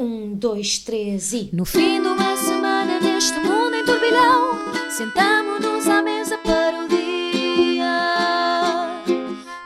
Um, 0.00 0.34
dois, 0.34 0.78
três 0.78 1.34
e. 1.34 1.50
No 1.52 1.66
fim 1.66 2.00
de 2.00 2.08
uma 2.08 2.34
semana 2.34 2.98
neste 3.00 3.38
mundo 3.38 3.76
em 3.76 3.84
turbilhão, 3.84 4.58
sentamos-nos 4.88 5.86
à 5.86 6.00
mesa 6.00 6.38
para 6.38 6.86
o 6.86 6.88
dia 6.88 7.84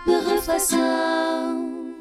de 0.05 0.29
reflexão. 0.29 1.95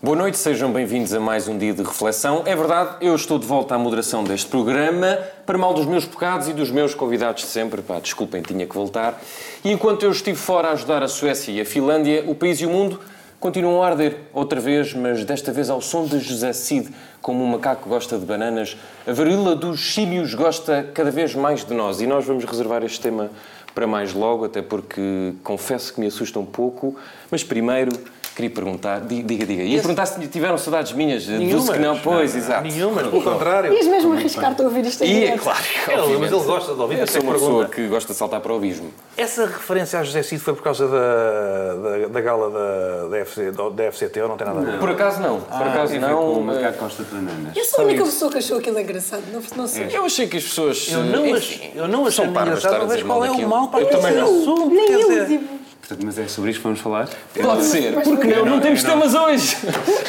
Boa 0.00 0.16
noite, 0.16 0.38
sejam 0.38 0.72
bem-vindos 0.72 1.12
a 1.12 1.18
mais 1.18 1.48
um 1.48 1.58
dia 1.58 1.74
de 1.74 1.82
reflexão. 1.82 2.44
É 2.46 2.54
verdade, 2.54 2.98
eu 3.00 3.16
estou 3.16 3.40
de 3.40 3.46
volta 3.46 3.74
à 3.74 3.78
moderação 3.78 4.22
deste 4.22 4.48
programa, 4.48 5.18
para 5.44 5.58
mal 5.58 5.74
dos 5.74 5.86
meus 5.86 6.04
pecados 6.04 6.46
e 6.46 6.52
dos 6.52 6.70
meus 6.70 6.94
convidados 6.94 7.42
de 7.42 7.48
sempre. 7.48 7.82
Pá, 7.82 7.98
desculpem, 7.98 8.40
tinha 8.40 8.68
que 8.68 8.74
voltar. 8.76 9.20
E 9.64 9.72
enquanto 9.72 10.04
eu 10.04 10.12
estive 10.12 10.38
fora 10.38 10.68
a 10.68 10.72
ajudar 10.74 11.02
a 11.02 11.08
Suécia 11.08 11.50
e 11.50 11.60
a 11.60 11.64
Finlândia, 11.64 12.22
o 12.24 12.36
país 12.36 12.60
e 12.60 12.66
o 12.66 12.70
mundo 12.70 13.00
continuam 13.42 13.82
a 13.82 13.88
arder, 13.88 14.20
outra 14.32 14.60
vez, 14.60 14.94
mas 14.94 15.24
desta 15.24 15.50
vez 15.50 15.68
ao 15.68 15.80
som 15.80 16.06
de 16.06 16.20
José 16.20 16.52
Cid, 16.52 16.88
como 17.20 17.42
um 17.42 17.48
macaco 17.48 17.88
gosta 17.88 18.16
de 18.16 18.24
bananas, 18.24 18.76
a 19.04 19.12
varíola 19.12 19.56
dos 19.56 19.94
símios 19.94 20.32
gosta 20.32 20.88
cada 20.94 21.10
vez 21.10 21.34
mais 21.34 21.64
de 21.64 21.74
nós. 21.74 22.00
E 22.00 22.06
nós 22.06 22.24
vamos 22.24 22.44
reservar 22.44 22.84
este 22.84 23.00
tema 23.00 23.32
para 23.74 23.84
mais 23.84 24.14
logo, 24.14 24.44
até 24.44 24.62
porque 24.62 25.34
confesso 25.42 25.92
que 25.92 25.98
me 25.98 26.06
assusta 26.06 26.38
um 26.38 26.46
pouco, 26.46 26.94
mas 27.32 27.42
primeiro 27.42 27.90
queria 28.34 28.50
perguntar, 28.50 29.00
di- 29.00 29.22
diga, 29.22 29.44
diga, 29.46 29.62
ia 29.62 29.78
perguntar 29.78 30.06
se 30.06 30.26
tiveram 30.28 30.56
saudades 30.58 30.92
minhas, 30.92 31.24
deduzo 31.26 31.72
que 31.72 31.78
não, 31.78 31.98
pois, 31.98 32.34
exato. 32.34 32.62
Nenhuma, 32.62 33.02
pelo 33.02 33.22
contrário. 33.22 33.72
Ias 33.72 33.86
mesmo 33.86 34.12
arriscar-te 34.14 34.62
a 34.62 34.64
ouvir 34.64 34.84
isto 34.86 35.02
em 35.04 35.06
E 35.12 35.24
é 35.26 35.36
claro, 35.38 35.58
Ele, 35.86 35.96
mas 35.96 36.02
obviamente. 36.04 36.34
ele 36.34 36.44
gosta 36.44 36.74
de 36.74 36.80
ouvir. 36.80 36.98
Eu 36.98 37.06
sou 37.06 37.22
uma 37.22 37.32
pergunta. 37.32 37.50
pessoa 37.52 37.68
que 37.68 37.86
gosta 37.88 38.12
de 38.12 38.18
saltar 38.18 38.40
para 38.40 38.52
o 38.52 38.56
abismo. 38.56 38.90
Essa 39.16 39.46
referência 39.46 39.98
a 40.00 40.02
José 40.04 40.22
Cid 40.22 40.40
foi 40.42 40.54
por 40.54 40.62
causa 40.62 40.88
da, 40.88 41.74
da, 41.74 42.08
da 42.08 42.20
gala 42.20 42.50
da, 42.50 43.08
da, 43.08 43.18
FC, 43.18 43.50
da, 43.50 43.68
da 43.68 43.92
FCT 43.92 44.22
ou 44.22 44.28
não 44.28 44.36
tem 44.36 44.46
nada 44.46 44.60
a 44.60 44.62
ver? 44.62 44.78
Por 44.78 44.90
acaso 44.90 45.20
não, 45.20 45.40
por 45.40 45.62
acaso 45.66 45.92
tem 45.92 46.02
a 46.02 46.06
ver 46.08 46.14
com 46.14 46.20
não. 46.20 46.32
o 46.32 46.44
macaco 46.44 46.78
gosta 46.78 47.02
de 47.04 47.10
bananas. 47.10 47.56
Eu 47.56 47.64
sou 47.64 47.80
a 47.80 47.84
única 47.88 48.04
pessoa 48.04 48.30
que 48.32 48.38
achou 48.38 48.58
aquilo 48.58 48.78
engraçado. 48.80 49.22
Não, 49.32 49.42
não 49.56 49.66
sei. 49.66 49.88
Eu 49.92 50.04
achei 50.04 50.26
que 50.26 50.36
as 50.38 50.44
pessoas. 50.44 50.88
Eu 50.90 51.04
não, 51.04 51.26
enfim, 51.26 51.70
eu 51.74 51.86
não 51.88 52.06
achei 52.06 52.24
engraçado, 52.24 52.86
mas 52.88 53.02
qual 53.02 53.24
é 53.24 53.30
o 53.30 53.48
mal 53.48 53.68
para 53.68 53.80
Eu 53.80 53.90
também 53.90 54.14
não. 54.14 54.24
assunto? 54.24 54.70
Nem 54.70 54.90
eu, 54.92 55.26
tipo... 55.26 55.61
Portanto, 55.82 56.06
mas 56.06 56.16
é 56.16 56.28
sobre 56.28 56.50
isto 56.50 56.60
que 56.60 56.64
vamos 56.64 56.78
falar? 56.80 57.08
Pode 57.42 57.64
ser, 57.64 57.92
Mas 57.92 58.06
porque 58.06 58.28
não, 58.28 58.46
não 58.46 58.60
temos 58.60 58.82
temas 58.84 59.14
hoje. 59.14 59.56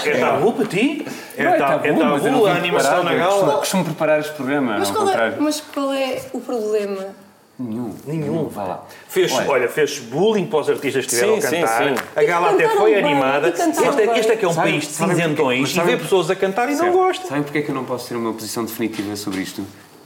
É 0.05 0.19
tabu 0.19 0.53
para 0.53 0.65
ti? 0.67 1.05
É, 1.35 1.43
ta- 1.57 1.67
tabu, 1.79 1.87
é 1.87 1.93
tabu 1.93 2.45
a 2.45 2.51
animação 2.53 3.03
na 3.03 3.13
eu 3.13 3.25
Costumo, 3.25 3.45
gala? 3.47 3.57
costumo 3.59 3.83
preparar 3.85 4.19
este 4.19 4.33
programa, 4.33 4.77
Mas 4.77 4.89
ao 4.89 4.95
qual, 4.95 5.09
é, 5.09 5.35
mas 5.39 5.61
qual 5.61 5.91
é 5.93 6.21
o 6.31 6.39
problema? 6.39 7.07
Nenhum. 7.57 7.95
Nenhum. 8.05 8.47
Vá 8.49 8.63
lá. 8.63 8.83
Fez, 9.07 9.31
Olha, 9.31 9.49
olha, 9.49 9.67
fez 9.69 9.97
bullying 9.99 10.45
para 10.45 10.59
os 10.59 10.69
artistas 10.69 11.05
que 11.05 11.13
estiveram 11.13 11.41
Sim, 11.41 11.47
a 11.47 11.49
sim, 11.49 11.61
cantar. 11.61 11.83
sim. 11.97 12.05
A 12.15 12.23
gala 12.23 12.51
até 12.51 12.69
foi 12.69 12.93
bem, 12.95 13.03
animada. 13.03 13.47
Este, 13.49 13.61
é- 13.61 14.19
este 14.19 14.31
é 14.31 14.35
que 14.35 14.45
é 14.45 14.47
um 14.47 14.53
Sabe- 14.53 14.69
país 14.71 14.83
de 14.87 14.93
cinzentões 14.93 15.75
Mas 15.75 15.85
e 15.85 15.89
vê 15.91 15.97
pessoas 15.97 16.29
a 16.29 16.35
cantar 16.35 16.69
e 16.69 16.75
não 16.75 16.91
gosta. 16.91 17.27
Sabem 17.27 17.43
porque 17.43 17.59
é 17.59 17.61
que 17.61 17.69
eu 17.69 17.75
não 17.75 17.83
posso 17.85 18.07
ter 18.09 18.15
uma 18.15 18.33
posição 18.33 18.63
definitiva 18.65 19.15
sobre 19.15 19.41
isto? 19.41 19.63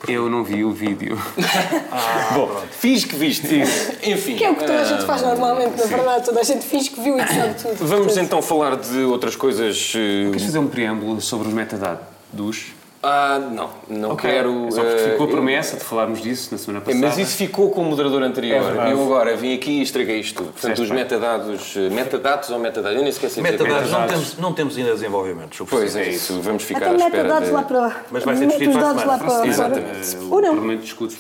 Eu 0.07 0.29
não 0.29 0.43
vi 0.43 0.63
o 0.63 0.71
vídeo. 0.71 1.17
Bom, 2.35 2.49
fiz 2.71 3.03
que 3.05 3.15
viste. 3.15 3.61
Enfim. 4.03 4.35
Que 4.35 4.43
é 4.43 4.51
o 4.51 4.55
que 4.55 4.61
toda 4.65 4.81
a 4.81 4.83
gente 4.83 5.03
ah, 5.03 5.07
faz 5.07 5.21
normalmente, 5.21 5.77
na 5.79 5.85
verdade. 5.85 6.25
Toda 6.25 6.39
a 6.39 6.43
gente 6.43 6.65
finge 6.65 6.89
que 6.89 7.01
viu 7.01 7.17
e 7.19 7.23
que 7.23 7.33
sabe 7.33 7.53
tudo. 7.55 7.75
Vamos 7.87 8.05
Portanto, 8.05 8.23
então 8.25 8.41
falar 8.41 8.75
de 8.75 8.99
outras 8.99 9.35
coisas. 9.35 9.93
eh, 9.95 10.29
Queres 10.29 10.43
fazer 10.43 10.59
um 10.59 10.67
preâmbulo 10.67 11.19
sobre 11.21 11.47
os 11.47 11.53
metadados? 11.53 12.76
Ah, 13.09 13.39
não, 13.39 13.69
não 13.87 14.15
quero. 14.17 14.67
É 14.67 14.71
só 14.71 14.83
porque 14.83 14.97
ficou 15.11 15.25
a 15.25 15.29
eh, 15.29 15.31
promessa 15.31 15.77
de 15.77 15.83
falarmos 15.85 16.21
disso 16.21 16.49
na 16.51 16.57
semana 16.57 16.83
É, 16.83 16.85
passada. 16.91 17.07
Mas 17.07 17.17
isso 17.17 17.37
ficou 17.37 17.69
com 17.71 17.81
o 17.81 17.85
moderador 17.85 18.21
anterior. 18.21 18.77
É 18.85 18.91
eu 18.91 19.01
agora 19.01 19.33
vim 19.37 19.53
aqui 19.55 19.79
e 19.79 19.81
estraguei 19.81 20.19
isto 20.19 20.43
tudo. 20.43 20.51
Portanto, 20.51 20.81
os 20.81 20.91
metadados. 20.91 21.73
eh, 21.77 21.89
Metadados 21.89 22.49
ou 22.49 22.59
metadados? 22.59 22.97
Eu 22.97 23.01
nem 23.03 23.09
esqueci 23.09 23.41
de 23.41 23.49
dizer 23.49 23.63
Metadados, 23.63 23.91
não 23.91 23.99
Metadados. 24.01 24.25
temos, 24.31 24.41
não 24.41 24.53
temos 24.53 24.77
ainda 24.77 24.91
desenvolvimentos. 24.91 25.57
eu 25.57 25.65
Pois 25.65 25.93
percebo. 25.93 26.03
é 26.03 26.09
isso, 26.09 26.41
vamos 26.41 26.63
ficar 26.63 26.79
Até 26.79 26.87
à 26.89 26.91
mete 26.93 27.03
espera. 27.05 27.27
dados 27.29 27.47
de- 27.47 27.53
lá 27.55 27.61
para... 27.63 27.95
Mas 28.11 28.23
vai 28.25 28.35
ser 28.35 28.45
discutido 28.47 28.71
para 28.73 28.81
a 28.81 28.83
dados 28.93 29.03
lá 29.05 29.17
semana. 29.19 29.35
para 29.39 29.47
Exatamente. 29.47 30.15
O 30.17 30.33
Ou 30.33 30.41
não. 30.41 30.49
Parlamento 30.49 30.81
discute. 30.81 31.17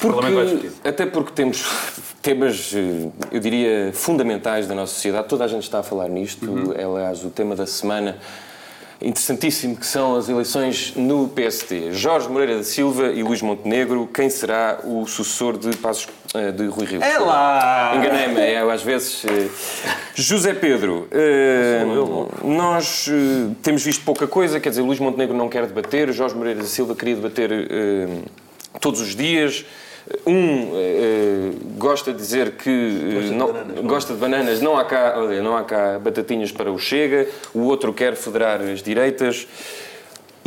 Parlamento 0.00 0.34
vai 0.34 0.44
Porque, 0.46 0.66
discutir. 0.68 0.88
até 0.88 1.06
porque 1.06 1.32
temos 1.32 1.64
temas, 2.22 2.72
eh, 2.74 3.08
eu 3.30 3.40
diria, 3.40 3.90
fundamentais 3.92 4.66
da 4.66 4.74
nossa 4.74 4.94
sociedade. 4.94 5.28
Toda 5.28 5.44
a 5.44 5.48
gente 5.48 5.64
está 5.64 5.80
a 5.80 5.82
falar 5.82 6.08
nisto. 6.08 6.50
Uhum. 6.50 6.72
É, 6.74 6.84
aliás, 6.84 7.22
o 7.24 7.28
tema 7.30 7.54
da 7.54 7.66
semana 7.66 8.16
interessantíssimo 9.00 9.76
que 9.76 9.86
são 9.86 10.16
as 10.16 10.28
eleições 10.28 10.94
no 10.96 11.28
PST. 11.28 11.92
Jorge 11.92 12.28
Moreira 12.28 12.56
da 12.56 12.64
Silva 12.64 13.08
e 13.12 13.22
Luís 13.22 13.42
Montenegro. 13.42 14.08
Quem 14.12 14.30
será 14.30 14.80
o 14.84 15.06
sucessor 15.06 15.58
de 15.58 15.76
Passos 15.76 16.08
eh, 16.34 16.50
de 16.50 16.66
Rui 16.66 16.86
Rio? 16.86 17.02
É 17.02 17.18
lá! 17.18 17.92
Enganei-me, 17.96 18.40
é, 18.40 18.62
eu 18.62 18.70
às 18.70 18.82
vezes. 18.82 19.24
eh, 19.26 19.48
José 20.14 20.54
Pedro, 20.54 21.08
eh, 21.10 21.82
nós 22.42 23.06
eh, 23.08 23.52
temos 23.62 23.82
visto 23.84 24.02
pouca 24.04 24.26
coisa, 24.26 24.58
quer 24.58 24.70
dizer, 24.70 24.80
Luís 24.82 24.98
Montenegro 24.98 25.36
não 25.36 25.48
quer 25.48 25.66
debater, 25.66 26.10
Jorge 26.12 26.34
Moreira 26.34 26.60
da 26.60 26.66
Silva 26.66 26.94
queria 26.94 27.16
debater 27.16 27.50
todos 28.80 29.00
os 29.00 29.14
dias. 29.14 29.64
Um 30.24 30.70
eh, 30.76 31.50
gosta 31.76 32.12
de 32.12 32.18
dizer 32.18 32.52
que 32.52 32.70
eh, 32.70 33.30
não- 33.34 33.52
gosta 33.84 34.14
de 34.14 34.20
bananas, 34.20 34.60
não 34.60 34.76
há, 34.78 34.84
cá, 34.84 35.14
olha, 35.16 35.42
não 35.42 35.56
há 35.56 35.64
cá 35.64 35.98
batatinhas 35.98 36.52
para 36.52 36.70
o 36.70 36.78
Chega, 36.78 37.26
o 37.52 37.62
outro 37.62 37.92
quer 37.92 38.14
federar 38.14 38.60
as 38.60 38.82
direitas. 38.82 39.46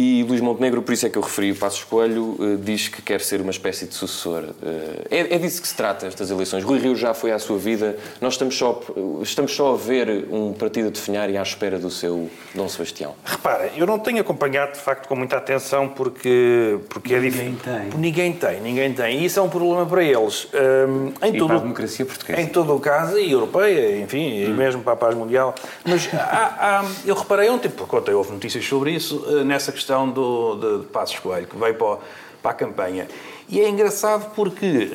E 0.02 0.24
Luís 0.24 0.40
Montenegro, 0.40 0.82
por 0.82 0.94
isso 0.94 1.06
é 1.06 1.10
que 1.10 1.18
eu 1.18 1.22
referi 1.22 1.52
o 1.52 1.56
Passos 1.58 1.84
Coelho, 1.84 2.38
eh, 2.40 2.58
diz 2.64 2.88
que 2.88 3.02
quer 3.02 3.20
ser 3.20 3.42
uma 3.42 3.52
espécie 3.52 3.86
de 3.86 3.94
sucessor. 3.94 4.46
Eh, 4.64 5.08
é, 5.12 5.36
é 5.36 5.38
disso 5.38 5.62
que 5.62 5.68
se 5.68 5.76
trata 5.76 6.08
estas 6.08 6.32
eleições. 6.32 6.64
Rui 6.64 6.80
Rio 6.80 6.96
já 6.96 7.14
foi 7.14 7.34
à 7.34 7.38
sua 7.40 7.58
vida. 7.58 7.98
Nós 8.22 8.36
estamos 8.36 8.58
só, 8.58 8.82
estamos 9.22 9.54
só 9.54 9.74
a 9.74 9.76
ver 9.78 10.26
um 10.32 10.54
partido 10.54 10.88
a 10.88 10.90
definhar 10.92 11.30
e 11.30 11.36
à 11.38 11.42
espera 11.42 11.78
do 11.78 11.90
seu 11.90 12.30
Dom 12.56 12.70
Sebastião. 12.70 13.14
Repara, 13.26 13.72
eu 13.76 13.86
não 13.86 14.00
tenho 14.00 14.22
acompanhado 14.22 14.72
de 14.72 14.80
facto 14.80 15.06
com 15.06 15.18
muita 15.18 15.36
atenção 15.36 15.90
porque, 15.90 16.78
porque 16.88 17.14
é 17.16 17.20
Ninguém 17.20 17.52
difícil. 17.56 17.74
tem. 17.92 18.00
Ninguém 18.00 18.32
tem, 18.34 18.62
ninguém 18.62 18.94
tem. 18.94 19.20
E 19.20 19.26
isso 19.26 19.38
é 19.38 19.44
um 19.44 19.50
problema 19.50 19.86
para 19.86 20.02
eles. 20.02 20.48
Hum, 20.88 21.12
em, 21.22 21.36
E 21.36 21.38
todo, 21.38 21.48
para 21.48 21.58
a 21.58 21.60
democracia 21.60 22.06
portuguesa. 22.06 22.40
em 22.40 22.48
todo 22.48 22.74
o 22.74 22.80
caso, 22.80 23.20
e 23.20 23.30
europeia, 23.34 24.00
enfim, 24.02 24.46
e 24.46 24.48
mesmo 24.48 24.82
para 24.82 24.94
a 24.94 24.96
paz 24.96 25.14
mundial. 25.14 25.54
Mas 25.84 26.08
há- 26.14 26.80
há- 26.80 26.86
eu 27.06 27.16
reparei 27.16 27.50
ontem, 27.50 27.68
porque 27.68 27.94
ontem 27.94 28.14
houve 28.14 28.32
notícias 28.32 28.64
sobre 28.66 28.92
isso, 28.92 29.26
eh, 29.28 29.44
nessa 29.44 29.74
questão 29.74 29.89
do, 30.10 30.56
de, 30.56 30.78
de 30.82 30.86
Passos 30.88 31.20
Coelho, 31.20 31.48
que 31.48 31.58
veio 31.58 31.76
para, 31.76 31.98
para 32.42 32.52
a 32.52 32.54
campanha. 32.54 33.08
E 33.48 33.60
é 33.60 33.68
engraçado 33.68 34.32
porque 34.36 34.90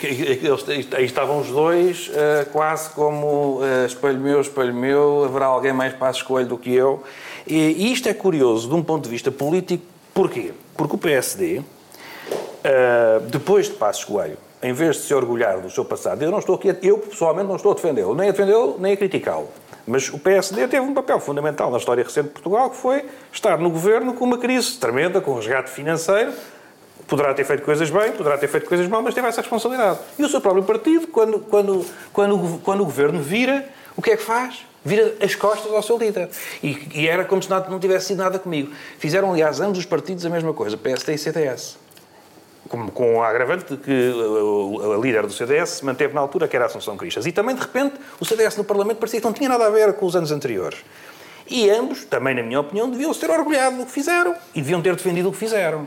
que- 0.00 0.14
que- 0.14 0.36
que 0.36 0.46
eles- 0.46 0.92
aí 0.94 1.04
estavam 1.04 1.40
os 1.40 1.48
dois, 1.48 2.10
eh, 2.12 2.44
quase 2.52 2.90
como 2.90 3.60
eh, 3.62 3.86
espelho 3.86 4.18
meu, 4.18 4.40
espelho 4.40 4.74
meu, 4.74 5.24
haverá 5.24 5.46
alguém 5.46 5.72
mais 5.72 5.92
Passos 5.94 6.22
Coelho 6.22 6.48
do 6.48 6.58
que 6.58 6.74
eu. 6.74 7.02
E, 7.46 7.54
e 7.54 7.92
isto 7.92 8.08
é 8.08 8.14
curioso 8.14 8.68
de 8.68 8.74
um 8.74 8.82
ponto 8.82 9.04
de 9.04 9.10
vista 9.10 9.30
político, 9.30 9.84
porquê? 10.12 10.52
Porque 10.76 10.94
o 10.96 10.98
PSD, 10.98 11.62
Uh, 12.66 13.20
depois 13.28 13.66
de 13.68 13.74
Passos 13.74 14.04
Coelho, 14.04 14.38
em 14.62 14.72
vez 14.72 14.96
de 14.96 15.02
se 15.02 15.12
orgulhar 15.12 15.60
do 15.60 15.68
seu 15.68 15.84
passado, 15.84 16.22
eu 16.22 16.30
não 16.30 16.38
estou 16.38 16.54
aqui, 16.54 16.74
eu 16.82 16.96
pessoalmente 16.96 17.46
não 17.46 17.56
estou 17.56 17.72
a 17.72 17.74
defendê-lo, 17.74 18.14
nem 18.14 18.30
a 18.30 18.32
defendê-lo, 18.32 18.76
nem 18.78 18.94
a 18.94 18.96
criticá-lo. 18.96 19.48
Mas 19.86 20.08
o 20.08 20.18
PSD 20.18 20.66
teve 20.66 20.80
um 20.80 20.94
papel 20.94 21.20
fundamental 21.20 21.70
na 21.70 21.78
história 21.78 22.02
recente 22.02 22.28
de 22.28 22.32
Portugal, 22.32 22.70
que 22.70 22.76
foi 22.76 23.04
estar 23.32 23.58
no 23.58 23.70
governo 23.70 24.14
com 24.14 24.24
uma 24.24 24.38
crise 24.38 24.78
tremenda, 24.78 25.20
com 25.20 25.32
um 25.32 25.36
resgate 25.36 25.70
financeiro. 25.70 26.32
Poderá 27.06 27.34
ter 27.34 27.44
feito 27.44 27.62
coisas 27.62 27.90
bem, 27.90 28.12
poderá 28.12 28.38
ter 28.38 28.48
feito 28.48 28.66
coisas 28.66 28.88
mal, 28.88 29.02
mas 29.02 29.14
teve 29.14 29.28
essa 29.28 29.42
responsabilidade. 29.42 29.98
E 30.18 30.24
o 30.24 30.28
seu 30.28 30.40
próprio 30.40 30.62
partido, 30.62 31.06
quando, 31.08 31.38
quando, 31.38 31.86
quando, 32.12 32.60
quando 32.60 32.80
o 32.80 32.84
governo 32.84 33.20
vira, 33.20 33.68
o 33.94 34.00
que 34.00 34.12
é 34.12 34.16
que 34.16 34.22
faz? 34.22 34.64
Vira 34.82 35.14
as 35.20 35.34
costas 35.34 35.70
ao 35.70 35.82
seu 35.82 35.98
líder. 35.98 36.30
E, 36.62 36.88
e 36.94 37.08
era 37.08 37.24
como 37.24 37.42
se 37.42 37.50
não 37.50 37.78
tivesse 37.78 38.06
sido 38.06 38.18
nada 38.18 38.38
comigo. 38.38 38.72
Fizeram, 38.98 39.32
aliás, 39.32 39.60
ambos 39.60 39.78
os 39.78 39.84
partidos 39.84 40.24
a 40.24 40.30
mesma 40.30 40.54
coisa, 40.54 40.78
PSD 40.78 41.14
e 41.14 41.18
CDS 41.18 41.83
com, 42.68 42.88
com 42.88 43.22
a 43.22 43.28
agravante 43.28 43.74
de 43.74 43.76
que 43.76 43.90
a, 43.90 44.94
a 44.94 44.98
líder 44.98 45.26
do 45.26 45.32
CDS 45.32 45.82
manteve 45.82 46.14
na 46.14 46.20
altura, 46.20 46.48
que 46.48 46.56
era 46.56 46.64
a 46.64 46.68
Assunção 46.68 46.96
Cristas. 46.96 47.26
E 47.26 47.32
também, 47.32 47.54
de 47.54 47.60
repente, 47.60 47.94
o 48.20 48.24
CDS 48.24 48.56
no 48.56 48.64
Parlamento 48.64 48.98
parecia 48.98 49.20
que 49.20 49.26
não 49.26 49.32
tinha 49.32 49.48
nada 49.48 49.66
a 49.66 49.70
ver 49.70 49.92
com 49.94 50.06
os 50.06 50.16
anos 50.16 50.30
anteriores. 50.30 50.78
E 51.48 51.68
ambos, 51.70 52.04
também 52.04 52.34
na 52.34 52.42
minha 52.42 52.60
opinião, 52.60 52.90
deviam 52.90 53.12
se 53.12 53.20
ter 53.20 53.30
orgulhado 53.30 53.76
do 53.76 53.86
que 53.86 53.92
fizeram 53.92 54.34
e 54.54 54.62
deviam 54.62 54.80
ter 54.80 54.96
defendido 54.96 55.28
o 55.28 55.32
que 55.32 55.38
fizeram. 55.38 55.86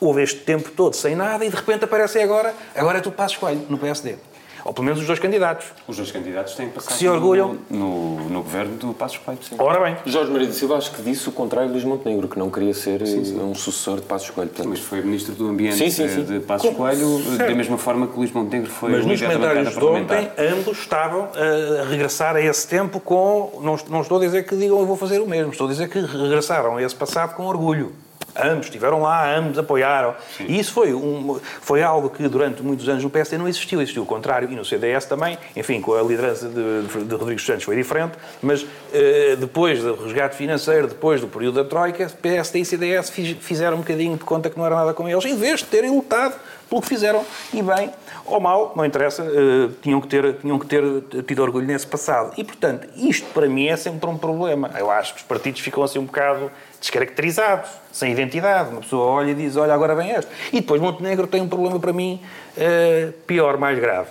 Houve 0.00 0.22
este 0.22 0.40
tempo 0.40 0.70
todo 0.70 0.94
sem 0.94 1.14
nada 1.14 1.44
e 1.44 1.50
de 1.50 1.56
repente 1.56 1.84
aparecem 1.84 2.22
agora, 2.22 2.54
agora 2.74 2.98
é 2.98 3.00
tudo 3.00 3.14
passo 3.14 3.34
escolho 3.34 3.66
no 3.68 3.78
PSD. 3.78 4.16
Ou 4.64 4.72
pelo 4.72 4.84
menos 4.84 5.00
os 5.00 5.06
dois 5.06 5.18
candidatos. 5.18 5.66
Os 5.86 5.96
dois 5.96 6.10
candidatos 6.10 6.54
têm 6.54 6.68
passado 6.68 6.96
se 6.96 7.08
orgulham. 7.08 7.56
No, 7.70 8.16
no, 8.16 8.28
no 8.28 8.42
governo 8.42 8.76
do 8.76 8.94
Passos 8.94 9.18
Coelho, 9.18 9.40
sim. 9.42 9.56
Ora 9.58 9.80
bem, 9.80 9.96
Jorge 10.06 10.30
Moreira 10.30 10.52
da 10.52 10.58
Silva 10.58 10.76
acho 10.76 10.92
que 10.92 11.02
disse 11.02 11.28
o 11.28 11.32
contrário 11.32 11.68
de 11.68 11.74
Luís 11.74 11.84
Montenegro, 11.84 12.28
que 12.28 12.38
não 12.38 12.50
queria 12.50 12.74
ser 12.74 13.02
eh, 13.02 13.42
um 13.42 13.54
sucessor 13.54 13.96
de 13.96 14.06
Passos 14.06 14.30
Coelho. 14.30 14.50
Portanto, 14.50 14.68
Mas 14.68 14.80
foi 14.80 15.00
Ministro 15.02 15.34
do 15.34 15.48
Ambiente 15.48 15.76
Sim, 15.76 15.90
sim, 15.90 16.08
sim. 16.08 16.24
de 16.24 16.40
Passos 16.40 16.74
Coelho, 16.74 17.22
eh, 17.34 17.48
da 17.48 17.54
mesma 17.54 17.78
forma 17.78 18.06
que 18.06 18.16
Luís 18.16 18.32
Montenegro 18.32 18.70
foi 18.70 18.90
Mas 18.92 19.06
nos 19.06 19.20
comentários 19.20 19.74
de 19.74 19.84
ontem, 19.84 20.30
ambos 20.38 20.78
estavam 20.78 21.28
a 21.34 21.84
regressar 21.88 22.36
a 22.36 22.40
esse 22.40 22.66
tempo 22.66 23.00
com. 23.00 23.60
Não, 23.62 23.78
não 23.88 24.00
estou 24.00 24.18
a 24.18 24.20
dizer 24.20 24.44
que 24.44 24.56
digam 24.56 24.78
eu 24.78 24.86
vou 24.86 24.96
fazer 24.96 25.20
o 25.20 25.26
mesmo, 25.26 25.52
estou 25.52 25.66
a 25.66 25.70
dizer 25.70 25.88
que 25.88 26.00
regressaram 26.00 26.76
a 26.76 26.82
esse 26.82 26.94
passado 26.94 27.34
com 27.34 27.44
orgulho. 27.44 27.92
Ambos 28.36 28.66
estiveram 28.66 29.02
lá, 29.02 29.34
ambos 29.36 29.58
apoiaram. 29.58 30.14
E 30.40 30.58
isso 30.58 30.72
foi, 30.72 30.92
um, 30.94 31.38
foi 31.60 31.82
algo 31.82 32.10
que 32.10 32.26
durante 32.28 32.62
muitos 32.62 32.88
anos 32.88 33.02
no 33.02 33.10
PSD 33.10 33.36
não 33.38 33.48
existiu. 33.48 33.80
Existiu 33.80 34.02
o 34.02 34.06
contrário 34.06 34.50
e 34.50 34.54
no 34.56 34.64
CDS 34.64 35.04
também. 35.04 35.38
Enfim, 35.56 35.80
com 35.80 35.94
a 35.94 36.02
liderança 36.02 36.48
de, 36.48 37.04
de 37.04 37.14
Rodrigues 37.14 37.44
Santos 37.44 37.64
foi 37.64 37.76
diferente. 37.76 38.12
Mas 38.42 38.64
eh, 38.92 39.36
depois 39.38 39.82
do 39.82 39.94
resgate 40.04 40.36
financeiro, 40.36 40.86
depois 40.86 41.20
do 41.20 41.28
período 41.28 41.62
da 41.62 41.68
Troika, 41.68 42.10
PSD 42.22 42.60
e 42.60 42.64
CDS 42.64 43.10
fiz- 43.10 43.36
fizeram 43.40 43.76
um 43.76 43.80
bocadinho 43.80 44.16
de 44.16 44.24
conta 44.24 44.48
que 44.48 44.56
não 44.58 44.64
era 44.66 44.74
nada 44.76 44.94
com 44.94 45.08
eles, 45.08 45.24
em 45.24 45.36
vez 45.36 45.60
de 45.60 45.66
terem 45.66 45.90
lutado 45.90 46.34
pelo 46.68 46.80
que 46.80 46.88
fizeram. 46.88 47.24
E 47.52 47.60
bem, 47.62 47.90
ou 48.24 48.40
mal, 48.40 48.72
não 48.76 48.84
interessa, 48.84 49.22
eh, 49.22 49.70
tinham, 49.82 50.00
que 50.00 50.08
ter, 50.08 50.34
tinham 50.34 50.58
que 50.58 50.66
ter 50.66 50.82
tido 51.26 51.42
orgulho 51.42 51.66
nesse 51.66 51.86
passado. 51.86 52.32
E, 52.36 52.44
portanto, 52.44 52.88
isto 52.96 53.26
para 53.32 53.48
mim 53.48 53.66
é 53.66 53.76
sempre 53.76 54.08
um 54.08 54.16
problema. 54.16 54.70
Eu 54.78 54.90
acho 54.90 55.14
que 55.14 55.20
os 55.20 55.26
partidos 55.26 55.60
ficam 55.60 55.82
assim 55.82 55.98
um 55.98 56.04
bocado 56.04 56.50
descaracterizados, 56.80 57.70
sem 57.92 58.12
identidade. 58.12 58.70
Uma 58.70 58.80
pessoa 58.80 59.06
olha 59.06 59.30
e 59.30 59.34
diz, 59.34 59.56
olha, 59.56 59.74
agora 59.74 59.94
vem 59.94 60.10
este. 60.10 60.30
E 60.52 60.60
depois 60.60 60.80
Montenegro 60.80 61.26
tem 61.26 61.40
um 61.40 61.48
problema 61.48 61.78
para 61.78 61.92
mim 61.92 62.20
eh, 62.56 63.12
pior, 63.26 63.56
mais 63.58 63.78
grave, 63.78 64.10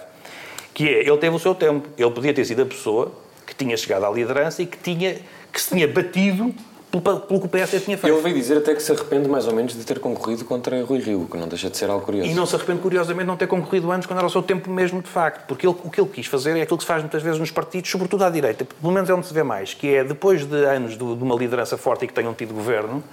que 0.74 0.88
é, 0.88 1.08
ele 1.08 1.18
teve 1.18 1.36
o 1.36 1.40
seu 1.40 1.56
tempo. 1.56 1.88
Ele 1.98 2.12
podia 2.12 2.34
ter 2.34 2.46
sido 2.46 2.62
a 2.62 2.66
pessoa 2.66 3.12
que 3.46 3.56
tinha 3.56 3.76
chegado 3.78 4.06
à 4.06 4.10
liderança 4.10 4.62
e 4.62 4.66
que, 4.66 4.78
tinha, 4.78 5.18
que 5.52 5.62
se 5.62 5.70
tinha 5.70 5.88
batido 5.88 6.54
pelo, 6.92 7.20
que 7.20 7.46
o 7.46 7.50
PSD 7.50 7.80
tinha 7.82 7.98
feito. 7.98 8.14
Ele 8.14 8.22
veio 8.24 8.36
dizer 8.36 8.58
até 8.58 8.74
que 8.74 8.82
se 8.82 8.92
arrepende 8.92 9.30
mais 9.30 9.46
ou 9.48 9.54
menos 9.54 9.74
de 9.74 9.84
ter 9.84 10.00
concorrido 10.00 10.44
contra 10.46 10.84
Rui 10.84 11.00
Rio, 11.00 11.28
que 11.30 11.38
não 11.38 11.48
deixa 11.48 11.70
de 11.70 11.78
ser 11.78 11.90
algo 11.90 12.04
curioso. 12.04 12.30
E 12.30 12.34
não 12.34 12.46
se 12.46 12.56
arrepende, 12.56 12.82
curiosamente, 12.82 13.22
de 13.26 13.28
não 13.28 13.38
ter 13.38 13.48
concorrido 13.48 13.92
antes, 13.92 14.08
quando 14.08 14.18
era 14.18 14.28
o 14.28 14.30
seu 14.30 14.42
tempo 14.42 14.70
mesmo, 14.72 15.02
de 15.02 15.08
facto. 15.10 15.46
Porque 15.48 15.68
ele- 15.68 15.76
o 15.84 15.90
que 15.90 16.02
ele 16.02 16.10
quis 16.10 16.26
fazer 16.26 16.58
é 16.58 16.62
aquilo 16.64 16.78
que 16.78 16.84
se 16.84 16.88
faz 16.88 17.02
muitas 17.04 17.22
vezes 17.22 17.40
nos 17.40 17.52
partidos, 17.52 17.92
sobretudo 17.92 18.24
à 18.24 18.30
direita, 18.30 18.66
pelo 18.66 18.92
menos 18.92 19.10
é 19.10 19.14
onde 19.14 19.28
se 19.28 19.34
vê 19.34 19.44
mais, 19.44 19.74
que 19.74 19.94
é, 19.94 20.04
depois 20.04 20.46
de 20.46 20.56
anos 20.66 20.92
de, 20.94 20.98
de 20.98 21.24
uma 21.24 21.36
liderança 21.36 21.78
forte 21.78 22.06
e 22.06 22.08
que 22.08 22.14
tenham 22.14 22.34
tido 22.34 22.54
governo, 22.56 23.04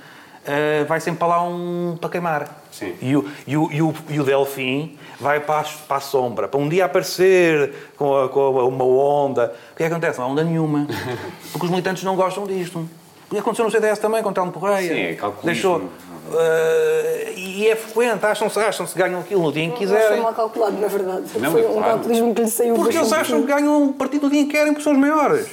eh, 0.48 0.84
vai 0.88 1.00
sempre 1.00 1.18
para 1.18 1.28
lá 1.28 1.42
um 1.42 1.98
para 2.00 2.08
queimar. 2.08 2.62
Sim. 2.72 2.94
E 3.02 3.16
o, 3.16 3.28
e, 3.46 3.56
o, 3.56 3.72
e, 3.72 3.82
o, 3.82 3.94
e 4.10 4.20
o 4.20 4.24
Delfim 4.24 4.96
vai 5.20 5.40
para 5.40 5.60
a, 5.60 5.64
para 5.88 5.96
a 5.96 6.00
sombra, 6.00 6.46
para 6.48 6.60
um 6.60 6.68
dia 6.68 6.84
aparecer 6.84 7.72
com, 7.96 8.16
a- 8.16 8.28
com 8.28 8.40
a- 8.60 8.64
uma 8.64 8.84
onda. 8.84 9.52
O 9.72 9.76
que 9.76 9.82
é 9.82 9.86
que 9.88 9.92
acontece? 9.92 10.18
Não 10.18 10.26
há 10.26 10.28
onda 10.30 10.44
nenhuma. 10.44 10.86
Porque 11.52 11.66
os 11.66 11.70
militantes 11.70 12.02
não 12.04 12.14
gostam 12.16 12.46
disto. 12.46 12.88
Aconteceu 13.36 13.64
no 13.64 13.70
CDS 13.70 13.98
também, 13.98 14.22
com 14.22 14.28
o 14.30 14.32
Telmo 14.32 14.52
Correia. 14.52 14.94
Sim, 14.94 15.00
é 15.00 15.14
calculismo. 15.14 15.80
Deixou. 15.80 15.90
Eh, 16.38 17.32
e 17.36 17.68
é 17.68 17.76
frequente, 17.76 18.24
acham-se 18.24 18.58
acham 18.58 18.86
-se 18.86 18.98
ganham 18.98 19.20
aquilo 19.20 19.42
no 19.42 19.52
dia 19.52 19.64
em 19.64 19.70
que 19.70 19.78
quiserem. 19.78 20.20
mal 20.20 20.34
calculado, 20.34 20.76
na 20.78 20.88
verdade. 20.88 21.22
Não, 21.36 21.52
foi 21.52 21.62
é 21.62 21.68
um 21.68 21.72
claro. 21.74 21.92
calculismo 21.92 22.34
que 22.34 22.42
lhe 22.42 22.50
saiu 22.50 22.74
Porque 22.74 22.96
eles 22.96 23.12
acham 23.12 23.40
que 23.40 23.46
ganham 23.46 23.82
um 23.82 23.92
partido 23.92 24.24
no 24.24 24.30
dia 24.30 24.40
em 24.40 24.46
que 24.46 24.52
querem 24.52 24.72
porque 24.72 24.84
são 24.84 24.92
os 24.92 24.98
maiores. 24.98 25.46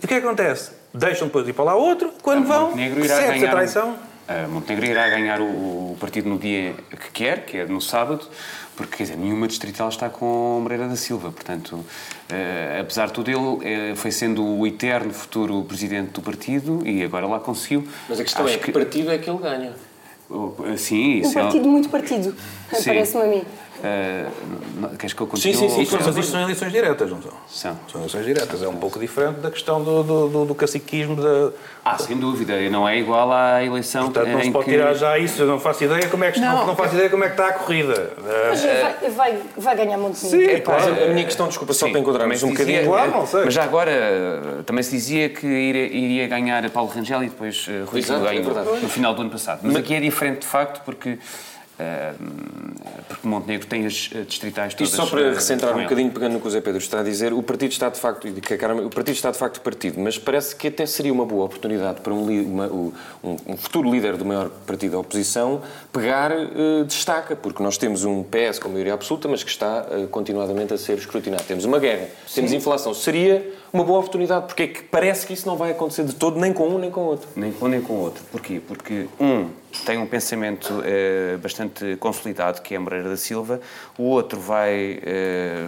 E 0.00 0.04
o 0.04 0.08
que 0.08 0.14
é 0.14 0.20
que 0.20 0.26
acontece? 0.26 0.72
Deixam 0.92 1.26
depois 1.28 1.44
de 1.44 1.50
ir 1.50 1.54
para 1.54 1.64
lá 1.64 1.74
outro, 1.74 2.12
quando 2.22 2.46
vão, 2.46 2.68
Montenegro 2.68 3.04
irá 3.04 3.16
percebe-se 3.16 3.32
a 3.32 3.40
ganhar. 3.40 3.50
traição. 3.50 3.94
Ah, 4.28 4.46
Montenegro 4.48 4.86
irá 4.86 5.08
ganhar 5.08 5.40
o, 5.40 5.44
o 5.92 5.96
partido 5.98 6.28
no 6.28 6.38
dia 6.38 6.74
que 6.90 7.10
quer, 7.12 7.44
que 7.44 7.58
é 7.58 7.64
no 7.64 7.80
sábado, 7.80 8.26
porque 8.76 8.96
quer 8.96 9.02
dizer, 9.04 9.16
nenhuma 9.16 9.46
distrital 9.46 9.88
está 9.88 10.08
com 10.08 10.60
Moreira 10.62 10.88
da 10.88 10.96
Silva. 10.96 11.30
Portanto, 11.30 11.84
ah, 12.30 12.80
apesar 12.80 13.06
de 13.06 13.12
tudo, 13.12 13.30
ele 13.30 13.90
eh, 13.90 13.94
foi 13.94 14.10
sendo 14.10 14.44
o 14.44 14.66
eterno 14.66 15.12
futuro 15.12 15.62
presidente 15.64 16.10
do 16.12 16.22
partido 16.22 16.80
e 16.86 17.02
agora 17.02 17.26
lá 17.26 17.38
conseguiu. 17.38 17.86
Mas 18.08 18.18
a 18.20 18.24
questão 18.24 18.44
Acho 18.44 18.54
é 18.54 18.58
que 18.58 18.72
partido 18.72 19.10
é 19.10 19.18
que 19.18 19.28
ele 19.28 19.38
ganha. 19.38 19.72
Oh, 20.30 20.52
Sim, 20.78 21.16
Um 21.16 21.20
isso 21.20 21.38
é. 21.38 21.42
partido 21.42 21.68
muito 21.68 21.88
partido, 21.90 22.34
parece-me 22.84 23.22
a 23.22 23.26
mim. 23.26 23.44
Não- 24.76 24.88
queres 24.96 25.12
que 25.12 25.20
eu 25.20 25.26
Sim, 25.26 25.52
continue? 25.52 25.54
sim, 25.70 25.84
sim, 25.86 25.96
Mas 26.04 26.16
isto 26.16 26.30
são 26.32 26.42
eleições 26.42 26.72
diretas, 26.72 27.10
não 27.10 27.20
são? 27.22 27.32
São. 27.48 27.78
São 27.90 28.00
eleições 28.00 28.24
diretas. 28.24 28.62
É 28.62 28.68
um 28.68 28.76
pouco 28.76 28.98
diferente 28.98 29.40
da 29.40 29.50
questão 29.50 29.82
do, 29.82 30.02
do, 30.02 30.28
do, 30.28 30.44
do 30.46 30.54
caciquismo. 30.54 31.16
Da... 31.16 31.50
Ah, 31.84 31.98
sem 31.98 32.16
dúvida, 32.16 32.58
não 32.70 32.88
é 32.88 32.98
igual 32.98 33.32
à 33.32 33.62
eleição 33.64 34.04
Portanto, 34.04 34.28
não 34.28 34.40
em 34.40 34.44
se 34.44 34.50
pode 34.50 34.64
que... 34.66 34.70
tirar 34.70 34.94
já 34.94 35.18
isso. 35.18 35.42
Eu 35.42 35.46
não 35.46 35.58
faço 35.58 35.82
ideia 35.84 36.08
como 36.08 36.24
é 36.24 36.30
que, 36.30 36.38
não. 36.40 36.66
não 36.66 36.76
faço 36.76 36.94
ideia 36.94 37.10
como 37.10 37.24
é 37.24 37.26
que 37.28 37.32
está 37.34 37.48
a 37.48 37.52
corrida. 37.54 38.12
Mas 38.50 38.64
Eh, 38.64 38.82
vai, 38.82 39.10
vai, 39.10 39.38
vai 39.56 39.76
ganhar 39.76 39.98
Montenegro. 39.98 40.56
Sim, 40.56 40.60
claro. 40.62 40.90
Mas 40.94 41.02
a 41.02 41.06
minha 41.12 41.24
questão, 41.24 41.48
desculpa, 41.48 41.72
só 41.72 41.86
Sim, 41.86 41.92
para 41.92 42.00
um 42.00 42.18
também 42.18 42.36
se 42.38 42.46
dizia- 42.46 42.64
bocadinho. 42.66 42.84
Claro, 42.92 43.10
não 43.10 43.26
sei. 43.26 43.44
Mas 43.44 43.54
já 43.54 43.64
agora 43.64 43.90
eh, 43.90 44.40
também 44.64 44.82
se 44.84 44.90
dizia 44.92 45.28
que 45.28 45.46
iria, 45.46 45.86
iria 45.86 46.28
ganhar 46.28 46.68
Paulo 46.70 46.90
Rangel 46.90 47.24
e 47.24 47.28
depois 47.28 47.66
eh, 47.68 47.82
Rui 47.86 48.00
Exato, 48.00 48.24
é 48.26 48.30
ganhou 48.30 48.44
verdade. 48.54 48.80
no 48.82 48.88
final 48.88 49.14
do 49.14 49.22
ano 49.22 49.30
passado. 49.30 49.60
Mas 49.62 49.74
aqui 49.76 49.94
é 49.94 50.00
diferente 50.00 50.40
de 50.40 50.46
facto 50.46 50.82
porque, 50.84 51.10
eh, 51.10 51.18
porque 53.08 53.26
Montenegro 53.26 53.66
tem 53.66 53.86
as 53.86 54.10
eh, 54.14 54.22
distritais 54.22 54.74
todas. 54.74 54.90
Isto 54.92 55.02
só 55.04 55.08
para 55.10 55.22
eh, 55.28 55.34
recentrar 55.34 55.76
um 55.76 55.82
bocadinho, 55.82 56.10
pegando 56.10 56.34
no 56.34 56.40
que 56.40 56.46
o 56.46 56.50
Zé 56.50 56.60
Pedro 56.60 56.78
está 56.78 57.00
a 57.00 57.02
dizer, 57.02 57.32
o 57.32 57.42
partido 57.42 57.72
está 57.72 57.88
de 57.88 57.98
facto, 57.98 58.26
e 58.28 58.30
o 58.30 58.90
partido 58.90 59.14
está 59.14 59.30
de 59.30 59.38
facto 59.38 59.60
partido, 59.60 59.98
mas 60.00 60.18
parece 60.18 60.54
que 60.54 60.68
até 60.68 60.86
seria 60.86 61.12
uma 61.12 61.24
boa 61.24 61.44
oportunidade 61.44 62.00
para 62.00 62.12
um, 62.12 62.24
uma- 62.42 62.66
um- 62.66 63.56
futuro 63.56 63.90
líder 63.90 64.16
do 64.16 64.24
maior 64.24 64.48
partido 64.66 64.92
da 64.92 64.98
oposição 64.98 65.62
pegar 65.92 66.30
eh, 66.32 66.84
destaca, 66.86 67.34
porque 67.36 67.62
nós 67.62 67.76
temos 67.78 68.04
um 68.04 68.22
PS 68.22 68.58
com 68.58 68.68
maioria 68.68 68.94
absoluta, 68.94 69.28
mas 69.28 69.42
que 69.42 69.50
está 69.50 69.86
eh, 69.90 70.06
continuadamente 70.10 70.74
a 70.74 70.78
ser 70.78 70.98
escrutinado. 70.98 71.42
Temos 71.44 71.64
uma 71.64 71.78
guerra, 71.78 72.06
temos 72.34 72.52
inflação. 72.52 72.94
Seria 72.94 73.44
uma 73.72 73.84
boa 73.84 73.98
oportunidade, 74.00 74.46
porque 74.46 74.62
é 74.64 74.66
que 74.68 74.82
parece 74.82 75.26
que 75.26 75.32
isso 75.32 75.46
não 75.48 75.56
vai 75.56 75.70
acontecer 75.70 76.04
de 76.04 76.14
todo, 76.14 76.38
nem 76.38 76.52
com 76.52 76.68
um 76.68 76.78
nem 76.78 76.90
com 76.90 77.00
o 77.00 77.04
outro. 77.06 77.28
Nem 77.34 77.52
com 77.52 77.64
um 77.64 77.68
nem 77.68 77.80
com 77.80 77.94
o 77.94 78.00
outro. 78.00 78.22
Porquê? 78.30 78.60
Porque 78.66 79.08
um 79.18 79.48
tem 79.86 79.96
um 79.98 80.06
pensamento 80.06 80.82
eh, 80.84 81.36
bastante 81.42 81.96
consolidado, 81.96 82.60
que 82.60 82.74
é 82.74 82.78
Moreira 82.78 83.08
da 83.08 83.16
Silva, 83.16 83.60
o 83.98 84.02
outro 84.04 84.38
vai. 84.38 85.00
eh, 85.02 85.66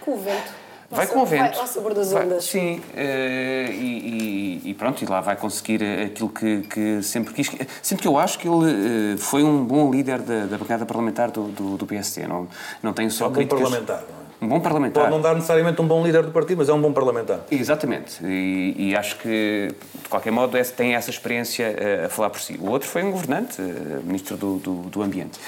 Com 0.00 0.12
o 0.12 0.18
vento. 0.18 0.66
Vai 0.88 1.04
com 1.08 1.18
o 1.20 1.26
vento. 1.26 1.50
Vai 1.50 1.60
ao 1.60 1.66
sabor 1.66 1.94
das 1.94 2.12
Vai- 2.12 2.24
ondas. 2.26 2.44
sim, 2.44 2.80
eh, 2.94 3.68
e, 3.72 4.60
e- 4.64 4.70
e 4.70 4.74
pronto, 4.74 5.02
e 5.02 5.06
lá 5.06 5.20
vai 5.20 5.34
conseguir 5.34 5.82
aquilo 5.82 6.28
que, 6.28 6.60
que 6.62 7.02
sempre 7.02 7.34
quis. 7.34 7.50
Sempre 7.82 8.02
que 8.02 8.08
eu 8.08 8.16
acho 8.16 8.38
que 8.38 8.46
ele 8.46 9.14
eh, 9.14 9.16
foi 9.16 9.42
um 9.42 9.64
bom 9.64 9.90
líder 9.90 10.20
da, 10.20 10.46
da 10.46 10.56
bancada 10.58 10.86
parlamentar 10.86 11.30
do, 11.32 11.48
do, 11.48 11.76
do 11.76 11.86
PSD. 11.86 12.28
Não, 12.28 12.46
não 12.82 12.92
tenho 12.92 13.10
só 13.10 13.24
É 13.24 13.26
um 13.26 13.30
bom 13.30 13.34
críticas. 13.36 13.62
parlamentar, 13.62 14.02
não 14.02 14.22
é? 14.22 14.25
Um 14.40 14.48
bom 14.48 14.60
parlamentar. 14.60 15.04
Pode 15.04 15.14
não 15.14 15.22
dar 15.22 15.34
necessariamente 15.34 15.80
um 15.80 15.86
bom 15.86 16.04
líder 16.04 16.22
do 16.22 16.30
partido, 16.30 16.58
mas 16.58 16.68
é 16.68 16.72
um 16.72 16.80
bom 16.80 16.92
parlamentar. 16.92 17.40
Exatamente, 17.50 18.22
e, 18.24 18.74
e 18.90 18.96
acho 18.96 19.16
que, 19.18 19.74
de 20.02 20.08
qualquer 20.10 20.30
modo, 20.30 20.58
esse- 20.58 20.72
tem 20.74 20.94
essa 20.94 21.08
experiência 21.08 21.64
eh, 21.78 22.04
a 22.04 22.08
falar 22.10 22.28
por 22.28 22.40
si. 22.40 22.58
O 22.60 22.70
outro 22.70 22.86
foi 22.86 23.02
um 23.02 23.10
governante, 23.12 23.60
eh, 23.60 23.64
ministro 24.04 24.36
do, 24.36 24.56
do, 24.58 24.72
do 24.90 25.02
Ambiente. 25.02 25.38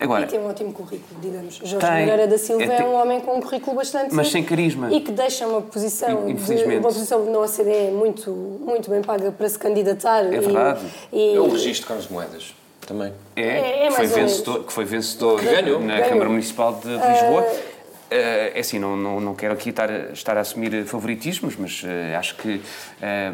Agora, 0.00 0.24
E 0.24 0.26
tem 0.26 0.40
um 0.40 0.48
ótimo 0.48 0.72
currículo, 0.72 1.20
digamos. 1.20 1.54
Jorge 1.62 1.78
Tem. 1.78 2.00
Moreira 2.00 2.26
da 2.26 2.36
Silva 2.36 2.64
É, 2.64 2.80
é, 2.80 2.84
um 2.84 2.94
homem 3.00 3.20
com 3.20 3.36
um 3.36 3.40
currículo 3.40 3.76
bastante... 3.76 4.12
Mas 4.12 4.32
sem 4.32 4.42
carisma. 4.42 4.92
E 4.92 5.00
que 5.00 5.12
deixa 5.12 5.46
uma 5.46 5.60
posição, 5.62 6.26
de, 6.26 6.32
Infelizmente. 6.32 6.78
uma 6.78 6.88
posição 6.88 7.24
na 7.30 7.38
OCDE 7.38 7.92
muito, 7.92 8.28
muito 8.32 8.90
bem 8.90 9.00
paga 9.02 9.30
para 9.30 9.48
se 9.48 9.56
candidatar. 9.56 10.24
É 10.24 10.34
e- 10.34 10.40
verdade. 10.40 10.80
E, 11.12 11.36
É 11.36 11.40
o 11.40 11.48
registro 11.48 11.82
de 11.82 11.86
Carlos 11.86 12.08
Moedas, 12.08 12.52
também. 12.84 13.12
é, 13.36 13.42
É- 13.42 13.84
é 13.84 13.86
que, 13.86 13.90
foi 13.94 13.98
mais 13.98 14.10
ou 14.10 14.16
menos. 14.16 14.32
vencedor, 14.32 14.64
que 14.64 14.72
foi 14.72 14.84
vencedor 14.84 15.40
ganhou. 15.40 15.78
na 15.80 15.94
Ganhou. 15.94 16.08
Câmara 16.08 16.30
Municipal 16.30 16.72
de 16.82 16.88
Lisboa. 16.88 17.42
Eh, 17.42 17.71
é 18.12 18.60
assim, 18.60 18.78
não, 18.78 18.96
não, 18.96 19.20
não 19.20 19.34
quero 19.34 19.54
aqui 19.54 19.70
estar, 19.70 19.90
a- 19.90 20.12
estar 20.12 20.36
a 20.36 20.40
assumir 20.40 20.84
favoritismos, 20.86 21.54
mas 21.56 21.82
eh, 21.84 22.14
acho 22.16 22.34
que 22.36 22.60
eh, 23.00 23.32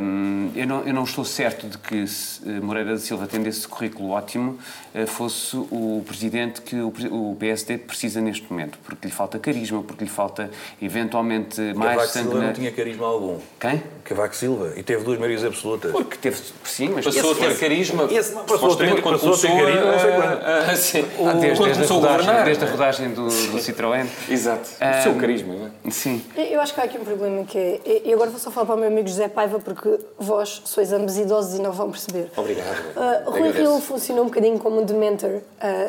eu, 0.54 0.66
não, 0.66 0.82
eu 0.84 0.94
não 0.94 1.04
estou 1.04 1.25
certo 1.25 1.66
de 1.66 1.78
que 1.78 2.06
se, 2.06 2.40
eh, 2.48 2.60
Moreira 2.60 2.92
da 2.92 2.98
Silva, 2.98 3.26
tendo 3.26 3.46
esse 3.48 3.66
currículo 3.66 4.10
ótimo, 4.10 4.58
eh, 4.94 5.06
fosse 5.06 5.56
o 5.56 6.02
presidente 6.06 6.61
que 6.62 6.76
o, 6.76 6.88
o 7.11 7.37
PSD 7.38 7.78
precisa 7.78 8.20
neste 8.20 8.50
momento, 8.50 8.78
porque 8.85 9.06
lhe 9.08 9.12
falta 9.12 9.38
carisma, 9.38 9.82
porque 9.82 10.04
lhe 10.04 10.11
falta 10.11 10.50
eventualmente 10.80 11.61
mais 11.75 11.92
Cavaco 11.97 12.06
sangue 12.08 12.25
Silva 12.28 12.38
na... 12.40 12.47
não 12.47 12.52
tinha 12.52 12.73
carisma 12.73 13.06
algum. 13.06 13.38
Quem? 13.61 13.82
Cavaco 14.04 14.35
Silva. 14.37 14.73
E 14.76 14.82
teve 14.82 15.04
duas 15.04 15.18
maiorias 15.18 15.44
absolutas. 15.44 15.92
Porque 15.92 16.16
teve, 16.16 16.40
sim, 16.64 16.90
mas 16.94 17.04
Passou 17.04 17.32
a 17.32 17.35
ter 17.35 17.58
carisma. 17.58 18.04
Esse 18.11 18.32
passou 18.32 18.42
a 18.42 18.47
ter- 18.47 18.58
supostamente, 18.58 19.02
quando 19.02 19.14
passou 19.20 19.35
a 19.35 19.37
ter 19.38 19.49
carisma, 19.64 19.92
não 19.92 19.99
sei 19.99 20.11
quando. 20.12 20.76
sim, 20.76 21.00
Ah, 21.00 21.14
quando 21.16 21.40
desde, 21.40 21.64
desde, 21.64 21.82
a 21.82 21.87
rodagem, 21.97 22.44
desde 22.44 22.64
a 22.64 22.68
rodagem 22.70 23.08
do, 23.11 23.25
do 23.26 23.58
Citroën. 23.58 24.06
Exato. 24.28 24.67
Ah, 24.80 25.00
o 25.00 25.02
seu 25.02 25.14
carisma, 25.16 25.54
não 25.54 25.66
é? 25.66 25.90
Sim. 25.90 26.22
Eu 26.37 26.60
acho 26.60 26.75
que 26.75 26.80
há 26.80 26.84
aqui 26.84 26.98
um 26.98 27.04
problema 27.04 27.44
que 27.44 27.58
é. 27.58 28.02
E 28.04 28.12
agora 28.12 28.30
vou 28.30 28.38
só 28.38 28.50
falar 28.50 28.66
para 28.66 28.75
o 28.75 28.78
meu 28.78 28.88
amigo 28.88 29.08
José 29.08 29.28
Paiva, 29.28 29.58
porque 29.58 29.98
vós 30.18 30.62
sois 30.64 30.92
ambos 30.92 31.16
idosos 31.18 31.58
e 31.58 31.62
não 31.62 31.72
vão 31.72 31.90
perceber. 31.90 32.30
Obrigado. 32.37 32.78
Uh, 33.26 33.30
Rui. 33.30 33.50
Rio 33.50 33.80
funcionou 33.80 34.25
um 34.25 34.28
bocadinho 34.28 34.58
como 34.58 34.80
um 34.80 34.84
dementor 34.84 35.30
uh, 35.30 35.42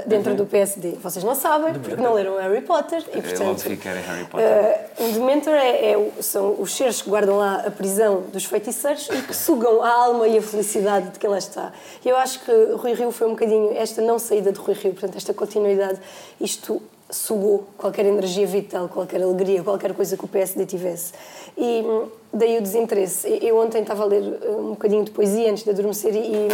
dentro 0.07 0.33
do 0.36 0.45
PSD. 0.45 0.98
Vocês 1.01 1.24
não 1.24 1.36
sabem, 1.36 1.74
porque 1.74 2.01
não 2.01 2.13
leram 2.13 2.38
Harry 2.38 2.62
Potter 2.62 3.03
e, 3.13 3.19
É 3.19 3.21
portanto. 3.21 3.50
óbvio 3.50 3.77
que 3.77 3.88
era 3.88 4.00
Harry 4.00 4.25
Potter. 4.25 4.48
uh, 4.48 5.03
um 5.03 5.12
dementor 5.12 5.53
é, 5.53 5.91
é 5.91 6.12
são 6.21 6.55
os 6.59 6.74
seres 6.74 7.01
que 7.01 7.09
guardam 7.09 7.38
lá 7.38 7.63
a 7.65 7.71
prisão 7.71 8.24
dos 8.31 8.45
feiticeiros 8.45 9.09
e 9.09 9.21
que 9.21 9.36
sugam 9.36 9.83
a 9.83 9.89
alma 9.89 10.27
e 10.27 10.38
a 10.38 10.41
felicidade 10.41 11.09
de 11.09 11.19
quem 11.19 11.29
lá 11.29 11.38
está. 11.38 11.71
E 12.03 12.09
eu 12.09 12.17
acho 12.17 12.39
que 12.39 12.51
Rui 12.51 12.93
Rio 12.93 13.12
foi 13.12 13.27
um 13.27 13.31
bocadinho 13.31 13.75
esta 13.75 14.01
não 14.01 14.17
saída 14.19 14.51
de 14.51 14.59
Rui 14.59 14.74
Rio, 14.74 14.91
portanto, 14.93 15.15
esta 15.17 15.33
continuidade, 15.33 16.00
isto 16.39 16.81
sugou 17.10 17.68
qualquer 17.78 18.06
energia 18.06 18.46
vital, 18.46 18.88
qualquer 18.88 19.22
alegria, 19.22 19.63
qualquer 19.63 19.94
coisa 19.94 20.16
que 20.16 20.24
o 20.24 20.28
PSD 20.28 20.66
tivesse. 20.66 21.13
E 21.58 21.82
hum, 21.84 22.08
daí 22.32 22.58
o 22.58 22.62
desinteresse. 22.62 23.39
Eu 23.42 23.58
ontem 23.58 23.82
estava 23.82 24.04
a 24.04 24.06
ler 24.06 24.22
uh, 24.22 24.60
um 24.60 24.70
bocadinho 24.70 25.04
de 25.04 25.12
poesia 25.12 25.50
antes 25.50 25.63
de 25.63 25.72
adormecer 25.72 26.16
e, 26.16 26.20
e 26.20 26.48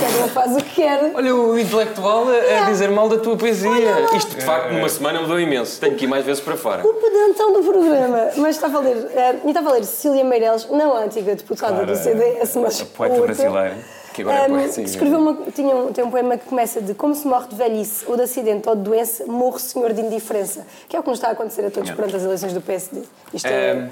cada 0.00 0.24
um 0.24 0.28
faz 0.28 0.56
o 0.56 0.56
que 0.56 0.74
quer. 0.76 1.12
Olha 1.14 1.34
o 1.34 1.58
intelectual 1.58 2.24
a, 2.28 2.66
a 2.66 2.70
dizer 2.70 2.90
mal 2.90 3.08
da 3.08 3.18
tua 3.18 3.36
poesia. 3.36 3.70
Olha. 3.70 4.16
Isto, 4.16 4.36
de 4.36 4.44
facto, 4.44 4.72
numa 4.72 4.88
semana 4.88 5.20
mudou 5.20 5.38
imenso. 5.38 5.78
Tenho 5.78 5.94
que 5.94 6.04
ir 6.04 6.08
mais 6.08 6.24
vezes 6.24 6.42
para 6.42 6.56
fora. 6.56 6.86
O 6.86 6.94
pedantão 6.94 7.52
do 7.52 7.62
programa. 7.62 8.30
Mas 8.36 8.56
estava 8.56 8.78
a 8.78 8.80
ler, 8.80 8.96
eh, 9.14 9.36
e 9.44 9.48
estava 9.48 9.70
a 9.70 9.72
ler 9.74 9.84
Cecília 9.84 10.24
Meirelles, 10.24 10.68
não 10.70 10.96
a 10.96 11.00
antiga 11.04 11.34
deputada 11.34 11.84
do 11.84 11.94
CDS, 11.94 12.56
mas 12.56 12.80
a 12.80 12.84
poeta 12.86 13.14
outra. 13.14 13.34
brasileira. 13.34 13.76
Que 14.14 14.22
agora 14.22 14.38
é 14.38 14.44
Ahm, 14.44 14.50
poesia, 14.50 14.84
que 14.84 14.90
escreveu 14.90 15.18
uma, 15.18 15.34
tinha 15.50 15.74
um, 15.74 15.92
tem 15.92 16.04
um 16.04 16.10
poema 16.10 16.38
que 16.38 16.46
começa 16.46 16.80
de 16.80 16.94
como 16.94 17.16
se 17.16 17.26
morre 17.26 17.48
de 17.48 17.56
velhice 17.56 18.04
ou 18.06 18.16
de 18.16 18.22
acidente 18.22 18.68
ou 18.68 18.76
de 18.76 18.82
doença, 18.82 19.26
morre 19.26 19.58
senhor 19.58 19.92
de 19.92 20.00
indiferença. 20.00 20.64
Que 20.88 20.96
é 20.96 21.00
o 21.00 21.02
que 21.02 21.08
nos 21.10 21.18
está 21.18 21.28
a 21.28 21.32
acontecer 21.32 21.66
a 21.66 21.70
todos 21.70 21.90
perante 21.90 22.14
as 22.14 22.22
eleições 22.22 22.52
do 22.52 22.60
PSD. 22.60 23.02
Isto 23.32 23.46
é... 23.48 23.72
Ahm. 23.72 23.90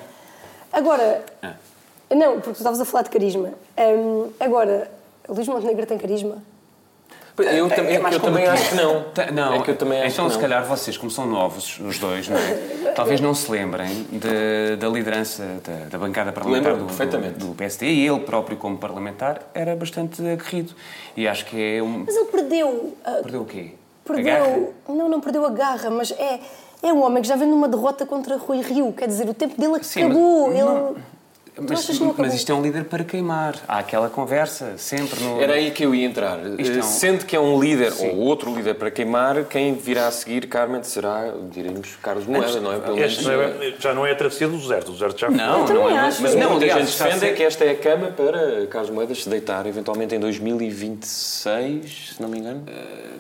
Agora... 0.73 1.25
Não, 2.09 2.35
porque 2.35 2.53
tu 2.53 2.59
estavas 2.59 2.81
a 2.81 2.85
falar 2.85 3.03
de 3.03 3.11
carisma. 3.11 3.53
Ahm, 3.77 4.31
agora, 4.39 4.89
Luís 5.29 5.49
Montenegro 5.49 5.87
tem 5.87 5.99
carisma? 5.99 6.43
Eu, 7.43 7.69
tam- 7.69 7.85
é 7.85 7.99
que 7.99 8.15
eu 8.15 8.21
também 8.21 8.47
acho 8.47 8.69
que 8.71 8.75
não. 8.75 9.03
Ta- 9.15 9.31
Não, 9.31 9.55
É 9.55 9.63
que 9.63 9.71
eu 9.71 9.77
também 9.77 10.01
acho 10.03 10.13
então 10.15 10.25
que 10.27 10.31
se 10.33 10.37
não. 10.39 10.43
calhar 10.43 10.65
vocês, 10.65 10.97
como 10.97 11.11
são 11.11 11.27
novos, 11.27 11.79
os 11.81 11.99
dois, 11.99 12.29
não 12.29 12.37
é? 12.39 12.93
talvez 12.95 13.21
não 13.21 13.35
se 13.35 13.51
lembrem 13.51 14.07
de- 14.11 14.77
da 14.77 14.89
liderança 14.89 15.45
da, 15.65 15.89
da 15.91 15.99
bancada 15.99 16.33
parlamentar 16.33 16.77
do, 16.77 16.85
perfeitamente. 16.85 17.35
do, 17.39 17.47
do 17.49 17.55
PSD 17.55 17.87
e 17.87 18.07
ele 18.07 18.21
próprio, 18.21 18.57
como 18.57 18.77
parlamentar, 18.79 19.41
era 19.55 19.75
bastante 19.77 20.21
aguerrido. 20.21 20.75
E 21.17 21.27
acho 21.29 21.45
que 21.47 21.77
é 21.77 21.83
um. 21.83 22.05
Mas 22.07 22.15
ele 22.17 22.27
perdeu... 22.27 22.97
ah, 23.05 23.21
Perdeu 23.23 23.43
o 23.43 23.45
quê? 23.47 23.73
Perdeu. 24.05 24.75
Não, 24.89 25.09
não 25.09 25.21
perdeu 25.21 25.47
a 25.47 25.51
garra, 25.51 25.89
mas 25.91 26.11
é, 26.13 26.41
é 26.83 26.93
um 26.93 27.03
homem 27.05 27.23
que 27.23 27.29
já 27.29 27.37
vem 27.37 27.47
numa 27.49 27.69
derrota 27.69 28.05
contra 28.05 28.37
Rui 28.37 28.61
Rio. 28.61 28.93
Quer 28.93 29.07
dizer, 29.07 29.29
o 29.29 29.35
tempo 29.35 29.59
dele 29.61 29.83
Sim, 29.83 30.05
acabou. 30.05 30.49
mas 30.49 30.57
ele... 30.57 30.65
não- 30.65 30.97
Mas, 31.55 31.85
que 31.85 31.93
não 32.01 32.07
acabou? 32.09 32.15
mas 32.27 32.35
isto 32.35 32.51
é 32.51 32.55
um 32.55 32.63
líder 32.63 32.85
para 32.85 33.05
queimar. 33.05 33.57
Há 33.69 33.79
aquela 33.81 34.09
conversa 34.09 34.73
sempre 34.79 35.21
no. 35.23 35.39
Era 35.41 35.53
aí 35.53 35.71
que 35.71 35.85
eu 35.85 35.95
ia 35.95 36.07
entrar. 36.07 36.39
Isto 36.59 36.77
é 36.77 36.79
um- 36.79 36.83
Sendo 36.83 37.27
que 37.27 37.37
é 37.37 37.41
um 37.41 37.61
líder 37.61 37.93
ou 38.01 38.17
outro 38.17 38.55
líder 38.55 38.75
para 38.75 38.91
queimar, 38.91 39.45
quem 39.45 39.75
virá 39.75 40.09
a 40.09 40.11
seguir, 40.11 40.47
Carmen, 40.49 40.83
será, 40.83 41.31
diremos, 41.51 41.95
Carlos 42.03 42.25
Moeda, 42.27 42.59
não 42.59 42.73
é? 42.73 42.79
Pelo 42.81 42.97
menos, 42.97 43.13
Este 43.13 43.25
não 43.25 43.33
é- 43.43 43.75
já 43.79 43.93
não 43.95 44.07
é 44.07 44.13
a 44.13 44.17
travessia 44.17 44.49
do 44.49 44.57
deserto. 44.57 44.89
O 44.89 44.93
deserto 44.93 45.19
já 45.21 45.27
foi. 45.29 45.37
Não, 45.37 45.67
também 45.67 45.83
não 45.83 45.91
é. 45.91 45.99
acho. 45.99 46.23
Mas 46.23 46.35
não, 46.35 46.51
muita 46.53 46.65
aliás, 46.65 46.81
gente 46.81 46.89
está 46.91 47.05
a 47.05 47.09
defende 47.09 47.27
é 47.27 47.33
que 47.35 47.43
esta 47.43 47.65
é 47.65 47.71
a 47.73 47.77
cama 47.77 48.07
para 48.09 48.67
Carlos 48.69 48.91
Moedas 48.91 49.23
se 49.23 49.29
deitar 49.29 49.67
eventualmente 49.67 50.15
em 50.15 50.21
2026, 50.21 52.15
se 52.17 52.23
não 52.23 52.29
me 52.31 52.39
engano. 52.39 52.63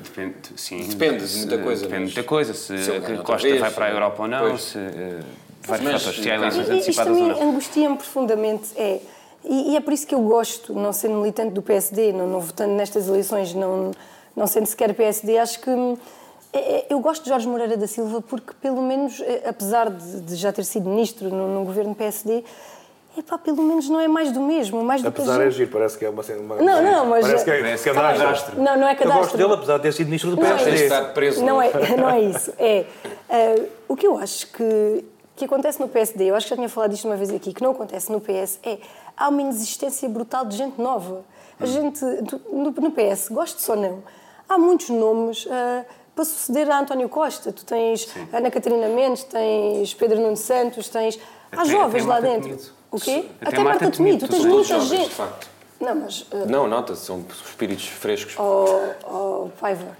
Depende, 0.02 0.34
sim. 0.56 0.88
Depende 0.88 1.26
de 1.26 1.36
muita 1.38 1.58
coisa, 1.58 1.82
Depende 1.82 1.98
de 1.98 2.04
mas 2.06 2.14
muita 2.14 2.22
coisa. 2.24 2.54
Se, 2.54 2.78
se 2.78 2.90
que 2.90 2.96
outra 2.96 3.16
Costa 3.18 3.46
vez, 3.48 3.60
vai 3.60 3.70
para 3.70 3.84
a 3.84 3.88
se- 3.88 3.94
Europa 3.94 4.22
ou 4.22 4.28
não, 4.28 4.48
pois. 4.48 4.60
se, 4.62 4.78
eh, 4.78 5.20
vários 5.66 5.92
Mas, 5.92 6.02
fatores. 6.04 6.26
Eleições 6.26 6.56
E- 6.56 6.60
Isto 6.60 6.72
antecipadas 6.72 7.16
a 7.16 7.20
mim 7.20 7.30
angustia-me 7.50 7.96
profundamente. 7.96 8.70
É, 8.76 9.00
e, 9.44 9.72
e 9.72 9.76
é 9.76 9.80
por 9.80 9.92
isso 9.92 10.06
que 10.06 10.14
eu 10.14 10.20
gosto, 10.20 10.72
não 10.74 10.92
sendo 10.92 11.14
militante 11.16 11.50
do 11.52 11.62
PSD, 11.62 12.12
não, 12.12 12.26
não 12.26 12.40
votando 12.40 12.74
nestas 12.74 13.08
eleições, 13.08 13.54
não, 13.54 13.90
não 14.36 14.46
sendo 14.46 14.66
sequer 14.66 14.94
PSD, 14.94 15.38
acho 15.38 15.60
que 15.60 15.70
é- 16.52 16.58
é- 16.58 16.86
eu 16.90 17.00
gosto 17.00 17.22
de 17.24 17.28
Jorge 17.30 17.48
Moreira 17.48 17.76
da 17.76 17.86
Silva 17.86 18.20
porque, 18.22 18.52
pelo 18.60 18.82
menos, 18.82 19.20
é, 19.20 19.42
apesar 19.48 19.90
de, 19.90 20.20
de 20.20 20.36
já 20.36 20.52
ter 20.52 20.64
sido 20.64 20.88
ministro 20.88 21.28
no, 21.30 21.48
no 21.48 21.64
governo 21.64 21.94
PSD, 21.94 22.44
epá, 23.18 23.36
pelo 23.38 23.62
menos 23.62 23.88
não 23.88 23.98
é 24.00 24.06
mais 24.06 24.30
do 24.30 24.40
mesmo. 24.40 24.82
Mais 24.84 25.02
do 25.02 25.10
que 25.10 25.20
Apesar 25.20 25.40
é 25.40 25.44
gente- 25.46 25.54
giro, 25.56 25.70
parece 25.70 25.98
que 25.98 26.04
é 26.04 26.08
uma 26.10 26.22
uma- 26.22 26.56
Não, 26.56 26.82
não, 26.82 27.06
mas- 27.06 27.26
Parece 27.26 27.44
que 27.44 27.50
é 27.50 27.60
Parece 27.60 27.88
é 27.88 27.94
cadastro. 27.94 28.24
cadastro. 28.26 28.56
Não, 28.62 28.78
não 28.78 28.86
é 28.88 28.92
Eu 28.92 28.96
gosto 28.96 29.08
cadastro. 29.08 29.38
dele, 29.38 29.52
apesar 29.54 29.76
de 29.78 29.82
ter 29.82 29.92
sido 29.92 30.06
ministro 30.06 30.30
do 30.30 30.36
Não 30.36 30.46
é 30.46 30.54
de 30.54 30.64
PSD. 30.64 30.84
estar 30.84 31.04
preso. 31.14 31.44
Não 31.44 31.60
é, 31.60 31.70
não 31.98 32.08
é 32.10 32.20
isso. 32.20 32.52
É 32.58 32.84
eh, 33.28 33.62
o 33.88 33.96
que 33.96 34.06
eu 34.06 34.16
acho 34.18 34.46
que, 34.52 35.04
que 35.46 35.52
acontece 35.52 35.80
no 35.80 35.88
PSD, 35.88 36.30
eu 36.30 36.34
acho 36.36 36.46
que 36.46 36.50
já 36.50 36.56
tinha 36.56 36.68
falado 36.68 36.90
disto 36.90 37.04
uma 37.06 37.16
vez 37.16 37.30
aqui, 37.30 37.52
que 37.52 37.62
não 37.62 37.72
acontece 37.72 38.10
no 38.12 38.20
PS, 38.20 38.58
é 38.62 38.78
há 39.16 39.28
uma 39.28 39.40
inexistência 39.42 40.08
brutal 40.08 40.44
de 40.44 40.56
gente 40.56 40.80
nova. 40.80 41.24
A 41.60 41.66
gente, 41.66 42.00
do- 42.04 42.40
no, 42.52 42.70
no 42.70 42.90
PS, 42.90 43.28
goste 43.30 43.70
ou 43.70 43.76
não, 43.76 44.02
há 44.48 44.56
muitos 44.58 44.88
nomes 44.90 45.46
eh, 45.50 45.84
para 46.14 46.24
suceder 46.24 46.70
a 46.70 46.80
António 46.80 47.08
Costa. 47.08 47.52
Tu 47.52 47.64
tens 47.64 48.08
Ana 48.32 48.50
Catarina 48.50 48.88
Mendes, 48.88 49.24
tens 49.24 49.94
Pedro 49.94 50.20
Nuno 50.20 50.36
Santos, 50.36 50.88
tens. 50.88 51.18
Há 51.50 51.62
Até- 51.62 51.70
jovens 51.70 52.02
até 52.02 52.08
lá 52.12 52.20
dentro. 52.20 52.48
Temido. 52.48 52.62
O 52.90 52.98
quê? 53.00 53.24
Até 53.40 53.58
Marta 53.58 53.90
Temido, 53.90 54.26
Tu 54.26 54.30
tens 54.30 54.44
muita 54.44 54.64
jovens, 54.64 54.88
gente. 54.88 55.16
Não, 55.80 55.94
mas. 55.96 56.26
eh, 56.30 56.44
Não, 56.46 56.66
nota-se, 56.68 57.04
são 57.04 57.24
espíritos 57.44 57.86
frescos. 57.88 58.34
oh, 58.38 58.66
oh, 59.10 59.48
Paiva. 59.60 59.96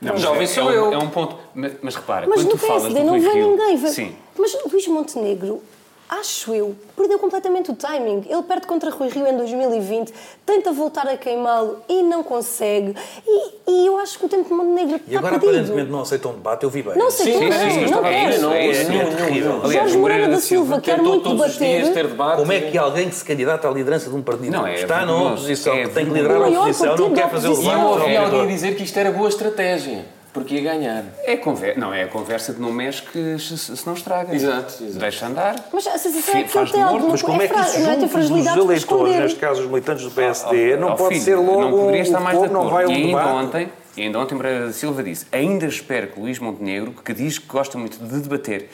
Não, 0.00 0.12
mas 0.14 0.22
Jovem 0.22 0.44
é, 0.44 0.46
sou 0.46 0.62
é 0.62 0.66
um, 0.66 0.70
eu. 0.86 0.92
é 0.94 0.98
um 0.98 1.10
ponto. 1.10 1.36
Mas, 1.54 1.72
mas 1.82 1.94
repara, 1.94 2.26
Mas 2.26 2.36
quando 2.40 2.44
no 2.46 2.50
tu 2.52 2.58
falas 2.58 2.82
PSD 2.84 3.00
do 3.00 3.04
não 3.06 3.12
Rui 3.12 3.20
vem 3.20 3.32
Rio- 3.34 3.50
ninguém. 3.50 3.76
Vem- 3.76 3.92
Sim. 3.92 4.16
Mas 4.40 4.56
Luís 4.72 4.86
Montenegro, 4.88 5.62
acho 6.08 6.52
eu, 6.54 6.74
perdeu 6.96 7.18
completamente 7.18 7.70
o 7.70 7.74
timing. 7.74 8.24
Ele 8.28 8.42
perde 8.42 8.66
contra 8.66 8.90
Rui 8.90 9.08
Rio 9.08 9.26
em 9.26 9.36
2020, 9.36 10.12
tenta 10.46 10.72
voltar 10.72 11.06
a 11.06 11.16
queimá-lo 11.16 11.78
e 11.88 12.02
não 12.02 12.22
consegue. 12.24 12.94
E, 13.26 13.52
e 13.70 13.86
eu 13.86 13.96
acho 13.98 14.18
que 14.18 14.26
o 14.26 14.28
tempo 14.28 14.48
de 14.48 14.52
Montenegro 14.54 14.94
E 15.06 15.14
está 15.14 15.18
agora 15.18 15.38
perdido. 15.38 15.50
aparentemente 15.60 15.90
não 15.90 16.00
aceitam 16.00 16.32
debate, 16.32 16.64
eu 16.64 16.70
vi 16.70 16.82
bem. 16.82 16.96
Não 16.96 17.10
sei 17.10 17.26
Sim, 17.26 17.38
como 17.38 17.52
sim, 17.52 17.58
é, 17.58 17.70
sim, 17.70 17.80
não 17.92 18.02
quer. 18.02 18.38
não, 18.40 18.52
É, 18.52 18.84
não, 18.84 18.94
é 18.94 19.04
não, 19.04 19.16
terrível. 19.16 19.52
não. 19.52 19.64
Aliás, 19.64 19.74
Jorge 19.74 19.98
Moreira 19.98 20.28
da 20.28 20.40
Silva 20.40 20.80
quer 20.80 21.00
muito 21.00 21.22
todos 21.22 21.46
os 21.46 21.58
dias 21.58 21.82
debater. 21.84 21.94
ter 21.94 22.08
debate. 22.08 22.38
Como 22.38 22.52
é 22.52 22.60
que 22.60 22.78
alguém 22.78 23.08
que 23.08 23.14
se 23.14 23.24
candidata 23.24 23.68
à 23.68 23.70
liderança 23.70 24.10
de 24.10 24.16
um 24.16 24.22
partido 24.22 24.50
Não, 24.50 24.66
é 24.66 24.74
está 24.80 25.04
na 25.06 25.14
oposição, 25.14 25.74
É 25.74 25.84
que 25.84 25.90
tem 25.90 26.06
que 26.06 26.12
liderar 26.12 26.42
a 26.42 26.48
oposição, 26.48 26.96
não 26.96 27.12
quer 27.12 27.30
fazer 27.30 27.48
o 27.48 27.52
oposição. 27.52 27.72
E 27.72 27.82
debate? 27.82 27.96
eu 27.98 28.02
ouvi 28.02 28.16
alguém 28.16 28.46
dizer 28.48 28.74
que 28.74 28.82
isto 28.82 28.96
era 28.98 29.12
boa 29.12 29.28
estratégia, 29.28 30.04
porque 30.32 30.54
ia 30.56 30.62
ganhar. 30.62 31.04
É 31.24 31.36
conver... 31.36 31.76
Não, 31.76 31.92
é 31.92 32.04
a 32.04 32.08
conversa 32.08 32.52
de 32.52 32.60
não 32.60 32.72
mexe 32.72 33.02
que 33.02 33.38
se, 33.38 33.58
se 33.58 33.86
não 33.86 33.94
estraga. 33.94 34.34
Exato, 34.34 34.82
exato. 34.84 34.98
Deixa 34.98 35.26
andar. 35.26 35.56
Mas 35.72 35.86
a 35.86 35.98
sensação 35.98 36.36
é 36.36 36.42
que 36.44 36.48
Faz 36.50 36.70
tem 36.70 36.78
de 36.80 36.84
morto, 36.84 36.94
alguma 36.94 37.10
Mas 37.12 37.22
como 37.22 37.42
é 37.42 37.48
que 37.48 37.54
fra- 37.54 37.62
isso 37.62 37.78
não 37.80 37.90
é 37.90 37.94
junto 38.00 38.18
dos 38.18 38.46
eleitores, 38.56 39.16
neste 39.16 39.38
caso 39.40 39.60
os 39.62 39.66
militantes 39.68 40.04
do 40.04 40.10
PSD, 40.10 40.76
não 40.76 40.88
Ó, 40.88 40.94
pode 40.96 41.14
filho, 41.14 41.24
ser 41.24 41.34
logo 41.36 41.60
não 41.60 41.70
poderia 41.72 42.02
estar 42.02 42.18
o 42.20 42.22
mais 42.22 42.36
de 42.38 42.42
povo 42.44 42.52
não 42.54 42.60
acordo. 42.68 42.74
vai 42.74 42.86
e 42.86 42.96
ainda 42.96 43.06
debate. 43.18 43.28
ontem, 43.46 43.68
e 43.96 44.02
ainda 44.02 44.18
ontem 44.20 44.34
Moreira 44.36 44.66
da 44.66 44.72
Silva 44.72 45.02
disse 45.02 45.26
ainda 45.32 45.66
espero 45.66 46.06
que 46.08 46.20
Luís 46.20 46.38
Montenegro, 46.38 46.92
que 47.04 47.12
diz 47.12 47.38
que 47.38 47.46
gosta 47.48 47.76
muito 47.76 47.98
de 47.98 48.20
debater 48.20 48.70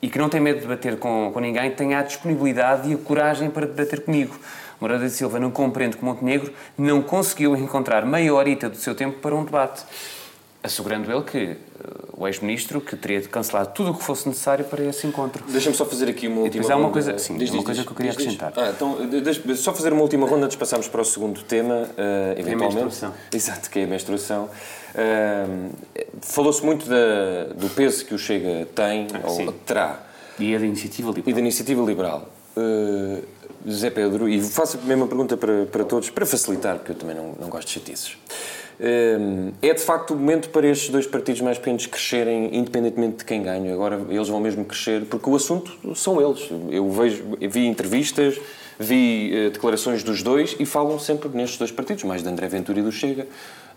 e 0.00 0.08
que 0.08 0.18
não 0.18 0.28
tem 0.30 0.40
medo 0.40 0.56
de 0.56 0.62
debater 0.62 0.98
com, 0.98 1.30
com 1.32 1.40
ninguém, 1.40 1.70
tenha 1.72 1.98
a 1.98 2.02
disponibilidade 2.02 2.90
e 2.90 2.94
a 2.94 2.98
coragem 2.98 3.50
para 3.50 3.66
debater 3.66 4.00
comigo. 4.00 4.34
Moreira 4.80 5.02
da 5.04 5.08
Silva 5.08 5.38
não 5.40 5.50
compreende 5.50 5.96
que 5.96 6.04
Montenegro 6.04 6.52
não 6.76 7.00
conseguiu 7.00 7.56
encontrar 7.56 8.04
meia 8.04 8.32
horita 8.34 8.68
do 8.68 8.76
seu 8.76 8.94
tempo 8.94 9.18
para 9.20 9.34
um 9.34 9.42
debate. 9.44 9.82
Assegurando 10.66 11.10
ele 11.12 11.22
que 11.22 11.38
eh, 11.38 11.56
o 12.16 12.26
ex-ministro 12.26 12.80
que 12.80 12.96
teria 12.96 13.20
de 13.20 13.28
cancelar 13.28 13.66
tudo 13.68 13.92
o 13.92 13.94
que 13.94 14.02
fosse 14.02 14.28
necessário 14.28 14.64
para 14.64 14.82
esse 14.84 15.06
encontro. 15.06 15.44
Deixa-me 15.48 15.76
só 15.76 15.84
fazer 15.86 16.08
aqui 16.08 16.26
uma 16.26 16.40
última 16.40 16.64
há 16.64 16.66
uma 16.68 16.74
ronda. 16.86 16.92
coisa- 16.92 17.18
sim, 17.18 17.34
há 17.40 17.52
uma 17.52 17.62
coisa 17.62 17.82
que 17.84 17.88
eu 17.90 17.94
queria 17.94 18.12
acrescentar. 18.12 18.52
Ah, 18.56 18.70
então, 18.74 18.96
só 19.56 19.72
fazer 19.72 19.92
uma 19.92 20.02
última 20.02 20.26
ronda 20.26 20.46
antes 20.46 20.54
de 20.56 20.58
passarmos 20.58 20.88
para 20.88 21.00
o 21.00 21.04
segundo 21.04 21.42
tema, 21.44 21.88
eh, 21.96 22.34
eventualmente. 22.38 22.74
menstruação. 22.84 23.14
Exato, 23.32 23.70
que 23.70 23.78
é 23.78 23.84
a 23.84 23.86
menstruação. 23.86 24.50
Ah, 24.94 25.46
Falou-se 26.22 26.64
muito 26.64 26.86
da- 26.88 27.52
do 27.54 27.68
peso 27.70 28.04
que 28.04 28.14
o 28.14 28.18
Chega 28.18 28.66
tem, 28.74 29.06
ou 29.22 29.30
sim. 29.30 29.46
terá, 29.64 30.00
E 30.38 30.52
é 30.54 30.58
da 30.58 30.66
iniciativa 30.66 31.10
e 31.10 31.14
liberal. 31.14 31.34
da 31.34 31.40
iniciativa 31.40 31.82
liberal. 31.82 32.28
Uh, 32.56 33.22
José 33.66 33.90
Pedro, 33.90 34.28
e 34.28 34.40
faço 34.40 34.78
a 34.78 34.86
mesma 34.86 35.06
pergunta 35.06 35.36
para, 35.36 35.66
para 35.66 35.84
todos, 35.84 36.08
para 36.08 36.24
facilitar, 36.24 36.76
porque 36.76 36.92
eu 36.92 36.96
também 36.96 37.14
não, 37.16 37.34
não 37.38 37.48
gosto 37.48 37.66
de 37.68 37.74
chatices. 37.74 38.16
Um, 38.78 39.52
é 39.62 39.72
de 39.72 39.80
facto 39.80 40.12
o 40.12 40.16
momento 40.16 40.50
para 40.50 40.66
estes 40.66 40.90
dois 40.90 41.06
partidos 41.06 41.40
mais 41.40 41.56
pequenos 41.58 41.86
crescerem, 41.86 42.54
independentemente 42.56 43.18
de 43.18 43.24
quem 43.24 43.42
ganha. 43.42 43.72
Agora 43.72 44.00
eles 44.08 44.28
vão 44.28 44.40
mesmo 44.40 44.64
crescer, 44.64 45.04
porque 45.06 45.28
o 45.28 45.34
assunto 45.34 45.94
são 45.94 46.20
eles. 46.20 46.48
Eu 46.70 46.90
vejo, 46.90 47.24
vi 47.40 47.66
entrevistas, 47.66 48.38
vi 48.78 49.30
eh, 49.34 49.50
declarações 49.50 50.02
dos 50.02 50.22
dois 50.22 50.54
e 50.58 50.66
falam 50.66 50.98
sempre 50.98 51.28
nestes 51.30 51.58
dois 51.58 51.72
partidos, 51.72 52.04
mais 52.04 52.22
de 52.22 52.28
André 52.28 52.48
Ventura 52.48 52.78
e 52.78 52.82
do 52.82 52.92
Chega. 52.92 53.26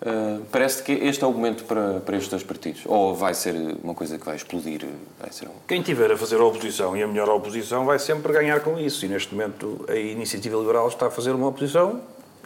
Uh, 0.02 0.46
parece 0.50 0.82
que 0.82 0.94
este 0.94 1.26
é 1.26 1.28
o 1.28 1.32
momento 1.34 1.66
para, 1.66 2.00
para 2.00 2.16
estes 2.16 2.30
dois 2.30 2.44
partidos. 2.44 2.84
Ou 2.86 3.14
vai 3.14 3.34
ser 3.34 3.54
uma 3.84 3.94
coisa 3.94 4.18
que 4.18 4.26
vai 4.26 4.36
explodir? 4.38 4.86
Vai 5.20 5.30
ser 5.30 5.48
um... 5.48 5.52
Quem 5.68 5.82
tiver 5.82 6.10
a 6.10 6.18
fazer 6.18 6.38
a 6.38 6.46
oposição 6.46 6.96
e 6.96 7.04
a 7.04 7.08
melhor 7.08 7.28
oposição 7.30 7.86
vai 7.86 8.00
sempre 8.00 8.32
ganhar 8.32 8.62
com 8.62 8.80
isso. 8.80 9.06
E 9.06 9.10
neste 9.10 9.36
momento 9.36 9.86
a 9.90 9.96
Iniciativa 9.96 10.58
Liberal 10.58 10.88
está 10.88 11.08
a 11.08 11.12
fazer 11.12 11.32
uma 11.32 11.48
oposição 11.48 12.00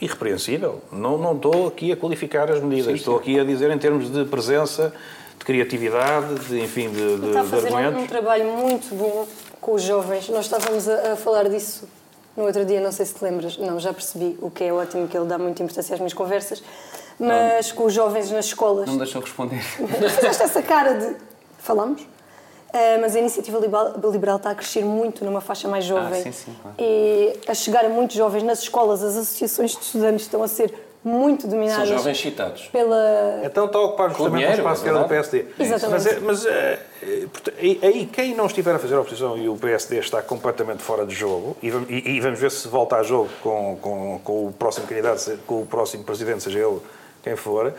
irrepreensível. 0.03 0.81
Não, 0.91 1.17
não 1.17 1.35
estou 1.35 1.67
aqui 1.67 1.91
a 1.91 1.97
qualificar 1.97 2.51
as 2.51 2.61
medidas, 2.61 2.93
estou 2.93 3.17
aqui 3.17 3.39
a 3.39 3.43
dizer 3.43 3.71
em 3.71 3.77
termos 3.77 4.11
de 4.11 4.25
presença, 4.25 4.93
de 5.37 5.45
criatividade, 5.45 6.35
de, 6.47 6.59
enfim, 6.61 6.89
de, 6.89 7.17
de, 7.17 7.27
Está 7.27 7.41
a 7.41 7.43
de 7.43 7.49
fazer 7.49 7.73
um, 7.73 7.99
um 7.99 8.07
trabalho 8.07 8.45
muito 8.45 8.93
bom 8.95 9.27
com 9.59 9.73
os 9.73 9.81
jovens. 9.81 10.29
Nós 10.29 10.45
estávamos 10.45 10.87
a, 10.87 11.13
a 11.13 11.15
falar 11.15 11.49
disso 11.49 11.87
no 12.35 12.45
outro 12.45 12.65
dia, 12.65 12.81
não 12.81 12.91
sei 12.91 13.05
se 13.05 13.15
te 13.15 13.23
lembras. 13.23 13.57
Não, 13.57 13.79
já 13.79 13.93
percebi 13.93 14.37
o 14.41 14.49
que 14.49 14.63
é 14.63 14.73
ótimo, 14.73 15.07
que 15.07 15.17
ele 15.17 15.27
dá 15.27 15.37
muita 15.37 15.63
importância 15.63 15.93
às 15.93 15.99
minhas 15.99 16.13
conversas. 16.13 16.63
Mas 17.19 17.71
com 17.71 17.85
os 17.85 17.93
jovens 17.93 18.31
nas 18.31 18.45
escolas. 18.45 18.87
Não 18.87 18.93
me 18.93 18.99
deixou 18.99 19.21
responder. 19.21 19.61
Fizeste 19.61 20.43
essa 20.43 20.61
cara 20.61 20.93
de. 20.93 21.15
Falamos? 21.59 22.05
Ah, 22.73 22.97
mas 22.99 23.15
a 23.15 23.19
iniciativa 23.19 23.59
liberal, 23.59 23.93
liberal 24.11 24.37
está 24.37 24.49
a 24.49 24.55
crescer 24.55 24.83
muito 24.83 25.23
numa 25.23 25.41
faixa 25.41 25.67
mais 25.67 25.85
jovem. 25.85 26.19
Ah, 26.19 26.23
sim, 26.23 26.31
sim, 26.31 26.55
claro. 26.61 26.75
E 26.79 27.39
a 27.47 27.53
chegar 27.53 27.85
a 27.85 27.89
muitos 27.89 28.15
jovens 28.15 28.41
nas 28.43 28.63
escolas, 28.63 29.03
as 29.03 29.15
associações 29.15 29.71
de 29.71 29.79
estudantes 29.83 30.21
estão 30.25 30.41
a 30.41 30.47
ser 30.47 30.73
muito 31.05 31.41
São 31.41 31.49
dominadas 31.51 31.89
jovens 31.89 32.17
citados. 32.17 32.63
pela. 32.71 33.41
Então 33.43 33.65
está 33.65 33.77
a 33.77 33.81
ocupar 33.81 34.09
justamente 34.09 34.33
dinheiro, 34.35 34.55
o 34.55 34.59
espaço 34.61 34.81
é 34.81 34.83
que 34.85 34.89
era 34.89 34.99
do. 35.03 35.07
PSD. 35.09 35.45
Exatamente. 35.59 36.03
Mas, 36.05 36.21
mas 36.21 36.45
é, 36.45 36.79
é, 37.03 37.27
portanto, 37.31 37.55
aí, 37.59 38.09
quem 38.11 38.33
não 38.33 38.45
estiver 38.47 38.73
a 38.73 38.79
fazer 38.79 38.95
a 38.95 39.01
oposição 39.01 39.37
e 39.37 39.47
o 39.49 39.55
PSD 39.57 39.99
está 39.99 40.21
completamente 40.21 40.81
fora 40.81 41.05
de 41.05 41.13
jogo, 41.13 41.55
e 41.61 41.69
vamos, 41.69 41.89
e- 41.89 42.09
e 42.09 42.19
vamos 42.21 42.39
ver 42.39 42.49
se 42.51 42.67
volta 42.69 42.95
a 42.95 43.03
jogo 43.03 43.29
com, 43.43 43.77
com, 43.81 44.19
com 44.23 44.47
o 44.47 44.53
próximo 44.53 44.87
candidato, 44.87 45.37
com 45.45 45.61
o 45.61 45.65
próximo 45.65 46.03
presidente, 46.05 46.41
seja 46.41 46.59
ele 46.59 46.79
quem 47.21 47.35
for, 47.35 47.73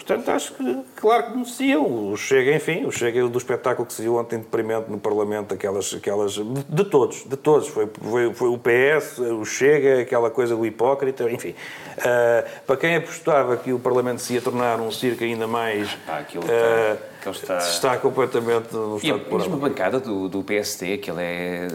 Portanto, 0.00 0.30
acho 0.30 0.54
que, 0.54 0.78
claro 0.96 1.24
que 1.24 1.36
mereciam. 1.36 2.10
O 2.10 2.16
Chega, 2.16 2.54
enfim, 2.54 2.86
o 2.86 2.90
Chega 2.90 3.28
do 3.28 3.38
espetáculo 3.38 3.86
que 3.86 3.92
se 3.92 4.00
viu 4.00 4.16
ontem 4.16 4.38
deprimente 4.38 4.90
no 4.90 4.98
Parlamento, 4.98 5.52
aquelas, 5.52 5.92
aquelas 5.92 6.32
de 6.32 6.84
todos, 6.84 7.24
de 7.28 7.36
todos. 7.36 7.68
Foi, 7.68 7.86
foi, 8.00 8.32
foi 8.32 8.48
o 8.48 8.58
PS, 8.58 9.18
o 9.18 9.44
Chega, 9.44 10.00
aquela 10.00 10.30
coisa 10.30 10.56
do 10.56 10.64
hipócrita, 10.64 11.30
enfim. 11.30 11.50
Uh, 11.98 12.48
para 12.66 12.76
quem 12.78 12.96
apostava 12.96 13.58
que 13.58 13.74
o 13.74 13.78
Parlamento 13.78 14.22
se 14.22 14.32
ia 14.32 14.40
tornar 14.40 14.80
um 14.80 14.90
circo 14.90 15.22
ainda 15.22 15.46
mais... 15.46 15.96
Ah, 16.08 16.18
aquilo 16.18 16.44
uh, 16.44 17.09
está, 17.28 17.58
está... 17.58 17.58
está 17.58 17.96
completamente 17.98 18.72
no 18.72 18.96
estado 18.96 19.20
e 19.28 19.34
a 19.34 19.38
mesma 19.38 19.56
bancada 19.56 20.00
do, 20.00 20.28
do 20.28 20.42
PSD, 20.42 20.94
aquilo 20.94 21.18
é... 21.20 21.66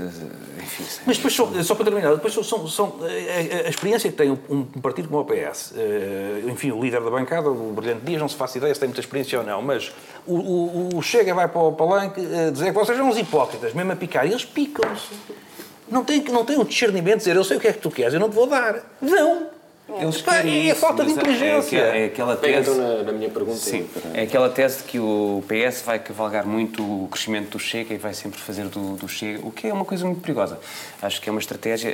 Enfim, 0.62 0.84
Mas 1.06 1.18
depois, 1.18 1.34
só, 1.34 1.46
só 1.64 1.76
para 1.76 1.86
terminar, 1.86 2.16
depois 2.16 2.34
são, 2.34 2.68
são, 2.68 3.00
a, 3.02 3.68
a 3.68 3.70
experiência 3.70 4.10
que 4.10 4.18
tem 4.18 4.32
um, 4.32 4.38
um 4.50 4.82
partido 4.82 5.08
como 5.08 5.22
o 5.22 5.26
PS, 5.26 5.72
uh, 5.72 6.50
enfim, 6.50 6.72
o 6.72 6.82
líder 6.82 7.02
da 7.02 7.10
bancada, 7.10 7.50
o 7.50 7.72
Brilhante 7.74 8.06
Dias, 8.06 8.20
não 8.20 8.28
se 8.28 8.36
faz 8.36 8.56
ideia 8.56 8.74
se 8.74 8.80
tem 8.80 8.88
muita 8.90 9.02
experiência 9.02 9.40
ou 9.40 9.46
não, 9.46 9.62
mas 9.62 9.94
o, 10.26 10.36
o, 10.36 10.90
o 10.98 11.02
Chega 11.02 11.34
vai 11.34 11.48
para 11.48 11.62
o 11.62 11.74
palanque 11.74 12.20
uh, 12.20 12.52
dizer 12.52 12.66
que 12.68 12.72
vocês 12.72 12.98
são 12.98 13.08
uns 13.08 13.18
hipócritas, 13.18 13.74
mesmo 13.74 13.92
a 13.92 13.96
picar, 13.96 14.26
e 14.26 14.32
eles 14.32 14.46
picam-se. 14.46 15.14
Não 15.88 16.04
tem, 16.04 16.24
não 16.24 16.44
tem 16.44 16.60
o 16.60 16.66
discernimento 16.66 17.18
de 17.18 17.20
dizer, 17.20 17.36
eu 17.36 17.44
sei 17.44 17.58
o 17.58 17.60
que 17.60 17.68
é 17.68 17.74
que 17.74 17.80
tu 17.80 17.92
queres, 17.92 18.14
eu 18.14 18.20
não 18.20 18.30
te 18.30 18.34
vou 18.34 18.48
dar. 18.48 18.82
Não. 19.00 19.55
Eles 20.00 20.22
Pá, 20.22 20.38
é 20.38 20.72
a 20.72 20.76
falta 20.76 21.06
de 21.06 21.12
inteligência. 21.12 21.78
É, 21.78 22.04
é 22.04 22.06
aquela 22.06 22.36
tese, 22.36 22.72
na, 22.72 23.04
na, 23.04 23.12
minha 23.12 23.30
pergunta. 23.30 23.58
Sim, 23.58 23.88
é 24.14 24.24
aquela 24.24 24.50
tese 24.50 24.80
de 24.80 24.84
que 24.84 25.00
o 25.00 25.44
PS 25.48 25.82
vai 25.82 26.00
cavalgar 26.00 26.46
muito 26.46 26.82
o 26.82 27.08
crescimento 27.08 27.52
do 27.52 27.60
Chega 27.60 27.94
e 27.94 27.98
vai 27.98 28.14
sempre 28.14 28.40
fazer 28.40 28.66
do, 28.66 28.96
do 28.96 29.08
Chega, 29.08 29.40
o 29.46 29.52
que 29.52 29.68
é 29.68 29.74
uma 29.74 29.86
coisa 29.86 30.06
muito 30.06 30.22
perigosa. 30.22 30.60
Acho 31.02 31.22
que 31.22 31.30
é 31.30 31.32
uma 31.32 31.40
estratégia, 31.40 31.92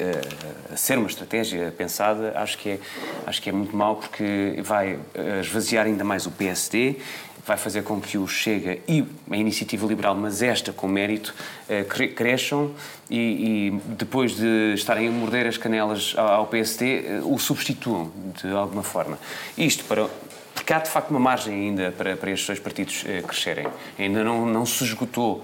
a, 0.70 0.74
a 0.74 0.78
ser 0.78 0.98
uma 0.98 1.08
estratégia 1.08 1.74
pensada, 1.78 2.34
acho 2.36 2.58
que 2.58 2.70
é, 2.70 2.80
acho 3.26 3.42
que 3.42 3.50
é 3.50 3.54
muito 3.54 3.76
mau 3.76 3.96
porque 3.96 4.60
vai 4.64 5.00
eh, 5.14 5.40
esvaziar 5.42 5.86
ainda 5.86 6.04
mais 6.04 6.26
o 6.26 6.32
PSD 6.32 6.98
vai 7.46 7.58
fazer 7.58 7.84
com 7.84 8.00
que 8.00 8.18
o 8.18 8.28
Chega 8.28 8.80
e 8.88 9.06
a 9.30 9.38
Iniciativa 9.38 9.86
Liberal, 9.88 10.16
mas 10.16 10.42
esta 10.42 10.72
com 10.72 10.88
mérito, 10.88 11.34
eh, 11.68 11.84
cresçam 11.84 12.72
e, 13.10 13.18
e 13.18 13.82
depois 13.96 14.36
de 14.36 14.74
estarem 14.74 15.08
a 15.08 15.12
morder 15.12 15.48
as 15.48 15.58
canelas 15.58 16.14
ao 16.18 16.48
PSD, 16.48 17.06
eh, 17.06 17.22
o 17.24 17.38
substituam 17.40 18.12
de 18.42 18.50
alguma 18.52 18.84
forma. 18.84 19.18
Isto 19.58 19.84
para 19.86 20.08
porque 20.54 20.74
há 20.74 20.80
de 20.80 20.90
facto 20.90 21.10
uma 21.10 21.20
margem 21.20 21.54
ainda 21.54 21.92
para, 21.92 22.16
para 22.16 22.30
estes 22.30 22.46
dois 22.46 22.60
partidos 22.60 23.04
eh, 23.08 23.22
crescerem. 23.22 23.68
Ainda 23.98 24.24
não, 24.24 24.46
não 24.46 24.66
se 24.66 24.84
esgotou, 24.84 25.44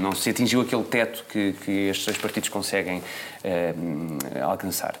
não 0.00 0.12
se 0.12 0.30
atingiu 0.30 0.62
aquele 0.62 0.82
teto 0.82 1.24
que, 1.28 1.52
que 1.64 1.70
estes 1.88 2.06
dois 2.06 2.18
partidos 2.18 2.48
conseguem 2.48 3.02
alcançar. 4.42 4.98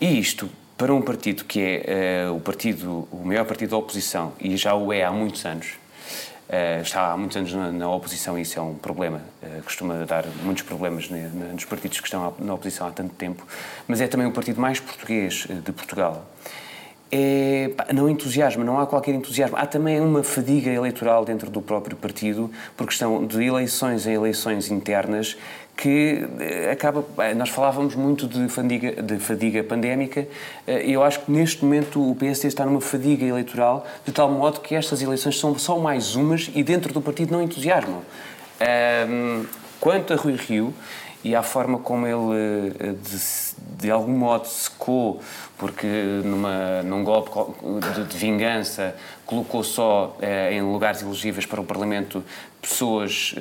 E 0.00 0.20
isto 0.20 0.48
para 0.76 0.92
um 0.92 1.00
partido 1.00 1.44
que 1.44 1.60
é 1.60 2.26
uh, 2.28 2.34
o 2.34 2.40
partido, 2.40 3.08
o 3.10 3.22
maior 3.24 3.44
partido 3.44 3.70
da 3.70 3.76
oposição 3.76 4.32
e 4.40 4.56
já 4.56 4.74
o 4.74 4.92
é 4.92 5.04
há 5.04 5.10
muitos 5.10 5.44
anos, 5.46 5.68
uh, 6.48 6.82
está 6.82 7.12
há 7.12 7.16
muitos 7.16 7.36
anos 7.36 7.52
na, 7.52 7.70
na, 7.70 7.90
oposição 7.90 8.38
e 8.38 8.42
isso 8.42 8.58
é 8.58 8.62
um 8.62 8.74
problema, 8.74 9.22
uh, 9.42 9.62
costuma 9.62 10.04
dar 10.04 10.24
muitos 10.42 10.64
problemas 10.64 11.08
nos 11.08 11.64
partidos 11.64 12.00
que 12.00 12.06
estão 12.06 12.34
na 12.38 12.54
oposição 12.54 12.88
há 12.88 12.90
tanto 12.90 13.14
tempo, 13.14 13.46
mas 13.86 14.00
é 14.00 14.08
também 14.08 14.26
o 14.26 14.32
partido 14.32 14.60
mais 14.60 14.80
português 14.80 15.46
de 15.48 15.72
Portugal. 15.72 16.26
É, 17.16 17.70
não 17.94 18.08
entusiasma, 18.08 18.64
não 18.64 18.80
há 18.80 18.88
qualquer 18.88 19.14
entusiasmo. 19.14 19.56
Há 19.56 19.66
também 19.66 20.00
uma 20.00 20.24
fadiga 20.24 20.68
eleitoral 20.68 21.24
dentro 21.24 21.48
do 21.48 21.62
próprio 21.62 21.96
partido, 21.96 22.50
por 22.76 22.88
questão 22.88 23.24
de 23.24 23.40
eleições 23.44 24.04
em 24.04 24.14
eleições 24.14 24.68
internas, 24.68 25.36
que 25.76 26.26
eh, 26.38 26.70
acaba. 26.70 27.04
Eh, 27.18 27.34
nós 27.34 27.48
falávamos 27.48 27.94
muito 27.94 28.26
de 28.26 28.48
fadiga, 28.48 29.02
de 29.02 29.18
fadiga 29.18 29.62
pandémica, 29.62 30.26
eh, 30.66 30.86
e 30.86 30.92
eu 30.92 31.02
acho 31.02 31.20
que 31.20 31.30
neste 31.30 31.64
momento 31.64 32.10
o 32.10 32.14
PSD 32.14 32.48
está 32.48 32.64
numa 32.64 32.80
fadiga 32.80 33.24
eleitoral, 33.24 33.86
de 34.04 34.12
tal 34.12 34.30
modo 34.30 34.60
que 34.60 34.74
estas 34.74 35.02
eleições 35.02 35.38
são 35.38 35.56
só 35.58 35.78
mais 35.78 36.14
umas 36.14 36.50
e 36.54 36.62
dentro 36.62 36.92
do 36.92 37.00
partido 37.00 37.32
não 37.32 37.42
entusiasmam. 37.42 38.02
Quanto 39.80 40.14
a 40.14 40.16
Rui 40.16 40.36
Rio 40.36 40.72
e 41.22 41.34
à 41.34 41.42
forma 41.42 41.78
como 41.78 42.06
ele, 42.06 42.70
de, 42.94 43.18
de 43.82 43.90
algum 43.90 44.12
modo, 44.12 44.46
secou, 44.46 45.20
porque 45.58 45.86
numa, 46.24 46.82
num 46.82 47.04
golpe 47.04 47.30
de, 47.80 48.04
de 48.04 48.16
vingança 48.16 48.94
colocou 49.26 49.62
só 49.62 50.16
em 50.50 50.62
lugares 50.62 51.02
elegíveis 51.02 51.44
para 51.44 51.60
o 51.60 51.64
Parlamento 51.64 52.24
pessoas 52.62 53.34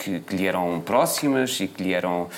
que, 0.00 0.20
que 0.20 0.36
lhe 0.36 0.46
eram 0.46 0.80
próximas 0.80 1.60
e 1.60 1.68
que 1.68 1.82
lhe 1.82 1.92
eram, 1.92 2.22
uh, 2.22 2.28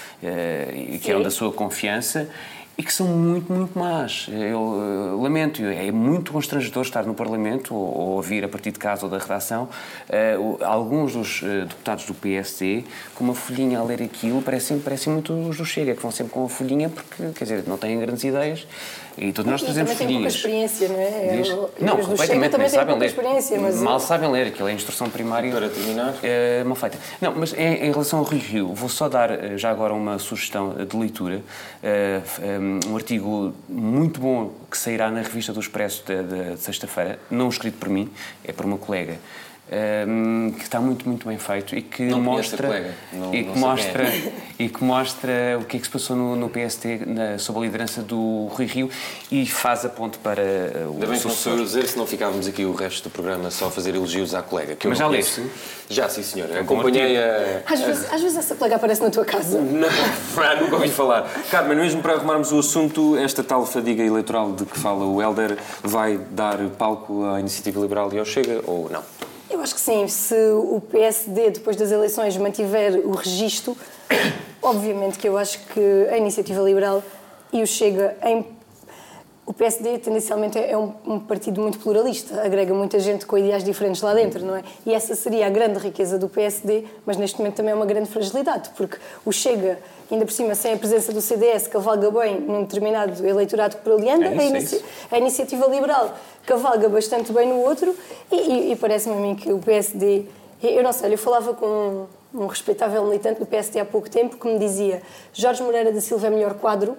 e 0.75 0.99
que 0.99 1.11
eram 1.11 1.23
da 1.23 1.31
sua 1.31 1.53
confiança 1.53 2.29
e 2.77 2.83
que 2.83 2.93
são 2.93 3.07
muito, 3.07 3.53
muito 3.53 3.79
más. 3.79 4.29
Eu 4.31 4.61
uh, 4.61 5.23
lamento, 5.23 5.63
é 5.63 5.91
muito 5.93 6.33
constrangedor 6.33 6.83
estar 6.83 7.05
no 7.05 7.15
Parlamento 7.15 7.75
ou, 7.75 7.99
ou 7.99 8.09
ouvir 8.17 8.45
a 8.45 8.49
partir 8.49 8.71
de 8.71 8.79
casa 8.79 9.05
ou 9.05 9.11
da 9.11 9.19
redação 9.19 9.69
uh, 10.09 10.65
alguns 10.65 11.13
dos 11.13 11.43
uh, 11.43 11.67
deputados 11.67 12.07
do 12.07 12.15
PSD 12.15 12.85
com 13.15 13.25
uma 13.25 13.35
folhinha 13.35 13.79
a 13.79 13.85
ler 13.85 14.03
aquilo, 14.03 14.41
parecem, 14.41 14.79
parecem 14.79 15.13
muito 15.13 15.33
os 15.33 15.59
do 15.59 15.65
Chega, 15.65 15.95
que 15.95 16.03
vão 16.03 16.11
sempre 16.11 16.33
com 16.33 16.45
a 16.45 16.49
folhinha 16.49 16.89
porque, 16.89 17.31
quer 17.35 17.45
dizer, 17.45 17.65
não 17.67 17.77
têm 17.77 17.99
grandes 17.99 18.25
ideias 18.25 18.67
e 19.17 19.33
todos 19.33 19.51
nós 19.51 19.63
trazemos 19.63 19.93
folhinhas. 19.93 20.35
experiência, 20.35 20.89
não 20.89 20.99
é? 20.99 21.37
Diz? 21.37 21.49
não, 21.81 21.99
completamente, 21.99 22.57
nem 22.57 22.69
sabem 22.69 22.99
ler. 22.99 23.15
Mas... 23.61 23.81
Mal 23.81 24.01
sabem 24.01 24.31
ler, 24.31 24.47
aquilo 24.47 24.69
é 24.69 24.73
instrução 24.73 25.11
primária. 25.11 25.53
Para 25.53 25.69
terminar. 25.69 26.15
É, 26.23 26.65
mal 26.65 26.77
feita. 26.77 26.99
Não, 27.21 27.35
mas 27.35 27.53
em, 27.53 27.87
em 27.87 27.93
relação 27.93 28.21
ao 28.21 28.25
Rio 28.25 28.41
Rio, 28.41 28.75
vou 28.75 28.89
só 28.89 29.09
dar 29.09 29.59
já 29.59 29.71
agora 29.71 29.93
uma 29.93 30.19
sugestão 30.19 30.75
de 30.75 30.97
leitura. 30.97 31.43
Um 32.87 32.97
artigo 32.97 33.53
muito 33.69 34.21
bom 34.21 34.53
que 34.71 34.79
sairá 34.79 35.11
na 35.11 35.21
revista 35.21 35.53
do 35.53 35.61
Expresso 35.61 36.05
de, 36.07 36.23
de, 36.23 36.55
de 36.55 36.61
sexta-feira, 36.61 37.19
não 37.31 37.49
escrito 37.49 37.79
por 37.79 37.89
mim, 37.89 38.09
é 38.45 38.53
por 38.53 38.65
uma 38.65 38.79
colega 38.79 39.19
um, 39.73 40.53
que 40.53 40.65
está 40.65 40.81
muito, 40.81 41.09
muito 41.09 41.27
bem 41.27 41.39
feito 41.39 41.75
e 41.75 41.83
que 41.83 42.03
não 42.03 42.21
mostra. 42.21 42.95
não, 43.13 43.35
e, 43.35 43.45
que 43.45 43.59
mostra 43.59 44.05
e 44.59 44.69
que 44.69 44.85
mostra 44.85 45.59
o 45.61 45.65
que 45.65 45.77
é 45.77 45.81
que 45.81 45.87
se 45.87 45.93
passou 45.93 46.17
no, 46.17 46.37
no 46.37 46.51
PST 46.51 47.07
na, 47.07 47.39
sob 47.39 47.59
a 47.59 47.63
liderança 47.63 48.03
do 48.03 48.49
Rui 48.51 48.67
Rio 48.67 48.91
e 49.31 49.47
faz 49.47 49.85
a 49.85 49.89
ponto 49.89 50.19
para 50.19 50.43
uh, 50.43 50.91
o 50.91 50.95
Ainda 50.95 51.07
bem 51.07 51.19
que 51.19 51.27
não 51.27 51.35
sou 51.35 51.57
dizer, 51.57 51.87
se 51.87 51.97
não 51.97 52.07
ficávamos 52.07 52.47
aqui 52.47 52.65
o 52.65 52.75
resto 52.75 53.09
do 53.09 53.13
programa 53.13 53.51
só 53.51 53.67
a 53.67 53.71
fazer 53.71 53.95
elogios 53.95 54.35
à 54.35 54.43
colega. 54.43 54.77
Que 54.77 54.87
Mas 54.89 54.99
já 54.99 55.07
leste? 55.07 55.43
Já, 55.89 56.09
sim, 56.09 56.23
senhora. 56.23 56.61
Acompanhei 56.61 57.17
a... 57.17 57.63
Às 57.67 57.81
vezes, 57.81 58.13
às 58.13 58.21
vezes 58.21 58.39
essa 58.39 58.55
colega 58.55 58.77
aparece 58.77 59.03
na 59.03 59.11
tua 59.11 59.25
casa. 59.25 59.59
Não, 59.61 60.61
nunca 60.61 60.77
ouvi 60.77 60.89
falar. 60.89 61.31
Carmen, 61.51 61.79
mesmo 61.79 62.03
para 62.03 62.15
arrumarmos 62.15 62.53
o 62.53 62.59
assunto, 62.59 63.17
esta 63.17 63.43
tal 63.43 63.65
fadiga 63.65 64.03
eleitoral 64.03 64.53
de 64.53 64.65
que 64.65 64.79
fala 64.79 65.05
o 65.05 65.23
Helder 65.23 65.57
vai 65.83 66.19
dar 66.31 66.59
palco 66.79 67.25
à 67.25 67.41
Iniciativa 67.41 67.81
Liberal 67.81 68.13
e 68.13 68.19
ao 68.19 68.25
Chega 68.25 68.61
ou 68.67 68.91
não? 68.91 69.03
Eu 69.53 69.61
acho 69.61 69.75
que 69.75 69.81
sim. 69.81 70.09
Se 70.09 70.35
o 70.35 70.81
PSD, 70.91 71.51
depois 71.51 71.77
das 71.77 71.93
eleições, 71.93 72.37
mantiver 72.39 72.95
o 73.05 73.13
registro, 73.13 73.77
obviamente 74.63 75.19
que 75.19 75.29
eu 75.29 75.37
acho 75.37 75.59
que 75.67 76.09
a 76.11 76.17
Iniciativa 76.17 76.63
Liberal 76.63 77.03
e 77.53 77.63
o 77.63 77.67
Chega 77.67 78.17
em 78.25 78.47
o 79.45 79.53
PSD 79.53 79.99
tendencialmente 79.99 80.57
é 80.57 80.79
um, 80.79 80.95
um, 81.05 81.19
partido 81.19 81.61
muito 81.61 81.79
pluralista, 81.81 82.43
agrega 82.43 82.73
muita 82.73 83.01
gente 83.01 83.27
com 83.27 83.37
ideais 83.37 83.65
diferentes 83.65 84.01
lá 84.01 84.15
dentro, 84.15 84.45
não 84.47 84.57
é? 84.57 84.63
E 84.87 84.95
essa 84.95 85.17
seria 85.17 85.47
a 85.47 85.51
grande 85.51 85.81
riqueza 85.81 86.17
do 86.17 86.29
PSD, 86.29 86.85
mas 87.05 87.17
neste 87.17 87.39
momento 87.39 87.57
também 87.57 87.73
é 87.73 87.75
uma 87.75 87.85
grande 87.85 88.09
fragilidade, 88.09 88.71
porque 88.77 88.97
o 89.25 89.33
Chega, 89.33 89.81
ainda 90.13 90.25
por 90.25 90.33
cima, 90.33 90.55
sem 90.55 90.75
a 90.75 90.77
presença 90.77 91.13
do 91.13 91.21
CDS, 91.21 91.67
cavalga 91.67 92.11
bem 92.11 92.41
num 92.41 92.63
determinado 92.63 93.27
eleitorado 93.27 93.77
por 93.79 93.95
ali 93.95 94.11
anda, 94.11 94.27
é 94.27 94.39
a, 94.39 94.45
inici 94.45 94.85
a, 95.11 95.19
iniciativa 95.19 95.67
liberal 95.67 96.15
cavalga 96.47 96.89
bastante 96.89 97.33
bem 97.33 97.49
no 97.49 97.57
outro, 97.61 97.95
e, 98.31 98.37
e, 98.37 98.73
e 98.73 98.77
parece-me 98.77 99.17
a 99.17 99.19
mim 99.19 99.35
que 99.35 99.53
o 99.53 99.59
PSD. 99.59 100.27
Eu 100.63 100.83
não 100.83 100.93
sei, 100.93 101.13
eu 101.13 101.19
falava 101.19 101.55
com 101.55 102.07
um, 102.35 102.43
um 102.43 102.47
respeitável 102.47 103.03
militante 103.05 103.41
do 103.41 103.47
PSD 103.47 103.81
há 103.81 103.85
pouco 103.85 104.09
tempo 104.09 104.37
que 104.37 104.47
me 104.47 104.59
dizia 104.59 105.03
Jorge 105.33 105.63
Moreira 105.63 105.91
da 105.91 106.01
Silva 106.01 106.29
é 106.29 106.31
melhor 106.31 106.55
quadro 106.55 106.97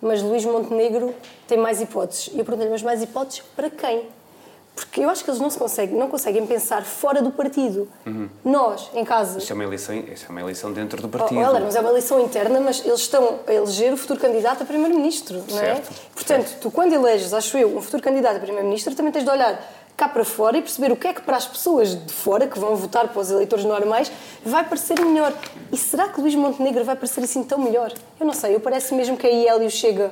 mas 0.00 0.22
Luís 0.22 0.44
Montenegro 0.44 1.14
tem 1.46 1.58
mais 1.58 1.80
hipóteses. 1.80 2.30
E 2.32 2.38
eu 2.38 2.44
perguntei-lhe, 2.44 2.72
mas 2.72 2.82
mais 2.82 3.02
hipóteses 3.02 3.42
para 3.54 3.68
quem? 3.68 4.04
Porque 4.74 5.00
eu 5.00 5.10
acho 5.10 5.22
que 5.22 5.30
eles 5.30 5.40
não, 5.40 5.50
se 5.50 5.58
conseguem, 5.58 5.96
não 5.96 6.08
conseguem 6.08 6.46
pensar 6.46 6.82
fora 6.84 7.20
do 7.20 7.30
partido. 7.30 7.88
Uhum. 8.06 8.28
Nós, 8.44 8.90
em 8.94 9.04
casa... 9.04 9.38
Isso 9.38 9.52
é, 9.52 9.54
uma 9.54 9.64
eleição, 9.64 9.94
isso 9.94 10.26
é 10.26 10.30
uma 10.30 10.40
eleição 10.40 10.72
dentro 10.72 11.02
do 11.02 11.08
partido. 11.08 11.40
Oh, 11.40 11.60
mas 11.60 11.76
é 11.76 11.80
uma 11.80 11.90
eleição 11.90 12.18
interna, 12.20 12.60
mas 12.60 12.84
eles 12.84 13.00
estão 13.00 13.40
a 13.46 13.52
eleger 13.52 13.92
o 13.92 13.96
futuro 13.96 14.18
candidato 14.18 14.62
a 14.62 14.66
primeiro-ministro, 14.66 15.44
não 15.50 15.58
é? 15.58 15.82
Portanto, 16.14 16.48
certo. 16.48 16.60
tu 16.60 16.70
quando 16.70 16.92
eleges, 16.92 17.34
acho 17.34 17.58
eu, 17.58 17.76
um 17.76 17.82
futuro 17.82 18.02
candidato 18.02 18.36
a 18.36 18.40
primeiro-ministro, 18.40 18.94
também 18.94 19.12
tens 19.12 19.24
de 19.24 19.30
olhar 19.30 19.60
cá 19.96 20.08
para 20.08 20.24
fora 20.24 20.56
e 20.56 20.62
perceber 20.62 20.90
o 20.90 20.96
que 20.96 21.08
é 21.08 21.12
que 21.12 21.20
para 21.20 21.36
as 21.36 21.46
pessoas 21.46 21.94
de 21.94 22.12
fora, 22.12 22.46
que 22.46 22.58
vão 22.58 22.74
votar 22.74 23.08
para 23.08 23.20
os 23.20 23.30
eleitores 23.30 23.66
normais, 23.66 24.10
vai 24.42 24.64
parecer 24.64 24.98
melhor. 24.98 25.30
E 25.70 25.76
será 25.76 26.08
que 26.08 26.18
Luís 26.18 26.34
Montenegro 26.34 26.84
vai 26.84 26.96
parecer 26.96 27.22
assim 27.22 27.44
tão 27.44 27.58
melhor? 27.58 27.92
Eu 28.18 28.24
não 28.24 28.32
sei, 28.32 28.54
eu 28.54 28.60
parece 28.60 28.94
mesmo 28.94 29.18
que 29.18 29.26
a 29.26 29.30
IEL 29.30 29.62
e 29.62 29.66
o 29.66 29.70
Chega 29.70 30.10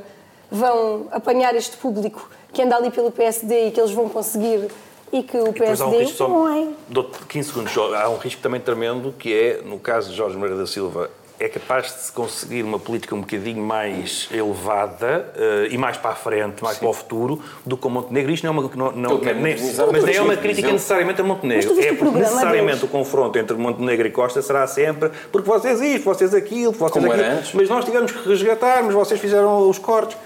vão 0.51 1.07
apanhar 1.11 1.55
este 1.55 1.79
público 1.79 2.29
que 2.53 2.63
anda 2.63 2.77
ali 2.77 2.91
pelo 2.91 3.11
PSD 3.11 3.69
e 3.69 3.71
que 3.71 3.81
eles 3.81 3.93
vão 3.93 4.09
conseguir 4.09 4.69
e 5.13 5.23
que 5.23 5.39
o 5.39 5.53
PSD 5.53 5.85
um 5.85 5.99
risco, 5.99 6.29
não 6.29 6.49
é. 6.49 6.67
15 7.29 7.49
segundos, 7.49 7.77
há 7.77 8.09
um 8.09 8.19
risco 8.19 8.41
também 8.43 8.61
tremendo 8.61 9.15
que 9.19 9.33
é, 9.33 9.63
no 9.65 9.79
caso 9.79 10.11
de 10.11 10.17
Jorge 10.17 10.37
Moreira 10.37 10.59
da 10.59 10.67
Silva 10.67 11.11
é 11.41 11.49
capaz 11.49 11.87
de 11.87 12.03
se 12.03 12.13
conseguir 12.13 12.65
uma 12.65 12.81
política 12.81 13.15
um 13.15 13.21
bocadinho 13.21 13.63
mais 13.63 14.29
elevada 14.33 15.33
uh, 15.37 15.73
e 15.73 15.79
mais 15.79 15.97
para 15.97 16.11
a 16.11 16.15
frente, 16.15 16.63
mais 16.63 16.77
Sim. 16.77 16.81
para 16.81 16.89
o 16.89 16.93
futuro, 16.93 17.41
do 17.65 17.77
que 17.77 17.87
o 17.87 17.91
Montenegro. 17.91 18.33
Isto 18.33 18.45
não 18.45 18.55
é 18.55 18.59
uma, 18.59 18.71
não, 18.75 18.93
não, 18.93 19.19
nem, 19.19 19.57
mas 19.93 20.05
nem 20.05 20.17
é 20.17 20.21
uma 20.21 20.37
crítica 20.37 20.73
necessariamente 20.73 21.21
a 21.21 21.25
Montenegro. 21.25 21.81
É 21.81 21.95
porque 21.95 22.19
necessariamente 22.19 22.85
o 22.85 22.89
confronto 22.89 23.39
entre 23.39 23.57
Montenegro 23.57 24.09
e 24.09 24.11
Costa 24.11 24.43
será 24.43 24.67
sempre 24.67 25.11
porque 25.31 25.49
vocês 25.49 25.81
isto, 25.81 26.05
vocês 26.05 26.35
aquilo, 26.35 26.73
vocês 26.73 26.91
Como 26.91 27.13
aquilo. 27.13 27.43
Mas 27.55 27.69
nós 27.69 27.85
tivemos 27.85 28.11
que 28.11 28.29
resgatar, 28.29 28.83
mas 28.83 28.95
vocês 28.95 29.21
fizeram 29.21 29.69
os 29.69 29.79
cortes. 29.79 30.17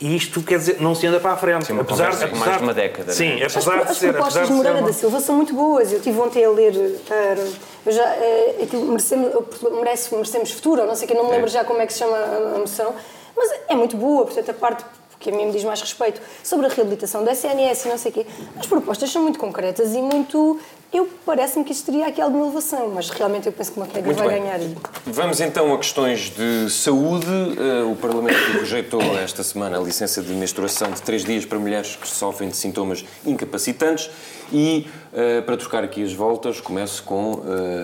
E 0.00 0.16
isto, 0.16 0.42
quer 0.42 0.58
dizer, 0.58 0.80
não 0.80 0.94
se 0.94 1.06
anda 1.06 1.20
para 1.20 1.32
a 1.32 1.36
frente. 1.36 1.66
Sim, 1.66 1.78
apesar, 1.78 2.08
apesar 2.08 2.26
de 2.28 2.38
mais 2.38 2.56
de 2.56 2.62
uma 2.62 2.74
década. 2.74 3.12
Sim, 3.12 3.36
né? 3.36 3.46
apesar 3.46 3.78
as, 3.78 3.88
de 3.88 3.94
ser... 3.94 4.08
As 4.08 4.12
propostas 4.14 4.48
de 4.48 4.54
Moreira 4.54 4.82
da 4.82 4.92
Silva 4.92 5.20
são 5.20 5.36
muito 5.36 5.54
boas. 5.54 5.92
Eu 5.92 5.98
estive 5.98 6.18
ontem 6.18 6.44
a 6.44 6.50
ler... 6.50 6.74
Uh, 6.74 7.90
já, 7.90 8.02
uh, 8.02 8.62
aquilo 8.62 8.86
merecemos, 8.86 9.32
merece, 9.78 10.14
merecemos 10.14 10.50
futuro, 10.50 10.82
ou 10.82 10.88
não 10.88 10.94
sei 10.94 11.06
que, 11.06 11.14
não 11.14 11.24
me 11.24 11.30
lembro 11.30 11.46
é. 11.46 11.50
já 11.50 11.64
como 11.64 11.80
é 11.80 11.86
que 11.86 11.92
se 11.92 12.00
chama 12.00 12.16
a, 12.16 12.56
a 12.56 12.58
moção. 12.58 12.94
Mas 13.36 13.50
é 13.68 13.74
muito 13.74 13.96
boa, 13.96 14.24
portanto, 14.24 14.50
a 14.50 14.54
parte 14.54 14.84
que 15.24 15.30
a 15.30 15.32
mim 15.32 15.46
me 15.46 15.52
diz 15.52 15.64
mais 15.64 15.80
respeito, 15.80 16.20
sobre 16.42 16.66
a 16.66 16.68
reabilitação 16.68 17.24
da 17.24 17.32
SNS 17.32 17.86
e 17.86 17.88
não 17.88 17.96
sei 17.96 18.10
o 18.10 18.14
quê. 18.14 18.26
As 18.58 18.66
propostas 18.66 19.10
são 19.10 19.22
muito 19.22 19.38
concretas 19.38 19.94
e 19.94 20.02
muito 20.02 20.60
eu 20.94 21.08
parece-me 21.26 21.64
que 21.64 21.72
isto 21.72 21.86
teria 21.86 22.06
aqui 22.06 22.20
alguma 22.20 22.44
elevação, 22.44 22.88
mas 22.94 23.10
realmente 23.10 23.46
eu 23.46 23.52
penso 23.52 23.72
que 23.72 23.78
uma 23.78 23.86
queda 23.86 24.12
vai 24.12 24.28
bem. 24.28 24.42
ganhar. 24.42 24.60
Vamos 25.04 25.40
então 25.40 25.74
a 25.74 25.78
questões 25.78 26.30
de 26.30 26.70
saúde. 26.70 27.26
Uh, 27.26 27.90
o 27.90 27.96
Parlamento 27.96 28.38
rejeitou 28.60 29.02
esta 29.18 29.42
semana 29.42 29.76
a 29.76 29.82
licença 29.82 30.22
de 30.22 30.32
menstruação 30.32 30.92
de 30.92 31.02
três 31.02 31.24
dias 31.24 31.44
para 31.44 31.58
mulheres 31.58 31.96
que 31.96 32.06
sofrem 32.06 32.48
de 32.48 32.56
sintomas 32.56 33.04
incapacitantes. 33.26 34.08
E, 34.52 34.86
uh, 35.12 35.42
para 35.42 35.56
trocar 35.56 35.82
aqui 35.82 36.04
as 36.04 36.12
voltas, 36.12 36.60
começo 36.60 37.02
com 37.02 37.32
uh, 37.32 37.42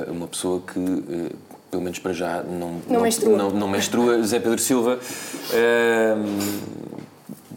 uma 0.09 0.29
pessoa 0.29 0.63
que 0.73 1.35
pelo 1.69 1.83
menos 1.83 2.01
para 2.01 2.13
já, 2.13 2.43
não, 2.43 2.73
não, 2.73 2.83
não 2.89 3.01
menstrua. 3.01 3.39
Não, 3.39 3.51
não 3.51 3.69
menstrua, 3.69 4.23
Zé 4.23 4.41
Pedro 4.41 4.59
Silva. 4.59 4.99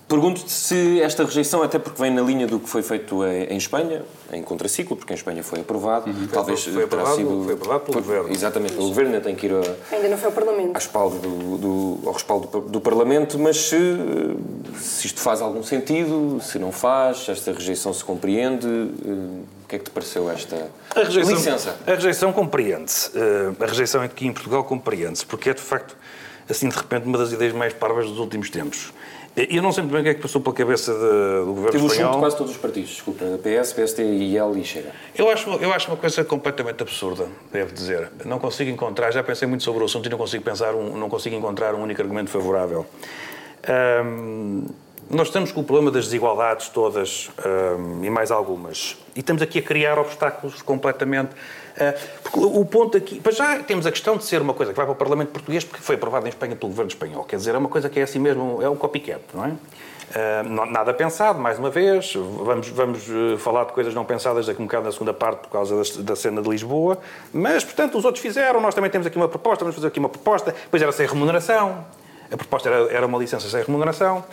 Pergunto-te 0.08 0.52
se 0.52 1.02
esta 1.02 1.24
rejeição, 1.24 1.64
até 1.64 1.80
porque 1.80 2.02
vem 2.02 2.12
na 2.12 2.22
linha 2.22 2.46
do 2.46 2.60
que 2.60 2.70
foi 2.70 2.84
feito 2.84 3.26
em 3.26 3.58
Espanha, 3.58 4.04
em 4.32 4.44
contraciclo, 4.44 4.96
porque 4.96 5.14
em 5.14 5.16
Espanha 5.16 5.44
foi 5.44 5.62
aprovado, 5.62 6.10
uhum. 6.10 6.28
talvez 6.28 6.64
foi, 6.64 6.84
aprovado, 6.84 7.16
sido... 7.16 7.44
Foi 7.46 7.54
aprovado 7.54 7.80
pelo 7.82 7.94
por, 7.94 8.02
Governo. 8.04 8.32
Exatamente, 8.32 8.74
pelo 8.74 8.88
Governo, 8.90 9.14
ainda 9.14 9.24
tem 9.24 9.36
que 9.36 9.46
ir 9.48 9.54
a, 9.54 9.96
ainda 9.96 10.10
não 10.10 10.18
foi 10.18 10.28
ao 10.28 10.34
Parlamento. 10.34 10.74
Respaldo 10.74 11.18
do, 11.18 11.58
do, 11.58 12.08
ao 12.08 12.14
respaldo 12.14 12.48
do, 12.48 12.62
do 12.62 12.82
Parlamento, 12.82 13.40
mas 13.40 13.58
se, 13.58 13.78
se, 14.78 15.08
isto 15.08 15.20
faz 15.20 15.42
algum 15.42 15.64
sentido, 15.64 16.40
se 16.42 16.60
não 16.60 16.72
faz, 16.72 17.28
esta 17.30 17.52
rejeição 17.52 17.94
se 17.94 18.04
compreende, 18.04 18.68
eh, 18.68 19.10
o 19.64 19.68
que 19.68 19.76
é 19.78 19.80
que 19.80 19.86
te 19.86 19.92
pareceu 19.92 20.30
esta 20.30 20.70
a 20.96 21.00
rejeição, 21.00 21.36
licença? 21.36 21.76
A 21.88 21.92
rejeição 21.92 22.34
compreende-se. 22.34 23.10
Eh, 23.16 23.54
a 23.60 23.66
rejeição 23.66 24.02
aqui 24.02 24.28
em 24.28 24.34
Portugal 24.34 24.64
compreende-se, 24.64 25.26
porque 25.26 25.50
é 25.50 25.54
de 25.54 25.62
facto, 25.62 25.96
assim, 26.50 26.68
de 26.70 26.76
repente, 26.76 27.08
uma 27.08 27.18
das 27.18 27.32
ideias 27.32 27.54
mais 27.54 27.74
parvas 27.74 28.08
dos 28.08 28.20
últimos 28.20 28.50
tempos. 28.50 28.92
Eu 29.36 29.64
não 29.64 29.72
sei 29.72 29.82
muito 29.82 29.94
bem 29.94 30.02
o 30.02 30.04
que 30.04 30.10
é 30.12 30.14
que 30.14 30.22
passou 30.22 30.40
pela 30.40 30.56
cabeça 30.56 30.94
de, 30.94 31.00
do 31.00 31.54
governo 31.56 31.72
Tive 31.72 31.86
espanhol. 31.88 32.12
Tive 32.12 32.22
quase 32.22 32.38
todos 32.38 32.52
os 32.52 32.58
partidos, 32.60 32.90
desculpa, 32.92 33.26
PS, 33.42 33.74
PST, 33.74 34.04
IL 34.04 34.56
e 34.56 34.64
Chega. 34.64 34.92
Eu 35.18 35.28
acho, 35.30 35.50
eu 35.50 35.74
acho 35.74 35.90
uma 35.90 35.98
coisa 35.98 36.24
completamente 36.24 36.84
absurda, 36.84 37.28
devo 37.52 37.74
dizer. 37.74 38.12
Não 38.26 38.38
consigo 38.38 38.70
encontrar, 38.70 39.12
já 39.12 39.24
pensei 39.24 39.48
muito 39.48 39.64
sobre 39.64 39.82
o 39.82 39.86
assunto 39.86 40.06
e 40.06 40.10
não 40.10 40.20
consigo, 40.20 40.44
pensar 40.44 40.76
um, 40.76 40.96
não 40.96 41.10
consigo 41.10 41.36
encontrar 41.36 41.74
um 41.74 41.82
único 41.82 42.00
argumento 42.00 42.30
favorável. 42.30 42.86
nós 45.10 45.28
estamos 45.30 45.52
com 45.52 45.62
o 45.62 45.64
problema 45.64 45.90
das 45.90 46.06
desigualdades 46.06 46.70
todas 46.70 47.32
e 48.04 48.10
mais 48.12 48.30
algumas. 48.30 48.98
E 49.16 49.22
estamos 49.22 49.42
aqui 49.42 49.58
a 49.58 49.64
criar 49.64 49.98
obstáculos 49.98 50.62
completamente 50.62 51.32
porque 52.22 52.40
o 52.40 52.66
ponto 52.66 52.98
aqui. 52.98 53.20
Para 53.20 53.32
já 53.32 53.60
temos 53.60 53.86
a 53.86 53.92
questão 53.92 54.18
de 54.18 54.26
ser 54.26 54.42
uma 54.42 54.54
coisa 54.54 54.72
que 54.72 54.78
vai 54.78 54.86
para 54.86 54.94
o 54.94 54.96
Parlamento 54.96 55.30
Português 55.30 55.64
porque 55.64 55.84
foi 55.84 55.96
aprovada 55.96 56.28
em 56.28 56.30
Espanha 56.30 56.56
pelo 56.56 56.70
governo 56.70 56.90
espanhol. 56.90 57.24
Quer 57.24 57.38
dizer, 57.38 57.56
é 57.56 57.58
uma 57.58 57.70
coisa 57.70 57.90
que 57.90 58.00
é 58.00 58.04
assim 58.04 58.20
mesmo, 58.20 58.62
é 58.62 58.70
um 58.70 58.76
copycat, 58.76 59.22
não 59.34 59.46
é? 59.46 59.56
Uh, 60.14 60.66
nada 60.68 60.94
pensado, 60.94 61.40
mais 61.40 61.58
uma 61.58 61.72
vez. 61.72 62.14
Vamos, 62.16 62.68
vamos 62.70 63.10
uh, 63.10 63.38
falar 63.40 63.64
de 63.66 63.74
coisas 63.74 63.96
não 63.96 64.06
pensadas 64.06 64.46
daqui 64.46 64.62
um 64.62 64.66
bocado 64.66 64.86
na 64.86 64.92
segunda 64.92 65.14
parte 65.14 65.42
por 65.42 65.50
causa 65.50 65.82
da, 66.04 66.16
cena 66.16 66.40
de 66.40 66.48
Lisboa. 66.48 67.00
Mas, 67.34 67.64
portanto, 67.64 67.98
os 67.98 68.06
outros 68.06 68.22
fizeram. 68.22 68.62
Nós 68.62 68.76
também 68.76 68.92
temos 68.92 69.08
aqui 69.08 69.18
uma 69.18 69.28
proposta, 69.28 69.64
vamos 69.64 69.76
fazer 69.76 69.88
aqui 69.88 70.00
uma 70.00 70.10
proposta. 70.10 70.52
Depois 70.52 70.84
era 70.84 70.92
sem 70.92 71.08
remuneração. 71.08 71.84
A 72.32 72.38
proposta 72.38 72.70
era, 72.70 72.94
era 72.94 73.06
uma 73.08 73.18
licença 73.18 73.50
sem 73.50 73.64
remuneração. 73.64 74.24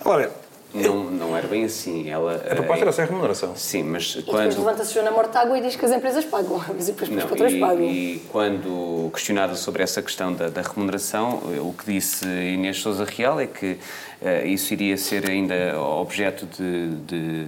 Agora, 0.00 0.30
não, 0.74 1.04
não 1.04 1.36
era 1.36 1.48
bem 1.48 1.64
assim. 1.64 2.10
Ela, 2.10 2.36
a 2.36 2.54
proposta 2.54 2.84
era 2.84 2.92
sem 2.92 3.06
remuneração. 3.06 3.56
Sim, 3.56 3.84
mas 3.84 4.16
e 4.16 4.22
quando... 4.22 4.48
depois 4.48 4.56
levanta-se 4.56 4.94
Joana 4.94 5.10
Mortágua 5.10 5.58
e 5.58 5.62
diz 5.62 5.76
que 5.76 5.84
as 5.84 5.92
empresas 5.92 6.24
pagam, 6.24 6.62
mas 6.74 6.86
depois 6.86 7.08
não, 7.08 7.18
os 7.18 7.24
patrões 7.24 7.52
e, 7.54 7.58
pagam. 7.58 7.84
E 7.84 8.22
quando 8.30 9.10
questionada 9.12 9.54
sobre 9.54 9.82
essa 9.82 10.02
questão 10.02 10.32
da, 10.32 10.48
da 10.48 10.60
remuneração, 10.60 11.40
o 11.60 11.72
que 11.72 11.92
disse 11.92 12.26
Inês 12.26 12.80
Sousa 12.80 13.04
Real 13.04 13.40
é 13.40 13.46
que 13.46 13.72
uh, 14.20 14.46
isso 14.46 14.72
iria 14.74 14.96
ser 14.96 15.28
ainda 15.28 15.80
objeto 15.80 16.46
de, 16.46 16.90
de 17.06 17.46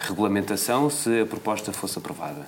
regulamentação 0.00 0.90
se 0.90 1.22
a 1.22 1.26
proposta 1.26 1.72
fosse 1.72 1.98
aprovada. 1.98 2.46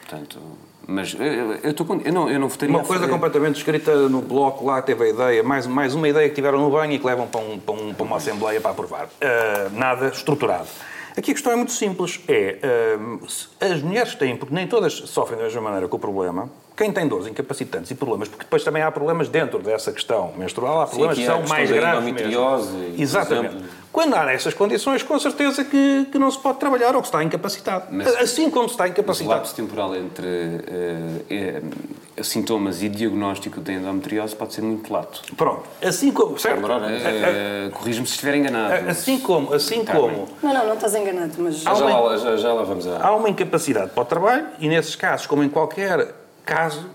Portanto, 0.00 0.40
mas 0.86 1.14
eu, 1.14 1.54
eu, 1.62 1.74
tô, 1.74 1.84
eu, 2.04 2.12
não, 2.12 2.30
eu 2.30 2.38
não 2.38 2.48
votaria 2.48 2.74
Uma 2.74 2.84
coisa 2.84 3.08
completamente 3.08 3.56
escrita 3.56 4.08
no 4.08 4.20
bloco, 4.20 4.66
lá 4.66 4.82
teve 4.82 5.04
a 5.04 5.08
ideia, 5.08 5.42
mais, 5.42 5.66
mais 5.66 5.94
uma 5.94 6.08
ideia 6.08 6.28
que 6.28 6.34
tiveram 6.34 6.60
no 6.60 6.70
banho 6.70 6.92
e 6.92 6.98
que 6.98 7.06
levam 7.06 7.26
para, 7.26 7.40
um, 7.40 7.58
para, 7.58 7.74
um, 7.74 7.94
para 7.94 8.04
uma 8.04 8.16
Assembleia 8.16 8.60
para 8.60 8.70
aprovar. 8.70 9.06
Uh, 9.06 9.78
nada 9.78 10.08
estruturado. 10.08 10.68
Aqui 11.16 11.30
a 11.30 11.34
questão 11.34 11.52
é 11.52 11.56
muito 11.56 11.72
simples. 11.72 12.20
É, 12.28 12.58
uh, 13.00 13.26
as 13.60 13.82
mulheres 13.82 14.14
têm, 14.14 14.36
porque 14.36 14.54
nem 14.54 14.66
todas 14.66 14.92
sofrem 14.92 15.38
da 15.38 15.44
mesma 15.44 15.60
maneira 15.60 15.88
com 15.88 15.96
o 15.96 16.00
problema, 16.00 16.50
quem 16.76 16.90
tem 16.92 17.06
dores 17.06 17.26
incapacitantes 17.28 17.90
e 17.90 17.94
problemas, 17.94 18.28
porque 18.28 18.44
depois 18.44 18.64
também 18.64 18.82
há 18.82 18.90
problemas 18.90 19.28
dentro 19.28 19.60
dessa 19.60 19.92
questão 19.92 20.32
menstrual, 20.36 20.80
há 20.80 20.86
problemas 20.86 21.16
Sim, 21.16 21.22
que, 21.22 21.30
que 21.30 21.36
são 21.36 21.48
mais 21.48 21.70
graves 21.70 22.12
mesmo. 22.12 22.94
Exatamente. 22.98 23.84
Quando 23.92 24.14
há 24.16 24.32
essas 24.32 24.52
condições, 24.54 25.04
com 25.04 25.16
certeza 25.20 25.64
que, 25.64 26.08
que 26.10 26.18
não 26.18 26.28
se 26.28 26.36
pode 26.36 26.58
trabalhar 26.58 26.96
ou 26.96 27.00
que 27.00 27.06
se 27.06 27.14
está 27.14 27.22
incapacitado. 27.22 27.86
Mas, 27.90 28.08
assim 28.16 28.50
como 28.50 28.68
se 28.68 28.74
está 28.74 28.88
incapacitado. 28.88 29.30
O 29.30 29.34
lapso 29.36 29.54
temporal 29.54 29.94
entre 29.94 30.26
uh, 30.26 31.62
uh, 32.18 32.24
sintomas 32.24 32.82
e 32.82 32.88
diagnóstico 32.88 33.60
de 33.60 33.70
endometriose 33.70 34.34
pode 34.34 34.52
ser 34.52 34.62
muito 34.62 34.92
lato. 34.92 35.22
Pronto. 35.36 35.62
Assim 35.80 36.10
como... 36.10 36.36
Certo? 36.40 36.58
Uh, 36.66 37.70
Corrijo-me 37.70 38.08
se 38.08 38.14
estiver 38.14 38.34
enganado. 38.34 38.90
Assim 38.90 39.20
como... 39.20 39.54
Assim 39.54 39.84
como 39.84 40.28
não, 40.42 40.52
não, 40.52 40.66
não 40.66 40.74
estás 40.74 40.92
enganado, 40.96 41.34
mas... 41.38 41.58
Já, 41.58 41.72
uma, 41.72 42.00
lá, 42.00 42.16
já, 42.16 42.36
já 42.36 42.52
lá 42.52 42.64
vamos 42.64 42.88
a... 42.88 43.00
Há 43.00 43.14
uma 43.14 43.28
incapacidade 43.28 43.92
para 43.92 44.02
o 44.02 44.06
trabalho 44.06 44.46
e 44.58 44.68
nesses 44.68 44.96
casos, 44.96 45.28
como 45.28 45.44
em 45.44 45.48
qualquer 45.48 46.23
caso 46.44 46.88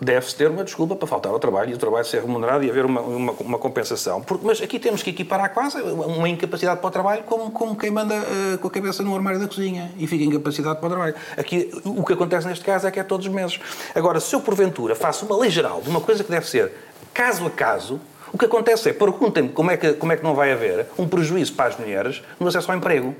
deve-se 0.00 0.34
ter 0.36 0.48
uma 0.48 0.62
desculpa 0.62 0.94
para 0.94 1.08
faltar 1.08 1.32
ao 1.32 1.40
trabalho 1.40 1.70
e 1.70 1.74
o 1.74 1.78
trabalho 1.78 2.04
ser 2.04 2.22
remunerado 2.22 2.64
e 2.64 2.70
haver 2.70 2.84
uma, 2.84 3.00
uma, 3.00 3.32
uma 3.32 3.58
compensação. 3.58 4.22
Porque, 4.22 4.46
mas 4.46 4.62
aqui 4.62 4.78
temos 4.78 5.02
que 5.02 5.10
equiparar 5.10 5.52
quase 5.52 5.80
uma 5.80 6.28
incapacidade 6.28 6.80
para 6.80 6.88
o 6.88 6.90
trabalho 6.90 7.22
como, 7.24 7.50
como 7.50 7.76
quem 7.76 7.90
manda 7.90 8.14
uh, 8.14 8.58
com 8.58 8.68
a 8.68 8.70
cabeça 8.70 9.02
no 9.02 9.14
armário 9.14 9.40
da 9.40 9.48
cozinha 9.48 9.92
e 9.98 10.06
fica 10.06 10.24
incapacidade 10.24 10.78
para 10.78 10.86
o 10.86 10.90
trabalho. 10.90 11.14
Aqui, 11.36 11.70
o 11.84 12.04
que 12.04 12.12
acontece 12.12 12.46
neste 12.46 12.64
caso 12.64 12.86
é 12.86 12.90
que 12.90 13.00
é 13.00 13.02
todos 13.02 13.26
os 13.26 13.32
meses. 13.32 13.58
Agora, 13.94 14.20
se 14.20 14.34
eu 14.34 14.40
porventura 14.40 14.94
faço 14.94 15.26
uma 15.26 15.36
lei 15.36 15.50
geral 15.50 15.80
de 15.80 15.88
uma 15.88 16.00
coisa 16.00 16.22
que 16.22 16.30
deve 16.30 16.48
ser 16.48 16.72
caso 17.12 17.44
a 17.46 17.50
caso, 17.50 18.00
o 18.32 18.38
que 18.38 18.44
acontece 18.44 18.90
é, 18.90 18.92
perguntem-me 18.92 19.48
como, 19.48 19.70
é 19.70 19.76
que, 19.76 19.94
como 19.94 20.12
é 20.12 20.16
que 20.16 20.22
não 20.22 20.34
vai 20.34 20.52
haver 20.52 20.86
um 20.98 21.08
prejuízo 21.08 21.54
para 21.54 21.70
as 21.70 21.78
mulheres 21.78 22.22
no 22.38 22.46
acesso 22.46 22.70
ao 22.70 22.76
emprego. 22.76 23.16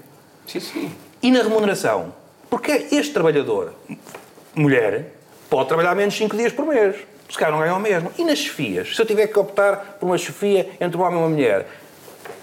Sim, 0.46 0.60
sim. 0.60 0.92
E 1.22 1.30
na 1.30 1.42
remuneração. 1.42 2.14
Porque 2.48 2.88
este 2.92 3.12
trabalhador, 3.12 3.74
mulher, 4.54 5.17
pode 5.48 5.68
trabalhar 5.68 5.94
menos 5.94 6.16
5 6.16 6.37
dias 6.37 6.52
por 6.52 6.66
mês. 6.66 6.96
Se 7.28 7.37
calhar 7.37 7.52
não 7.52 7.61
ganha 7.61 7.74
o 7.74 7.80
mesmo. 7.80 8.11
E 8.16 8.24
nas 8.24 8.38
chefias? 8.38 8.96
Se 8.96 9.02
eu 9.02 9.06
tiver 9.06 9.26
que 9.26 9.38
optar 9.38 9.98
por 10.00 10.06
uma 10.06 10.16
chefia 10.16 10.70
entre 10.80 10.96
um 10.96 11.02
homem 11.02 11.18
e 11.18 11.22
uma 11.22 11.28
mulher, 11.28 11.68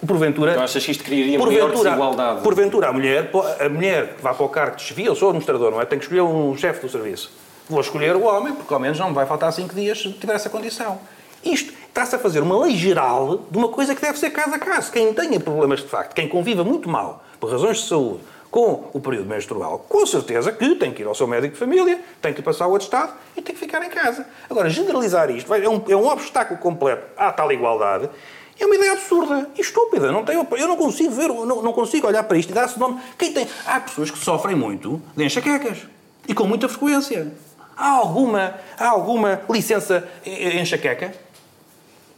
porventura... 0.05 0.53
Tu 0.53 0.59
achas 0.59 0.85
que 0.85 0.91
isto 0.91 1.03
criaria 1.03 1.39
maior 1.39 1.71
desigualdade? 1.71 2.41
Porventura, 2.41 2.89
a 2.89 2.93
mulher, 2.93 3.31
a 3.59 3.69
mulher 3.69 4.13
que 4.15 4.21
vá 4.21 4.33
para 4.33 4.45
o 4.45 4.49
cargo 4.49 4.75
de 4.75 4.83
chefia, 4.83 5.07
eu 5.07 5.15
sou 5.15 5.29
administrador, 5.29 5.71
não 5.71 5.81
é? 5.81 5.85
Tenho 5.85 5.99
que 5.99 6.05
escolher 6.05 6.21
um 6.21 6.55
chefe 6.55 6.81
do 6.81 6.89
serviço. 6.89 7.31
Vou 7.67 7.81
escolher 7.81 8.15
o 8.15 8.23
homem, 8.25 8.53
porque 8.53 8.71
ao 8.71 8.79
menos 8.79 8.99
não 8.99 9.09
me 9.09 9.15
vai 9.15 9.25
faltar 9.25 9.51
5 9.51 9.73
dias 9.73 9.99
se 9.99 10.11
tiver 10.11 10.35
essa 10.35 10.51
condição. 10.51 10.99
Isto 11.43 11.73
está-se 11.87 12.15
a 12.15 12.19
fazer 12.19 12.41
uma 12.41 12.63
lei 12.63 12.75
geral 12.75 13.39
de 13.49 13.57
uma 13.57 13.69
coisa 13.69 13.95
que 13.95 14.01
deve 14.01 14.19
ser 14.19 14.29
caso 14.29 14.53
a 14.53 14.59
caso. 14.59 14.91
Quem 14.91 15.13
tenha 15.13 15.39
problemas 15.39 15.79
de 15.79 15.87
facto, 15.87 16.13
quem 16.13 16.27
conviva 16.27 16.63
muito 16.63 16.87
mal, 16.87 17.23
por 17.39 17.51
razões 17.51 17.77
de 17.77 17.87
saúde, 17.87 18.19
com 18.55 18.89
o 18.93 19.01
período 19.01 19.27
menstrual, 19.27 19.79
com 19.79 20.05
certeza 20.05 20.49
que 20.49 20.75
tem 20.75 20.93
que 20.93 21.01
ir 21.01 21.05
ao 21.05 21.13
seu 21.13 21.27
médico 21.27 21.55
de 21.55 21.59
família, 21.59 21.99
tem 22.21 22.33
que 22.33 22.41
passar 22.41 22.67
o 22.67 22.75
atestado 22.77 23.11
e 23.35 23.41
tem 23.41 23.53
que 23.53 23.59
ficar 23.59 23.83
em 23.83 23.89
casa. 23.89 24.25
Agora, 24.49 24.69
generalizar 24.69 25.29
isto 25.29 25.53
é 25.53 25.67
um, 25.67 25.83
é 25.89 25.93
um 25.93 26.07
obstáculo 26.07 26.57
completo 26.57 27.03
à 27.17 27.33
tal 27.33 27.51
igualdade 27.51 28.09
é 28.57 28.65
uma 28.65 28.75
ideia 28.75 28.93
absurda 28.93 29.49
e 29.57 29.59
estúpida. 29.59 30.09
Não 30.09 30.23
tenho, 30.23 30.47
eu 30.51 30.67
não 30.69 30.77
consigo 30.77 31.11
ver, 31.11 31.27
não, 31.27 31.61
não 31.61 31.73
consigo 31.73 32.07
olhar 32.07 32.23
para 32.23 32.37
isto 32.37 32.51
e 32.51 32.53
dar-se 32.53 32.79
nome. 32.79 33.01
Quem 33.17 33.33
tem? 33.33 33.45
Há 33.65 33.81
pessoas 33.81 34.09
que 34.09 34.17
sofrem 34.17 34.55
muito 34.55 35.01
de 35.17 35.25
enxaquecas 35.25 35.79
e 36.25 36.33
com 36.33 36.47
muita 36.47 36.69
frequência. 36.69 37.33
Há 37.75 37.89
alguma, 37.89 38.53
há 38.79 38.87
alguma 38.87 39.41
licença 39.49 40.07
enxaqueca? 40.25 41.13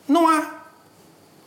Não 0.07 0.29
há. 0.29 0.43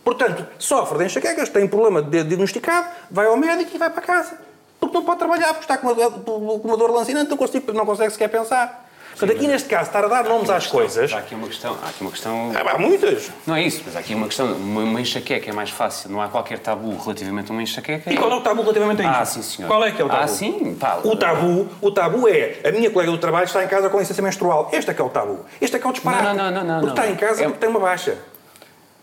Portanto, 0.03 0.45
sofre 0.59 0.99
de 0.99 1.05
enxaquecas, 1.05 1.49
tem 1.49 1.69
problema 1.69 2.03
diagnosticado, 2.03 2.89
vai 3.09 3.27
ao 3.27 3.37
médico 3.37 3.71
e 3.73 3.79
vai 3.79 3.89
para 3.89 4.03
casa 4.03 4.50
porque 4.91 4.99
não 4.99 5.05
pode 5.05 5.19
trabalhar, 5.19 5.49
porque 5.55 5.65
está 5.65 5.79
com 5.79 5.89
uma, 5.89 6.11
com 6.59 6.69
uma 6.69 6.77
dor 6.77 6.91
lancinante, 6.91 7.31
não, 7.31 7.37
consigo, 7.37 7.73
não 7.73 7.87
consegue 7.87 8.11
sequer 8.13 8.29
pensar. 8.29 8.89
Portanto, 9.11 9.37
aqui 9.37 9.47
neste 9.49 9.69
caso, 9.69 9.89
estar 9.89 10.03
a 10.03 10.09
dar 10.09 10.25
nomes 10.25 10.49
às 10.49 10.67
coisas. 10.67 11.13
Há 11.13 11.19
aqui 11.19 11.35
uma 11.35 11.47
questão. 11.47 11.77
Há 11.85 11.89
aqui 11.91 12.01
uma 12.01 12.11
questão. 12.11 12.53
Ah, 12.55 12.71
Há 12.75 12.79
muitas. 12.79 13.31
Não 13.47 13.55
é 13.55 13.63
isso, 13.63 13.83
mas 13.85 13.95
há 13.95 13.99
aqui 13.99 14.15
uma 14.15 14.27
questão. 14.27 14.47
Uma, 14.55 14.81
uma 14.83 14.99
enxaqueca 15.01 15.51
é 15.51 15.53
mais 15.53 15.69
fácil. 15.69 16.09
Não 16.11 16.23
há 16.23 16.29
qualquer 16.29 16.59
tabu 16.59 16.97
relativamente 16.97 17.51
a 17.51 17.53
uma 17.53 17.63
enxaqueca. 17.63 18.11
E 18.11 18.17
qual 18.17 18.31
é 18.31 18.37
o 18.37 18.41
tabu 18.41 18.63
relativamente 18.63 19.03
a 19.03 19.05
isso? 19.11 19.21
Ah, 19.21 19.25
sim, 19.27 19.43
senhor. 19.43 19.69
Qual 19.69 19.85
é 19.85 19.91
que 19.91 20.01
é 20.01 20.05
o 20.05 20.09
tabu? 20.09 20.23
Ah, 20.23 20.27
sim. 20.29 20.75
Pá, 20.81 21.01
O 21.05 21.15
tabu, 21.17 21.69
o 21.83 21.91
tabu 21.91 22.29
é 22.29 22.61
a 22.65 22.71
minha 22.73 22.91
colega 22.91 23.11
do 23.11 23.19
trabalho 23.19 23.45
está 23.45 23.63
em 23.63 23.69
casa 23.69 23.91
com 23.91 23.99
licença 23.99 24.23
menstrual. 24.23 24.71
Este 24.73 24.91
é 24.91 24.95
que 24.95 25.03
é 25.03 25.05
o 25.05 25.11
tabu. 25.11 25.45
Este 25.61 25.77
é 25.77 25.79
que 25.79 25.87
é 25.87 25.91
o 25.91 25.93
disparate. 25.93 26.25
Não, 26.25 26.35
não, 26.35 26.51
não, 26.51 26.65
não, 26.65 26.81
Porque 26.81 26.87
não. 26.87 27.05
está 27.05 27.09
em 27.09 27.17
casa 27.17 27.43
É- 27.43 27.45
porque 27.45 27.59
tem 27.59 27.69
uma 27.69 27.81
baixa. 27.81 28.17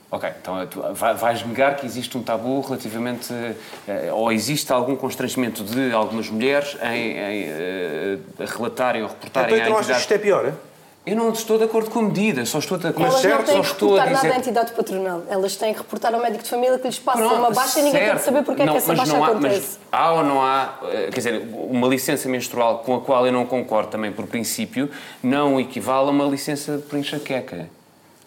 Ok, 0.10 0.30
então 0.42 0.66
tu 0.68 0.82
vai- 0.94 1.14
vais 1.14 1.46
negar 1.46 1.76
que 1.76 1.86
existe 1.86 2.18
um 2.18 2.24
tabu 2.24 2.62
relativamente. 2.62 3.34
eh, 3.88 4.10
ou 4.14 4.32
existe 4.32 4.72
algum 4.72 4.96
constrangimento 4.96 5.64
de 5.66 5.92
algumas 5.92 6.30
mulheres 6.30 6.78
em, 6.82 7.12
em, 7.12 7.44
eh, 7.50 8.18
relatarem 8.40 9.02
ou 9.04 9.10
reportarem 9.10 9.56
Então, 9.56 9.70
não 9.72 9.78
achas 9.80 9.96
que 9.98 10.02
isto 10.02 10.14
é 10.14 10.18
pior? 10.18 10.46
é? 10.46 10.54
Eu 11.06 11.16
não 11.16 11.30
estou 11.32 11.58
de 11.58 11.64
acordo 11.64 11.90
com 11.90 12.00
a 12.00 12.04
medida, 12.04 12.46
só 12.46 12.60
estou 12.60 12.78
de 12.78 12.88
acordo 12.88 13.04
Elas 13.12 13.24
não 13.24 13.30
certo, 13.30 13.46
têm 13.46 13.56
só 13.56 13.62
que 13.62 13.68
estou 13.68 13.98
a 13.98 14.04
reportar 14.04 14.14
nada 14.14 14.28
à 14.28 14.30
dizer. 14.30 14.40
entidade 14.40 14.72
patronal. 14.74 15.24
Elas 15.30 15.56
têm 15.56 15.74
que 15.74 15.80
reportar 15.80 16.14
ao 16.14 16.22
médico 16.22 16.44
de 16.44 16.50
família 16.50 16.78
que 16.80 16.86
lhes 16.88 17.00
passa 17.00 17.18
Pronto, 17.20 17.36
uma 17.36 17.52
baixa 17.52 17.80
e 17.80 17.84
ninguém 17.84 18.00
tem 18.00 18.08
certo. 18.10 18.20
que 18.20 18.26
saber 18.26 18.44
porque 18.44 18.62
é 18.62 18.66
Não, 18.66 18.74
que 18.74 18.78
essa 18.80 18.94
baixa 18.94 19.14
não 19.14 19.24
há, 19.24 19.28
acontece. 19.28 19.78
Mas 19.92 20.00
há 20.02 20.12
ou 20.14 20.24
não 20.26 20.42
há, 20.42 20.74
eh, 20.84 21.10
quer 21.12 21.18
dizer, 21.18 21.48
uma 21.54 21.88
licença 21.88 22.28
menstrual 22.28 22.80
com 22.80 22.96
a 22.96 23.02
qual 23.02 23.26
eu 23.26 23.32
não 23.32 23.46
concordo 23.46 23.90
também 23.90 24.12
por 24.12 24.26
princípio, 24.28 24.90
não 25.24 25.58
equivale 25.62 26.08
a 26.08 26.12
uma 26.12 26.26
licença 26.26 26.82
por 26.90 26.98
enxaqueca. 27.00 27.70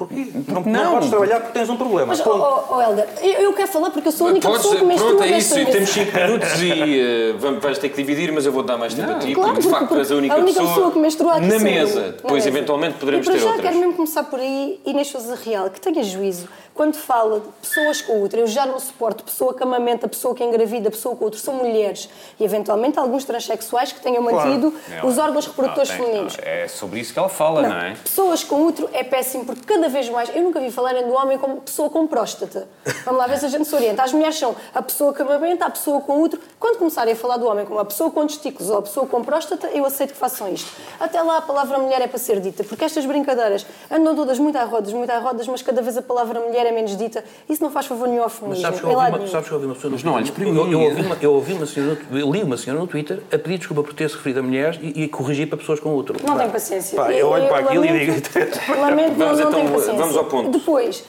Porquê? 0.01 0.29
Não, 0.49 0.63
Não. 0.63 0.85
não 0.85 0.93
podes 0.95 1.11
trabalhar 1.11 1.41
porque 1.41 1.59
tens 1.59 1.69
um 1.69 1.77
problema. 1.77 2.07
Mas, 2.07 2.23
Ponto. 2.23 2.39
oh, 2.43 2.75
oh, 2.77 2.81
Helder, 2.81 3.07
eu, 3.21 3.33
eu 3.43 3.53
quero 3.53 3.69
falar 3.71 3.91
porque 3.91 4.09
eu 4.09 4.13
sou 4.13 4.29
a 4.29 4.31
única 4.31 4.49
Podes, 4.49 4.63
pessoa 4.63 4.81
que 4.81 4.85
menstrua 4.87 5.11
pronto, 5.17 5.25
é 5.25 5.37
isso. 5.39 5.55
Temos 5.55 5.91
5 5.91 6.17
minutos 6.19 6.49
e 6.63 7.35
vamos, 7.39 7.63
vais 7.63 7.77
ter 7.79 7.91
que 7.91 7.97
dividir, 7.97 8.33
mas 8.33 8.47
eu 8.47 8.53
vou 8.53 8.63
dar 8.63 8.79
mais 8.79 8.95
tempo 8.95 9.11
a 9.11 9.19
ti, 9.19 9.35
Claro, 9.35 9.51
porque 9.53 9.63
de 9.67 9.69
facto 9.69 9.89
porque 9.89 10.01
és 10.01 10.11
a 10.11 10.15
única, 10.15 10.35
a 10.35 10.39
única 10.39 10.61
pessoa 10.61 10.91
que 10.91 10.99
menstrua 10.99 11.35
aqui 11.35 11.47
na 11.47 11.59
mesa. 11.59 12.01
Na 12.01 12.07
Depois, 12.13 12.33
mesa. 12.33 12.49
eventualmente, 12.49 12.95
poderemos 12.99 13.27
e 13.27 13.31
para 13.31 13.39
ter 13.39 13.45
já 13.45 13.51
outras. 13.51 13.67
quero 13.69 13.79
mesmo 13.79 13.95
começar 13.95 14.23
por 14.25 14.41
aí, 14.41 14.81
Inês 14.87 15.09
Sousa 15.09 15.35
Real, 15.45 15.69
que 15.69 15.81
tenha 15.81 16.03
juízo. 16.03 16.49
Quando 16.81 16.95
fala 16.97 17.41
de 17.41 17.47
pessoas 17.61 18.01
com 18.01 18.23
outra, 18.23 18.41
eu 18.41 18.47
já 18.47 18.65
não 18.65 18.81
suporto 18.81 19.23
pessoa 19.23 19.53
que 19.53 19.63
amamenta, 19.63 20.09
pessoa 20.09 20.35
que 20.35 20.43
engravida, 20.43 20.91
pessoa 20.91 21.15
com 21.15 21.27
outro, 21.27 21.39
são 21.39 21.53
mulheres. 21.53 22.09
E 22.39 22.43
eventualmente 22.43 22.99
alguns 22.99 23.23
transexuais 23.27 23.93
que 23.93 24.01
tenham 24.01 24.23
mantido 24.23 24.73
os 25.05 25.19
órgãos 25.19 25.47
reprodutores 25.47 25.91
Não, 25.91 25.97
tem- 25.99 26.07
femininos. 26.07 26.39
não, 26.39 26.43
é 26.43 26.69
sobre 26.69 27.01
isso 27.01 27.13
que 27.13 27.19
ela 27.19 27.29
fala, 27.29 27.61
não, 27.61 27.69
Não, 27.69 27.81
é? 27.83 27.95
pessoas 28.03 28.43
com 28.43 28.65
útero 28.65 28.89
é 28.95 29.05
péssimo 29.05 29.45
porque 29.45 29.61
cada 29.67 29.91
vez 29.91 30.09
mais. 30.09 30.35
Eu 30.35 30.43
nunca 30.43 30.59
vi 30.59 30.71
falarem 30.71 31.07
do 31.07 31.13
homem 31.13 31.37
como 31.37 31.61
pessoa 31.61 31.91
com 31.91 32.07
próstata. 32.07 32.67
Vamos 33.05 33.21
lá 33.21 33.27
ver 33.27 33.39
se 33.39 33.45
a 33.45 33.51
gente 33.51 33.67
se 33.67 33.75
orienta. 33.75 34.03
As 34.03 34.15
mulheres 34.15 34.39
são 34.39 34.57
a 34.75 34.81
pessoa 34.81 35.13
que 35.13 35.21
amamenta, 35.21 35.67
a 35.67 35.71
pessoa 35.71 36.01
com 36.01 36.23
útero. 36.23 36.41
Quando 36.59 36.79
começarem 36.79 37.13
a 37.13 37.17
falar 37.17 37.37
do 37.37 37.47
homem 37.47 37.67
como 37.67 37.79
a 37.79 37.85
pessoa 37.85 38.11
com 38.11 38.27
testículos 38.27 38.71
ou 38.71 38.79
a 38.79 38.83
pessoa 38.83 39.07
com 39.07 39.23
próstata, 39.23 39.67
eu 39.75 39.85
aceito 39.85 40.15
que 40.15 40.19
façam 40.19 40.51
isto. 40.51 40.73
Até 40.99 41.21
lá 41.21 41.37
a 41.37 41.43
palavra 41.43 41.79
mulher 41.79 42.01
é 42.01 42.07
para 42.07 42.19
ser 42.19 42.41
dita, 42.41 42.65
porque 42.65 42.87
estas 42.87 43.05
brincadeiras 43.05 43.67
andam 43.91 44.17
todas 44.17 44.39
muito 44.39 44.57
à 44.57 44.65
rodas, 44.65 44.95
muito 44.95 45.11
à 45.11 45.19
rodas, 45.19 45.47
mas 45.47 45.61
cada 45.61 45.83
vez 45.83 45.99
a 45.99 46.03
palavra 46.03 46.41
mulher 46.41 46.65
é 46.65 46.70
menos 46.73 46.97
dita. 46.97 47.25
Isso 47.49 47.63
não 47.63 47.71
faz 47.71 47.87
favor 47.87 48.07
nenhum 48.09 48.23
ao 48.23 48.29
Mas 48.29 48.35
feminismo. 48.39 48.63
sabes 48.65 48.81
que, 48.81 48.87
eu 48.87 48.91
ouvi 48.91 49.09
uma, 49.11 49.27
sabes 49.29 49.49
que 49.49 49.53
eu 49.53 49.57
ouvi 49.57 49.67
uma 49.67 49.75
pessoa 49.75 49.91
no 49.91 49.97
Mas 49.97 50.05
não 50.05 50.13
olhes 50.15 50.31
para 50.31 50.45
eu, 50.45 50.53
mim. 50.53 50.73
eu, 50.73 50.81
ouvi 50.81 51.03
uma, 51.03 51.17
eu 51.21 51.33
ouvi 51.35 51.53
uma 51.55 51.67
senhora, 51.67 51.99
eu 52.13 52.31
li 52.33 52.43
uma 52.43 52.57
senhora 52.57 52.81
no 52.81 52.87
Twitter 52.87 53.23
a 53.33 53.39
pedir 53.39 53.59
desculpa 53.59 53.83
por 53.83 53.95
ter 53.95 54.09
se 54.09 54.17
referido 54.17 54.41
a 54.41 54.43
mulheres 54.43 54.79
e, 54.83 55.03
e 55.05 55.09
corrigir 55.09 55.49
para 55.49 55.59
pessoas 55.59 55.81
com 55.81 55.91
outro. 55.91 56.17
Não 56.27 56.37
tenho 56.37 56.51
paciência. 56.51 56.97
Pá, 56.97 57.13
eu 57.13 57.29
olho 57.29 57.49
para 57.49 57.59
aquilo 57.61 57.85
e 57.85 58.07
digo. 58.07 58.13
Lamento, 58.81 59.17
não, 59.19 59.27
Vamos 59.27 59.39
não 59.41 59.49
então, 59.49 59.53
tenho 59.53 59.73
paciência. 59.73 59.95
vamos 59.95 60.17
ao 60.17 60.25
ponto. 60.25 60.51
Depois, 60.51 61.05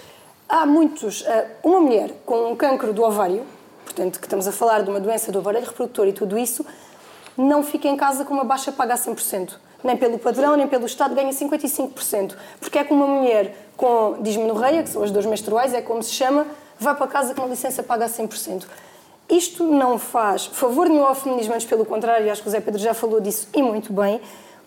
há 0.50 0.66
muitos. 0.66 1.26
ah, 1.28 1.46
uma 1.64 1.80
mulher 1.80 2.12
com 2.26 2.52
um 2.52 2.56
cancro 2.56 2.94
do 2.94 3.04
ovário, 3.04 3.44
portanto, 3.86 4.20
que 4.20 4.26
estamos 4.26 4.48
a 4.48 4.52
falar 4.52 4.82
de 4.84 4.90
uma 4.90 5.00
doença 5.00 5.32
do 5.32 5.40
ovário 5.40 5.60
reprodutor 5.62 6.08
e 6.08 6.14
tudo 6.14 6.38
isso, 6.38 6.66
não 7.38 7.64
fica 7.64 7.88
em 7.88 7.96
casa 7.96 8.26
com 8.26 8.34
uma 8.34 8.44
baixa 8.44 8.72
paga 8.72 8.94
a 8.94 8.98
100%. 8.98 9.54
Nem 9.84 9.98
pelo 9.98 10.20
padrão, 10.20 10.56
nem 10.56 10.68
pelo 10.68 10.86
Estado, 10.86 11.16
ganha 11.16 11.32
55%. 11.32 12.36
Porque 12.60 12.78
é 12.78 12.84
que 12.84 12.94
uma 12.94 13.08
mulher 13.08 13.61
com 13.78 14.18
dismenorreia, 14.22 14.84
que 14.84 14.90
são 14.90 15.04
as 15.04 15.12
dores 15.12 15.28
menstruais, 15.28 15.74
é 15.74 15.82
como 15.82 16.02
se 16.04 16.12
chama, 16.12 16.46
vai 16.80 16.96
para 16.96 17.08
casa 17.08 17.34
com 17.34 17.42
uma 17.42 17.50
licença 17.50 17.82
paga 17.82 18.06
a 18.06 18.10
100%. 18.10 18.66
Isto 19.30 19.66
não 19.66 19.98
faz 19.98 20.46
favor 20.48 20.90
nenhum 20.90 21.06
ao 21.06 21.16
feminismo, 21.16 21.54
antes 21.54 21.66
pelo 21.66 21.86
contrário, 21.86 22.30
acho 22.32 22.42
que 22.42 22.48
o 22.50 22.52
Zé 22.52 22.60
Pedro 22.60 22.80
já 22.80 22.94
falou 22.94 23.22
disso 23.22 23.48
e 23.54 23.64
muito 23.64 23.94
bem. 23.94 24.20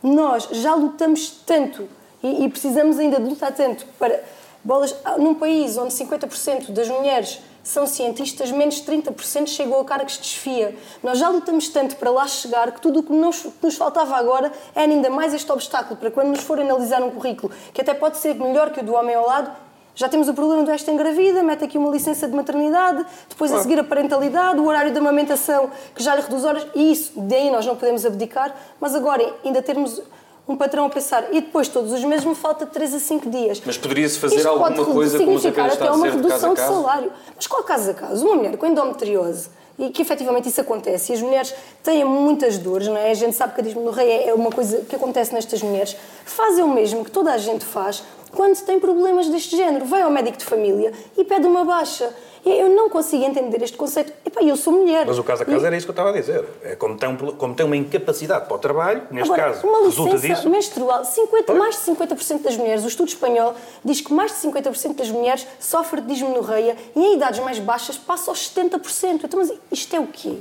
Nós 0.02 0.48
já 0.52 0.74
lutamos 0.74 1.30
tanto 1.44 1.86
e, 2.22 2.44
e 2.44 2.48
precisamos 2.48 2.98
ainda 2.98 3.20
de 3.20 3.28
lutar 3.28 3.52
tanto 3.52 3.84
para 3.98 4.22
bolas. 4.62 4.94
ah, 5.04 5.18
Num 5.18 5.34
país 5.34 5.76
onde 5.76 5.92
50% 5.92 6.70
das 6.70 6.88
mulheres 6.88 7.40
são 7.64 7.86
cientistas, 7.86 8.52
menos 8.52 8.82
30% 8.82 9.48
chegam 9.48 9.80
a 9.80 9.84
cargos 9.84 10.12
de 10.12 10.20
desfia. 10.20 10.76
Nós 11.02 11.18
já 11.18 11.28
lutamos 11.30 11.68
tanto 11.68 11.96
para 11.96 12.10
lá 12.10 12.28
chegar 12.28 12.70
que 12.70 12.80
tudo 12.80 13.00
o 13.00 13.02
que 13.02 13.12
nos, 13.12 13.38
que 13.38 13.52
nos 13.62 13.74
faltava 13.74 14.16
agora 14.16 14.52
era 14.74 14.92
ainda 14.92 15.08
mais 15.10 15.32
este 15.32 15.50
obstáculo 15.50 15.96
para 15.96 16.10
quando 16.10 16.28
nos 16.28 16.40
for 16.40 16.60
analisar 16.60 17.02
um 17.02 17.10
currículo, 17.10 17.52
que 17.72 17.80
até 17.80 17.94
pode 17.94 18.18
ser 18.18 18.34
melhor 18.34 18.70
que 18.70 18.80
o 18.80 18.84
do 18.84 18.94
homem 18.94 19.14
ao 19.14 19.26
lado, 19.26 19.50
já 19.96 20.08
temos 20.08 20.28
o 20.28 20.34
problema 20.34 20.64
do 20.64 20.70
esta 20.72 20.90
engravida, 20.90 21.42
mete 21.42 21.64
aqui 21.64 21.78
uma 21.78 21.90
licença 21.90 22.26
de 22.26 22.34
maternidade, 22.34 23.06
depois 23.28 23.52
a 23.52 23.62
seguir 23.62 23.78
a 23.78 23.84
parentalidade, 23.84 24.58
o 24.58 24.66
horário 24.66 24.92
da 24.92 24.98
amamentação, 24.98 25.70
que 25.94 26.02
já 26.02 26.16
lhe 26.16 26.22
reduz 26.22 26.44
horas, 26.44 26.66
e 26.74 26.90
isso, 26.90 27.12
daí 27.14 27.48
nós 27.48 27.64
não 27.64 27.76
podemos 27.76 28.04
abdicar, 28.04 28.54
mas 28.80 28.94
agora 28.94 29.34
ainda 29.44 29.62
termos 29.62 30.02
um 30.46 30.56
patrão 30.56 30.86
a 30.86 30.90
pensar, 30.90 31.28
e 31.32 31.40
depois 31.40 31.68
todos 31.68 31.92
os 31.92 32.04
meses 32.04 32.24
me 32.24 32.34
falta 32.34 32.66
3 32.66 32.94
a 32.94 32.98
5 32.98 33.30
dias. 33.30 33.62
Mas 33.64 33.78
poderia-se 33.78 34.18
fazer 34.18 34.36
Isto 34.36 34.48
alguma 34.48 34.72
pode 34.72 34.92
coisa, 34.92 35.18
como 35.18 35.30
o 35.30 35.38
Zé 35.38 35.48
significar 35.48 35.70
Pedro 35.70 35.72
está 35.72 35.84
até 35.84 35.94
uma 35.94 36.10
de 36.10 36.16
redução 36.16 36.50
de 36.54 36.60
caso? 36.60 36.74
salário. 36.74 37.12
Mas 37.34 37.46
qual 37.46 37.62
caso 37.62 37.90
a 37.90 37.94
caso? 37.94 38.26
Uma 38.26 38.36
mulher 38.36 38.56
com 38.56 38.66
endometriose, 38.66 39.48
e 39.78 39.88
que 39.90 40.02
efetivamente 40.02 40.48
isso 40.48 40.60
acontece, 40.60 41.12
e 41.12 41.14
as 41.14 41.22
mulheres 41.22 41.54
têm 41.82 42.04
muitas 42.04 42.58
dores, 42.58 42.88
não 42.88 42.96
é? 42.96 43.10
A 43.10 43.14
gente 43.14 43.34
sabe 43.34 43.54
que 43.54 43.60
a 43.60 43.64
dismenorreia 43.64 44.30
é 44.30 44.34
uma 44.34 44.50
coisa 44.50 44.82
que 44.82 44.94
acontece 44.94 45.32
nestas 45.32 45.62
mulheres, 45.62 45.96
fazem 46.24 46.62
o 46.62 46.68
mesmo 46.68 47.04
que 47.04 47.10
toda 47.10 47.32
a 47.32 47.38
gente 47.38 47.64
faz 47.64 48.02
quando 48.30 48.60
tem 48.62 48.78
problemas 48.78 49.28
deste 49.28 49.56
género. 49.56 49.84
Vai 49.84 50.02
ao 50.02 50.10
médico 50.10 50.36
de 50.36 50.44
família 50.44 50.92
e 51.16 51.24
pede 51.24 51.46
uma 51.46 51.64
baixa. 51.64 52.10
Eu 52.46 52.68
não 52.68 52.90
consigo 52.90 53.24
entender 53.24 53.62
este 53.62 53.76
conceito. 53.76 54.12
Epá, 54.24 54.42
eu 54.42 54.54
sou 54.56 54.72
mulher. 54.72 55.06
Mas 55.06 55.18
o 55.18 55.24
caso 55.24 55.42
a 55.42 55.46
caso 55.46 55.64
E- 55.64 55.66
era 55.66 55.74
isso 55.76 55.86
que 55.86 55.90
eu 55.90 55.94
estava 55.94 56.10
a 56.10 56.12
dizer. 56.12 56.44
É 56.62 56.76
como 56.76 56.96
tem, 56.96 57.16
como 57.16 57.54
tem 57.54 57.64
uma 57.64 57.76
incapacidade 57.76 58.46
para 58.46 58.54
o 58.54 58.58
trabalho, 58.58 59.02
neste 59.10 59.32
Agora, 59.32 59.52
caso, 59.54 59.66
uma 59.66 59.78
resulta 59.84 60.14
licença 60.16 60.34
disso. 60.34 60.50
menstrual, 60.50 61.04
50, 61.04 61.54
mais 61.54 61.76
de 61.76 61.82
50% 61.82 62.42
das 62.42 62.56
mulheres, 62.56 62.84
o 62.84 62.88
estudo 62.88 63.08
espanhol 63.08 63.54
diz 63.82 64.00
que 64.02 64.12
mais 64.12 64.32
de 64.32 64.38
50% 64.38 64.94
das 64.96 65.08
mulheres 65.08 65.46
sofrem 65.58 66.02
de 66.02 66.12
dismenorreia 66.12 66.76
e 66.94 67.00
em 67.00 67.14
idades 67.16 67.40
mais 67.40 67.58
baixas 67.58 67.96
passa 67.96 68.30
aos 68.30 68.40
70%. 68.50 69.24
Então, 69.24 69.40
mas 69.40 69.50
isto 69.72 69.96
é 69.96 70.00
o 70.00 70.06
quê? 70.06 70.34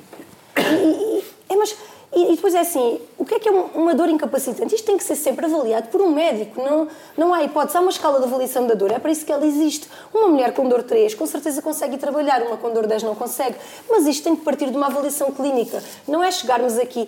E- 0.57 0.61
e- 0.61 1.23
é, 1.49 1.55
mas, 1.55 1.75
e, 2.15 2.33
e 2.33 2.35
depois 2.35 2.53
é 2.55 2.59
assim, 2.59 2.99
o 3.17 3.25
que 3.25 3.35
é 3.35 3.39
que 3.39 3.49
é 3.49 3.51
um- 3.51 3.65
uma 3.75 3.93
dor 3.95 4.09
incapacitante? 4.09 4.75
Isto 4.75 4.85
tem 4.85 4.97
que 4.97 5.03
ser 5.03 5.15
sempre 5.15 5.45
avaliado 5.45 5.87
por 5.89 6.01
um 6.01 6.11
médico, 6.11 6.61
não, 6.61 6.87
não 7.17 7.33
há 7.33 7.43
hipótese. 7.43 7.77
Há 7.77 7.81
uma 7.81 7.89
escala 7.89 8.19
de 8.19 8.25
avaliação 8.25 8.67
da 8.67 8.73
dor, 8.73 8.91
é 8.91 8.99
para 8.99 9.11
isso 9.11 9.25
que 9.25 9.31
ela 9.31 9.45
existe. 9.45 9.87
Uma 10.13 10.27
mulher 10.27 10.53
com 10.53 10.67
dor 10.67 10.83
3 10.83 11.15
com 11.15 11.25
certeza 11.25 11.61
consegue 11.61 11.95
ir 11.95 11.97
trabalhar, 11.97 12.41
uma 12.43 12.57
com 12.57 12.71
dor 12.71 12.85
10 12.87 13.03
não 13.03 13.15
consegue. 13.15 13.55
Mas 13.89 14.05
isto 14.05 14.23
tem 14.23 14.35
que 14.35 14.43
partir 14.43 14.69
de 14.69 14.77
uma 14.77 14.87
avaliação 14.87 15.31
clínica, 15.31 15.81
não 16.07 16.23
é 16.23 16.31
chegarmos 16.31 16.77
aqui 16.77 17.07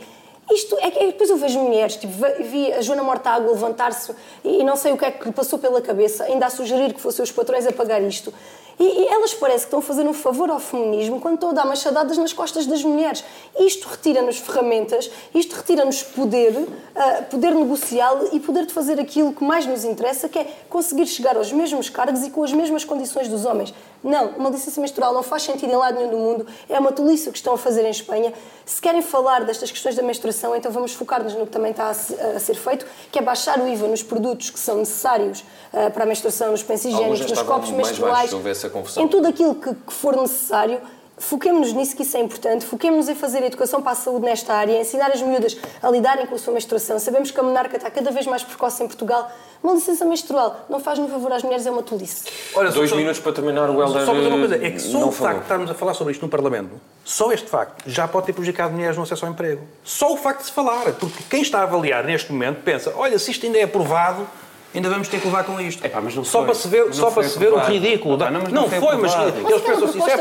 isto 0.52 0.78
é 0.80 0.92
que 0.92 1.00
é, 1.00 1.06
depois 1.08 1.28
eu 1.28 1.38
vejo 1.38 1.58
mulheres, 1.60 1.96
tipo, 1.96 2.14
vi- 2.44 2.72
a 2.72 2.80
Joana 2.80 3.02
Mortágua 3.02 3.50
levantar-se 3.52 4.14
e 4.44 4.64
não 4.64 4.76
sei 4.76 4.92
o 4.94 4.98
que 4.98 5.04
é 5.04 5.10
que 5.10 5.26
lhe 5.26 5.32
passou 5.34 5.58
pela 5.58 5.82
cabeça, 5.82 6.24
ainda 6.26 6.46
a 6.46 6.52
sugerir 6.52 6.94
que 6.94 7.02
fossem 7.02 7.24
os 7.24 7.32
patrões 7.32 7.66
a 7.66 7.72
pagar 7.72 8.00
isto. 8.04 8.32
E, 8.80 8.84
e 8.84 9.08
elas 9.08 9.34
parece 9.34 9.60
que 9.60 9.68
estão 9.68 9.80
a 9.80 9.82
fazer 9.82 10.06
um 10.08 10.14
favor 10.14 10.50
ao 10.50 10.60
feminismo 10.60 11.20
quando 11.20 11.36
estão 11.36 11.50
a 11.50 11.54
dar 11.54 11.66
machadadas 11.66 12.18
nas 12.18 12.34
costas 12.34 12.66
das 12.66 12.84
mulheres. 12.84 13.24
Isto 13.58 13.88
retira-nos 13.88 14.38
ferramentas, 14.38 15.10
isto 15.34 15.56
retira-nos 15.56 16.04
poder, 16.04 16.68
ah, 16.96 17.24
poder 17.30 17.56
negocial 17.56 18.28
e 18.32 18.40
poder 18.40 18.66
de 18.66 18.74
fazer 18.74 19.00
aquilo 19.00 19.34
que 19.34 19.44
mais 19.44 19.66
nos 19.66 19.84
interessa, 19.84 20.28
que 20.28 20.40
é 20.40 20.48
conseguir 20.70 21.08
chegar 21.08 21.38
aos 21.38 21.52
mesmos 21.52 21.90
cargos 21.90 22.24
e 22.24 22.30
com 22.30 22.44
as 22.44 22.52
mesmas 22.52 22.84
condições 22.84 23.28
dos 23.28 23.46
homens. 23.46 23.74
Não, 24.04 24.30
uma 24.38 24.50
licença 24.50 24.80
menstrual 24.80 25.14
não 25.14 25.24
faz 25.24 25.44
sentido 25.44 25.72
em 25.72 25.76
lado 25.76 25.98
nenhum 25.98 26.12
do 26.12 26.18
mundo, 26.18 26.48
é 26.70 26.78
uma 26.78 26.92
tolice 26.92 27.28
o 27.28 27.32
que 27.32 27.40
estão 27.40 27.54
a 27.56 27.58
fazer 27.58 27.84
em 27.86 27.90
Espanha. 27.90 28.34
Se 28.64 28.80
querem 28.80 29.02
falar 29.02 29.46
destas 29.46 29.72
questões 29.72 29.96
da 29.96 30.04
menstruação, 30.04 30.56
então 30.56 30.72
vamos 30.72 30.94
focar-nos 30.94 31.34
no 31.34 31.46
que 31.46 31.52
também 31.52 31.72
está 31.72 31.90
a 31.90 32.36
a 32.36 32.40
ser 32.40 32.56
feito, 32.56 32.86
que 33.12 33.20
é 33.20 33.22
baixar 33.22 33.60
o 33.60 33.68
IVA 33.68 33.88
nos 33.88 34.04
produtos 34.04 34.50
que 34.50 34.60
são 34.60 34.78
necessários 34.78 35.44
ah, 35.74 35.90
para 35.90 36.04
a 36.04 36.08
menstruação, 36.08 36.52
nos 36.52 36.64
pensos 36.64 36.92
higiênicos, 36.92 37.22
nos 37.30 37.42
copos 37.42 37.72
menstruais, 37.72 38.32
essa 38.66 38.70
confusão. 38.74 39.04
em 39.04 39.08
tudo 39.08 39.28
aquilo 39.28 39.56
que, 39.56 39.74
que 39.74 39.94
for 39.94 40.16
necessário. 40.16 40.80
Foquemos-nos 41.18 41.72
nisso, 41.72 41.96
que 41.96 42.02
isso 42.04 42.18
é 42.18 42.20
importante. 42.20 42.66
Foquemos-nos 42.66 43.08
em 43.08 43.16
fazer 43.16 43.42
educação 43.42 43.82
para 43.82 43.94
a 43.94 43.96
saúde 43.96 44.26
nesta 44.26 44.54
área, 44.54 44.78
ensinar 44.82 45.12
as 45.12 45.22
miúdas 45.22 45.56
a 45.82 45.90
lidarem 45.90 46.26
com 46.26 46.36
a 46.36 46.38
sua 46.38 46.54
menstruação. 46.54 47.00
Sabemos 47.00 47.32
que 47.32 47.40
a 47.40 47.44
menarca 47.44 47.78
está 47.78 47.90
cada 47.90 48.12
vez 48.12 48.28
mais 48.28 48.44
precoce 48.44 48.84
em 48.84 48.88
Portugal. 48.88 49.32
Uma 49.64 49.76
licença 49.76 50.04
menstrual 50.04 50.66
não 50.70 50.78
faz 50.82 51.00
no 51.00 51.08
favor 51.08 51.32
às 51.32 51.42
mulheres, 51.42 51.66
é 51.66 51.72
uma 51.72 51.82
tolice. 51.82 52.26
Olha, 52.54 52.70
Dois 52.70 52.90
só- 52.90 52.98
minutos 52.98 53.22
para 53.22 53.32
terminar 53.32 53.70
o 53.70 53.82
Helder. 53.82 54.02
Só 54.06 54.12
para 54.12 54.16
dizer 54.16 54.28
uma 54.28 54.40
coisa, 54.40 54.56
é 54.66 54.70
que 54.72 54.80
só 54.80 54.90
o 54.90 54.92
falou. 54.92 55.12
facto 55.14 55.38
de 55.38 55.44
estarmos 55.44 55.72
a 55.72 55.74
falar 55.74 55.94
sobre 55.94 56.12
isto 56.12 56.22
no 56.22 56.28
Parlamento, 56.30 56.72
só 57.06 57.32
este 57.32 57.48
facto 57.48 57.90
já 57.90 58.10
pode 58.10 58.26
ter 58.26 58.34
prejudicado 58.34 58.74
mulheres 58.74 58.98
no 58.98 59.04
acesso 59.04 59.26
ao 59.26 59.32
emprego. 59.32 59.62
Só 59.86 60.12
o 60.12 60.18
facto 60.18 60.42
de 60.42 60.48
se 60.48 60.52
falar, 60.52 60.84
porque 61.00 61.24
quem 61.30 61.42
está 61.42 61.60
a 61.60 61.64
avaliar 61.64 62.04
neste 62.04 62.30
momento 62.34 62.62
pensa, 62.62 62.92
olha, 62.94 63.18
se 63.18 63.32
isto 63.32 63.46
ainda 63.46 63.58
é 63.58 63.64
aprovado, 63.64 64.28
ainda 64.76 64.90
vamos 64.90 65.08
ter 65.08 65.20
que 65.20 65.26
levar 65.26 65.44
com 65.44 65.60
isto. 65.60 65.84
Epá, 65.86 66.02
mas 66.02 66.16
não 66.16 66.24
só 66.24 66.40
foi. 66.40 66.46
para 66.48 66.56
se 66.56 66.68
ver, 66.68 66.86
Não 66.86 66.94
só 66.94 67.10
para 67.12 67.24
se 67.24 67.40
ver 67.40 67.54
o 67.54 67.58
ridículo. 67.60 68.16
Epá, 68.16 68.26
da- 68.26 68.32
não, 68.32 68.42
mas 68.42 68.52
não, 68.54 68.62
não 68.64 68.70
foi 68.70 68.80
foi, 68.80 68.98
mas 68.98 69.14
eles 69.14 69.34
Mas 69.44 69.54
aquela 69.54 69.60
pensam 69.62 69.86
assim, 69.88 70.00
isso 70.00 70.10
é 70.10 70.18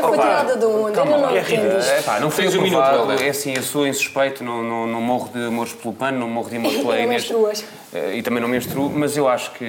de 0.57 0.65
onde? 0.65 0.97
Eu 0.97 1.05
não 1.05 1.29
é 1.29 1.39
ridículo. 1.41 1.79
É, 1.79 2.19
não 2.19 2.31
foi 2.31 2.43
Tens 2.45 2.55
um 2.55 2.61
minuto. 2.61 3.11
É 3.21 3.29
assim, 3.29 3.53
eu 3.55 3.63
sou 3.63 3.85
insuspeito, 3.87 4.43
não, 4.43 4.63
não, 4.63 4.87
não 4.87 5.01
morro 5.01 5.29
de 5.33 5.45
amores 5.47 5.73
pelo 5.73 5.93
pano, 5.93 6.19
não 6.19 6.29
morro 6.29 6.49
de 6.49 6.57
amor 6.57 6.71
pela 6.71 6.95
Não 6.95 7.03
Inês. 7.03 7.31
Eh, 7.93 8.15
E 8.17 8.21
também 8.23 8.41
não 8.41 8.47
menstruo, 8.49 8.89
mas 8.89 9.15
eu 9.17 9.27
acho 9.27 9.51
que. 9.51 9.63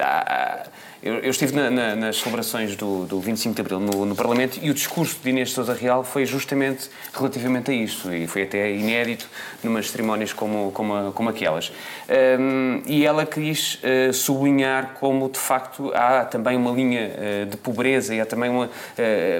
há- 0.00 0.62
eu, 1.02 1.14
eu 1.14 1.30
estive 1.30 1.54
na- 1.56 1.70
na- 1.70 1.96
nas 1.96 2.16
celebrações 2.18 2.76
do, 2.76 3.06
do 3.06 3.20
25 3.20 3.54
de 3.54 3.60
Abril 3.62 3.80
no, 3.80 4.04
no 4.04 4.14
Parlamento 4.14 4.58
e 4.62 4.70
o 4.70 4.74
discurso 4.74 5.16
de 5.22 5.30
Inês 5.30 5.50
Sousa 5.52 5.72
Real 5.72 6.04
foi 6.04 6.26
justamente 6.26 6.90
relativamente 7.14 7.70
a 7.70 7.74
isto 7.74 8.12
e 8.12 8.26
foi 8.26 8.42
até 8.42 8.70
inédito 8.70 9.26
numas 9.64 9.90
cerimónias 9.90 10.32
como, 10.32 10.70
como, 10.72 11.10
como 11.12 11.28
aquelas. 11.30 11.72
Ahm, 12.08 12.82
e 12.86 13.06
ela 13.06 13.24
quis 13.24 13.78
eh, 13.82 14.12
sublinhar 14.12 14.94
como, 15.00 15.28
de 15.30 15.38
facto, 15.38 15.90
há 15.94 16.24
também 16.26 16.56
uma 16.56 16.70
linha 16.70 17.12
eh, 17.16 17.44
de 17.48 17.56
pobreza 17.56 18.14
e 18.14 18.20
há 18.20 18.26
também 18.26 18.50
uma, 18.50 18.68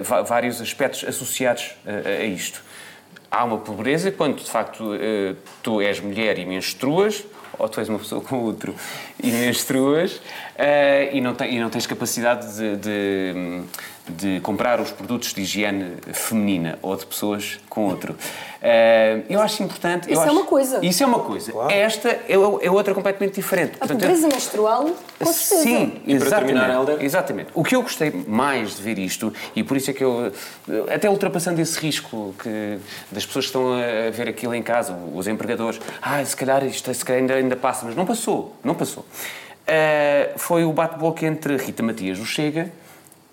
va- 0.02 0.22
vários 0.22 0.60
aspectos 0.60 1.04
associados 1.06 1.72
a 1.86 2.24
isto. 2.24 2.62
Há 3.30 3.44
uma 3.44 3.58
pobreza 3.58 4.10
quando, 4.10 4.36
de 4.42 4.50
facto, 4.50 4.90
tu 5.62 5.80
és 5.80 6.00
mulher 6.00 6.36
e 6.38 6.44
menstruas, 6.44 7.22
ou 7.60 7.68
tu 7.68 7.80
és 7.80 7.88
uma 7.88 7.98
pessoa 7.98 8.20
com 8.20 8.36
outro 8.40 8.74
e 9.22 9.30
menstruas, 9.30 10.20
eh, 10.56 11.10
e, 11.12 11.20
não 11.20 11.34
tem- 11.34 11.54
e 11.56 11.60
não 11.60 11.68
tens 11.70 11.86
capacidade 11.86 12.56
de, 12.56 12.76
de- 12.76 13.62
de 14.10 14.40
comprar 14.40 14.80
os 14.80 14.90
produtos 14.90 15.32
de 15.32 15.40
higiene 15.42 15.92
feminina 16.12 16.78
ou 16.82 16.96
de 16.96 17.06
pessoas 17.06 17.58
com 17.68 17.86
outro. 17.86 18.14
Eh, 18.62 19.20
eu 19.30 19.40
acho 19.40 19.62
importante... 19.62 20.08
eu 20.08 20.12
Isso 20.12 20.22
é 20.22 20.24
acho- 20.26 20.32
uma 20.34 20.44
coisa. 20.44 20.78
Isso 20.84 21.02
é 21.02 21.06
uma 21.06 21.20
coisa. 21.20 21.52
Esta 21.70 22.08
é, 22.10 22.32
é 22.62 22.70
outra 22.70 22.92
completamente 22.94 23.34
diferente. 23.36 23.72
A 23.76 23.78
Portanto, 23.86 24.02
eu- 24.02 24.08
pobreza 24.08 24.28
menstrual, 24.28 24.90
com 25.18 25.32
certeza. 25.32 25.62
Sim, 25.62 25.92
E 26.06 26.14
para 26.16 26.26
exatamente. 26.26 26.52
terminar, 26.54 26.70
Helder? 26.74 27.02
Exatamente. 27.04 27.50
O 27.54 27.64
que 27.64 27.74
eu 27.74 27.82
gostei 27.82 28.10
mais 28.26 28.76
de 28.76 28.82
ver 28.82 28.98
isto, 28.98 29.32
e 29.56 29.62
por 29.64 29.76
isso 29.76 29.90
é 29.90 29.94
que 29.94 30.04
eu, 30.04 30.32
até 30.92 31.08
ultrapassando 31.08 31.60
esse 31.60 31.78
risco 31.80 32.34
que, 32.42 32.78
das 33.10 33.24
pessoas 33.24 33.46
que 33.46 33.48
estão 33.48 33.72
a 33.72 34.10
ver 34.10 34.28
aquilo 34.28 34.54
em 34.54 34.62
casa, 34.62 34.94
os 35.14 35.26
empregadores, 35.26 35.80
ah, 36.02 36.22
se 36.24 36.36
calhar 36.36 36.62
isto 36.64 36.92
se 36.92 37.04
calhar 37.04 37.20
ainda, 37.22 37.34
ainda 37.34 37.56
passa, 37.56 37.86
mas 37.86 37.94
não 37.96 38.04
passou, 38.04 38.54
não 38.62 38.74
passou. 38.74 39.06
Ah, 39.66 40.30
foi 40.36 40.64
o 40.64 40.72
bate-boca 40.72 41.24
entre 41.24 41.56
Rita 41.56 41.82
Matias 41.82 42.18
do 42.18 42.26
Chega, 42.26 42.70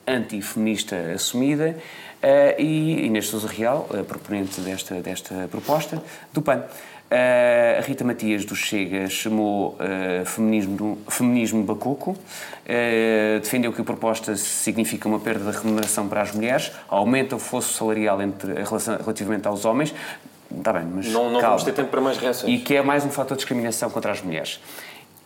antifeminista 0.07 0.95
assumida, 1.13 1.77
ah, 2.23 2.55
e 2.59 3.05
Inês 3.05 3.27
Sousa 3.27 3.47
Real, 3.47 3.87
a 3.91 4.03
proponente 4.03 4.61
desta, 4.61 4.95
desta 5.01 5.47
proposta, 5.51 6.01
do 6.33 6.41
PAN. 6.41 6.63
Ah, 7.09 7.77
a 7.79 7.81
Rita 7.81 8.03
Matias 8.03 8.43
do 8.43 8.55
Chega 8.55 9.07
chamou 9.09 9.77
ah, 9.79 10.25
feminismo, 10.25 10.97
feminismo 11.07 11.63
bacuco, 11.63 12.17
ah, 12.67 13.39
defendeu 13.39 13.71
que 13.71 13.81
a 13.81 13.83
proposta 13.83 14.35
significa 14.35 15.07
uma 15.07 15.19
perda 15.19 15.51
de 15.51 15.57
remuneração 15.57 16.07
para 16.07 16.21
as 16.21 16.31
mulheres, 16.33 16.71
aumenta 16.87 17.35
o 17.35 17.39
fosso 17.39 17.73
salarial 17.73 18.21
entre, 18.21 18.53
relação- 18.53 18.97
relativamente 18.97 19.47
aos 19.47 19.63
homens. 19.65 19.93
Está 20.49 20.71
bem, 20.73 20.85
mas 20.85 21.07
Não, 21.07 21.29
não 21.29 21.41
vamos 21.41 21.63
ter 21.63 21.73
tempo 21.73 21.89
para 21.89 21.99
mais 21.99 22.17
reações. 22.17 22.53
E 22.53 22.57
que 22.63 22.73
é 22.75 22.81
mais 22.81 23.03
um 23.03 23.09
fator 23.09 23.35
de 23.35 23.41
discriminação 23.43 23.89
contra 23.89 24.11
as 24.11 24.21
mulheres. 24.21 24.61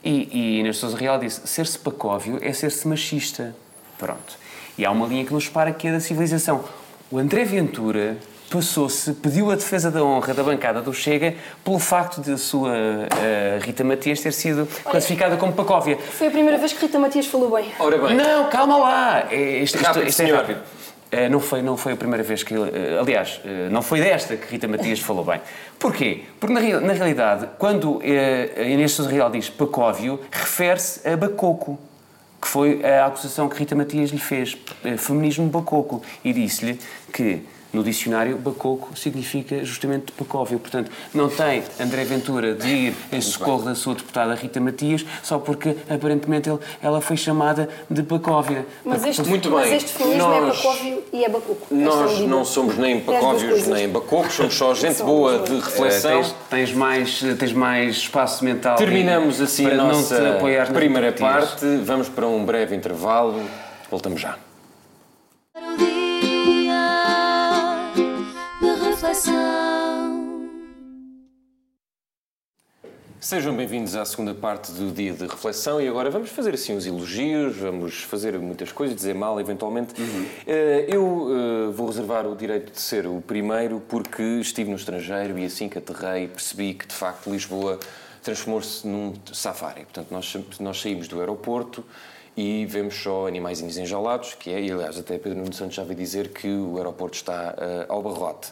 E, 0.03 0.27
e 0.31 0.59
Inês 0.59 0.77
Sousa 0.77 0.97
Real 0.97 1.19
disse: 1.19 1.47
ser-se 1.47 1.77
pacóvio 1.77 2.39
é 2.41 2.51
ser-se 2.51 2.87
machista. 2.87 3.55
Pronto. 3.99 4.40
E 4.81 4.85
há 4.85 4.89
uma 4.89 5.05
linha 5.05 5.23
que 5.23 5.31
nos 5.31 5.43
separa 5.43 5.71
que 5.71 5.87
é 5.87 5.91
da 5.91 5.99
civilização. 5.99 6.63
O 7.11 7.19
André 7.19 7.43
Ventura 7.43 8.17
passou-se, 8.49 9.13
pediu 9.13 9.51
a 9.51 9.55
defesa 9.55 9.91
da 9.91 10.03
honra 10.03 10.33
da 10.33 10.41
bancada 10.41 10.81
do 10.81 10.91
Chega 10.91 11.35
pelo 11.63 11.77
facto 11.77 12.19
de 12.19 12.31
a 12.31 12.37
sua 12.37 12.73
eh, 13.21 13.59
Rita 13.61 13.83
Matias 13.83 14.21
ter 14.21 14.33
sido 14.33 14.67
classificada 14.83 15.37
como 15.37 15.53
pacóvia. 15.53 15.99
Foi 15.99 16.29
a 16.29 16.31
primeira 16.31 16.57
vez 16.57 16.73
que 16.73 16.83
Rita 16.83 16.97
Matias 16.97 17.27
falou 17.27 17.51
bem. 17.51 17.65
Ora 17.77 17.95
bem, 17.99 18.15
Não, 18.17 18.49
calma 18.49 18.75
lá! 18.77 19.27
É, 19.29 19.59
Isto, 19.59 19.75
isto- 19.75 19.85
Rápido, 19.85 20.07
isto 20.07 20.21
é 20.23 20.31
rápido. 20.31 20.59
Eh, 21.11 21.29
não, 21.29 21.39
foi, 21.39 21.61
não 21.61 21.77
foi 21.77 21.93
a 21.93 21.95
primeira 21.95 22.23
vez 22.23 22.41
que. 22.41 22.55
eh, 22.55 22.97
aliás, 22.99 23.39
não 23.69 23.83
foi 23.83 23.99
desta 24.01 24.35
que 24.35 24.47
Rita 24.51 24.67
Matias 24.67 24.99
falou 24.99 25.23
bem. 25.23 25.39
Porquê? 25.77 26.23
Porque, 26.39 26.55
na, 26.55 26.79
na 26.81 26.93
realidade, 26.93 27.47
quando 27.59 28.01
a 28.57 28.61
Inês 28.63 28.93
Sousa 28.93 29.11
Real 29.11 29.29
diz 29.29 29.47
Pacóvio, 29.47 30.19
refere-se 30.31 31.07
a 31.07 31.15
Bacoco, 31.15 31.77
que 32.41 32.47
foi 32.47 32.83
a 32.83 33.05
acusação 33.05 33.47
que 33.47 33.57
Rita 33.57 33.75
Matias 33.75 34.09
lhe 34.09 34.19
fez, 34.19 34.57
eh, 34.83 34.97
feminismo 34.97 35.47
Bacoco, 35.47 36.01
e 36.23 36.33
disse-lhe 36.33 36.79
que. 37.13 37.43
No 37.73 37.83
dicionário, 37.83 38.35
bacoco 38.37 38.97
significa 38.97 39.63
justamente 39.63 40.11
pacóvio. 40.11 40.59
Portanto, 40.59 40.91
não 41.13 41.29
tem 41.29 41.63
André 41.79 42.03
Ventura 42.03 42.53
de 42.53 42.67
ir 42.67 42.95
em 43.13 43.21
socorro 43.21 43.63
da 43.63 43.73
sua 43.75 43.95
deputada 43.95 44.35
Rita 44.35 44.59
Matias 44.59 45.05
só 45.23 45.39
porque, 45.39 45.77
aparentemente, 45.89 46.49
ele- 46.49 46.59
ela 46.83 46.99
foi 46.99 47.15
chamada 47.15 47.69
de 47.89 48.03
pacóvia. 48.03 48.65
Mas 48.83 49.05
este, 49.05 49.23
Muito 49.23 49.49
mas 49.49 49.67
bem. 49.69 49.77
este 49.77 49.91
feminismo 49.93 50.27
Nós- 50.27 50.43
é 50.43 50.57
bacóvio 50.63 51.03
e 51.13 51.23
é 51.23 51.27
é 51.27 51.73
nós 51.75 52.11
medida. 52.11 52.27
não 52.27 52.43
somos 52.43 52.77
nem 52.77 52.97
É 52.97 52.99
pacóvios 52.99 53.67
nem 53.67 53.87
bacocos, 53.87 54.33
somos 54.33 54.53
só 54.53 54.73
gente 54.75 54.95
Somos, 54.97 55.13
boa 55.13 55.39
de 55.39 55.55
reflexão. 55.55 56.11
tens, 56.23 56.35
tens 56.49 56.73
mais, 56.73 57.19
tens 57.39 57.53
mais 57.53 57.95
espaço 57.95 58.43
mental. 58.43 58.75
Terminamos 58.75 59.39
e- 59.39 59.43
assim 59.43 59.63
para 59.63 59.73
a 59.75 59.77
não 59.77 59.87
nossa 59.87 60.15
te 60.19 60.27
apoiar 60.27 60.65
nas 60.67 60.73
primeira 60.77 61.11
parte. 61.13 61.65
Vamos 61.85 62.09
para 62.09 62.27
um 62.27 62.43
breve 62.43 62.75
intervalo. 62.75 63.41
Voltamos 63.89 64.19
já. 64.19 64.35
Sejam 73.23 73.55
bem-vindos 73.55 73.95
à 73.95 74.03
segunda 74.03 74.33
parte 74.33 74.71
do 74.71 74.91
dia 74.91 75.13
de 75.13 75.27
reflexão 75.27 75.79
e 75.79 75.87
agora 75.87 76.09
vamos 76.09 76.31
fazer 76.31 76.55
assim 76.55 76.75
os 76.75 76.87
elogios, 76.87 77.55
vamos 77.55 78.01
fazer 78.01 78.39
muitas 78.39 78.71
coisas, 78.71 78.95
dizer 78.95 79.13
mal 79.13 79.39
eventualmente. 79.39 79.93
Eh, 80.47 80.87
Eu 80.89 81.27
eh, 81.29 81.71
vou 81.71 81.85
reservar 81.85 82.25
o 82.25 82.35
direito 82.35 82.71
de 82.71 82.81
ser 82.81 83.05
o 83.05 83.21
primeiro 83.21 83.79
porque 83.87 84.23
estive 84.39 84.71
no 84.71 84.75
estrangeiro 84.75 85.37
e 85.37 85.45
assim 85.45 85.69
que 85.69 85.77
aterrei 85.77 86.29
percebi 86.29 86.73
que 86.73 86.87
de 86.87 86.95
facto 86.95 87.29
Lisboa 87.29 87.79
transformou-se 88.23 88.87
num 88.87 89.13
safari. 89.31 89.81
Portanto, 89.81 90.07
nós, 90.09 90.35
nós 90.59 90.81
saímos 90.81 91.07
do 91.07 91.19
aeroporto 91.19 91.85
e 92.35 92.65
vemos 92.65 92.95
só 92.95 93.27
animais 93.27 93.61
enjaulados, 93.61 94.33
que 94.33 94.49
é, 94.49 94.59
e 94.59 94.71
aliás 94.71 94.97
até 94.97 95.19
Pedro 95.19 95.37
Nuno 95.37 95.53
Santos 95.53 95.75
já 95.75 95.83
veio 95.83 95.95
dizer 95.95 96.29
que 96.29 96.47
o 96.47 96.75
aeroporto 96.77 97.17
está 97.17 97.53
eh, 97.55 97.85
ao 97.87 98.01
barrote. 98.01 98.51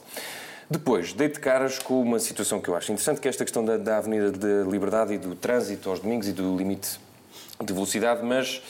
Depois, 0.69 1.13
dei 1.13 1.29
de 1.29 1.39
caras 1.39 1.79
com 1.79 1.99
uma 1.99 2.19
situação 2.19 2.61
que 2.61 2.69
eu 2.69 2.75
acho 2.75 2.91
interessante, 2.91 3.19
que 3.19 3.27
é 3.27 3.29
esta 3.29 3.43
questão 3.43 3.65
da, 3.65 3.75
da 3.75 3.97
Avenida 3.97 4.31
da 4.31 4.69
Liberdade 4.69 5.15
e 5.15 5.17
do 5.17 5.33
trânsito 5.33 5.89
aos 5.89 5.99
domingos 5.99 6.27
e 6.27 6.31
do 6.31 6.55
limite 6.55 6.99
de 7.63 7.73
velocidade, 7.73 8.23
mas 8.23 8.61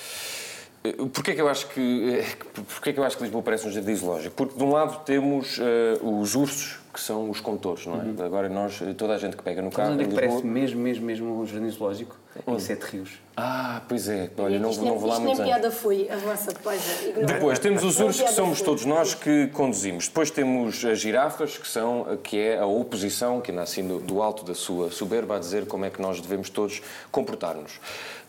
eh, 0.82 0.94
porquê 1.14 1.32
é 1.32 1.36
que 1.36 1.42
eu 1.42 1.50
acho 1.50 1.68
que, 1.68 2.20
eh, 2.20 2.26
porquê 2.54 2.92
é 2.92 2.94
que, 2.94 3.00
eu 3.02 3.04
acho 3.04 3.18
que 3.18 3.24
Lisboa 3.24 3.44
parece 3.44 3.68
um 3.68 3.72
jardim 3.72 3.94
zoológico? 3.96 4.34
Porque, 4.34 4.58
de 4.58 4.64
um 4.64 4.72
lado, 4.72 5.04
temos 5.04 5.60
eh, 5.60 6.00
os 6.02 6.36
ursos, 6.36 6.80
que 6.94 7.02
são 7.02 7.30
os 7.30 7.42
condutores, 7.42 7.86
não 7.86 7.96
é? 7.96 8.26
Agora, 8.26 8.48
nós, 8.48 8.82
toda 8.98 9.16
a 9.16 9.18
gente 9.18 9.36
que 9.36 9.44
pega 9.44 9.62
no 9.62 9.70
carro 9.70 9.92
Onde 9.92 10.04
é 10.04 10.06
que 10.06 10.12
Lisboa... 10.12 10.30
parece 10.30 10.48
mesmo, 10.48 10.82
mesmo, 10.82 11.06
mesmo 11.06 11.42
um 11.42 11.46
jardim 11.46 11.70
zoológico? 11.70 12.16
Em 12.48 12.60
Sete 12.60 12.84
Rios. 12.84 13.20
Ah, 13.36 13.82
pois 13.88 14.08
é. 14.08 14.30
Olha, 14.38 14.60
não, 14.60 14.72
não 14.72 14.98
vou 14.98 15.08
lá 15.08 15.16
isto 15.16 15.24
muitos 15.24 15.40
nem 15.40 15.48
piada 15.48 15.72
foi, 15.72 16.10
avança 16.10 16.52
depois. 16.52 16.82
ignora. 17.06 17.26
Depois 17.26 17.60
temos 17.60 17.84
os 17.84 18.00
ursos, 18.00 18.22
que 18.22 18.32
somos 18.32 18.58
foi. 18.58 18.66
todos 18.66 18.86
nós 18.86 19.14
que 19.14 19.48
conduzimos. 19.48 20.08
Depois 20.08 20.30
temos 20.30 20.84
as 20.86 21.00
girafas, 21.00 21.58
que, 21.58 21.68
são, 21.68 22.20
que 22.24 22.38
é 22.38 22.60
a 22.60 22.66
oposição, 22.66 23.42
que 23.42 23.52
anda 23.52 23.62
assim 23.62 23.88
do, 23.88 24.00
do 24.00 24.22
alto 24.22 24.44
da 24.44 24.54
sua 24.54 24.92
soberba, 24.92 25.38
a 25.38 25.40
dizer 25.40 25.66
como 25.66 25.86
é 25.86 25.90
que 25.90 26.02
nós 26.02 26.22
devemos 26.22 26.50
todos 26.50 26.82
comportar-nos. 27.12 27.80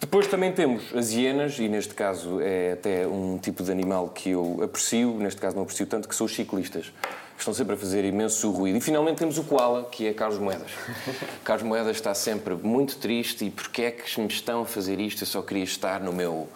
Depois 0.01 0.27
também 0.27 0.53
temos 0.53 0.95
as 0.95 1.11
hienas, 1.11 1.59
e 1.59 1.69
neste 1.69 1.93
caso 1.93 2.41
é 2.41 2.73
até 2.73 3.07
um 3.07 3.37
tipo 3.37 3.63
de 3.63 3.71
animal 3.71 4.09
que 4.09 4.31
eu 4.31 4.61
aprecio, 4.63 5.13
neste 5.19 5.41
caso 5.41 5.57
não 5.57 5.65
aprecio 5.65 5.87
tanto, 5.87 6.09
que 6.09 6.15
são 6.15 6.25
os 6.27 6.35
ciclistas. 6.35 6.93
Estão 7.41 7.55
sempre 7.55 7.75
a 7.75 7.77
fazer 7.77 8.05
imenso 8.05 8.51
ruído. 8.51 8.77
E 8.77 8.81
finalmente 8.83 9.17
temos 9.17 9.39
o 9.39 9.45
koala, 9.45 9.89
que 9.91 10.07
é 10.07 10.13
Carlos 10.13 10.39
Moedas. 10.39 10.71
Carlos 11.43 11.67
Moedas 11.67 11.97
está 11.97 12.15
sempre 12.15 12.55
muito 12.55 12.99
triste 12.99 13.47
e 13.47 13.51
porquê 13.51 13.83
é 13.83 13.91
que 13.91 14.21
me 14.21 14.29
estão 14.29 14.61
a 14.61 14.67
fazer 14.67 15.01
isto? 15.01 15.23
Eu 15.23 15.27
só 15.27 15.41
queria 15.41 15.65
estar 15.65 16.01
no 16.01 16.13
meu 16.13 16.47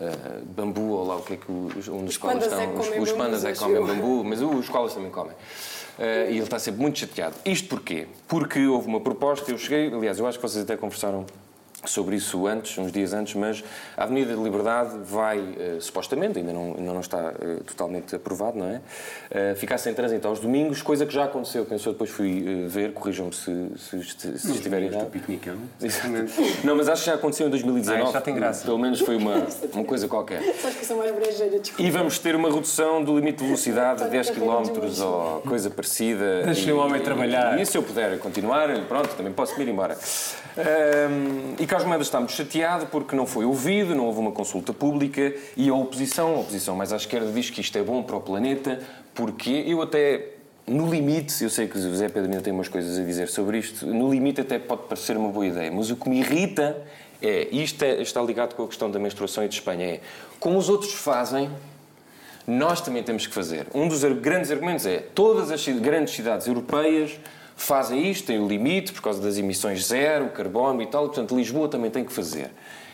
eh, 0.00 0.40
bambu 0.56 0.90
ou 0.90 1.04
lá 1.04 1.16
o 1.16 1.22
que 1.22 1.34
é 1.34 1.36
que 1.36 1.50
os, 1.50 1.88
onde 1.88 2.10
os 2.10 2.16
koalas 2.16 2.44
pandas 2.44 2.58
é 2.60 2.64
estão. 2.64 2.80
que 2.80 3.00
os, 3.00 3.10
os 3.10 3.16
pandas 3.16 3.44
é 3.44 3.52
que 3.52 3.58
comem 3.58 3.84
bambu, 3.84 4.22
mas 4.22 4.40
os 4.40 4.68
koalas 4.68 4.94
também 4.94 5.10
comem. 5.10 5.34
Eh, 5.98 6.28
e 6.30 6.34
ele 6.34 6.44
está 6.44 6.58
sempre 6.60 6.80
muito 6.80 7.00
chateado. 7.00 7.34
Isto 7.44 7.68
porquê? 7.68 8.06
Porque 8.28 8.64
houve 8.64 8.86
uma 8.86 9.00
proposta, 9.00 9.50
eu 9.50 9.58
cheguei, 9.58 9.92
aliás, 9.92 10.20
eu 10.20 10.26
acho 10.28 10.38
que 10.38 10.42
vocês 10.42 10.62
até 10.62 10.76
conversaram 10.76 11.26
sobre 11.84 12.16
isso 12.16 12.46
antes, 12.46 12.76
uns 12.78 12.90
dias 12.90 13.12
antes, 13.12 13.34
mas 13.34 13.62
a 13.96 14.04
Avenida 14.04 14.34
de 14.34 14.42
Liberdade 14.42 14.98
vai, 15.04 15.38
eh, 15.38 15.76
supostamente, 15.80 16.38
ainda 16.38 16.52
não, 16.52 16.74
ainda 16.76 16.92
não 16.92 17.00
está 17.00 17.32
eh, 17.40 17.58
totalmente 17.66 18.16
aprovado, 18.16 18.58
não 18.58 18.66
é? 18.66 18.80
Eh, 19.30 19.54
ficar 19.54 19.78
sem 19.78 19.94
trânsito 19.94 20.26
aos 20.26 20.40
domingos, 20.40 20.82
coisa 20.82 21.06
que 21.06 21.14
já 21.14 21.24
aconteceu, 21.24 21.64
que 21.64 21.72
eu 21.72 21.78
só 21.78 21.92
depois 21.92 22.10
fui 22.10 22.44
eh, 22.64 22.68
ver, 22.68 22.92
corrijam-me 22.92 23.32
se, 23.32 23.70
se, 23.76 24.02
se, 24.02 24.38
se 24.38 24.52
estiver 24.52 24.82
errado. 24.82 25.10
Não, 26.64 26.74
mas 26.76 26.88
acho 26.88 27.04
que 27.04 27.10
já 27.10 27.14
aconteceu 27.14 27.46
em 27.46 27.50
2019. 27.50 28.08
Ah, 28.08 28.12
já 28.12 28.20
tem 28.20 28.34
graça. 28.34 28.64
Pelo 28.64 28.78
menos 28.78 29.00
foi 29.00 29.16
uma, 29.16 29.46
uma 29.72 29.84
coisa 29.84 30.08
qualquer. 30.08 30.42
Que 30.78 30.94
mais 30.94 31.14
brejeira, 31.14 31.58
desculpa. 31.58 31.82
E 31.82 31.90
vamos 31.90 32.18
ter 32.18 32.34
uma 32.34 32.50
redução 32.50 33.02
do 33.02 33.16
limite 33.16 33.38
de 33.38 33.44
velocidade 33.44 34.04
de 34.04 34.10
10 34.10 34.30
km 34.30 35.02
ou 35.02 35.40
coisa 35.42 35.68
parecida. 35.68 36.42
Deixem 36.44 36.72
o 36.72 36.78
homem 36.78 37.02
trabalhar. 37.02 37.58
E, 37.58 37.62
e 37.62 37.66
se 37.66 37.76
eu 37.76 37.82
puder 37.82 38.18
continuar, 38.18 38.68
pronto, 38.86 39.14
também 39.14 39.32
posso 39.32 39.56
me 39.56 39.64
ir 39.64 39.68
embora. 39.68 39.96
Ahm, 40.56 41.54
e 41.58 41.66
Carlos 41.66 41.86
Moedas 41.86 42.06
está 42.06 42.18
muito 42.18 42.32
chateado 42.32 42.86
porque 42.86 43.14
não 43.14 43.26
foi 43.26 43.44
ouvido, 43.44 43.94
não 43.94 44.06
houve 44.06 44.18
uma 44.18 44.32
consulta 44.32 44.72
pública 44.72 45.34
e 45.56 45.68
a 45.68 45.74
oposição, 45.74 46.34
a 46.34 46.40
oposição 46.40 46.76
mais 46.76 46.92
à 46.92 46.96
esquerda, 46.96 47.30
diz 47.30 47.50
que 47.50 47.60
isto 47.60 47.76
é 47.76 47.82
bom 47.82 48.02
para 48.02 48.16
o 48.16 48.20
planeta, 48.20 48.80
porque 49.14 49.64
eu 49.66 49.82
até 49.82 50.30
no 50.66 50.90
limite, 50.90 51.42
eu 51.42 51.50
sei 51.50 51.66
que 51.66 51.78
o 51.78 51.80
José 51.80 52.08
Pedro 52.08 52.30
ainda 52.30 52.40
tem 52.40 52.52
umas 52.52 52.68
coisas 52.68 52.98
a 52.98 53.02
dizer 53.02 53.28
sobre 53.28 53.58
isto, 53.58 53.86
no 53.86 54.10
limite 54.10 54.40
até 54.40 54.58
pode 54.58 54.82
parecer 54.82 55.16
uma 55.16 55.30
boa 55.30 55.46
ideia, 55.46 55.70
mas 55.70 55.90
o 55.90 55.96
que 55.96 56.08
me 56.08 56.20
irrita 56.20 56.76
é, 57.20 57.48
isto 57.50 57.82
é, 57.82 58.00
está 58.00 58.22
ligado 58.22 58.54
com 58.54 58.64
a 58.64 58.68
questão 58.68 58.90
da 58.90 58.98
menstruação 58.98 59.44
e 59.44 59.48
de 59.48 59.54
Espanha, 59.54 59.86
é 59.86 60.00
como 60.38 60.58
os 60.58 60.68
outros 60.68 60.92
fazem, 60.92 61.50
nós 62.46 62.80
também 62.80 63.02
temos 63.02 63.26
que 63.26 63.34
fazer. 63.34 63.66
Um 63.74 63.88
dos 63.88 64.02
grandes 64.04 64.50
argumentos 64.50 64.86
é 64.86 64.98
todas 65.14 65.50
as 65.50 65.66
grandes 65.68 66.14
cidades 66.14 66.46
europeias 66.46 67.18
fazem 67.58 68.08
isto, 68.08 68.28
têm 68.28 68.38
o 68.38 68.46
limite 68.46 68.92
por 68.92 69.02
causa 69.02 69.20
das 69.20 69.36
emissões 69.36 69.86
zero, 69.86 70.30
carbono 70.30 70.80
e 70.80 70.86
tal, 70.86 71.06
portanto 71.06 71.36
Lisboa 71.36 71.68
também 71.68 71.90
tem 71.90 72.04
que 72.04 72.12
fazer. 72.12 72.50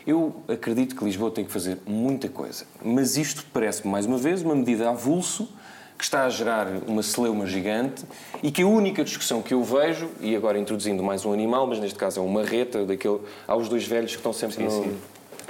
Eu 0.06 0.34
acredito 0.48 0.96
que 0.96 1.04
Lisboa 1.04 1.30
tem 1.30 1.44
que 1.44 1.52
fazer 1.52 1.78
muita 1.86 2.28
coisa, 2.28 2.64
mas 2.82 3.16
isto 3.16 3.44
parece-me, 3.52 3.92
mais 3.92 4.06
uma 4.06 4.16
vez, 4.16 4.42
uma 4.42 4.54
medida 4.54 4.88
avulso 4.88 5.48
que 5.96 6.02
está 6.02 6.24
a 6.24 6.30
gerar 6.30 6.66
uma 6.86 7.02
celeuma 7.02 7.46
gigante 7.46 8.04
e 8.42 8.50
que 8.50 8.62
a 8.62 8.66
única 8.66 9.04
discussão 9.04 9.42
que 9.42 9.54
eu 9.54 9.62
vejo, 9.62 10.08
e 10.20 10.34
agora 10.34 10.58
introduzindo 10.58 11.02
mais 11.02 11.24
um 11.24 11.32
animal, 11.32 11.66
mas 11.66 11.78
neste 11.78 11.98
caso 11.98 12.20
é 12.20 12.22
uma 12.22 12.42
reta, 12.42 12.84
daquele, 12.84 13.20
há 13.46 13.54
os 13.54 13.68
dois 13.68 13.86
velhos 13.86 14.12
que 14.12 14.16
estão 14.16 14.32
sempre 14.32 14.56
sim, 14.56 14.64
no, 14.64 14.70
sim. 14.70 14.96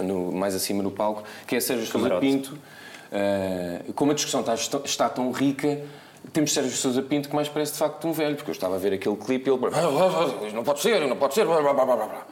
No, 0.02 0.32
mais 0.32 0.54
acima 0.54 0.82
no 0.82 0.90
palco, 0.90 1.22
que 1.46 1.56
é 1.56 1.60
Sérgio 1.60 1.86
Sousa 1.86 2.16
Pinto. 2.16 2.58
Uh, 3.12 3.92
como 3.92 4.10
a 4.10 4.14
discussão 4.14 4.40
está, 4.40 4.54
está 4.84 5.08
tão 5.08 5.30
rica, 5.30 5.80
temos 6.34 6.52
Sérgio 6.52 6.72
Sousa 6.72 7.00
Pinto 7.00 7.28
que 7.28 7.34
mais 7.34 7.48
parece 7.48 7.72
de 7.72 7.78
facto 7.78 8.06
um 8.06 8.12
velho, 8.12 8.36
porque 8.36 8.50
eu 8.50 8.54
estava 8.54 8.74
a 8.74 8.78
ver 8.78 8.92
aquele 8.92 9.16
clipe 9.16 9.48
e 9.48 9.52
ele. 9.52 10.52
Não 10.52 10.64
pode 10.64 10.80
ser, 10.80 11.06
não 11.06 11.16
pode 11.16 11.34
ser. 11.34 11.46
Blá, 11.46 11.62
blá, 11.62 11.72
blá, 11.72 12.26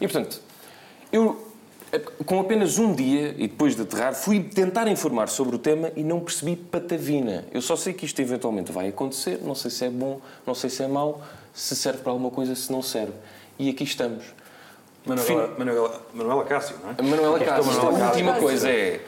e 0.00 0.06
portanto, 0.06 0.40
eu 1.12 1.48
com 2.26 2.40
apenas 2.40 2.78
um 2.78 2.94
dia 2.94 3.34
e 3.38 3.48
depois 3.48 3.74
de 3.74 3.82
aterrar, 3.82 4.14
fui 4.14 4.42
tentar 4.42 4.86
informar 4.88 5.28
sobre 5.28 5.56
o 5.56 5.58
tema 5.58 5.90
e 5.96 6.02
não 6.02 6.20
percebi 6.20 6.54
patavina. 6.54 7.46
Eu 7.50 7.62
só 7.62 7.76
sei 7.76 7.94
que 7.94 8.04
isto 8.04 8.20
eventualmente 8.20 8.70
vai 8.70 8.88
acontecer, 8.88 9.40
não 9.42 9.54
sei 9.54 9.70
se 9.70 9.84
é 9.86 9.90
bom, 9.90 10.20
não 10.46 10.54
sei 10.54 10.68
se 10.68 10.82
é 10.82 10.88
mau, 10.88 11.22
se 11.54 11.74
serve 11.74 12.00
para 12.00 12.12
alguma 12.12 12.30
coisa, 12.30 12.54
se 12.54 12.70
não 12.70 12.82
serve. 12.82 13.14
E 13.58 13.70
aqui 13.70 13.84
estamos. 13.84 14.24
Manuela, 15.06 15.54
Manuela, 15.58 16.02
Manuela 16.12 16.44
Cássio, 16.44 16.76
não 16.82 16.90
é? 16.90 17.10
Manuela 17.10 17.38
Cássio. 17.38 17.80
A 17.80 18.06
última 18.08 18.34
coisa 18.34 18.68
é 18.68 19.00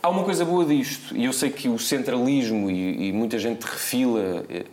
Há 0.00 0.08
uma 0.10 0.22
coisa 0.22 0.44
boa 0.44 0.64
disto, 0.64 1.16
e 1.16 1.24
eu 1.24 1.32
sei 1.32 1.50
que 1.50 1.68
o 1.68 1.76
centralismo 1.76 2.70
e, 2.70 3.08
e 3.08 3.12
muita 3.12 3.36
gente 3.36 3.64
refila, 3.64 4.44
e, 4.48 4.64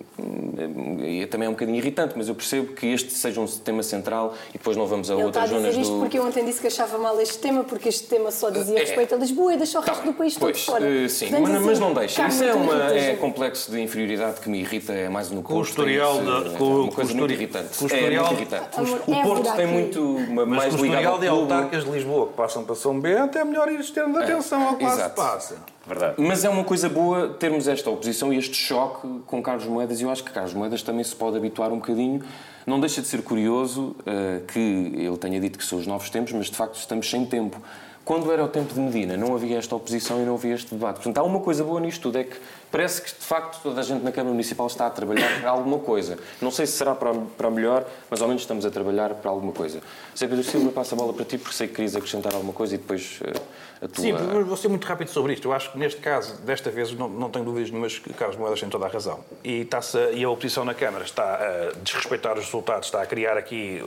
e, 1.02 1.22
e, 1.24 1.26
também 1.26 1.48
é 1.48 1.50
um 1.50 1.54
bocadinho 1.54 1.78
irritante, 1.78 2.14
mas 2.16 2.28
eu 2.28 2.36
percebo 2.36 2.74
que 2.74 2.86
este 2.86 3.12
seja 3.12 3.42
um 3.42 3.48
tema 3.48 3.82
central 3.82 4.36
e 4.50 4.54
depois 4.54 4.78
não 4.78 4.86
vamos 4.86 5.10
a 5.10 5.16
Ele 5.16 5.24
outras 5.24 5.50
zonas 5.50 5.64
do... 5.64 5.68
Está 5.68 5.80
a 5.80 5.82
dizer 5.82 5.82
isto 5.82 6.00
porque 6.00 6.20
eu 6.20 6.28
ontem 6.28 6.46
disse 6.46 6.62
que 6.62 6.68
achava 6.68 7.00
mal 7.00 7.20
este 7.20 7.40
tema, 7.40 7.64
porque 7.64 7.90
este 7.90 8.06
tema 8.06 8.30
só 8.30 8.52
dizia 8.52 8.78
é, 8.78 8.82
respeito 8.82 9.16
a 9.16 9.18
Lisboa 9.18 9.56
e 9.56 9.58
deixou 9.58 9.82
o 9.82 9.84
resto 9.84 10.00
tá, 10.00 10.06
do 10.06 10.14
país 10.14 10.38
pois, 10.38 10.64
todo 10.64 10.78
fora. 10.78 10.86
Uh, 10.86 11.10
sim, 11.10 11.30
mas, 11.32 11.50
assim, 11.50 11.66
mas, 11.66 11.80
não 11.80 11.94
deixa. 11.94 12.28
Isso 12.28 12.44
é, 12.44 12.54
uma, 12.54 12.94
é 12.94 13.16
complexo 13.16 13.72
de 13.72 13.82
inferioridade 13.82 14.40
que 14.40 14.48
me 14.48 14.60
irrita, 14.60 14.94
é 14.94 15.10
mais 15.10 15.32
no. 15.32 15.42
Com 15.42 15.56
o 15.56 15.62
historial... 15.64 16.20
Da, 16.20 16.52
com, 16.52 16.82
uma 16.82 16.92
coisa 16.92 17.14
muito 17.16 17.34
irritante. 17.34 17.78
Com 17.78 17.86
o 17.86 17.88
historial, 17.88 18.26
é 18.26 18.28
muito 18.28 18.42
irritante. 18.42 18.80
Amor, 18.80 19.02
o 19.08 19.22
Porto 19.24 19.56
tem 19.56 19.66
muito 19.66 20.02
uma, 20.02 20.46
mais 20.46 20.74
ligado 20.76 21.08
ao 21.08 21.16
historial 21.16 21.20
de 21.20 21.28
autarcas 21.28 21.84
de 21.84 21.90
Lisboa 21.90 22.28
que 22.28 22.34
passam 22.34 22.64
para 22.64 22.76
São 22.76 23.00
Bento, 23.00 23.38
é 23.38 23.44
melhor 23.44 23.72
ir 23.72 23.84
tendo 23.92 24.20
atenção 24.20 24.68
ao 24.68 24.76
se 24.78 25.15
passa. 25.16 25.58
Verdade. 25.88 26.16
Mas 26.18 26.44
é 26.44 26.50
uma 26.50 26.64
coisa 26.64 26.90
boa 26.90 27.30
termos 27.30 27.68
esta 27.68 27.90
oposição 27.90 28.34
e 28.34 28.38
este 28.38 28.56
choque 28.56 29.08
com 29.26 29.42
Carlos 29.42 29.66
Moedas, 29.66 30.00
e 30.02 30.04
eu 30.04 30.10
acho 30.10 30.24
que 30.24 30.32
Carlos 30.32 30.54
Moedas 30.54 30.82
também 30.82 31.04
se 31.04 31.16
pode 31.16 31.38
habituar 31.38 31.72
um 31.72 31.78
bocadinho. 31.78 32.22
Não 32.66 32.80
deixa 32.80 33.02
de 33.02 33.08
ser 33.08 33.22
curioso 33.22 33.96
uh, 34.02 34.46
que 34.48 34.60
ele 34.60 35.18
tenha 35.18 35.40
dito 35.40 35.58
que 35.58 35.66
são 35.66 35.78
os 35.78 35.86
novos 35.86 36.10
tempos, 36.10 36.34
mas 36.34 36.48
de 36.48 36.56
facto 36.56 36.76
estamos 36.76 37.10
sem 37.10 37.26
tempo. 37.26 37.62
Quando 38.04 38.32
era 38.32 38.44
o 38.44 38.48
tempo 38.48 38.72
de 38.72 38.80
Medina, 38.80 39.18
não 39.18 39.34
havia 39.34 39.58
esta 39.58 39.76
oposição 39.76 40.22
e 40.22 40.26
não 40.26 40.36
havia 40.36 40.54
este 40.54 40.76
debate. 40.76 40.98
Portanto, 40.98 41.18
há 41.18 41.24
uma 41.24 41.40
coisa 41.40 41.64
boa 41.64 41.80
nisto 41.80 42.04
tudo, 42.04 42.20
é 42.20 42.24
que 42.24 42.38
parece 42.76 43.02
que, 43.02 43.08
de 43.08 43.26
facto, 43.26 43.62
toda 43.64 43.80
a 43.80 43.84
gente 43.84 44.04
na 44.04 44.12
Câmara 44.12 44.32
Municipal 44.32 44.68
está 44.68 44.86
a 44.88 44.90
trabalhar 44.90 45.40
para 45.40 45.50
alguma 45.50 45.80
coisa. 45.80 46.20
Não 46.42 46.52
sei 46.52 46.66
se 46.66 46.74
será 46.74 46.94
para, 46.94 47.14
para 47.14 47.50
melhor, 47.50 47.86
mas 48.10 48.22
ao 48.22 48.28
menos 48.28 48.44
estamos 48.44 48.66
a 48.66 48.70
trabalhar 48.70 49.14
para 49.14 49.32
alguma 49.32 49.54
coisa. 49.54 49.80
Sei 50.14 50.28
Pedro 50.28 50.44
Silva, 50.44 50.74
passa 50.74 50.94
a 50.94 50.98
bola 50.98 51.14
para 51.14 51.24
ti, 51.24 51.38
porque 51.38 51.56
sei 51.56 51.70
que 51.70 51.76
querias 51.76 51.96
acrescentar 51.96 52.34
alguma 52.34 52.52
coisa 52.52 52.76
e 52.76 52.78
depois 52.78 53.22
uh, 53.22 53.86
a 53.86 53.88
tua... 53.88 54.04
Sim, 54.04 54.12
vou 54.12 54.58
ser 54.58 54.68
muito 54.68 54.86
rápido 54.86 55.08
sobre 55.08 55.32
isto. 55.32 55.48
Eu 55.48 55.54
acho 55.54 55.72
que, 55.72 55.78
neste 55.78 56.02
caso, 56.02 56.36
desta 56.42 56.70
vez, 56.70 56.92
não, 56.92 57.08
não 57.08 57.30
tenho 57.30 57.46
dúvidas 57.46 57.72
nenhumas 57.72 57.98
que 57.98 58.14
Carlos 58.14 58.36
Moedas 58.36 58.60
tem 58.60 58.68
toda 58.68 58.86
a 58.86 58.90
razão. 58.90 59.22
E, 59.42 59.62
está 59.62 59.80
e 60.12 60.26
a 60.26 60.30
oposição 60.30 60.66
na 60.66 60.74
Câmara 60.74 61.06
está 61.06 61.24
a 61.24 61.72
desrespeitar 61.82 62.38
os 62.38 62.44
resultados, 62.44 62.90
está 62.90 63.02
a 63.02 63.06
criar 63.06 63.38
aqui... 63.38 63.82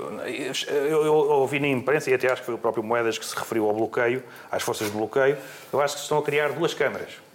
Eu, 0.67 0.87
eu, 0.87 1.05
eu 1.05 1.15
ouvi 1.15 1.61
na 1.61 1.69
imprensa, 1.69 2.11
e 2.11 2.15
até 2.15 2.33
acho 2.33 2.41
que 2.41 2.47
foi 2.47 2.55
o 2.55 2.59
próprio 2.59 2.83
Moedas 2.83 3.19
que 3.19 3.27
se 3.27 3.37
referiu 3.37 3.69
ao 3.69 3.75
bloqueio, 3.75 4.23
às 4.51 4.63
forças 4.63 4.91
de 4.91 4.97
bloqueio, 4.97 5.37
eu 5.71 5.79
acho 5.83 5.97
que 5.97 6.01
estão 6.01 6.17
a 6.17 6.23
criar 6.23 6.53
duas 6.53 6.73
câmaras. 6.73 7.28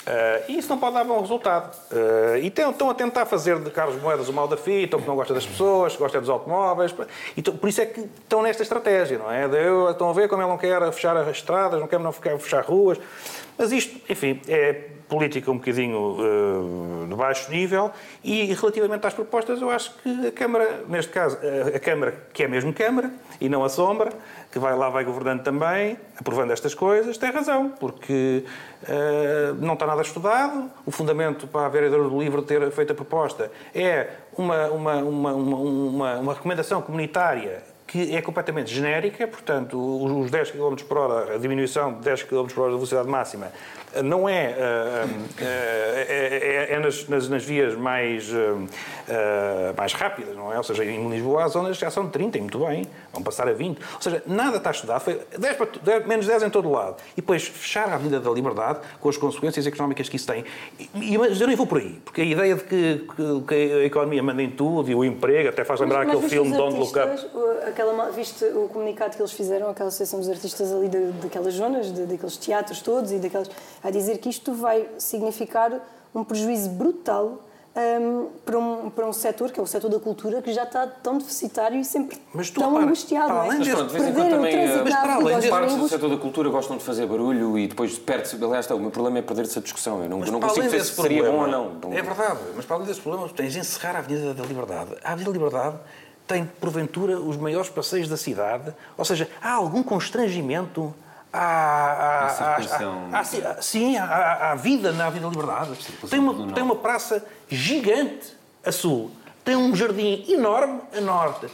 Uh, 0.00 0.44
e 0.48 0.58
isso 0.58 0.68
não 0.68 0.78
pode 0.78 0.94
dar 0.94 1.04
bom 1.04 1.20
resultado. 1.20 1.76
Uh, 1.92 2.38
e 2.38 2.46
estão 2.46 2.88
a 2.88 2.94
tentar 2.94 3.26
fazer 3.26 3.58
de 3.58 3.70
Carlos 3.70 4.00
Moedas 4.00 4.28
o 4.28 4.32
mal 4.32 4.48
da 4.48 4.56
fita, 4.56 4.96
que 4.98 5.06
não 5.06 5.14
gosta 5.14 5.34
das 5.34 5.44
pessoas, 5.44 5.94
gosta 5.94 6.20
dos 6.20 6.30
automóveis. 6.30 6.94
E 7.36 7.42
por 7.42 7.68
isso 7.68 7.80
é 7.82 7.86
que 7.86 8.00
estão 8.00 8.42
nesta 8.42 8.62
estratégia, 8.62 9.18
não 9.18 9.30
é? 9.30 9.46
De, 9.46 9.58
estão 9.90 10.08
a 10.08 10.12
ver 10.12 10.28
como 10.28 10.42
ele 10.42 10.48
não 10.48 10.58
quer 10.58 10.90
fechar 10.92 11.16
as 11.16 11.28
estradas, 11.28 11.78
não 11.78 11.86
quer, 11.86 11.98
não 11.98 12.12
quer 12.12 12.38
fechar 12.38 12.64
ruas. 12.64 12.98
Mas 13.58 13.72
isto, 13.72 14.00
enfim, 14.10 14.40
é 14.48 14.99
política 15.10 15.50
um 15.50 15.58
bocadinho 15.58 15.98
uh, 15.98 17.06
de 17.08 17.14
baixo 17.14 17.50
nível. 17.50 17.90
E 18.22 18.44
relativamente 18.54 19.06
às 19.06 19.12
propostas 19.12 19.60
eu 19.60 19.68
acho 19.70 19.92
que 19.96 20.28
a 20.28 20.32
Câmara, 20.32 20.84
neste 20.88 21.10
caso 21.12 21.36
a 21.74 21.78
Câmara, 21.78 22.14
que 22.32 22.44
é 22.44 22.48
mesmo 22.48 22.72
Câmara 22.72 23.10
e 23.40 23.48
não 23.48 23.64
a 23.64 23.68
Sombra, 23.68 24.12
que 24.50 24.58
vai 24.58 24.76
lá, 24.76 24.88
vai 24.88 25.04
governando 25.04 25.42
também, 25.42 25.98
aprovando 26.18 26.52
estas 26.52 26.74
coisas, 26.74 27.18
tem 27.18 27.30
razão, 27.30 27.70
porque 27.80 28.44
uh, 28.84 29.54
não 29.54 29.74
está 29.74 29.86
nada 29.86 30.02
estudado, 30.02 30.70
o 30.86 30.90
fundamento 30.90 31.46
para 31.46 31.66
a 31.66 31.68
vereadora 31.68 32.04
do 32.04 32.20
livro 32.20 32.42
ter 32.42 32.70
feito 32.70 32.92
a 32.92 32.94
proposta 32.94 33.50
é 33.74 34.08
uma, 34.36 34.66
uma, 34.68 34.94
uma, 34.96 35.32
uma, 35.32 36.14
uma 36.18 36.34
recomendação 36.34 36.80
comunitária 36.80 37.69
que 37.90 38.14
é 38.14 38.22
completamente 38.22 38.72
genérica, 38.72 39.26
portanto, 39.26 39.76
os 39.76 40.30
10 40.30 40.52
km 40.52 40.76
por 40.88 40.96
hora, 40.96 41.34
a 41.34 41.38
diminuição 41.38 41.94
de 41.94 42.02
10 42.02 42.22
km 42.22 42.46
por 42.46 42.60
hora 42.60 42.70
da 42.70 42.76
velocidade 42.76 43.08
máxima, 43.08 43.50
não 44.04 44.28
é, 44.28 44.54
é, 45.40 46.06
é, 46.08 46.74
é 46.74 46.78
nas, 46.78 47.08
nas, 47.08 47.28
nas, 47.28 47.44
vias 47.44 47.74
mais, 47.74 48.30
mais 49.76 49.92
rápidas, 49.92 50.36
não 50.36 50.52
é? 50.52 50.56
Ou 50.56 50.62
seja, 50.62 50.84
em 50.84 51.10
Lisboa 51.10 51.44
as 51.44 51.52
zonas 51.52 51.76
já 51.76 51.90
são 51.90 52.06
de 52.06 52.12
30, 52.12 52.38
e 52.38 52.40
muito 52.42 52.60
bem, 52.60 52.86
vão 53.12 53.22
passar 53.22 53.48
a 53.48 53.52
20. 53.52 53.78
Ou 53.78 54.00
seja, 54.00 54.22
nada 54.26 54.56
está 54.56 54.70
estudado, 54.70 55.00
foi 55.00 55.20
10 55.36 55.56
para, 55.56 55.66
10, 55.82 56.06
menos 56.06 56.26
10 56.26 56.44
em 56.44 56.50
todo 56.50 56.68
o 56.68 56.72
lado. 56.72 56.96
E 57.12 57.16
depois 57.16 57.46
fechar 57.46 57.88
a 57.88 57.94
Avenida 57.94 58.20
da 58.20 58.30
Liberdade 58.30 58.80
com 59.00 59.08
as 59.08 59.16
consequências 59.16 59.66
económicas 59.66 60.08
que 60.08 60.16
isso 60.16 60.26
tem. 60.26 60.44
E, 60.94 61.18
mas 61.18 61.40
eu 61.40 61.46
nem 61.46 61.56
vou 61.56 61.66
por 61.66 61.78
aí, 61.78 62.00
porque 62.04 62.20
a 62.20 62.24
ideia 62.24 62.54
de 62.54 62.64
que, 62.64 63.06
que, 63.16 63.42
que 63.46 63.54
a 63.54 63.84
economia 63.84 64.22
manda 64.22 64.42
em 64.42 64.50
tudo 64.50 64.90
e 64.90 64.94
o 64.94 65.04
emprego, 65.04 65.48
até 65.48 65.64
faz 65.64 65.80
lembrar 65.80 66.06
mas, 66.06 66.08
aquele 66.08 66.22
mas 66.22 66.32
filme 66.32 66.56
Don't 66.56 66.78
Look 66.78 66.96
Up. 66.96 67.68
Aquela, 67.68 68.10
viste 68.10 68.44
o 68.44 68.68
comunicado 68.68 69.16
que 69.16 69.22
eles 69.22 69.32
fizeram, 69.32 69.68
aquela 69.68 69.88
associação 69.88 70.20
dos 70.20 70.28
artistas 70.28 70.72
ali 70.72 70.88
daquelas 70.88 71.54
zonas, 71.54 71.92
de, 71.92 72.06
daqueles 72.06 72.36
teatros 72.36 72.80
todos 72.80 73.12
e 73.12 73.18
daquelas 73.18 73.50
a 73.82 73.90
dizer 73.90 74.18
que 74.18 74.28
isto 74.28 74.52
vai 74.52 74.86
significar 74.98 75.72
um 76.14 76.24
prejuízo 76.24 76.70
brutal 76.70 77.38
um, 77.76 78.28
para, 78.44 78.58
um, 78.58 78.90
para 78.90 79.06
um 79.06 79.12
setor, 79.12 79.52
que 79.52 79.60
é 79.60 79.62
o 79.62 79.66
setor 79.66 79.88
da 79.88 80.00
cultura, 80.00 80.42
que 80.42 80.52
já 80.52 80.64
está 80.64 80.86
tão 80.86 81.18
deficitário 81.18 81.78
e 81.78 81.84
sempre 81.84 82.18
mas 82.34 82.50
tão 82.50 82.72
para, 82.72 82.84
angustiado. 82.84 83.28
Para 83.28 83.40
além 83.42 83.52
é? 83.52 83.58
mas 83.58 83.68
pronto, 83.68 83.92
também, 83.92 84.66
mas 84.82 84.94
para 84.94 85.14
além 85.14 85.50
partes 85.50 85.76
do 85.76 85.88
setor 85.88 86.10
da 86.10 86.16
cultura 86.16 86.48
gostam 86.50 86.76
de 86.76 86.84
fazer 86.84 87.06
barulho 87.06 87.58
e 87.58 87.68
depois 87.68 87.98
perde-se. 87.98 88.42
Aliás, 88.42 88.68
o 88.70 88.78
meu 88.78 88.90
problema 88.90 89.18
é 89.18 89.22
perder-se 89.22 89.58
a 89.58 89.62
discussão. 89.62 90.02
Eu 90.02 90.08
não, 90.08 90.18
não 90.18 90.40
consigo 90.40 90.68
ver 90.68 90.84
se 90.84 90.94
seria 90.94 91.30
bom 91.30 91.42
ou 91.42 91.46
não. 91.46 91.92
É 91.92 92.02
verdade, 92.02 92.40
mas 92.56 92.64
para 92.64 92.76
além 92.76 92.88
desse 92.88 93.00
problema, 93.00 93.28
tens 93.28 93.52
de 93.52 93.60
encerrar 93.60 93.96
a 93.96 93.98
Avenida 94.00 94.34
da 94.34 94.44
Liberdade. 94.44 94.90
A 95.04 95.12
Avenida 95.12 95.30
da 95.30 95.38
Liberdade 95.38 95.76
tem, 96.26 96.44
porventura, 96.60 97.20
os 97.20 97.36
maiores 97.36 97.68
passeios 97.68 98.08
da 98.08 98.16
cidade, 98.16 98.72
ou 98.96 99.04
seja, 99.04 99.28
há 99.42 99.52
algum 99.52 99.82
constrangimento 99.82 100.94
à, 101.32 102.56
sim, 103.60 103.96
à, 103.96 104.54
vida 104.54 104.92
na 104.92 105.10
Vida 105.10 105.28
Liberdade. 105.28 105.72
Tem 106.08 106.18
uma, 106.18 106.52
tem 106.52 106.62
uma 106.62 106.76
praça 106.76 107.24
gigante 107.48 108.36
a 108.64 108.72
sul, 108.72 109.10
tem 109.44 109.56
um 109.56 109.74
jardim 109.74 110.24
enorme 110.28 110.80
a 110.96 111.00
norte, 111.00 111.46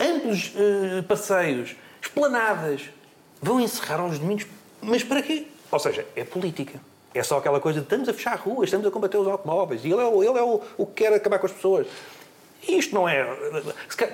amplos 0.00 0.52
uh, 0.54 1.02
passeios, 1.04 1.76
esplanadas. 2.00 2.82
Vão 3.40 3.60
encerrar 3.60 4.00
aos 4.00 4.18
domingos, 4.18 4.46
mas 4.80 5.04
para 5.04 5.20
quê? 5.20 5.46
Ou 5.70 5.78
seja, 5.78 6.06
é 6.16 6.24
política. 6.24 6.80
É 7.12 7.22
só 7.22 7.38
aquela 7.38 7.60
coisa 7.60 7.80
de 7.80 7.84
estamos 7.84 8.08
a 8.08 8.14
fechar 8.14 8.38
ruas, 8.38 8.64
estamos 8.64 8.86
a 8.86 8.90
combater 8.90 9.18
os 9.18 9.28
automóveis, 9.28 9.84
e 9.84 9.92
ele 9.92 10.00
é, 10.00 10.06
ele 10.06 10.38
é 10.38 10.42
o, 10.42 10.60
o 10.78 10.86
que 10.86 11.04
quer 11.04 11.12
acabar 11.12 11.38
com 11.38 11.46
as 11.46 11.52
pessoas. 11.52 11.86
E 12.66 12.78
isto 12.78 12.94
não 12.94 13.08
é. 13.08 13.26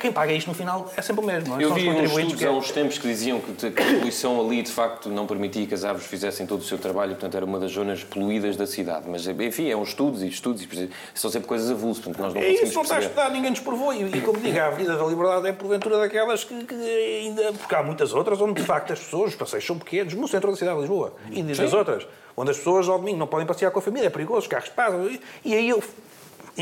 Quem 0.00 0.12
paga 0.12 0.32
isto 0.32 0.48
no 0.48 0.54
final 0.54 0.90
é 0.96 1.02
sempre 1.02 1.22
o 1.22 1.26
mesmo, 1.26 1.50
não 1.50 1.60
é? 1.60 1.64
Eu 1.64 1.74
vi 1.74 1.88
uns 1.88 2.10
estudos 2.10 2.34
que- 2.34 2.46
há 2.46 2.50
uns 2.50 2.70
tempos 2.70 2.98
que 2.98 3.06
diziam 3.06 3.40
que 3.40 3.66
a 3.66 3.70
poluição 3.70 4.40
ali 4.40 4.62
de 4.62 4.70
facto 4.70 5.08
não 5.08 5.26
permitia 5.26 5.66
que 5.66 5.74
as 5.74 5.84
árvores 5.84 6.06
fizessem 6.06 6.46
todo 6.46 6.60
o 6.60 6.64
seu 6.64 6.78
trabalho, 6.78 7.12
portanto 7.12 7.36
era 7.36 7.44
uma 7.44 7.58
das 7.60 7.70
zonas 7.72 8.02
poluídas 8.04 8.56
da 8.56 8.66
cidade. 8.66 9.06
Mas 9.08 9.26
enfim, 9.26 9.70
é 9.70 9.76
uns 9.76 9.90
estudos 9.90 10.22
e 10.22 10.28
estudos, 10.28 10.62
e 10.62 10.90
são 11.14 11.30
sempre 11.30 11.48
coisas 11.48 11.70
avulsas, 11.70 12.02
portanto 12.04 12.22
nós 12.24 12.34
não 12.34 12.40
É 12.40 12.44
conseguimos 12.44 12.68
isso, 12.70 12.74
não 12.76 12.82
está 12.82 12.96
a 12.96 13.00
estudar, 13.00 13.30
ninguém 13.30 13.50
nos 13.50 13.60
provou. 13.60 13.92
E, 13.94 14.02
e 14.16 14.20
como 14.20 14.38
digo, 14.38 14.58
a 14.58 14.66
Avenida 14.66 14.96
da 14.96 15.04
Liberdade 15.04 15.46
é 15.48 15.52
porventura 15.52 15.98
daquelas 15.98 16.44
que, 16.44 16.64
que 16.64 16.74
ainda. 16.74 17.52
Porque 17.52 17.74
há 17.74 17.82
muitas 17.82 18.12
outras 18.12 18.40
onde 18.40 18.60
de 18.60 18.66
facto 18.66 18.92
as 18.92 18.98
pessoas, 18.98 19.30
os 19.30 19.36
passeios 19.36 19.64
são 19.64 19.78
pequenos, 19.78 20.14
no 20.14 20.26
centro 20.28 20.50
da 20.50 20.56
cidade 20.56 20.76
de 20.76 20.80
Lisboa. 20.82 21.14
E 21.30 21.42
das 21.42 21.72
outras, 21.72 22.06
onde 22.36 22.50
as 22.50 22.56
pessoas 22.58 22.88
ao 22.88 22.98
domingo 22.98 23.18
não 23.18 23.26
podem 23.26 23.46
passear 23.46 23.70
com 23.70 23.78
a 23.78 23.82
família, 23.82 24.06
é 24.08 24.10
perigoso, 24.10 24.40
os 24.40 24.46
carros 24.48 24.68
passam. 24.70 25.06
E, 25.08 25.20
e 25.44 25.54
aí 25.54 25.68
eu. 25.68 25.82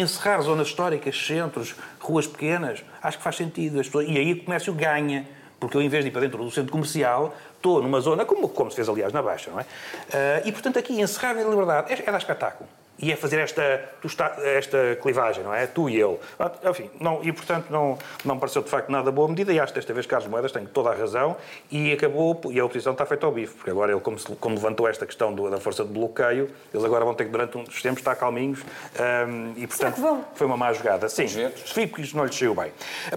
Encerrar 0.01 0.41
zonas 0.43 0.69
históricas, 0.69 1.17
centros, 1.27 1.75
ruas 2.01 2.27
pequenas, 2.27 2.85
acho 3.03 3.19
que 3.19 3.25
faz 3.25 3.37
sentido. 3.37 3.81
E 4.03 4.17
aí 4.17 4.33
o 4.33 4.45
comércio 4.45 4.73
ganha. 4.73 5.27
Porque 5.59 5.77
eu, 5.77 5.83
em 5.83 5.89
vez 5.89 6.05
de 6.05 6.11
ir 6.11 6.13
para 6.13 6.21
dentro 6.21 6.39
do 6.45 6.51
centro 6.53 6.71
comercial, 6.71 7.35
estou 7.57 7.83
numa 7.83 8.01
zona, 8.01 8.25
como, 8.25 8.49
como 8.49 8.71
se 8.71 8.77
fez, 8.77 8.89
aliás, 8.89 9.13
na 9.13 9.21
Baixa, 9.21 9.51
não 9.51 9.59
é? 9.59 9.67
Ah, 10.13 10.43
e, 10.45 10.53
portanto, 10.53 10.79
aqui, 10.79 11.01
encerrar 11.01 11.31
a 11.31 11.43
liberdade 11.43 11.93
é, 11.93 12.05
é 12.07 12.13
dar 12.13 12.19
espetáculo. 12.19 12.69
E 13.01 13.13
é 13.13 13.17
fazer 13.17 13.39
esta, 13.39 13.63
tu 14.01 14.09
está- 14.09 14.35
esta 14.43 14.99
clivagem, 15.01 15.45
não 15.45 15.55
é? 15.55 15.67
Tu 15.69 15.89
e 15.89 16.01
ele. 16.01 16.19
Ah, 16.39 16.51
Enfim, 16.69 16.91
não, 17.01 17.21
e, 17.23 17.33
portanto, 17.33 17.67
não, 17.71 17.97
não 18.25 18.35
me 18.35 18.41
pareceu, 18.41 18.61
de 18.63 18.69
facto, 18.69 18.91
nada 18.91 19.13
boa 19.13 19.29
medida. 19.29 19.53
E 19.53 19.61
acho 19.61 19.73
que 19.73 19.79
desta 19.79 19.95
vez 19.95 20.05
Carlos 20.05 20.29
Moedas 20.29 20.51
tem 20.51 20.67
toda 20.67 20.91
a 20.91 20.95
razão. 20.95 21.37
E 21.71 21.93
acabou, 21.93 22.41
e 22.51 22.59
a 22.59 22.65
oposição 22.65 22.93
está 22.93 23.07
feita 23.07 23.25
ao 23.25 23.31
bife. 23.33 23.55
Porque 23.55 23.71
agora 23.71 23.93
ele, 23.93 24.01
como, 24.01 24.19
se- 24.19 24.35
como 24.37 24.55
levantou 24.57 24.89
esta 24.89 25.07
questão 25.07 25.33
do- 25.33 25.49
da 25.49 25.59
força 25.59 25.85
de 25.85 25.91
bloqueio, 25.93 26.51
eles 26.75 26.85
agora 26.85 27.05
vão 27.05 27.15
ter 27.15 27.25
que, 27.27 27.31
durante 27.31 27.57
uns 27.57 27.81
tempos, 27.81 27.99
estar 28.01 28.17
calminhos. 28.17 28.61
ahm, 28.99 29.53
e, 29.57 29.67
portanto, 29.67 29.95
que 29.95 30.01
vão? 30.01 30.25
foi 30.35 30.47
uma 30.47 30.57
má 30.57 30.73
jogada. 30.73 31.09
Sim, 31.09 31.27
fico 31.29 31.97
que 31.97 32.03
isto 32.03 32.17
não 32.17 32.25
lhes 32.25 32.35
saiu 32.37 32.55
bem. 32.55 32.73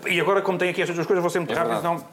E 0.08 0.20
agora, 0.22 0.42
como 0.42 0.58
tem 0.58 0.70
aqui 0.70 0.82
estas 0.82 0.96
duas 0.96 1.08
coisas, 1.08 1.22
vou 1.22 1.30
ser 1.30 1.40
muito 1.40 1.54
É 1.54 1.56
rápido, 1.56 1.78
senão 1.78 2.06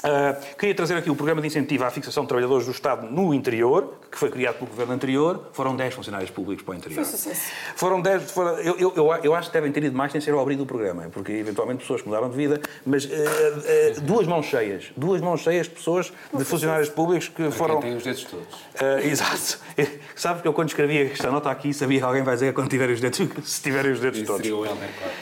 Uh, 0.00 0.56
queria 0.56 0.74
trazer 0.74 0.96
aqui 0.96 1.10
o 1.10 1.14
programa 1.14 1.42
de 1.42 1.48
incentivo 1.48 1.84
à 1.84 1.90
fixação 1.90 2.22
de 2.22 2.28
trabalhadores 2.28 2.64
do 2.64 2.72
Estado 2.72 3.06
no 3.06 3.34
interior, 3.34 3.94
que 4.10 4.18
foi 4.18 4.30
criado 4.30 4.54
pelo 4.54 4.70
governo 4.70 4.94
anterior. 4.94 5.48
Foram 5.52 5.76
10 5.76 5.92
funcionários 5.92 6.30
públicos 6.30 6.64
para 6.64 6.72
o 6.72 6.76
interior. 6.76 7.04
Foi 7.04 7.18
sucesso. 7.18 7.52
Foram 7.76 8.00
10. 8.00 8.30
Foram, 8.30 8.58
eu, 8.60 8.78
eu, 8.78 9.14
eu, 9.22 9.34
acho 9.34 9.48
que 9.48 9.54
devem 9.54 9.70
ter 9.70 9.84
ido 9.84 9.96
mais 9.96 10.10
sem 10.10 10.20
ser 10.20 10.32
ao 10.32 10.40
abrir 10.40 10.56
do 10.56 10.64
programa, 10.64 11.08
porque 11.12 11.32
eventualmente 11.32 11.80
pessoas 11.80 12.00
que 12.00 12.08
mudaram 12.08 12.30
de 12.30 12.36
vida, 12.36 12.60
mas 12.84 13.04
uh, 13.04 13.08
uh, 13.08 14.00
duas 14.00 14.26
mãos 14.26 14.46
cheias. 14.46 14.90
Duas 14.96 15.20
mãos 15.20 15.42
cheias 15.42 15.68
de 15.68 15.74
pessoas, 15.74 16.10
de 16.32 16.44
funcionários 16.44 16.88
públicos 16.88 17.28
que 17.28 17.50
foram. 17.50 17.80
Quem 17.80 17.90
tem 17.90 17.98
os 17.98 18.04
dedos 18.04 18.24
todos. 18.24 18.54
Uh, 18.80 19.06
exato. 19.06 19.58
Sabe 20.16 20.40
que 20.40 20.48
eu, 20.48 20.54
quando 20.54 20.68
escrevia 20.68 21.12
esta 21.12 21.30
nota 21.30 21.50
aqui, 21.50 21.74
sabia 21.74 21.98
que 21.98 22.04
alguém 22.04 22.22
vai 22.22 22.34
dizer 22.34 22.54
quando 22.54 22.70
tiverem 22.70 22.94
os 22.94 23.00
dedos, 23.00 23.20
se 23.44 23.62
tiverem 23.62 23.92
os 23.92 24.00
dedos 24.00 24.18
Isso 24.18 24.26
todos. 24.26 24.42
seria 24.42 24.56
o 24.56 24.64
Helder, 24.64 24.88
claro. 24.98 25.14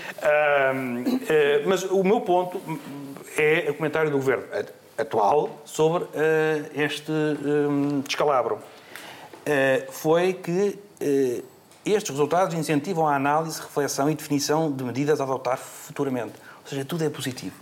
Mas 1.66 1.84
o 1.84 2.04
meu 2.04 2.20
ponto 2.20 2.60
é 3.36 3.70
o 3.70 3.74
comentário 3.74 4.10
do 4.10 4.16
governo 4.16 4.44
atual 4.96 5.62
sobre 5.64 6.06
eh, 6.14 6.62
este 6.74 7.12
hum, 7.12 8.00
descalabro. 8.00 8.58
Eh, 9.46 9.86
foi 9.90 10.32
que 10.34 10.78
eh, 11.00 11.42
estes 11.84 12.10
resultados 12.10 12.54
incentivam 12.54 13.06
a 13.06 13.14
análise, 13.14 13.60
reflexão 13.60 14.10
e 14.10 14.14
definição 14.14 14.70
de 14.70 14.84
medidas 14.84 15.20
a 15.20 15.24
adotar 15.24 15.56
futuramente. 15.56 16.34
Ou 16.62 16.68
seja, 16.68 16.84
tudo 16.84 17.04
é 17.04 17.08
positivo. 17.08 17.54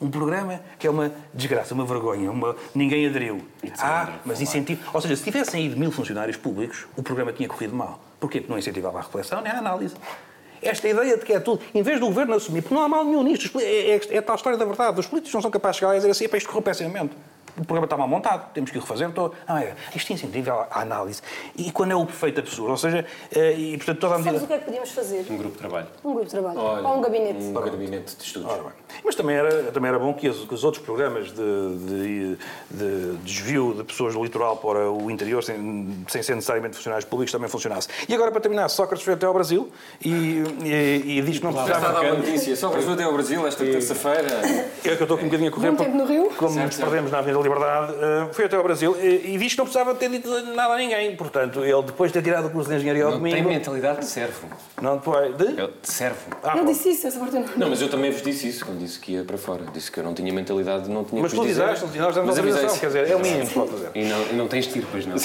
Um 0.00 0.10
programa 0.10 0.60
que 0.78 0.86
é 0.86 0.90
uma 0.90 1.12
desgraça, 1.34 1.74
uma 1.74 1.84
vergonha, 1.84 2.30
uma... 2.30 2.56
ninguém 2.74 3.06
aderiu. 3.06 3.44
Ah, 3.78 4.14
mas 4.24 4.40
incentivo. 4.40 4.80
Ou 4.94 5.00
seja, 5.00 5.16
se 5.16 5.24
tivessem 5.24 5.66
ido 5.66 5.76
mil 5.76 5.90
funcionários 5.90 6.36
públicos, 6.36 6.86
o 6.96 7.02
programa 7.02 7.32
tinha 7.32 7.48
corrido 7.48 7.74
mal. 7.74 8.00
Porquê? 8.20 8.40
Porque 8.40 8.50
não 8.50 8.58
incentivava 8.58 8.98
a 8.98 9.02
reflexão 9.02 9.40
nem 9.40 9.52
a 9.52 9.58
análise. 9.58 9.94
Esta 10.62 10.88
ideia 10.88 11.16
de 11.16 11.24
que 11.24 11.32
é 11.32 11.40
tudo, 11.40 11.62
em 11.74 11.82
vez 11.82 12.00
do 12.00 12.06
governo 12.06 12.34
assumir, 12.34 12.62
porque 12.62 12.74
não 12.74 12.82
há 12.82 12.88
mal 12.88 13.04
nenhum 13.04 13.22
nisto, 13.22 13.58
é, 13.60 13.90
é, 13.90 14.00
é 14.10 14.20
tal 14.20 14.36
história 14.36 14.58
da 14.58 14.64
verdade. 14.64 14.98
Os 14.98 15.06
políticos 15.06 15.34
não 15.34 15.42
são 15.42 15.50
capazes 15.50 15.76
de 15.76 15.80
chegar 15.80 15.88
lá 15.90 15.96
e 15.96 15.98
dizer 15.98 16.10
assim: 16.10 16.24
"Epá, 16.24 16.36
isto 16.36 16.48
correu 16.48 16.62
pessimamente. 16.62 17.14
O 17.58 17.64
programa 17.64 17.86
está 17.86 17.96
mal 17.96 18.06
montado, 18.08 18.52
temos 18.52 18.70
que 18.70 18.78
o 18.78 18.80
refazer 18.80 19.10
todo. 19.10 19.34
Não, 19.48 19.56
é, 19.58 19.74
isto 19.94 20.12
incentiva 20.12 20.66
a 20.70 20.80
análise. 20.82 21.20
E 21.56 21.70
quando 21.72 21.90
é 21.92 21.96
o 21.96 22.06
perfeito 22.06 22.40
absurdo, 22.40 22.70
ou 22.70 22.76
seja, 22.76 23.04
eh, 23.34 23.52
e 23.58 23.76
portanto 23.76 23.98
toda 23.98 24.14
a 24.14 24.18
medida. 24.18 24.38
Sabes 24.38 24.44
o 24.44 24.46
que 24.46 24.52
é 24.54 24.58
que 24.58 24.64
podíamos 24.64 24.90
fazer? 24.90 25.26
Um 25.30 25.36
grupo 25.36 25.52
de 25.54 25.58
trabalho. 25.58 25.86
Um 26.04 26.10
grupo 26.10 26.24
de 26.26 26.30
trabalho. 26.30 26.58
Olha, 26.60 26.86
Ou 26.88 26.96
um 26.98 27.00
gabinete. 27.00 27.42
Um 27.44 27.52
gabinete 27.52 28.16
de 28.16 28.22
estudos. 28.22 28.50
Ora. 28.50 28.72
Mas 29.04 29.14
também 29.14 29.36
era, 29.36 29.64
também 29.72 29.88
era 29.88 29.98
bom 29.98 30.14
que 30.14 30.28
os, 30.28 30.44
que 30.44 30.54
os 30.54 30.64
outros 30.64 30.82
programas 30.84 31.32
de, 31.32 31.76
de- 31.78 32.38
de 32.70 33.16
desvio 33.24 33.74
de 33.74 33.84
pessoas 33.84 34.14
do 34.14 34.22
litoral 34.22 34.56
para 34.56 34.90
o 34.90 35.10
interior, 35.10 35.42
sem, 35.42 35.96
sem 36.08 36.22
ser 36.22 36.34
necessariamente 36.34 36.76
funcionários 36.76 37.04
públicos, 37.08 37.32
também 37.32 37.48
funcionassem. 37.48 37.92
E 38.08 38.14
agora, 38.14 38.30
para 38.30 38.40
terminar, 38.40 38.68
Sócrates 38.68 39.04
foi 39.04 39.14
até 39.14 39.26
ao 39.26 39.34
Brasil 39.34 39.70
e, 40.04 40.08
e, 40.64 41.18
e 41.18 41.22
diz 41.22 41.38
que 41.38 41.44
não 41.44 41.52
Já 41.52 41.62
está 41.62 41.76
a 41.76 41.80
precisava... 41.80 41.92
dar 42.04 42.12
uma 42.12 42.18
notícia. 42.24 42.56
Só 42.56 42.70
para 42.70 42.92
até 42.92 43.02
ao 43.02 43.12
Brasil 43.12 43.46
esta 43.46 43.64
terça-feira. 43.64 44.28
É 44.48 44.66
que 44.82 44.88
eu 44.88 44.92
estou 45.02 45.16
com 45.18 45.24
um 45.24 45.26
bocadinho 45.26 45.48
a 45.50 45.52
correr. 45.52 45.68
Porque- 45.70 45.84
tempo 45.84 45.96
no 45.96 46.04
Rio. 46.04 46.30
Como 46.36 46.50
Certo, 46.52 46.66
nos 46.66 46.74
certo. 46.76 46.88
perdemos 46.88 47.10
na 47.12 47.18
Avenida 47.18 47.38
da 47.38 47.40
Liberdade, 47.48 47.94
eh, 48.00 48.28
foi 48.32 48.44
até 48.44 48.56
ao 48.56 48.62
Brasil 48.62 48.96
e, 49.00 49.34
e 49.34 49.38
diz 49.38 49.52
que 49.52 49.58
não 49.58 49.64
precisava 49.64 49.94
ter 49.94 50.10
dito 50.10 50.28
nada 50.54 50.74
a 50.74 50.76
ninguém. 50.76 51.16
Portanto, 51.16 51.64
ele, 51.64 51.82
depois 51.82 52.10
de 52.12 52.18
ter 52.18 52.24
tirado 52.24 52.46
o 52.46 52.50
curso 52.50 52.68
de 52.70 52.76
Engenharia 52.76 53.04
ao 53.04 53.12
Não 53.12 53.20
tem 53.22 53.30
domingo... 53.30 53.48
mentalidade 53.48 54.00
de 54.00 54.06
servo. 54.06 54.48
Não 54.80 55.00
foi... 55.00 55.32
De? 55.32 55.60
É 55.60 55.66
de 55.66 55.72
servo. 55.82 56.30
Ah, 56.42 56.62
disse 56.62 56.90
isso, 56.90 57.06
essa 57.06 57.18
parte 57.18 57.34
eu 57.36 57.40
não. 57.42 57.48
Não, 57.56 57.70
mas 57.70 57.80
eu 57.80 57.88
também 57.88 58.10
vos 58.10 58.22
disse 58.22 58.48
isso 58.48 58.64
quando 58.64 58.78
disse 58.78 58.98
que 58.98 59.12
ia 59.12 59.24
para 59.24 59.38
fora. 59.38 59.64
Disse 59.72 59.90
que 59.90 60.00
eu 60.00 60.04
não 60.04 60.14
tinha 60.14 60.32
mentalidade, 60.32 60.88
não 60.88 61.04
tinha 61.04 61.22
Mas 61.22 61.30
que 61.30 61.36
tu 61.36 61.42
vos 61.42 61.48
dizer. 61.50 61.68
disseste, 61.68 61.98
nós 61.98 62.14
damos 62.14 62.38
autorização, 62.38 62.78
quer 62.78 62.86
dizer, 62.86 63.10
é 63.10 63.16
o 63.16 63.20
mínimo 63.20 63.46
que 63.46 63.54
pode 63.54 63.70
fazer. 63.70 63.90
E 63.94 64.04
não, 64.04 64.22
e 64.26 64.32
não 64.34 64.48
tens 64.48 64.66
tiro, 64.66 64.86
pois 64.90 65.06
não. 65.06 65.16
Uh, 65.16 65.18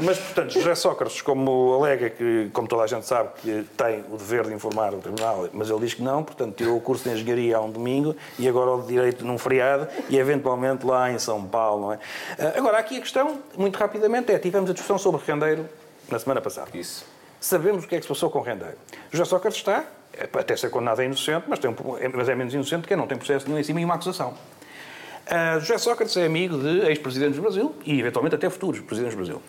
mas, 0.02 0.18
portanto, 0.18 0.52
José 0.52 0.74
Sócrates, 0.74 1.20
como 1.22 1.74
alega 1.74 2.10
que, 2.10 2.50
como 2.52 2.66
toda 2.68 2.82
a 2.82 2.86
gente 2.86 3.06
sabe, 3.06 3.30
que 3.40 3.64
tem 3.76 4.04
o 4.10 4.16
dever 4.16 4.46
de 4.46 4.54
informar 4.54 4.94
o 4.94 4.98
Tribunal, 4.98 5.48
mas 5.52 5.70
ele 5.70 5.80
diz 5.80 5.94
que 5.94 6.02
não, 6.02 6.22
portanto, 6.22 6.54
tirou 6.56 6.76
o 6.76 6.80
curso 6.80 7.04
de 7.04 7.14
Engenharia 7.14 7.56
há 7.56 7.60
um 7.60 7.70
domingo 7.70 8.16
e 8.38 8.48
agora 8.48 8.70
o 8.72 8.82
Direito 8.82 9.24
num 9.24 9.38
feriado 9.38 9.86
e, 10.08 10.18
eventualmente, 10.18 10.84
lá 10.92 11.10
em 11.10 11.18
São 11.18 11.44
Paulo, 11.44 11.82
não 11.82 11.92
é? 11.92 11.96
Uh, 11.96 12.58
agora, 12.58 12.78
aqui 12.78 12.98
a 12.98 13.00
questão, 13.00 13.40
muito 13.56 13.76
rapidamente, 13.76 14.30
é, 14.32 14.38
tivemos 14.38 14.70
a 14.70 14.72
discussão 14.72 14.98
sobre 14.98 15.20
Rendeiro 15.26 15.68
na 16.08 16.18
semana 16.18 16.40
passada. 16.40 16.70
Isso. 16.74 17.04
Sabemos 17.40 17.84
o 17.84 17.88
que 17.88 17.96
é 17.96 17.98
que 17.98 18.04
se 18.04 18.08
passou 18.08 18.30
com 18.30 18.40
Rendeiro. 18.40 18.76
José 19.10 19.24
Sócrates 19.24 19.58
está, 19.58 19.84
é, 20.12 20.28
até 20.32 20.56
ser 20.56 20.70
condenado 20.70 21.02
é 21.02 21.06
inocente, 21.06 21.44
mas, 21.48 21.58
tem 21.58 21.70
um, 21.70 21.98
é, 21.98 22.08
mas 22.08 22.28
é 22.28 22.34
menos 22.34 22.54
inocente 22.54 22.86
que 22.86 22.94
não 22.94 23.06
tem 23.06 23.18
processo 23.18 23.46
nenhum 23.46 23.58
em 23.58 23.64
cima 23.64 23.80
e 23.80 23.84
uma 23.84 23.94
acusação. 23.94 24.34
Uh, 25.26 25.60
José 25.60 25.78
Sócrates 25.78 26.16
é 26.16 26.26
amigo 26.26 26.58
de 26.58 26.86
ex-presidentes 26.86 27.36
do 27.36 27.42
Brasil 27.42 27.74
e, 27.84 27.98
eventualmente, 27.98 28.34
até 28.34 28.50
futuros 28.50 28.80
presidentes 28.80 29.16
do 29.16 29.24
Brasil. 29.24 29.42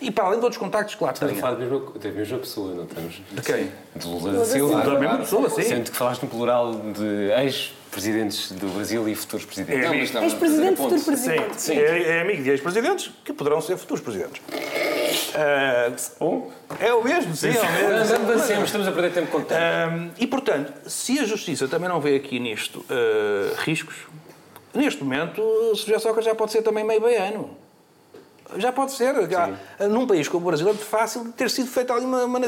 E, 0.00 0.10
para 0.10 0.24
além 0.26 0.38
de 0.38 0.44
outros 0.44 0.60
contactos 0.60 0.94
que 0.94 1.02
lá 1.02 1.10
Estamos 1.10 1.32
a 1.32 1.34
tem... 1.34 1.40
falar 1.40 1.54
da 1.54 1.64
mesma, 1.64 1.92
da 1.98 2.10
mesma 2.10 2.38
pessoa, 2.38 2.74
não 2.74 2.84
estamos? 2.84 3.22
De 3.32 3.42
quem? 3.42 3.72
De 3.96 4.06
Lula 4.06 4.32
da 4.32 4.44
Silva. 4.44 4.82
Da 4.82 4.98
mesma 4.98 5.18
pessoa, 5.18 5.50
sim. 5.50 5.62
Sendo 5.62 5.90
que 5.90 5.96
falaste 5.96 6.22
no 6.22 6.28
plural 6.28 6.72
de 6.72 7.30
ex-presidentes 7.42 8.52
do 8.52 8.68
Brasil 8.68 9.08
e 9.08 9.14
futuros 9.16 9.44
presidentes. 9.44 9.84
É, 9.84 10.18
a 10.18 10.24
Ex-presidente, 10.24 10.74
a 10.74 10.76
futuro 10.76 11.02
presidente. 11.02 11.60
Sim, 11.60 11.78
É, 11.78 12.18
é 12.18 12.20
amigo 12.20 12.42
de 12.42 12.50
ex-presidentes 12.50 13.10
que 13.24 13.32
poderão 13.32 13.60
ser 13.60 13.76
futuros 13.76 14.02
presidentes. 14.02 14.40
Uh, 16.20 16.52
é 16.80 16.92
o 16.92 17.02
mesmo, 17.02 17.34
sim, 17.34 17.48
é 17.48 17.60
o 17.60 17.98
mesmo. 17.98 18.16
Avancemos, 18.16 18.64
estamos 18.64 18.86
a 18.86 18.92
perder 18.92 19.12
tempo 19.12 19.30
com 19.30 19.40
tempo. 19.42 19.60
Um, 19.60 20.10
e, 20.18 20.26
portanto, 20.26 20.72
se 20.88 21.18
a 21.18 21.24
Justiça 21.24 21.66
também 21.66 21.88
não 21.88 22.00
vê 22.00 22.16
aqui 22.16 22.38
nisto 22.38 22.80
uh, 22.80 23.54
riscos, 23.58 23.96
neste 24.74 25.02
momento, 25.02 25.40
o 25.40 25.74
José 25.74 25.98
Sócrates 25.98 26.26
já 26.26 26.34
pode 26.34 26.52
ser 26.52 26.62
também 26.62 26.84
meio 26.84 27.00
baiano. 27.00 27.56
Já 28.56 28.72
pode 28.72 28.92
ser. 28.92 29.14
Já, 29.30 29.50
num 29.88 30.06
país 30.06 30.26
como 30.28 30.44
o 30.46 30.48
Brasil 30.48 30.66
é 30.68 30.72
muito 30.72 30.84
fácil 30.86 31.30
ter 31.36 31.50
sido 31.50 31.68
feita 31.68 31.92
ali 31.92 32.04
uma, 32.04 32.24
uma, 32.24 32.38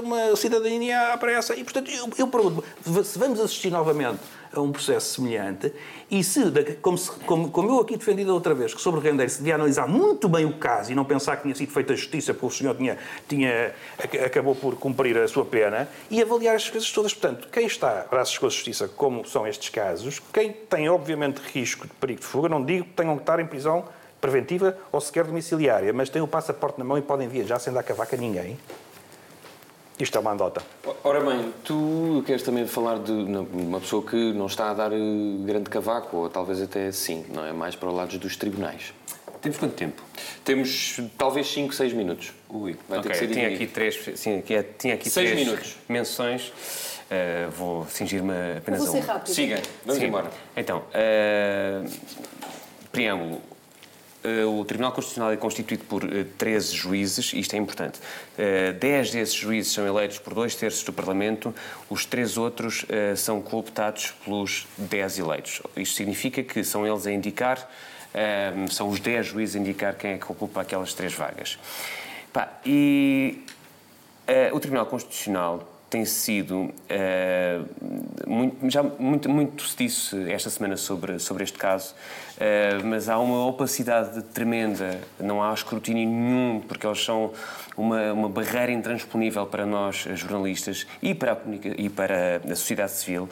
uma- 0.00 0.36
cidadania 0.36 1.12
à 1.12 1.18
pressa. 1.18 1.54
E, 1.54 1.62
portanto, 1.62 1.90
eu, 1.90 2.08
eu 2.18 2.26
pergunto 2.28 2.64
se 3.04 3.18
vamos 3.18 3.38
assistir 3.40 3.70
novamente 3.70 4.18
a 4.52 4.60
um 4.60 4.72
processo 4.72 5.14
semelhante 5.14 5.72
e 6.10 6.24
se, 6.24 6.40
como, 6.82 6.98
se- 6.98 7.10
como, 7.26 7.50
como 7.50 7.68
eu 7.70 7.78
aqui 7.80 7.96
defendi 7.96 8.24
da 8.24 8.32
outra 8.32 8.52
vez, 8.54 8.74
que 8.74 8.80
sobre 8.80 8.98
o 8.98 9.02
Rendeiro 9.02 9.30
se 9.30 9.38
devia 9.38 9.54
analisar 9.54 9.86
muito 9.86 10.28
bem 10.28 10.44
o 10.44 10.54
caso 10.58 10.90
e 10.90 10.94
não 10.94 11.04
pensar 11.04 11.36
que 11.36 11.42
tinha 11.42 11.54
sido 11.54 11.70
feita 11.72 11.94
justiça 11.94 12.32
porque 12.34 12.46
o 12.46 12.50
senhor 12.50 12.74
tinha, 12.76 12.98
tinha, 13.28 13.72
ac- 14.02 14.18
acabou 14.18 14.56
por 14.56 14.74
cumprir 14.76 15.16
a 15.18 15.28
sua 15.28 15.44
pena 15.44 15.88
e 16.10 16.20
avaliar 16.20 16.56
estas 16.56 16.70
coisas 16.70 16.90
todas. 16.90 17.14
Portanto, 17.14 17.48
quem 17.52 17.66
está 17.66 18.06
braços 18.10 18.36
com 18.38 18.46
a 18.46 18.48
justiça, 18.50 18.88
como 18.88 19.24
são 19.24 19.46
estes 19.46 19.68
casos, 19.68 20.20
quem 20.32 20.52
tem, 20.52 20.88
obviamente, 20.88 21.38
risco 21.52 21.86
de 21.86 21.92
perigo 21.94 22.20
de 22.20 22.26
fuga, 22.26 22.48
não 22.48 22.64
digo 22.64 22.86
que 22.86 22.92
tenham 22.94 23.14
que 23.16 23.22
estar 23.22 23.38
em 23.38 23.46
prisão 23.46 23.84
preventiva 24.20 24.76
ou 24.92 25.00
sequer 25.00 25.24
domiciliária, 25.24 25.92
mas 25.92 26.08
têm 26.10 26.20
o 26.22 26.28
passaporte 26.28 26.78
na 26.78 26.84
mão 26.84 26.98
e 26.98 27.02
podem 27.02 27.28
viajar 27.28 27.58
sem 27.58 27.72
dar 27.72 27.82
cavaca 27.82 28.16
a 28.16 28.18
ninguém. 28.18 28.58
Isto 29.98 30.16
é 30.16 30.20
uma 30.20 30.32
andota. 30.32 30.62
Ora 31.04 31.20
bem, 31.20 31.52
tu 31.62 32.22
queres 32.26 32.42
também 32.42 32.66
falar 32.66 32.98
de 32.98 33.12
uma 33.12 33.80
pessoa 33.80 34.02
que 34.02 34.32
não 34.32 34.46
está 34.46 34.70
a 34.70 34.74
dar 34.74 34.92
eh, 34.92 34.96
grande 35.44 35.68
cavaco, 35.68 36.16
ou 36.16 36.30
talvez 36.30 36.60
até 36.62 36.90
sim, 36.90 37.24
não 37.28 37.44
é? 37.44 37.52
Mais 37.52 37.76
para 37.76 37.90
o 37.90 37.94
lado 37.94 38.18
dos 38.18 38.34
tribunais. 38.34 38.94
Temos 39.42 39.58
quanto 39.58 39.74
tempo? 39.74 40.02
Temos 40.42 41.00
talvez 41.18 41.50
5, 41.52 41.74
6 41.74 41.92
minutos. 41.92 42.32
Ui, 42.48 42.76
Vai 42.88 43.00
ter 43.02 43.08
ok. 43.08 43.10
que 43.10 43.16
ser 43.18 43.28
tinha 43.34 43.48
aqui 43.48 43.66
três, 43.66 44.02
sim, 44.16 44.38
aqui 44.38 44.54
é- 44.54 44.62
tinha 44.62 44.94
aqui 44.94 45.08
Seis 45.10 45.30
três 45.30 45.46
minutos. 45.46 45.76
menções. 45.88 46.48
Uh, 46.48 47.50
vou 47.50 47.84
cingir-me 47.86 48.32
apenas 48.58 48.80
vou 48.80 48.88
a 48.88 48.92
ser 48.92 48.98
uma. 49.04 49.12
rápido. 49.14 49.34
Siga, 49.34 49.60
vamos 49.84 50.00
Sim. 50.00 50.06
embora. 50.08 50.30
Então, 50.56 50.78
uh, 50.78 51.90
preâmbulo. 52.92 53.40
Eh, 54.22 54.44
o 54.44 54.64
Tribunal 54.64 54.92
Constitucional 54.92 55.32
é 55.32 55.36
constituído 55.36 55.84
por 55.84 56.02
13 56.38 56.74
juízes, 56.74 57.32
isto 57.32 57.54
é 57.54 57.58
importante. 57.58 57.98
10 58.78 59.10
desses 59.10 59.34
juízes 59.34 59.72
são 59.72 59.86
eleitos 59.86 60.18
por 60.18 60.34
dois 60.34 60.54
terços 60.54 60.82
do 60.82 60.92
Parlamento, 60.92 61.54
os 61.88 62.04
três 62.04 62.36
outros 62.36 62.84
são 63.16 63.40
cooptados 63.40 64.14
pelos 64.24 64.66
10 64.78 65.18
eleitos. 65.18 65.62
Isto 65.76 65.96
significa 65.96 66.42
que 66.42 66.64
são 66.64 66.86
eles 66.86 67.06
a 67.06 67.12
indicar, 67.12 67.70
são 68.70 68.88
os 68.88 69.00
10 69.00 69.26
juízes 69.26 69.56
a 69.56 69.58
indicar 69.58 69.94
quem 69.94 70.12
é 70.12 70.18
que 70.18 70.30
ocupa 70.30 70.62
aquelas 70.62 70.94
três 70.94 71.12
vagas. 71.12 71.58
E 72.64 73.44
o 74.52 74.60
Tribunal 74.60 74.86
Constitucional 74.86 75.68
tem 75.90 76.04
sido 76.04 76.72
muito, 78.30 78.70
já 78.70 78.82
muito, 78.82 79.28
muito 79.28 79.66
se 79.66 79.76
disse 79.76 80.30
esta 80.30 80.48
semana 80.48 80.76
sobre, 80.76 81.18
sobre 81.18 81.42
este 81.42 81.58
caso, 81.58 81.94
uh, 82.36 82.86
mas 82.86 83.08
há 83.08 83.18
uma 83.18 83.44
opacidade 83.46 84.22
tremenda, 84.22 85.00
não 85.18 85.42
há 85.42 85.52
escrutínio 85.52 86.08
nenhum, 86.08 86.60
porque 86.60 86.86
eles 86.86 87.04
são 87.04 87.32
uma, 87.76 88.12
uma 88.12 88.28
barreira 88.28 88.70
intransponível 88.70 89.46
para 89.46 89.66
nós, 89.66 90.06
jornalistas, 90.14 90.86
e 91.02 91.12
para 91.12 91.32
a, 91.32 91.36
e 91.76 91.88
para 91.88 92.36
a 92.36 92.54
sociedade 92.54 92.92
civil. 92.92 93.28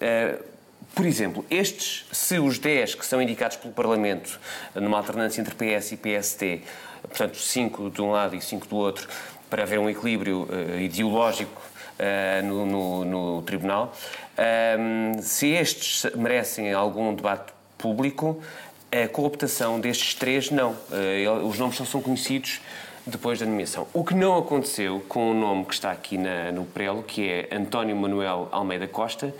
Uh, 0.00 0.50
por 0.94 1.06
exemplo, 1.06 1.44
estes, 1.48 2.04
se 2.10 2.40
os 2.40 2.58
10 2.58 2.96
que 2.96 3.06
são 3.06 3.22
indicados 3.22 3.56
pelo 3.56 3.72
Parlamento, 3.72 4.40
numa 4.74 4.98
alternância 4.98 5.40
entre 5.40 5.54
PS 5.54 5.92
e 5.92 5.96
PST, 5.96 6.62
portanto, 7.02 7.36
5 7.36 7.90
de 7.90 8.02
um 8.02 8.10
lado 8.10 8.34
e 8.34 8.40
5 8.40 8.66
do 8.66 8.74
outro, 8.74 9.08
para 9.48 9.62
haver 9.62 9.78
um 9.78 9.88
equilíbrio 9.88 10.48
ideológico 10.80 11.62
uh, 12.00 12.46
no, 12.46 12.66
no, 12.66 13.04
no, 13.04 13.42
Tribunal. 13.42 13.94
Um, 14.40 15.20
se 15.20 15.48
estes 15.48 16.10
merecem 16.14 16.72
algum 16.72 17.14
debate 17.14 17.52
público, 17.76 18.42
a 18.90 19.06
cooptação 19.06 19.78
destes 19.78 20.14
três, 20.14 20.50
não. 20.50 20.70
Uh, 20.70 21.46
os 21.46 21.58
nomes 21.58 21.76
só 21.76 21.84
são 21.84 22.00
conhecidos 22.00 22.60
depois 23.06 23.38
da 23.38 23.46
nomeação. 23.46 23.86
O 23.92 24.04
que 24.04 24.14
não 24.14 24.38
aconteceu 24.38 25.04
com 25.08 25.30
o 25.30 25.34
nome 25.34 25.64
que 25.64 25.74
está 25.74 25.90
aqui 25.90 26.16
na, 26.16 26.52
no 26.52 26.64
prelo, 26.64 27.02
que 27.02 27.28
é 27.28 27.48
António 27.52 27.94
Manuel 27.96 28.48
Almeida 28.50 28.86
Costa, 28.86 29.34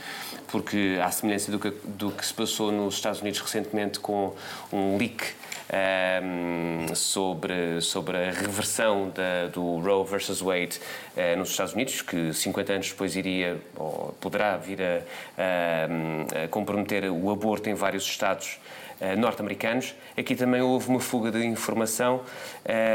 porque, 0.49 0.99
à 1.03 1.11
semelhança 1.11 1.51
do 1.51 1.59
que, 1.59 1.71
do 1.85 2.11
que 2.11 2.25
se 2.25 2.35
passou 2.35 2.71
nos 2.71 2.95
Estados 2.95 3.21
Unidos 3.21 3.41
recentemente 3.41 4.01
com 4.01 4.35
um 4.73 4.97
leak 4.97 5.25
um, 5.71 6.95
sobre, 6.95 7.81
sobre 7.81 8.17
a 8.17 8.31
reversão 8.33 9.11
da, 9.11 9.47
do 9.49 9.79
Roe 9.79 10.05
versus 10.05 10.41
Wade 10.41 10.81
uh, 11.17 11.39
nos 11.39 11.51
Estados 11.51 11.75
Unidos, 11.75 12.03
que 12.03 12.33
50 12.33 12.73
anos 12.73 12.89
depois 12.89 13.17
iria, 13.17 13.61
ou 13.77 14.15
poderá 14.21 14.57
vir 14.57 14.81
a, 14.83 15.03
a, 15.39 16.45
a 16.45 16.49
comprometer 16.49 17.05
o 17.11 17.31
aborto 17.31 17.71
em 17.71 17.75
vários 17.75 18.05
estados 18.05 18.59
uh, 19.01 19.19
norte-americanos. 19.19 19.95
Aqui 20.17 20.35
também 20.35 20.61
houve 20.61 20.89
uma 20.89 21.01
fuga 21.01 21.31
de 21.31 21.45
informação 21.45 22.23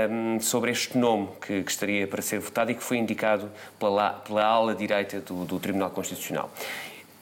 um, 0.09 0.39
sobre 0.39 0.71
este 0.71 0.97
nome 0.97 1.30
que, 1.41 1.63
que, 1.63 1.71
estaria 1.71 2.05
para 2.05 2.21
ser 2.21 2.39
votado 2.39 2.71
e 2.71 2.76
que 2.76 2.84
foi 2.84 2.97
indicado 2.97 3.49
pela, 3.80 4.11
pela 4.11 4.43
ala 4.43 4.76
direita 4.76 5.21
do, 5.21 5.45
do 5.45 5.59
Tribunal 5.59 5.91
Constitucional. 5.91 6.51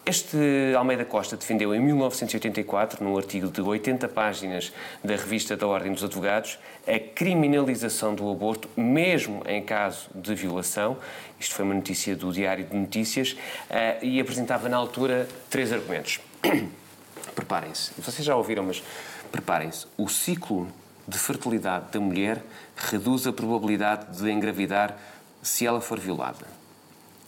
Este 0.06 0.74
Almeida 0.78 1.06
Costa 1.06 1.38
defendeu 1.38 1.74
em 1.74 1.80
1984, 1.80 3.02
num 3.02 3.18
artigo 3.18 3.48
de 3.48 3.62
80 3.62 4.10
páginas 4.10 4.74
da 5.02 5.16
revista 5.16 5.56
da 5.56 5.66
Ordem 5.66 5.94
dos 5.94 6.04
Advogados, 6.04 6.60
a 6.86 7.00
criminalização 7.00 8.14
do 8.14 8.30
aborto, 8.30 8.70
mesmo 8.76 9.42
em 9.48 9.64
caso 9.64 10.10
de 10.14 10.36
violação. 10.36 10.98
Isto 11.40 11.56
foi 11.56 11.64
uma 11.64 11.74
notícia 11.74 12.18
do 12.18 12.34
Diário 12.34 12.66
de 12.66 12.76
Notícias 12.76 13.38
eh, 13.70 14.00
e 14.02 14.20
apresentava 14.20 14.68
na 14.68 14.76
altura 14.76 15.26
três 15.50 15.72
argumentos. 15.72 16.20
preparem-se. 17.34 17.94
Vocês 17.98 18.26
já 18.26 18.36
ouviram, 18.36 18.64
mas 18.64 18.84
preparem-se. 19.32 19.88
O 19.98 20.10
ciclo 20.10 20.68
de 21.08 21.18
fertilidade 21.18 21.94
da 21.94 22.00
mulher 22.02 22.44
reduz 22.76 23.26
a 23.26 23.32
probabilidade 23.32 24.18
de 24.18 24.30
engravidar 24.30 24.98
se 25.42 25.66
ela 25.66 25.80
for 25.80 25.98
violada. 25.98 26.46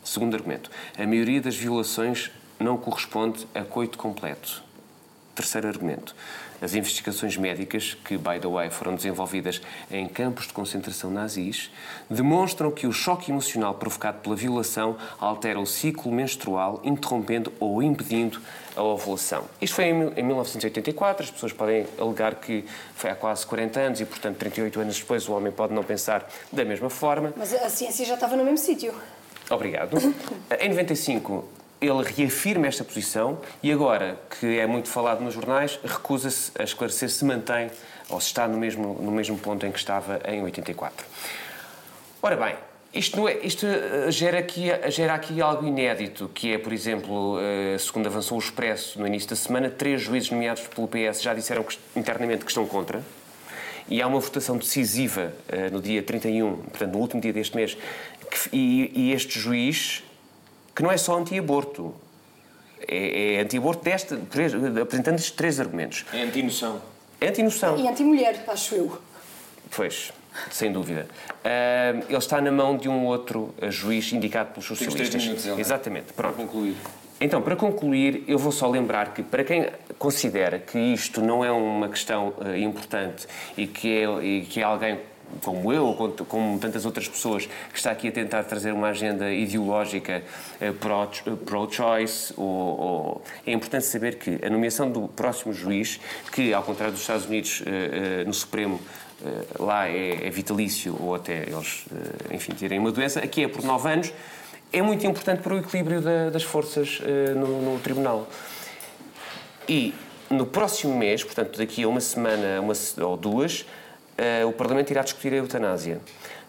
Segundo 0.03 0.35
argumento, 0.35 0.69
a 0.97 1.07
maioria 1.07 1.39
das 1.39 1.55
violações 1.55 2.31
não 2.59 2.77
corresponde 2.77 3.47
a 3.53 3.61
coito 3.61 3.97
completo. 3.97 4.63
Terceiro 5.33 5.67
argumento. 5.67 6.15
As 6.61 6.73
investigações 6.73 7.35
médicas, 7.35 7.93
que, 8.05 8.17
by 8.17 8.39
the 8.39 8.47
way, 8.47 8.69
foram 8.69 8.95
desenvolvidas 8.95 9.61
em 9.91 10.07
campos 10.07 10.47
de 10.47 10.53
concentração 10.53 11.11
nazis, 11.11 11.69
demonstram 12.09 12.71
que 12.71 12.87
o 12.87 12.93
choque 12.93 13.29
emocional 13.31 13.73
provocado 13.75 14.19
pela 14.19 14.35
violação 14.35 14.95
altera 15.19 15.59
o 15.59 15.65
ciclo 15.65 16.11
menstrual, 16.11 16.79
interrompendo 16.83 17.51
ou 17.59 17.83
impedindo 17.83 18.41
a 18.75 18.81
ovulação. 18.81 19.43
Isto 19.61 19.75
foi 19.75 19.85
em 19.85 20.23
1984, 20.23 21.25
as 21.25 21.31
pessoas 21.31 21.51
podem 21.51 21.85
alegar 21.99 22.35
que 22.35 22.65
foi 22.95 23.09
há 23.09 23.15
quase 23.15 23.45
40 23.45 23.79
anos 23.79 24.01
e, 24.01 24.05
portanto, 24.05 24.37
38 24.37 24.79
anos 24.79 24.97
depois 24.97 25.27
o 25.27 25.33
homem 25.33 25.51
pode 25.51 25.73
não 25.73 25.83
pensar 25.83 26.27
da 26.51 26.63
mesma 26.63 26.89
forma. 26.89 27.33
Mas 27.35 27.53
a 27.53 27.69
ciência 27.69 28.05
já 28.05 28.13
estava 28.13 28.35
no 28.37 28.43
mesmo 28.43 28.57
sítio. 28.57 28.93
Obrigado. 29.49 29.97
Em 30.59 30.69
95, 30.69 31.45
ele 31.85 32.03
reafirma 32.03 32.67
esta 32.67 32.83
posição 32.83 33.39
e 33.61 33.71
agora, 33.71 34.19
que 34.39 34.59
é 34.59 34.65
muito 34.65 34.89
falado 34.89 35.21
nos 35.21 35.33
jornais, 35.33 35.79
recusa-se 35.83 36.51
a 36.57 36.63
esclarecer 36.63 37.09
se 37.09 37.23
mantém 37.25 37.69
ou 38.09 38.19
se 38.19 38.27
está 38.27 38.47
no 38.47 38.57
mesmo, 38.57 38.97
no 39.01 39.11
mesmo 39.11 39.37
ponto 39.37 39.65
em 39.65 39.71
que 39.71 39.79
estava 39.79 40.21
em 40.27 40.43
84. 40.43 41.05
Ora 42.21 42.35
bem, 42.35 42.55
isto, 42.95 43.27
é, 43.27 43.39
isto 43.43 43.65
eh, 43.65 44.09
gera, 44.09 44.39
aqui, 44.39 44.67
gera 44.89 45.15
aqui 45.15 45.41
algo 45.41 45.67
inédito, 45.67 46.31
que 46.33 46.53
é, 46.53 46.57
por 46.57 46.71
exemplo, 46.71 47.37
eh, 47.41 47.77
segundo 47.77 48.07
avançou 48.07 48.37
o 48.37 48.39
Expresso 48.39 48.97
no 48.97 49.05
início 49.05 49.29
da 49.29 49.35
semana, 49.35 49.69
três 49.69 50.01
juízes 50.01 50.31
nomeados 50.31 50.63
pelo 50.63 50.87
PS 50.87 51.21
já 51.21 51.33
disseram 51.33 51.61
que, 51.63 51.77
internamente 51.93 52.45
que 52.45 52.51
estão 52.51 52.65
contra. 52.65 53.03
E 53.89 54.01
há 54.01 54.07
uma 54.07 54.19
votação 54.19 54.57
decisiva 54.57 55.33
eh, 55.49 55.69
no 55.69 55.81
dia 55.81 56.01
31, 56.01 56.55
portanto, 56.55 56.93
no 56.93 56.99
último 56.99 57.21
dia 57.21 57.33
deste 57.33 57.53
mês, 57.53 57.77
que, 58.31 58.55
e, 58.55 58.91
e 58.95 59.11
este 59.11 59.37
juiz 59.41 60.01
que 60.75 60.83
não 60.83 60.91
é 60.91 60.97
só 60.97 61.17
anti-aborto. 61.17 61.95
É, 62.87 63.35
é 63.35 63.41
anti-aborto 63.41 63.83
desta, 63.83 64.15
apresentando 64.81 65.15
estes 65.15 65.31
três 65.31 65.59
argumentos. 65.59 66.05
É 66.13 66.23
anti-noção. 66.23 66.81
É 67.21 67.29
anti-noção. 67.29 67.77
E 67.77 67.87
anti-mulher, 67.87 68.43
acho 68.47 68.75
eu. 68.75 69.01
Pois, 69.75 70.11
sem 70.51 70.71
dúvida. 70.71 71.07
Uh, 71.43 72.05
ele 72.09 72.17
está 72.17 72.41
na 72.41 72.51
mão 72.51 72.77
de 72.77 72.89
um 72.89 73.05
outro 73.05 73.55
juiz 73.69 74.11
indicado 74.11 74.51
pelos 74.51 74.65
socialistas. 74.65 75.09
Temos 75.09 75.23
três 75.25 75.45
minutos, 75.45 75.59
Exatamente. 75.65 76.13
Pronto. 76.13 76.35
Para 76.35 76.45
concluir. 76.45 76.75
Então, 77.19 77.41
para 77.41 77.55
concluir, 77.55 78.25
eu 78.27 78.37
vou 78.37 78.51
só 78.51 78.69
lembrar 78.69 79.13
que, 79.13 79.23
para 79.23 79.43
quem 79.43 79.69
considera 79.97 80.59
que 80.59 80.77
isto 80.77 81.21
não 81.21 81.45
é 81.45 81.51
uma 81.51 81.87
questão 81.87 82.33
uh, 82.37 82.55
importante 82.57 83.25
e 83.55 83.65
que, 83.65 83.97
é, 83.97 84.23
e 84.23 84.41
que 84.41 84.59
é 84.59 84.63
alguém 84.63 84.99
como 85.43 85.71
eu, 85.71 85.85
ou 85.85 86.11
como 86.27 86.59
tantas 86.59 86.85
outras 86.85 87.07
pessoas, 87.07 87.45
que 87.45 87.77
está 87.77 87.91
aqui 87.91 88.07
a 88.07 88.11
tentar 88.11 88.43
trazer 88.43 88.71
uma 88.71 88.89
agenda 88.89 89.31
ideológica 89.31 90.23
eh, 90.59 90.71
pro-choice, 91.45 92.33
ou, 92.37 92.45
ou, 92.45 93.21
é 93.45 93.51
importante 93.51 93.85
saber 93.85 94.17
que 94.17 94.39
a 94.45 94.49
nomeação 94.49 94.89
do 94.89 95.07
próximo 95.07 95.53
juiz, 95.53 95.99
que 96.31 96.53
ao 96.53 96.63
contrário 96.63 96.93
dos 96.93 97.01
Estados 97.01 97.25
Unidos 97.25 97.63
eh, 97.65 98.21
eh, 98.21 98.23
no 98.25 98.33
Supremo 98.33 98.79
lá 99.57 99.87
é, 99.87 100.27
é, 100.27 100.29
vitalício 100.29 100.95
ou 100.99 101.15
até 101.15 101.43
eles, 101.43 101.85
enfim, 102.29 102.53
terem 102.53 102.77
uma 102.77 102.91
doença, 102.91 103.21
aqui 103.21 103.45
é 103.45 103.47
por 103.47 103.63
nove 103.63 103.89
anos, 103.89 104.13
é 104.73 104.81
muito 104.81 105.07
importante 105.07 105.41
para 105.41 105.55
o 105.55 105.57
equilíbrio 105.57 106.01
da, 106.01 106.29
das 106.29 106.43
forças 106.43 107.01
no, 107.33 107.61
no 107.61 107.79
Tribunal. 107.79 108.27
E 109.69 109.95
no 110.29 110.45
próximo 110.45 110.95
mês, 110.97 111.23
portanto 111.23 111.57
daqui 111.57 111.83
a 111.83 111.87
uma 111.87 112.01
semana 112.01 112.59
uma, 112.59 112.73
ou 113.05 113.17
duas, 113.17 113.65
uh, 114.17 114.47
o 114.47 114.53
Parlamento 114.53 114.91
irá 114.91 115.01
discutir 115.01 115.33
a 115.33 115.37
eutanásia. 115.37 115.99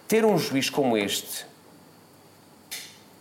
Ter 0.08 0.24
um 0.24 0.38
juiz 0.38 0.70
como 0.70 0.96
este, 0.96 1.46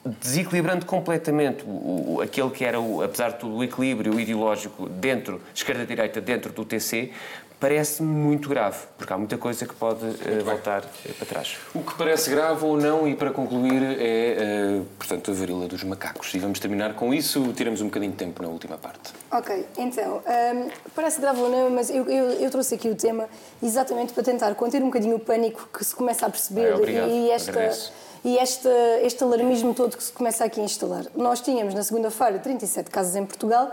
desequilibrando 0.05 0.85
completamente 0.85 1.63
o, 1.65 2.15
o, 2.15 2.21
aquele 2.21 2.51
que 2.51 2.63
era, 2.63 2.79
o, 2.79 3.01
apesar 3.01 3.31
de 3.31 3.39
tudo, 3.39 3.55
o 3.55 3.63
equilíbrio 3.63 4.19
ideológico 4.19 4.87
dentro, 4.87 5.41
esquerda-direita, 5.53 6.21
dentro 6.21 6.53
do 6.53 6.63
TC, 6.63 7.11
parece 7.59 8.03
muito 8.03 8.49
grave, 8.49 8.77
porque 8.97 9.11
há 9.11 9.17
muita 9.17 9.37
coisa 9.37 9.65
que 9.65 9.73
pode 9.73 10.05
uh, 10.05 10.43
voltar 10.43 10.83
uh, 10.83 11.13
para 11.13 11.25
trás. 11.25 11.57
O 11.73 11.79
que 11.79 11.95
parece 11.95 12.29
grave 12.29 12.63
ou 12.65 12.77
não, 12.77 13.07
e 13.07 13.15
para 13.15 13.31
concluir, 13.31 13.81
é, 13.99 14.81
uh, 14.81 14.85
portanto, 14.97 15.31
a 15.31 15.33
varíola 15.33 15.67
dos 15.67 15.83
macacos. 15.83 16.33
E 16.33 16.39
vamos 16.39 16.59
terminar 16.59 16.93
com 16.93 17.13
isso, 17.13 17.53
tiramos 17.53 17.81
um 17.81 17.85
bocadinho 17.85 18.11
de 18.11 18.17
tempo 18.17 18.41
na 18.41 18.49
última 18.49 18.77
parte. 18.77 19.13
Ok, 19.31 19.65
então, 19.77 20.17
um, 20.17 20.69
parece 20.93 21.19
grave 21.19 21.41
ou 21.41 21.49
não, 21.49 21.69
mas 21.69 21.89
eu, 21.89 22.09
eu, 22.09 22.31
eu, 22.33 22.51
trouxe 22.51 22.75
aqui 22.75 22.89
o 22.89 22.95
tema 22.95 23.27
exatamente 23.61 24.13
para 24.13 24.23
tentar 24.23 24.53
conter 24.55 24.81
um 24.81 24.87
bocadinho 24.87 25.15
o 25.15 25.19
pânico 25.19 25.69
que 25.73 25.83
se 25.83 25.95
começa 25.95 26.25
a 26.25 26.29
perceber 26.29 26.71
ah, 26.71 26.77
obrigado, 26.77 27.09
e 27.09 27.29
esta... 27.31 28.05
E 28.27 28.39
este, 28.39 28.67
este 29.03 29.23
alarmismo 29.23 29.75
todo 29.75 29.95
que 29.95 30.03
se 30.03 30.11
começa 30.11 30.43
aqui 30.43 30.59
a 30.59 30.63
instalar. 30.63 31.05
Nós 31.15 31.41
tínhamos 31.41 31.75
na 31.75 31.83
segunda-feira 31.83 32.39
37 32.39 32.89
casos 32.89 33.15
em 33.15 33.23
Portugal, 33.23 33.71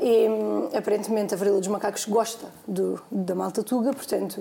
e 0.00 0.28
hum, 0.28 0.68
aparentemente 0.76 1.34
a 1.34 1.36
varíola 1.36 1.60
dos 1.60 1.68
macacos 1.68 2.04
gosta 2.04 2.46
do, 2.66 3.00
da 3.10 3.34
malta 3.34 3.62
tuga, 3.62 3.92
portanto. 3.92 4.38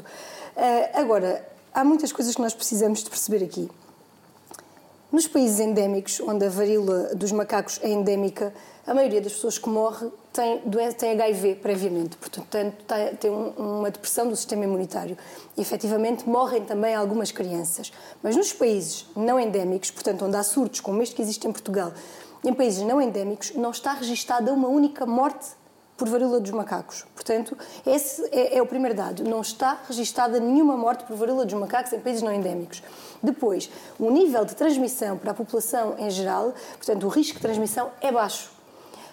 Uh, 0.56 1.00
agora, 1.00 1.48
há 1.74 1.84
muitas 1.84 2.12
coisas 2.12 2.36
que 2.36 2.42
nós 2.42 2.54
precisamos 2.54 3.04
de 3.04 3.10
perceber 3.10 3.44
aqui. 3.44 3.70
Nos 5.12 5.28
países 5.28 5.60
endémicos, 5.60 6.20
onde 6.22 6.44
a 6.44 6.50
varíola 6.50 7.14
dos 7.14 7.32
macacos 7.32 7.80
é 7.84 7.90
endémica, 7.90 8.52
a 8.86 8.96
maioria 8.96 9.22
das 9.22 9.34
pessoas 9.34 9.60
que 9.60 9.70
morre 9.70 10.10
tem, 10.34 10.60
tem 10.98 11.12
HIV 11.12 11.56
previamente, 11.62 12.18
portanto 12.18 12.84
tem 13.20 13.32
uma 13.32 13.92
depressão 13.92 14.28
do 14.28 14.36
sistema 14.36 14.64
imunitário. 14.64 15.16
E 15.56 15.62
efetivamente 15.62 16.28
morrem 16.28 16.64
também 16.64 16.96
algumas 16.96 17.32
crianças. 17.32 17.94
Mas 18.24 18.36
nos 18.36 18.52
países 18.52 19.06
não 19.16 19.40
endémicos, 19.40 19.92
portanto 19.92 20.26
onde 20.26 20.36
há 20.36 20.42
surtos 20.42 20.80
como 20.80 21.02
este 21.04 21.14
que 21.14 21.22
existe 21.22 21.48
em 21.48 21.52
Portugal, 21.52 21.94
em 22.44 22.54
países 22.54 22.84
não 22.84 23.02
endémicos, 23.02 23.54
não 23.56 23.72
está 23.72 23.94
registada 23.94 24.52
uma 24.54 24.68
única 24.68 25.06
morte 25.06 25.52
por 25.98 26.10
varíola 26.10 26.40
dos 26.40 26.52
macacos. 26.52 27.06
Portanto, 27.14 27.58
esse 27.86 28.24
é, 28.32 28.58
é, 28.58 28.62
o 28.62 28.66
primeiro 28.66 28.96
dado. 28.96 29.24
Não 29.24 29.42
está 29.42 29.80
registada 29.88 30.40
nenhuma 30.40 30.76
morte 30.76 31.04
por 31.06 31.16
varíola 31.16 31.46
dos 31.46 31.54
macacos 31.54 31.94
em 31.94 32.00
países 32.00 32.22
não 32.22 32.34
endémicos. 32.34 32.84
Depois, 33.22 33.70
o 34.00 34.10
nível 34.10 34.44
de 34.44 34.56
transmissão 34.56 35.18
para 35.18 35.32
a 35.32 35.34
população 35.34 35.96
em 35.98 36.10
geral, 36.10 36.54
portanto, 36.76 37.06
o 37.06 37.10
risco 37.10 37.36
de 37.36 37.42
transmissão 37.42 37.90
é 38.02 38.12
baixo. 38.12 38.52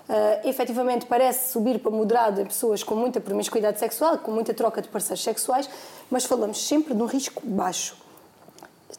Uh, 0.08 0.48
efetivamente 0.48 1.06
parece 1.06 1.52
subir 1.52 1.78
para 1.78 1.92
moderado 1.92 2.40
em 2.40 2.44
pessoas 2.44 2.82
com 2.82 2.96
muita 2.96 3.20
promiscuidade 3.20 3.78
sexual, 3.78 4.18
com 4.18 4.32
muita 4.32 4.52
troca 4.52 4.82
de 4.82 4.88
parceiros 4.88 5.22
sexuais, 5.22 5.70
mas 6.10 6.24
falamos 6.24 6.66
sempre 6.66 6.94
de 6.94 7.00
um 7.00 7.06
risco 7.06 7.40
baixo. 7.46 7.96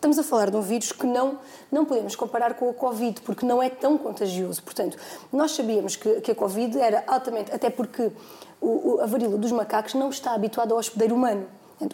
Estamos 0.01 0.17
a 0.17 0.23
falar 0.23 0.49
de 0.49 0.57
um 0.57 0.61
vírus 0.61 0.91
que 0.91 1.05
não, 1.05 1.37
não 1.71 1.85
podemos 1.85 2.15
comparar 2.15 2.55
com 2.55 2.67
a 2.67 2.73
Covid, 2.73 3.21
porque 3.21 3.45
não 3.45 3.61
é 3.61 3.69
tão 3.69 3.99
contagioso. 3.99 4.63
Portanto, 4.63 4.97
nós 5.31 5.51
sabíamos 5.51 5.95
que, 5.95 6.21
que 6.21 6.31
a 6.31 6.35
Covid 6.35 6.75
era 6.79 7.03
altamente, 7.05 7.53
até 7.53 7.69
porque 7.69 8.11
o, 8.59 8.99
a 8.99 9.05
varíola 9.05 9.37
dos 9.37 9.51
macacos 9.51 9.93
não 9.93 10.09
está 10.09 10.33
habituada 10.33 10.73
ao 10.73 10.79
hospedeiro 10.79 11.13
humano. 11.13 11.45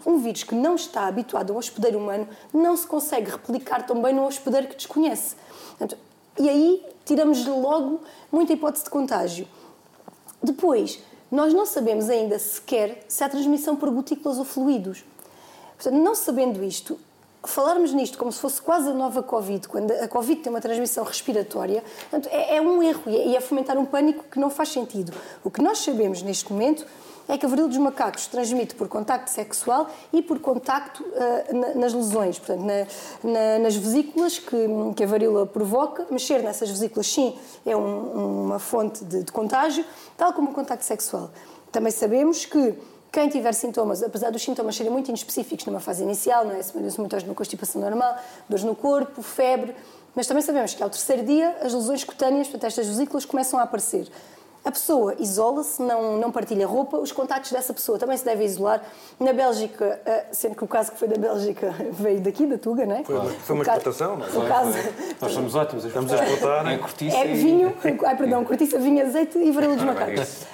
Um 0.05 0.19
vírus 0.19 0.43
que 0.43 0.55
não 0.55 0.75
está 0.75 1.05
habituado 1.05 1.51
a 1.51 1.55
um 1.57 1.59
hospedeiro 1.59 1.99
humano 1.99 2.29
não 2.53 2.77
se 2.77 2.87
consegue 2.87 3.29
replicar 3.29 3.85
tão 3.85 4.01
bem 4.01 4.15
num 4.15 4.25
hospedeiro 4.25 4.69
que 4.69 4.77
desconhece. 4.77 5.35
E 6.39 6.47
aí 6.47 6.85
tiramos 7.03 7.45
logo 7.45 7.99
muita 8.31 8.53
hipótese 8.53 8.85
de 8.85 8.89
contágio. 8.89 9.45
Depois, 10.41 11.03
nós 11.29 11.53
não 11.53 11.65
sabemos 11.65 12.09
ainda 12.09 12.39
sequer 12.39 13.03
se 13.09 13.21
há 13.21 13.27
transmissão 13.27 13.75
por 13.75 13.89
gotículas 13.91 14.37
ou 14.37 14.45
fluidos. 14.45 15.03
Portanto, 15.75 16.01
não 16.01 16.15
sabendo 16.15 16.63
isto, 16.63 16.97
falarmos 17.47 17.93
nisto 17.93 18.17
como 18.17 18.31
se 18.31 18.39
fosse 18.39 18.61
quase 18.61 18.89
a 18.89 18.93
nova 18.93 19.23
Covid, 19.23 19.67
quando 19.67 19.91
a 19.91 20.07
Covid 20.07 20.41
tem 20.41 20.51
uma 20.51 20.61
transmissão 20.61 21.03
respiratória, 21.03 21.83
portanto, 22.09 22.29
é, 22.31 22.57
é 22.57 22.61
um 22.61 22.81
erro 22.83 23.03
e 23.07 23.33
é, 23.33 23.37
é 23.37 23.41
fomentar 23.41 23.77
um 23.77 23.85
pânico 23.85 24.25
que 24.29 24.39
não 24.39 24.49
faz 24.49 24.69
sentido. 24.69 25.13
O 25.43 25.49
que 25.49 25.61
nós 25.61 25.79
sabemos 25.79 26.21
neste 26.21 26.51
momento 26.51 26.85
é 27.27 27.37
que 27.37 27.45
a 27.45 27.49
varíola 27.49 27.69
dos 27.69 27.77
macacos 27.77 28.27
transmite 28.27 28.73
por 28.75 28.87
contacto 28.87 29.29
sexual 29.29 29.89
e 30.13 30.21
por 30.21 30.39
contacto 30.39 31.03
uh, 31.03 31.57
na, 31.57 31.75
nas 31.75 31.93
lesões, 31.93 32.39
portanto, 32.39 32.61
na, 32.61 32.87
na, 33.23 33.59
nas 33.59 33.75
vesículas 33.75 34.39
que, 34.39 34.57
que, 34.95 35.03
a 35.03 35.07
varíola 35.07 35.45
provoca. 35.45 36.07
Mexer 36.09 36.41
nessas 36.41 36.69
vesículas, 36.69 37.07
sim, 37.07 37.37
é 37.65 37.75
um, 37.75 38.45
uma 38.45 38.59
fonte 38.59 39.03
de, 39.03 39.23
de 39.23 39.31
contágio, 39.31 39.83
tal 40.15 40.31
como 40.31 40.51
o 40.51 40.53
contacto 40.53 40.85
sexual. 40.85 41.29
Também 41.71 41.91
sabemos 41.91 42.45
que 42.45 42.75
quem 43.11 43.29
tiver 43.29 43.53
sintomas, 43.53 44.03
apesar 44.03 44.31
dos 44.31 44.41
sintomas 44.41 44.75
serem 44.75 44.91
muito 44.91 45.09
inespecíficos 45.09 45.65
numa 45.65 45.79
fase 45.79 46.03
inicial, 46.03 46.45
não 46.45 46.55
é? 46.55 46.61
Semelham-se 46.61 46.99
muito 46.99 47.13
aos 47.13 47.23
de 47.23 47.29
uma 47.29 47.35
constipação 47.35 47.81
normal, 47.81 48.17
dores 48.47 48.63
no 48.63 48.75
corpo, 48.75 49.21
febre, 49.21 49.75
mas 50.15 50.27
também 50.27 50.41
sabemos 50.43 50.73
que 50.73 50.81
ao 50.81 50.89
terceiro 50.89 51.23
dia 51.23 51.57
as 51.61 51.73
lesões 51.73 52.03
cutâneas, 52.03 52.47
portanto, 52.47 52.65
estas 52.65 52.87
vesículas 52.87 53.25
começam 53.25 53.59
a 53.59 53.63
aparecer. 53.63 54.07
A 54.67 54.71
pessoa 54.71 55.15
isola-se, 55.17 55.81
não, 55.81 56.17
não 56.17 56.29
partilha 56.29 56.67
roupa, 56.67 56.97
os 56.97 57.11
contactos 57.13 57.53
dessa 57.53 57.73
pessoa 57.73 57.97
também 57.97 58.17
se 58.17 58.25
devem 58.25 58.45
isolar. 58.45 58.83
Na 59.17 59.31
Bélgica, 59.31 60.01
eh, 60.05 60.25
sendo 60.33 60.55
que 60.55 60.63
o 60.63 60.67
caso 60.67 60.91
que 60.91 60.99
foi 60.99 61.07
da 61.07 61.17
Bélgica 61.17 61.73
veio 61.93 62.19
daqui, 62.19 62.45
da 62.45 62.57
Tuga, 62.57 62.85
não 62.85 62.97
é? 62.97 63.03
Foi, 63.05 63.29
foi 63.29 63.55
uma 63.55 63.63
exportação, 63.63 64.17
não 64.17 64.25
é? 64.25 64.29
O 64.29 64.45
caso... 64.45 64.73
Nós 65.21 65.31
somos 65.31 65.55
ótimos 65.55 65.85
Estamos 65.85 66.11
a 66.11 66.15
exportar. 66.21 66.67
É 66.67 66.77
cortiça 66.77 67.15
é 67.15 67.27
vinho, 67.27 67.73
ai, 68.05 68.17
perdão, 68.17 68.43
cortiça, 68.43 68.77
vinho, 68.77 69.05
azeite 69.05 69.37
e 69.37 69.51
dos 69.51 69.63
ah, 69.81 69.85
macacos. 69.85 70.45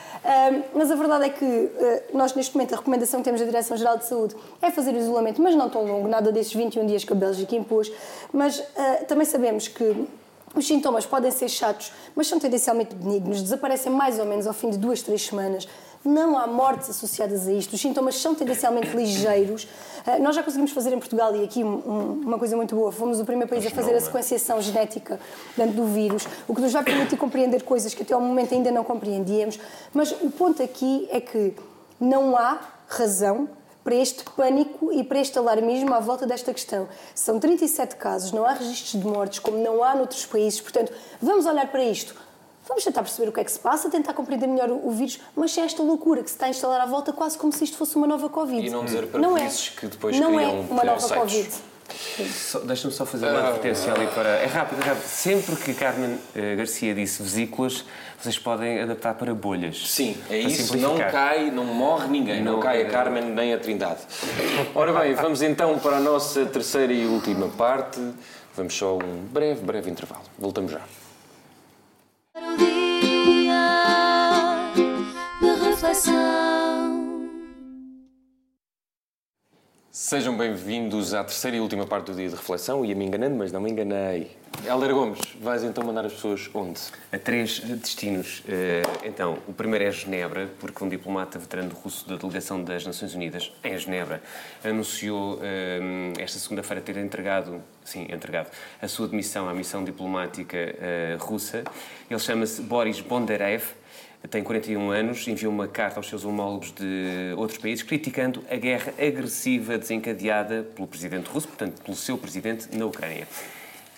Mas 0.74 0.89
a 0.89 0.95
verdade 0.95 1.26
é 1.26 1.30
que 1.30 1.45
uh, 1.45 2.17
nós, 2.17 2.34
neste 2.34 2.55
momento, 2.55 2.74
a 2.74 2.78
recomendação 2.78 3.19
que 3.19 3.26
temos 3.26 3.41
da 3.41 3.45
Direção-Geral 3.45 3.97
de 3.97 4.05
Saúde 4.05 4.36
é 4.61 4.71
fazer 4.71 4.93
o 4.93 4.97
isolamento, 4.97 5.41
mas 5.41 5.55
não 5.55 5.69
tão 5.69 5.86
longo, 5.86 6.07
nada 6.07 6.32
desses 6.32 6.53
21 6.53 6.86
dias 6.86 7.03
que 7.03 7.11
a 7.11 7.15
Bélgica 7.15 7.55
impôs. 7.55 7.91
Mas 8.32 8.59
uh, 8.59 9.05
também 9.07 9.26
sabemos 9.26 9.67
que 9.67 10.07
os 10.55 10.67
sintomas 10.67 11.05
podem 11.05 11.32
ser 11.32 11.49
chatos, 11.49 11.91
mas 12.15 12.28
são 12.28 12.39
tendencialmente 12.39 12.95
benignos, 12.95 13.41
desaparecem 13.41 13.91
mais 13.91 14.19
ou 14.19 14.26
menos 14.26 14.45
ao 14.47 14.53
fim 14.53 14.69
de 14.69 14.78
duas, 14.78 15.01
três 15.01 15.26
semanas. 15.26 15.67
Não 16.05 16.37
há 16.37 16.45
mortes 16.45 16.89
associadas 16.89 17.47
a 17.47 17.53
isto, 17.53 17.73
os 17.73 17.81
sintomas 17.81 18.15
são 18.15 18.35
tendencialmente 18.35 18.89
ligeiros. 18.95 19.63
Uh, 20.05 20.21
nós 20.21 20.35
já 20.35 20.43
conseguimos 20.43 20.71
fazer 20.71 20.93
em 20.93 20.99
Portugal, 20.99 21.33
e 21.35 21.43
aqui 21.43 21.63
um, 21.63 22.21
uma 22.25 22.37
coisa 22.37 22.55
muito 22.57 22.75
boa, 22.75 22.91
fomos 22.91 23.19
o 23.21 23.25
primeiro 23.25 23.49
país 23.49 23.65
a 23.65 23.69
fazer 23.69 23.93
a 23.93 23.97
é? 23.97 23.99
sequenciação 23.99 24.61
genética 24.61 25.19
do 25.73 25.85
vírus, 25.85 26.27
o 26.47 26.53
que 26.53 26.61
nos 26.61 26.73
vai 26.73 26.83
permitir 26.83 27.15
compreender 27.15 27.63
coisas 27.63 27.93
que 27.93 28.03
até 28.03 28.13
ao 28.13 28.19
momento 28.19 28.53
ainda 28.53 28.71
não 28.71 28.83
compreendíamos. 28.83 29.57
Mas 29.93 30.11
o 30.11 30.29
ponto 30.29 30.61
aqui 30.61 31.07
é 31.09 31.21
que 31.21 31.55
não 31.99 32.35
há 32.35 32.59
razão 32.87 33.47
para 33.83 33.95
este 33.95 34.23
pânico 34.23 34.91
e 34.93 35.03
para 35.03 35.19
este 35.19 35.37
alarmismo 35.37 35.93
à 35.93 35.99
volta 35.99 36.25
desta 36.25 36.53
questão. 36.53 36.87
São 37.13 37.39
37 37.39 37.95
casos, 37.97 38.31
não 38.31 38.45
há 38.45 38.53
registros 38.53 39.01
de 39.01 39.07
mortes, 39.07 39.39
como 39.39 39.57
não 39.57 39.83
há 39.83 39.93
noutros 39.93 40.25
países. 40.25 40.61
Portanto, 40.61 40.93
vamos 41.21 41.45
olhar 41.45 41.67
para 41.69 41.83
isto. 41.83 42.15
Vamos 42.68 42.84
tentar 42.84 43.01
perceber 43.01 43.30
o 43.30 43.32
que 43.32 43.39
é 43.39 43.43
que 43.43 43.51
se 43.51 43.59
passa, 43.59 43.89
tentar 43.89 44.14
compreender 44.14 44.47
melhor 44.47 44.70
o, 44.70 44.89
vírus, 44.91 45.20
mas 45.36 45.51
sem 45.51 45.64
esta 45.64 45.84
loucura 45.84 46.24
que 46.24 46.30
se 46.30 46.36
está 46.36 46.45
a 46.45 46.49
instalar 46.49 46.82
à 46.82 46.86
volta, 46.86 47.11
quase 47.11 47.38
como 47.38 47.51
se 47.51 47.64
isto 47.64 47.78
fosse 47.78 47.95
uma 47.95 48.07
nova 48.07 48.30
Covid. 48.30 48.66
E 48.66 48.70
não 48.70 48.86
dizer 48.86 49.07
para 49.07 49.20
não 49.20 49.38
é. 49.38 49.47
que 49.47 49.88
depois 49.88 50.18
não 50.20 50.34
criam 50.34 50.49
é 50.49 50.72
uma 50.72 50.84
nova 50.84 51.16
Covid. 51.16 51.49
Deixa-me 52.66 52.93
só 52.93 53.05
fazer 53.05 53.28
uma 53.28 53.39
advertência 53.39 53.93
ali 53.93 54.07
para. 54.07 54.30
É 54.30 54.45
rápido, 54.45 54.82
é 54.82 54.86
rápido. 54.86 55.05
Sempre 55.05 55.55
que 55.57 55.74
Carmen 55.74 56.14
uh, 56.14 56.57
Garcia 56.57 56.95
disse 56.95 57.22
vesículas, 57.22 57.84
vocês 58.20 58.39
podem 58.39 58.82
adaptar 58.82 59.14
para 59.16 59.34
bolhas. 59.34 59.89
Sim, 59.89 60.18
é 60.30 60.39
isso. 60.39 60.78
Não 60.78 60.97
cai, 60.97 61.51
não 61.51 61.66
morre 61.66 62.07
ninguém. 62.07 62.41
Não, 62.41 62.53
não 62.53 62.59
cai 62.61 62.82
a 62.82 62.89
Carmen 62.89 63.26
nem 63.26 63.53
a 63.53 63.59
Trindade. 63.59 63.99
Ora 64.74 64.93
bem, 64.93 65.14
vamos 65.14 65.41
então 65.41 65.78
para 65.78 65.97
a 65.97 65.99
nossa 65.99 66.45
terceira 66.45 66.93
e 66.93 67.05
última 67.05 67.49
parte. 67.49 67.99
Vamos 68.55 68.74
só 68.76 68.95
um 68.97 69.26
breve, 69.32 69.61
breve 69.61 69.91
intervalo. 69.91 70.24
Voltamos 70.39 70.72
já. 70.72 70.82
Sejam 79.91 80.36
bem-vindos 80.36 81.13
à 81.13 81.23
terceira 81.23 81.57
e 81.57 81.59
última 81.59 81.86
parte 81.86 82.07
do 82.07 82.15
dia 82.15 82.27
de 82.27 82.36
reflexão. 82.36 82.84
Ia 82.84 82.95
me 82.95 83.05
enganando, 83.05 83.36
mas 83.36 83.51
não 83.51 83.61
me 83.61 83.69
enganei. 83.69 84.36
Helder 84.65 84.93
Gomes, 84.93 85.19
vais 85.41 85.61
então 85.63 85.83
mandar 85.83 86.05
as 86.05 86.13
pessoas 86.13 86.49
onde? 86.53 86.79
A 87.11 87.19
três 87.19 87.59
destinos. 87.59 88.41
Eh, 88.47 88.81
então, 89.03 89.37
o 89.45 89.51
primeiro 89.53 89.83
é 89.83 89.91
Genebra, 89.91 90.49
porque 90.59 90.81
um 90.83 90.87
diplomata 90.87 91.37
veterano 91.37 91.73
russo 91.73 92.07
da 92.07 92.15
delegação 92.15 92.63
das 92.63 92.85
Nações 92.85 93.13
Unidas, 93.13 93.51
em 93.61 93.77
Genebra, 93.77 94.23
anunciou 94.63 95.39
eh, 95.43 96.13
esta 96.17 96.39
segunda-feira 96.39 96.81
ter 96.81 96.95
entregado, 96.95 97.61
sim, 97.83 98.07
entregado, 98.09 98.49
a 98.81 98.87
sua 98.87 99.07
demissão 99.07 99.49
à 99.49 99.53
missão 99.53 99.83
diplomática 99.83 100.57
eh, 100.57 101.17
russa. 101.19 101.63
Ele 102.09 102.19
chama-se 102.19 102.61
Boris 102.61 103.01
Bondarev 103.01 103.63
tem 104.29 104.41
41 104.41 104.89
anos, 104.91 105.27
enviou 105.27 105.51
uma 105.51 105.67
carta 105.67 105.99
aos 105.99 106.07
seus 106.07 106.23
homólogos 106.23 106.71
de 106.71 107.33
outros 107.35 107.59
países 107.59 107.83
criticando 107.83 108.41
a 108.49 108.55
guerra 108.55 108.93
agressiva 108.97 109.77
desencadeada 109.77 110.63
pelo 110.73 110.87
presidente 110.87 111.27
russo, 111.29 111.49
portanto, 111.49 111.81
pelo 111.81 111.97
seu 111.97 112.17
presidente 112.17 112.69
na 112.77 112.85
Ucrânia. 112.85 113.27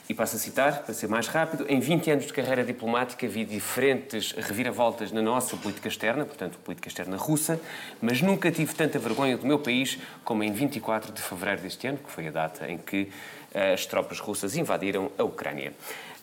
E 0.07 0.13
passo 0.13 0.35
a 0.35 0.39
citar, 0.39 0.83
para 0.83 0.93
ser 0.93 1.07
mais 1.07 1.27
rápido, 1.27 1.65
em 1.67 1.79
20 1.79 2.11
anos 2.11 2.25
de 2.27 2.33
carreira 2.33 2.63
diplomática 2.63 3.27
vi 3.27 3.43
diferentes 3.43 4.33
reviravoltas 4.33 5.11
na 5.11 5.19
nossa 5.19 5.57
política 5.57 5.87
externa, 5.87 6.23
portanto, 6.23 6.59
política 6.59 6.87
externa 6.87 7.17
russa, 7.17 7.59
mas 7.99 8.21
nunca 8.21 8.51
tive 8.51 8.75
tanta 8.75 8.99
vergonha 8.99 9.35
do 9.35 9.47
meu 9.47 9.57
país 9.57 9.97
como 10.23 10.43
em 10.43 10.51
24 10.51 11.11
de 11.11 11.19
fevereiro 11.19 11.61
deste 11.61 11.87
ano, 11.87 11.97
que 11.97 12.11
foi 12.11 12.27
a 12.27 12.31
data 12.31 12.69
em 12.69 12.77
que 12.77 13.09
eh, 13.51 13.73
as 13.73 13.87
tropas 13.87 14.19
russas 14.19 14.55
invadiram 14.55 15.11
a 15.17 15.23
Ucrânia. 15.23 15.73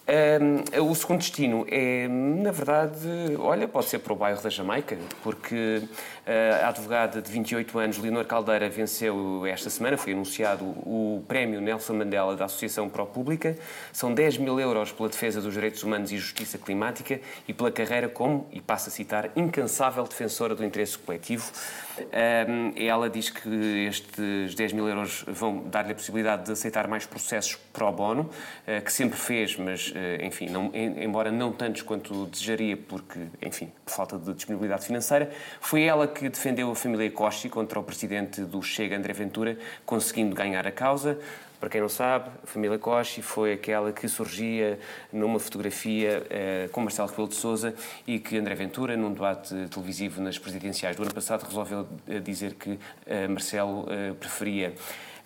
Um, 0.04 0.90
o 0.90 0.94
segundo 0.96 1.20
destino 1.20 1.64
é, 1.70 2.08
na 2.08 2.50
verdade, 2.50 3.08
olha, 3.38 3.68
pode 3.68 3.86
ser 3.86 4.00
para 4.00 4.12
o 4.12 4.16
bairro 4.16 4.42
da 4.42 4.50
Jamaica, 4.50 4.98
porque 5.22 5.82
a 6.24 6.68
advogada 6.68 7.20
de 7.20 7.30
28 7.30 7.78
anos, 7.78 7.98
Leonor 7.98 8.24
Caldeira, 8.24 8.68
venceu 8.68 9.44
esta 9.46 9.68
semana, 9.68 9.96
foi 9.96 10.12
anunciado 10.12 10.64
o 10.64 11.24
prémio 11.26 11.60
Nelson 11.60 11.94
Mandela 11.94 12.36
da 12.36 12.44
Associação 12.44 12.88
Pró-Pública. 12.88 13.56
São 13.92 14.14
10 14.14 14.38
mil 14.38 14.60
euros 14.60 14.92
pela 14.92 15.08
defesa 15.08 15.40
dos 15.40 15.54
direitos 15.54 15.82
humanos 15.82 16.12
e 16.12 16.18
justiça 16.18 16.58
climática 16.58 17.20
e 17.48 17.52
pela 17.52 17.72
carreira 17.72 18.08
como, 18.08 18.46
e 18.52 18.60
passo 18.60 18.88
a 18.88 18.92
citar, 18.92 19.30
incansável 19.34 20.04
defensora 20.04 20.54
do 20.54 20.64
interesse 20.64 20.96
coletivo. 20.96 21.50
Um, 21.98 22.72
ela 22.76 23.10
diz 23.10 23.28
que 23.28 23.48
estes 23.86 24.54
10 24.54 24.72
mil 24.72 24.88
euros 24.88 25.24
vão 25.26 25.64
dar-lhe 25.68 25.92
a 25.92 25.94
possibilidade 25.94 26.46
de 26.46 26.52
aceitar 26.52 26.88
mais 26.88 27.04
processos 27.04 27.56
pro 27.72 27.92
bono, 27.92 28.30
uh, 28.66 28.82
que 28.82 28.92
sempre 28.92 29.18
fez, 29.18 29.56
mas 29.56 29.92
eh, 29.94 30.24
enfim, 30.24 30.48
não, 30.48 30.70
embora 30.74 31.30
não 31.30 31.52
tantos 31.52 31.82
quanto 31.82 32.26
desejaria, 32.26 32.76
porque, 32.76 33.18
enfim, 33.42 33.70
por 33.84 33.92
falta 33.92 34.18
de 34.18 34.32
disponibilidade 34.32 34.86
financeira, 34.86 35.30
foi 35.60 35.82
ela 35.82 36.08
que 36.12 36.28
defendeu 36.28 36.70
a 36.70 36.74
família 36.74 37.10
Costa 37.10 37.48
contra 37.48 37.80
o 37.80 37.82
presidente 37.82 38.42
do 38.42 38.62
Chega, 38.62 38.96
André 38.96 39.12
Ventura, 39.12 39.58
conseguindo 39.84 40.34
ganhar 40.36 40.66
a 40.66 40.70
causa. 40.70 41.18
Para 41.58 41.70
quem 41.70 41.80
não 41.80 41.88
sabe, 41.88 42.28
a 42.42 42.46
família 42.46 42.78
Costa 42.78 43.22
foi 43.22 43.52
aquela 43.52 43.92
que 43.92 44.06
surgia 44.06 44.78
numa 45.12 45.38
fotografia 45.38 46.26
eh, 46.28 46.68
com 46.72 46.80
Marcelo 46.80 47.08
Rebelo 47.08 47.28
de 47.28 47.34
Sousa 47.34 47.74
e 48.06 48.18
que 48.18 48.36
André 48.36 48.54
Ventura, 48.54 48.96
num 48.96 49.12
debate 49.12 49.54
televisivo 49.68 50.20
nas 50.20 50.38
presidenciais 50.38 50.96
do 50.96 51.02
ano 51.02 51.14
passado, 51.14 51.44
resolveu 51.44 51.86
eh, 52.08 52.20
dizer 52.20 52.54
que 52.54 52.78
eh, 53.06 53.28
Marcelo 53.28 53.86
eh, 53.88 54.12
preferia 54.18 54.74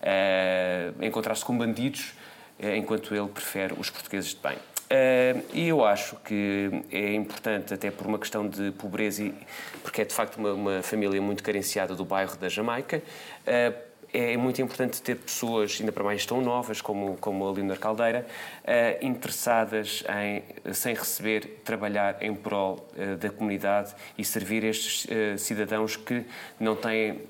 eh, 0.03 0.93
encontrar-se 1.01 1.45
com 1.45 1.57
bandidos 1.57 2.14
enquanto 2.59 3.14
ele 3.14 3.28
prefere 3.28 3.74
os 3.78 3.91
portugueses 3.91 4.30
de 4.30 4.41
bem. 4.41 4.57
Uh, 4.87 5.43
e 5.53 5.68
eu 5.68 5.84
acho 5.84 6.14
que 6.24 6.70
é 6.93 7.12
importante, 7.12 7.74
até 7.74 7.91
por 7.91 8.07
uma 8.07 8.18
questão 8.18 8.49
de 8.49 8.70
pobreza, 8.72 9.24
e, 9.24 9.34
porque 9.82 10.03
é 10.03 10.05
de 10.05 10.14
facto 10.14 10.37
uma, 10.37 10.53
uma 10.53 10.82
família 10.82 11.20
muito 11.20 11.43
carenciada 11.43 11.95
do 11.95 12.05
bairro 12.05 12.37
da 12.37 12.49
Jamaica, 12.49 13.03
uh, 13.47 13.87
é 14.12 14.37
muito 14.37 14.62
importante 14.62 15.03
ter 15.03 15.16
pessoas, 15.16 15.76
ainda 15.78 15.93
para 15.93 16.03
mais 16.03 16.24
tão 16.24 16.41
novas 16.41 16.80
como, 16.80 17.16
como 17.18 17.47
a 17.47 17.53
Leonor 17.53 17.78
Caldeira, 17.78 18.26
uh, 18.62 19.05
interessadas 19.05 20.03
em, 20.09 20.43
sem 20.72 20.95
receber, 20.95 21.61
trabalhar 21.64 22.16
em 22.22 22.34
prol 22.34 22.89
uh, 22.97 23.16
da 23.16 23.28
comunidade 23.28 23.95
e 24.16 24.24
servir 24.24 24.64
estes 24.64 25.05
uh, 25.05 25.39
cidadãos 25.39 25.97
que 25.97 26.24
não 26.59 26.74
têm 26.74 27.20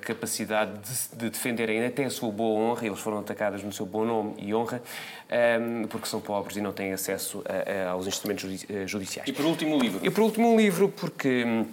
capacidade 0.00 0.72
de, 0.78 1.16
de, 1.16 1.30
defenderem 1.30 1.84
até 1.84 2.04
a 2.04 2.10
sua 2.10 2.30
boa 2.30 2.58
honra, 2.58 2.86
eles 2.86 3.00
foram 3.00 3.18
atacados 3.18 3.62
no 3.62 3.72
seu 3.72 3.84
bom 3.84 4.04
nome 4.04 4.34
e 4.38 4.54
honra, 4.54 4.82
um, 5.30 5.86
porque 5.86 6.06
são 6.06 6.20
pobres 6.20 6.56
e 6.56 6.60
não 6.60 6.72
têm 6.72 6.92
acesso 6.92 7.42
a, 7.46 7.88
a, 7.88 7.90
aos 7.90 8.06
instrumentos 8.06 8.66
judiciais. 8.86 9.28
E 9.28 9.32
por 9.32 9.44
último, 9.44 9.76
o 9.76 9.80
livro? 9.80 10.00
E 10.02 10.10
por 10.10 10.22
último, 10.22 10.52
um 10.52 10.56
livro, 10.56 10.88
porque 10.88 11.44
hum, 11.44 11.66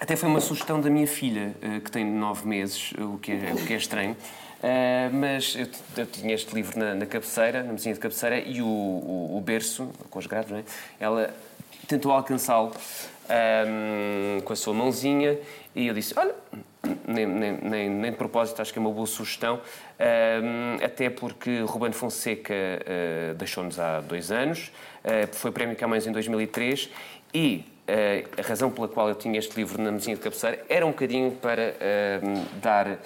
até 0.00 0.16
foi 0.16 0.28
uma 0.28 0.40
sugestão 0.40 0.80
da 0.80 0.90
minha 0.90 1.06
filha, 1.06 1.54
eh, 1.62 1.80
que 1.80 1.90
tem 1.90 2.04
nove 2.04 2.46
meses, 2.46 2.92
o 2.98 3.18
que 3.18 3.32
é, 3.32 3.52
o 3.52 3.66
que 3.66 3.72
é 3.72 3.76
estranho. 3.76 4.16
Uh, 4.62 5.12
mas 5.12 5.56
eu, 5.56 5.66
eu, 5.96 6.06
tinha 6.06 6.32
este 6.32 6.54
livro 6.54 6.78
na, 6.78 6.94
na, 6.94 7.04
cabeceira, 7.04 7.64
na 7.64 7.72
mesinha 7.72 7.94
de 7.94 8.00
cabeceira, 8.00 8.38
e 8.38 8.62
o, 8.62 8.66
o, 8.66 9.36
o 9.36 9.40
berço, 9.40 9.90
com 10.08 10.20
os 10.20 10.26
graves, 10.26 10.52
é? 10.52 10.62
ela 11.00 11.34
tentou 11.88 12.12
alcançá-lo 12.12 12.72
um, 13.28 14.40
com 14.42 14.52
a 14.52 14.56
sua 14.56 14.72
mãozinha 14.72 15.36
e 15.74 15.88
eu 15.88 15.94
disse: 15.94 16.14
Olha, 16.16 16.34
nem, 17.06 17.26
nem, 17.26 17.52
nem, 17.62 17.90
nem, 17.90 18.10
de 18.10 18.16
propósito, 18.16 18.60
acho 18.60 18.72
que 18.72 18.78
é 18.78 18.82
uma 18.82 18.90
boa 18.90 19.06
sugestão, 19.06 19.60
um, 20.42 20.84
até 20.84 21.08
porque 21.08 21.60
Ruben 21.60 21.92
Fonseca 21.92 22.54
uh, 22.54 23.34
deixou-nos 23.34 23.78
há 23.78 24.00
dois 24.00 24.32
anos, 24.32 24.72
uh, 25.04 25.34
foi 25.34 25.52
Prémio 25.52 25.76
Camões 25.76 26.06
em 26.06 26.12
2003 26.12 26.90
e 27.32 27.64
Uh, 27.82 28.40
a 28.40 28.46
razão 28.46 28.70
pela 28.70 28.86
qual 28.86 29.08
eu 29.08 29.14
tinha 29.16 29.36
este 29.36 29.56
livro 29.56 29.82
na 29.82 29.90
mesinha 29.90 30.14
de 30.14 30.22
cabeceira 30.22 30.64
era 30.68 30.86
um 30.86 30.90
bocadinho 30.90 31.32
para 31.32 31.74
uh, 31.74 32.44
dar, 32.62 33.00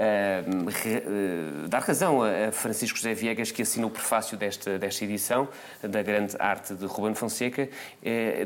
uh, 0.00 0.70
re, 0.70 1.68
dar 1.68 1.82
razão 1.82 2.22
a, 2.22 2.50
Francisco 2.50 2.96
José 2.96 3.14
Viegas, 3.14 3.50
que 3.50 3.62
assinou 3.62 3.90
o 3.90 3.92
prefácio 3.92 4.36
desta, 4.36 4.78
desta 4.78 5.04
edição 5.04 5.48
da 5.82 6.02
Grande 6.02 6.34
Arte 6.38 6.74
de 6.74 6.86
Ruben 6.86 7.14
Fonseca, 7.14 7.68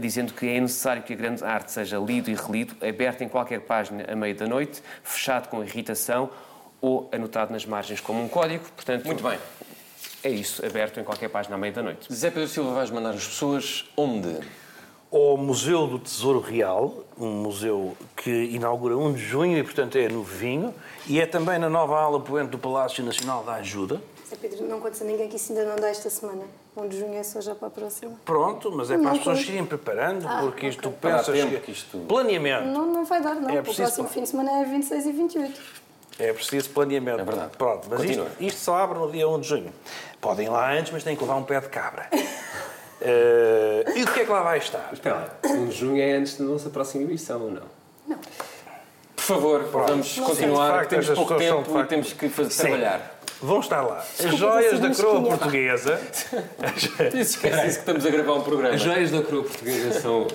dizendo 0.01 0.33
que 0.33 0.47
é 0.47 0.61
necessário 0.61 1.03
que 1.03 1.13
a 1.13 1.17
Grande 1.17 1.45
Arte 1.45 1.73
seja 1.73 1.99
lido 1.99 2.31
e 2.31 2.35
relido, 2.35 2.75
aberto 2.87 3.23
em 3.23 3.29
qualquer 3.29 3.61
página 3.61 4.05
à 4.11 4.17
meia 4.17 4.35
da 4.35 4.47
noite, 4.47 4.83
fechado 5.03 5.49
com 5.49 5.63
irritação 5.63 6.31
ou 6.81 7.09
anotado 7.13 7.53
nas 7.53 7.65
margens 7.65 8.01
como 8.01 8.23
um 8.23 8.29
código. 8.29 8.65
Portanto, 8.75 9.07
Muito 9.07 9.23
bem. 9.23 9.39
É 10.23 10.31
isso, 10.31 10.65
aberto 10.65 10.99
em 10.99 11.05
qualquer 11.05 11.29
página 11.29 11.55
à 11.55 11.59
meia 11.59 11.73
da 11.73 11.83
noite. 11.83 12.13
Zé 12.13 12.31
Pedro 12.31 12.49
Silva, 12.49 12.75
vais 12.75 12.91
mandar 12.91 13.11
as 13.11 13.27
pessoas 13.27 13.85
onde? 13.97 14.39
Ao 15.15 15.37
Museu 15.37 15.87
do 15.87 15.99
Tesouro 15.99 16.41
Real, 16.41 16.93
um 17.17 17.31
museu 17.31 17.97
que 18.17 18.31
inaugura 18.31 18.97
1 18.97 19.13
de 19.13 19.23
junho 19.23 19.57
e, 19.57 19.63
portanto, 19.63 19.97
é 19.97 20.09
novinho, 20.09 20.75
e 21.07 21.21
é 21.21 21.27
também 21.27 21.57
na 21.57 21.71
nova 21.71 22.01
ala 22.01 22.19
poente 22.19 22.49
do 22.49 22.59
Palácio 22.59 23.05
Nacional 23.05 23.45
da 23.45 23.55
Ajuda. 23.55 24.03
Zé 24.29 24.35
Pedro, 24.35 24.67
não 24.67 24.81
conta 24.81 25.05
a 25.05 25.07
ninguém 25.07 25.29
que 25.29 25.37
isso 25.37 25.53
ainda 25.53 25.67
não 25.67 25.77
dá 25.77 25.89
esta 25.89 26.11
semana. 26.11 26.43
1 26.77 26.89
de 26.89 26.99
junho 26.99 27.15
é 27.15 27.23
só 27.23 27.41
já 27.41 27.55
para 27.55 27.69
a 27.69 27.71
próxima. 27.71 28.13
Pronto, 28.25 28.73
mas 28.73 28.91
é 28.91 28.99
para 28.99 29.13
as 29.13 29.19
pessoas 29.19 29.41
irem 29.43 29.65
preparando, 29.65 30.27
ah, 30.27 30.41
porque 30.43 30.67
isto 30.67 30.89
okay. 30.89 31.13
pensas 31.13 31.27
tempo 31.27 31.61
que 31.61 31.71
isto... 31.71 31.99
Planeamento. 32.09 32.67
Não, 32.67 32.85
não 32.85 33.05
vai 33.05 33.23
dar, 33.23 33.37
não. 33.37 33.51
É 33.51 33.61
o 33.61 33.63
próximo 33.63 34.09
fim 34.09 34.23
de 34.23 34.31
semana 34.31 34.51
é 34.63 34.65
26 34.65 35.07
e 35.07 35.13
28. 35.13 35.61
É 36.19 36.33
preciso 36.33 36.71
planeamento. 36.71 37.21
É 37.21 37.25
verdade. 37.25 37.57
Pronto, 37.57 37.87
mas 37.89 38.03
isto, 38.03 38.27
isto, 38.41 38.59
só 38.59 38.77
abre 38.79 38.99
no 38.99 39.13
dia 39.13 39.29
1 39.29 39.41
de 39.41 39.49
junho. 39.49 39.73
Podem 40.21 40.47
ir 40.47 40.51
lá 40.51 40.73
antes, 40.73 40.93
mas 40.93 41.05
têm 41.05 41.15
que 41.15 41.23
levar 41.23 41.37
um 41.37 41.45
pé 41.45 41.61
de 41.61 41.69
cabra. 41.69 42.09
Uh, 43.01 43.99
e 43.99 44.03
o 44.03 44.13
que 44.13 44.21
é 44.21 44.25
que 44.25 44.31
lá 44.31 44.43
vai 44.43 44.59
estar? 44.59 44.89
Espera, 44.93 45.37
em 45.45 45.71
junho 45.71 46.01
é 46.01 46.13
antes 46.13 46.39
da 46.39 46.45
nossa 46.45 46.71
próxima 46.71 47.05
emissão 47.05 47.43
ou 47.43 47.51
não? 47.51 47.63
Não. 48.07 48.19
Por 49.17 49.23
favor, 49.23 49.65
Pronto. 49.65 49.89
vamos 49.89 50.17
não 50.17 50.25
continuar. 50.27 50.71
Facto, 50.71 50.91
temos 50.91 51.11
pouco 51.11 51.35
tempo 51.37 51.81
e 51.81 51.85
temos 51.85 52.13
que 52.13 52.29
fazer, 52.29 52.63
trabalhar. 52.63 53.21
Vão 53.41 53.61
estar 53.61 53.83
lá. 53.83 53.99
As 53.99 54.37
joias 54.37 54.81
da 54.81 54.95
coroa 54.95 55.23
portuguesa. 55.23 56.01
Esquece 57.15 57.39
que 57.39 57.67
estamos 57.69 58.07
a 58.07 58.11
gravar 58.11 58.35
um 58.35 58.43
programa. 58.43 58.75
As 58.75 58.81
joias 58.81 59.11
da 59.11 59.23
coroa 59.23 59.45
portuguesa 59.45 60.01
são 60.01 60.27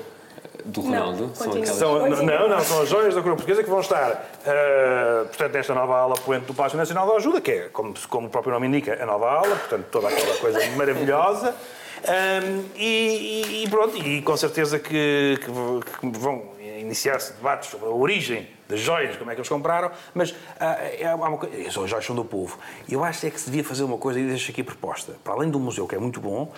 do 0.66 0.82
Ronaldo? 0.82 1.28
Não, 1.28 1.36
são 1.36 1.50
aquelas... 1.50 1.70
São, 1.70 2.10
não, 2.10 2.50
não, 2.50 2.60
são 2.62 2.82
as 2.82 2.90
joias 2.90 3.16
da 3.16 3.22
coroa 3.22 3.38
portuguesa 3.38 3.64
que 3.64 3.70
vão 3.70 3.80
estar, 3.80 4.12
uh, 4.12 5.26
portanto, 5.28 5.54
nesta 5.54 5.74
nova 5.74 5.98
ala 5.98 6.16
poente 6.16 6.46
do 6.46 6.54
Palácio 6.54 6.78
Nacional 6.78 7.08
da 7.08 7.14
Ajuda, 7.14 7.42
que 7.42 7.52
é, 7.52 7.60
como, 7.70 7.94
como 8.10 8.28
o 8.28 8.30
próprio 8.30 8.54
nome 8.54 8.68
indica, 8.68 9.02
a 9.02 9.06
nova 9.06 9.30
ala, 9.30 9.56
portanto, 9.56 9.86
toda 9.92 10.08
aquela 10.08 10.36
coisa 10.38 10.60
maravilhosa. 10.76 11.56
Um, 12.00 12.64
e, 12.76 13.64
e, 13.64 13.70
pronto, 13.70 13.98
e 13.98 14.22
com 14.22 14.38
certeza 14.38 14.80
que, 14.80 15.38
que, 15.40 16.00
que 16.00 16.20
vão 16.20 16.44
iniciar-se 16.80 17.34
debates 17.34 17.70
sobre 17.70 17.88
a 17.88 17.92
origem 17.92 18.48
das 18.68 18.80
joias, 18.80 19.18
como 19.18 19.32
é 19.32 19.34
que 19.34 19.42
eles 19.42 19.50
compraram, 19.50 19.92
mas 20.14 20.34
ah, 20.60 20.78
é 20.98 21.14
uma 21.14 21.38
coisa, 21.38 21.68
as 21.68 21.74
joias 21.74 22.06
são 22.06 22.16
do 22.16 22.24
povo. 22.24 22.58
Eu 22.88 23.04
acho 23.04 23.26
é 23.26 23.30
que 23.30 23.40
se 23.40 23.50
devia 23.50 23.64
fazer 23.64 23.84
uma 23.84 23.98
coisa, 23.98 24.20
e 24.20 24.28
deixo 24.28 24.52
aqui 24.52 24.64
proposta, 24.64 25.16
para 25.24 25.34
além 25.34 25.50
do 25.50 25.60
museu, 25.60 25.88
que 25.88 25.96
é 25.96 26.00
muito 26.00 26.20
bom, 26.22 26.52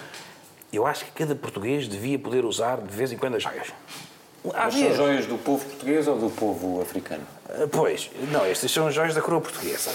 eu 0.71 0.85
acho 0.85 1.05
que 1.05 1.11
cada 1.11 1.35
português 1.35 1.87
devia 1.87 2.19
poder 2.19 2.45
usar 2.45 2.77
de 2.77 2.95
vez 2.95 3.11
em 3.11 3.17
quando 3.17 3.35
as 3.35 3.43
joias. 3.43 3.67
Mas 4.43 4.73
são 4.73 4.93
joias 4.93 5.25
do 5.25 5.37
povo 5.37 5.63
português 5.63 6.07
ou 6.07 6.17
do 6.17 6.29
povo 6.29 6.81
africano? 6.81 7.23
Ah, 7.47 7.67
pois, 7.71 8.09
não, 8.31 8.45
estas 8.45 8.71
são 8.71 8.91
joias 8.91 9.13
da 9.13 9.21
coroa 9.21 9.41
portuguesa. 9.41 9.91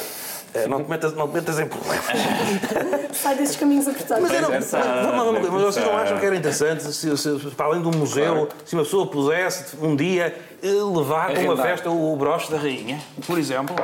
É, 0.56 0.68
não 0.68 0.82
te 0.82 0.90
metas, 0.90 1.14
não 1.14 1.28
te 1.28 1.34
metas 1.34 1.58
em 1.58 1.66
problemas. 1.66 2.04
Sai 3.12 3.34
desses 3.36 3.56
caminhos 3.56 3.88
apertados. 3.88 4.22
Mas, 4.22 4.32
era, 4.32 4.48
mas, 4.48 4.72
mas, 4.72 5.50
mas 5.50 5.62
vocês 5.62 5.84
não 5.84 5.96
acham 5.96 6.18
que 6.18 6.26
era 6.26 6.36
interessante, 6.36 6.82
se, 6.84 7.16
se, 7.16 7.50
para 7.56 7.66
além 7.66 7.82
de 7.82 7.88
um 7.88 7.98
museu, 7.98 8.34
claro. 8.34 8.48
se 8.64 8.74
uma 8.74 8.84
pessoa 8.84 9.06
pudesse 9.06 9.76
um 9.80 9.94
dia 9.94 10.34
eh, 10.62 10.68
levar 10.68 11.32
para 11.32 11.40
uma 11.40 11.56
festa 11.56 11.90
o 11.90 12.16
broche 12.16 12.50
da 12.50 12.58
rainha, 12.58 13.00
por 13.26 13.38
exemplo? 13.38 13.74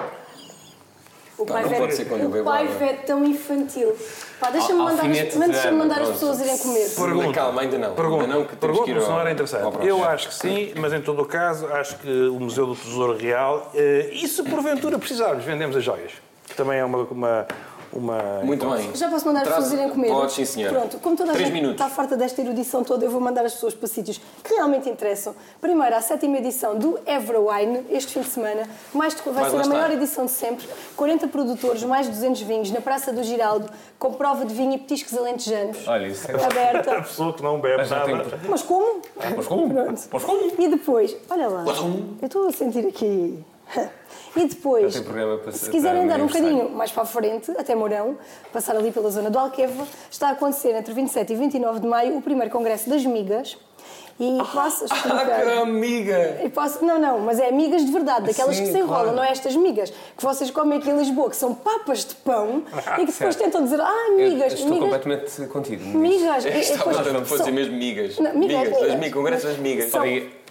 O 1.38 1.46
pai, 1.46 1.64
não, 1.64 2.40
o 2.40 2.44
pai 2.44 2.68
é 2.82 2.92
tão 3.04 3.24
infantil. 3.24 3.96
Pá, 4.38 4.50
deixa-me 4.50 4.78
mandar, 4.78 5.08
deixa 5.08 5.72
mandar 5.72 6.02
as 6.02 6.10
pessoas 6.10 6.40
irem 6.40 6.56
comer. 6.56 6.88
Pergunta. 6.94 7.32
Calma, 7.32 7.62
ainda 7.62 7.78
não. 7.78 7.94
Pergunta, 7.94 8.22
ainda 8.24 8.34
não, 8.34 8.44
que 8.44 8.56
pergunta 8.56 8.84
que 8.84 9.00
se 9.00 9.08
não 9.08 9.20
era 9.20 9.32
interessante. 9.32 9.86
Eu 9.86 10.04
acho 10.04 10.28
que 10.28 10.34
sim, 10.34 10.72
mas 10.76 10.92
em 10.92 11.00
todo 11.00 11.22
o 11.22 11.24
caso, 11.24 11.66
acho 11.66 11.98
que 11.98 12.26
o 12.28 12.38
Museu 12.38 12.66
do 12.66 12.76
Tesouro 12.76 13.16
Real, 13.16 13.72
eh, 13.74 14.10
e 14.12 14.28
se 14.28 14.42
porventura 14.44 14.98
precisarmos, 14.98 15.44
vendemos 15.44 15.74
as 15.74 15.82
joias 15.82 16.12
que 16.52 16.56
também 16.56 16.78
é 16.78 16.84
uma, 16.84 16.98
uma 17.04 17.46
uma... 17.92 18.40
Muito 18.42 18.68
bem. 18.70 18.94
Já 18.94 19.08
posso 19.08 19.26
mandar 19.26 19.42
as 19.42 19.48
pessoas 19.48 19.72
irem 19.72 19.90
comer? 19.90 20.08
Pode, 20.08 20.32
sim, 20.32 20.44
senhor. 20.44 20.72
Pronto, 20.72 20.98
como 20.98 21.16
toda 21.16 21.30
a 21.30 21.34
Três 21.34 21.48
gente 21.48 21.60
minutos. 21.60 21.80
está 21.80 21.94
farta 21.94 22.16
desta 22.16 22.40
erudição 22.40 22.82
toda, 22.82 23.04
eu 23.04 23.10
vou 23.10 23.20
mandar 23.20 23.44
as 23.44 23.52
pessoas 23.52 23.74
para 23.74 23.86
sítios 23.86 24.20
que 24.42 24.54
realmente 24.54 24.88
interessam. 24.88 25.34
Primeiro, 25.60 25.94
a 25.94 26.00
sétima 26.00 26.38
edição 26.38 26.76
do 26.78 26.98
Everwine, 27.06 27.84
este 27.90 28.14
fim 28.14 28.20
de 28.20 28.28
semana. 28.28 28.62
Mais 28.94 29.14
de, 29.14 29.22
vai 29.30 29.50
ser 29.50 29.60
a 29.60 29.66
maior 29.66 29.90
edição 29.90 30.24
de 30.24 30.30
sempre. 30.30 30.66
40 30.96 31.28
produtores, 31.28 31.84
mais 31.84 32.06
de 32.06 32.12
200 32.12 32.40
vinhos, 32.42 32.70
na 32.70 32.80
Praça 32.80 33.12
do 33.12 33.22
Giraldo, 33.22 33.68
com 33.98 34.14
prova 34.14 34.46
de 34.46 34.54
vinho 34.54 34.72
e 34.72 34.78
petiscos 34.78 35.16
alentejanos. 35.16 35.86
Olha, 35.86 36.06
isso 36.06 36.30
é... 36.30 36.44
Aberta. 36.44 36.92
a 36.96 37.02
pessoa 37.02 37.32
que 37.34 37.42
não 37.42 37.60
bebe 37.60 37.88
nada. 37.88 38.24
Tem... 38.24 38.40
Mas 38.48 38.62
como? 38.62 39.02
Mas 39.36 39.46
como? 39.46 39.68
Pronto. 39.68 40.02
Mas 40.10 40.24
como? 40.24 40.52
E 40.58 40.68
depois, 40.68 41.14
olha 41.28 41.48
lá, 41.48 41.64
eu 41.66 42.26
estou 42.26 42.48
a 42.48 42.52
sentir 42.52 42.86
aqui... 42.86 43.44
E 44.34 44.46
depois, 44.46 44.94
se 45.52 45.70
quiserem 45.70 46.06
dar 46.06 46.18
um 46.20 46.26
bocadinho 46.26 46.70
mais 46.70 46.90
para 46.90 47.02
a 47.02 47.06
frente, 47.06 47.50
até 47.50 47.74
Mourão, 47.74 48.16
passar 48.50 48.74
ali 48.74 48.90
pela 48.90 49.10
zona 49.10 49.28
do 49.30 49.38
Alqueva, 49.38 49.86
está 50.10 50.28
a 50.28 50.32
acontecer 50.32 50.74
entre 50.74 50.94
27 50.94 51.34
e 51.34 51.36
29 51.36 51.80
de 51.80 51.86
maio 51.86 52.16
o 52.16 52.22
primeiro 52.22 52.50
congresso 52.50 52.88
das 52.88 53.04
migas. 53.04 53.58
E 54.20 54.38
posso 54.52 54.84
explicar. 54.84 55.28
Ah, 55.28 55.62
amiga! 55.62 56.40
E 56.44 56.48
posso, 56.48 56.84
não, 56.84 56.98
não, 56.98 57.20
mas 57.20 57.38
é 57.38 57.48
amigas 57.48 57.84
de 57.84 57.90
verdade, 57.92 58.26
daquelas 58.26 58.56
Sim, 58.56 58.64
que 58.64 58.72
se 58.72 58.78
enrolam, 58.78 59.04
claro. 59.04 59.16
não 59.16 59.24
é 59.24 59.30
estas 59.30 59.56
migas 59.56 59.90
que 59.90 60.22
vocês 60.22 60.50
comem 60.50 60.78
aqui 60.78 60.90
em 60.90 60.96
Lisboa, 60.96 61.30
que 61.30 61.36
são 61.36 61.54
papas 61.54 62.04
de 62.04 62.14
pão 62.16 62.62
ah, 62.72 63.00
e 63.00 63.06
que 63.06 63.12
depois 63.12 63.34
certo. 63.34 63.38
tentam 63.38 63.64
dizer, 63.64 63.80
ah, 63.80 64.14
migas. 64.16 64.52
Eu 64.52 64.58
estou 64.58 64.70
migas, 64.70 64.80
completamente 64.80 65.46
contigo. 65.52 65.84
Migas. 65.98 66.46
Esta 66.46 66.74
e, 66.74 66.76
depois, 66.78 67.12
não 67.12 67.22
pode 67.22 67.38
dizer 67.38 67.52
mesmo 67.52 67.76
migas. 67.76 68.18
Não, 68.18 68.34
migas, 68.34 68.58
migas. 68.58 68.68
migas. 68.68 68.90
As 68.90 68.98
migas, 68.98 69.14
congresso 69.14 69.46
das 69.46 69.58
migas. 69.58 69.90
São, 69.90 70.02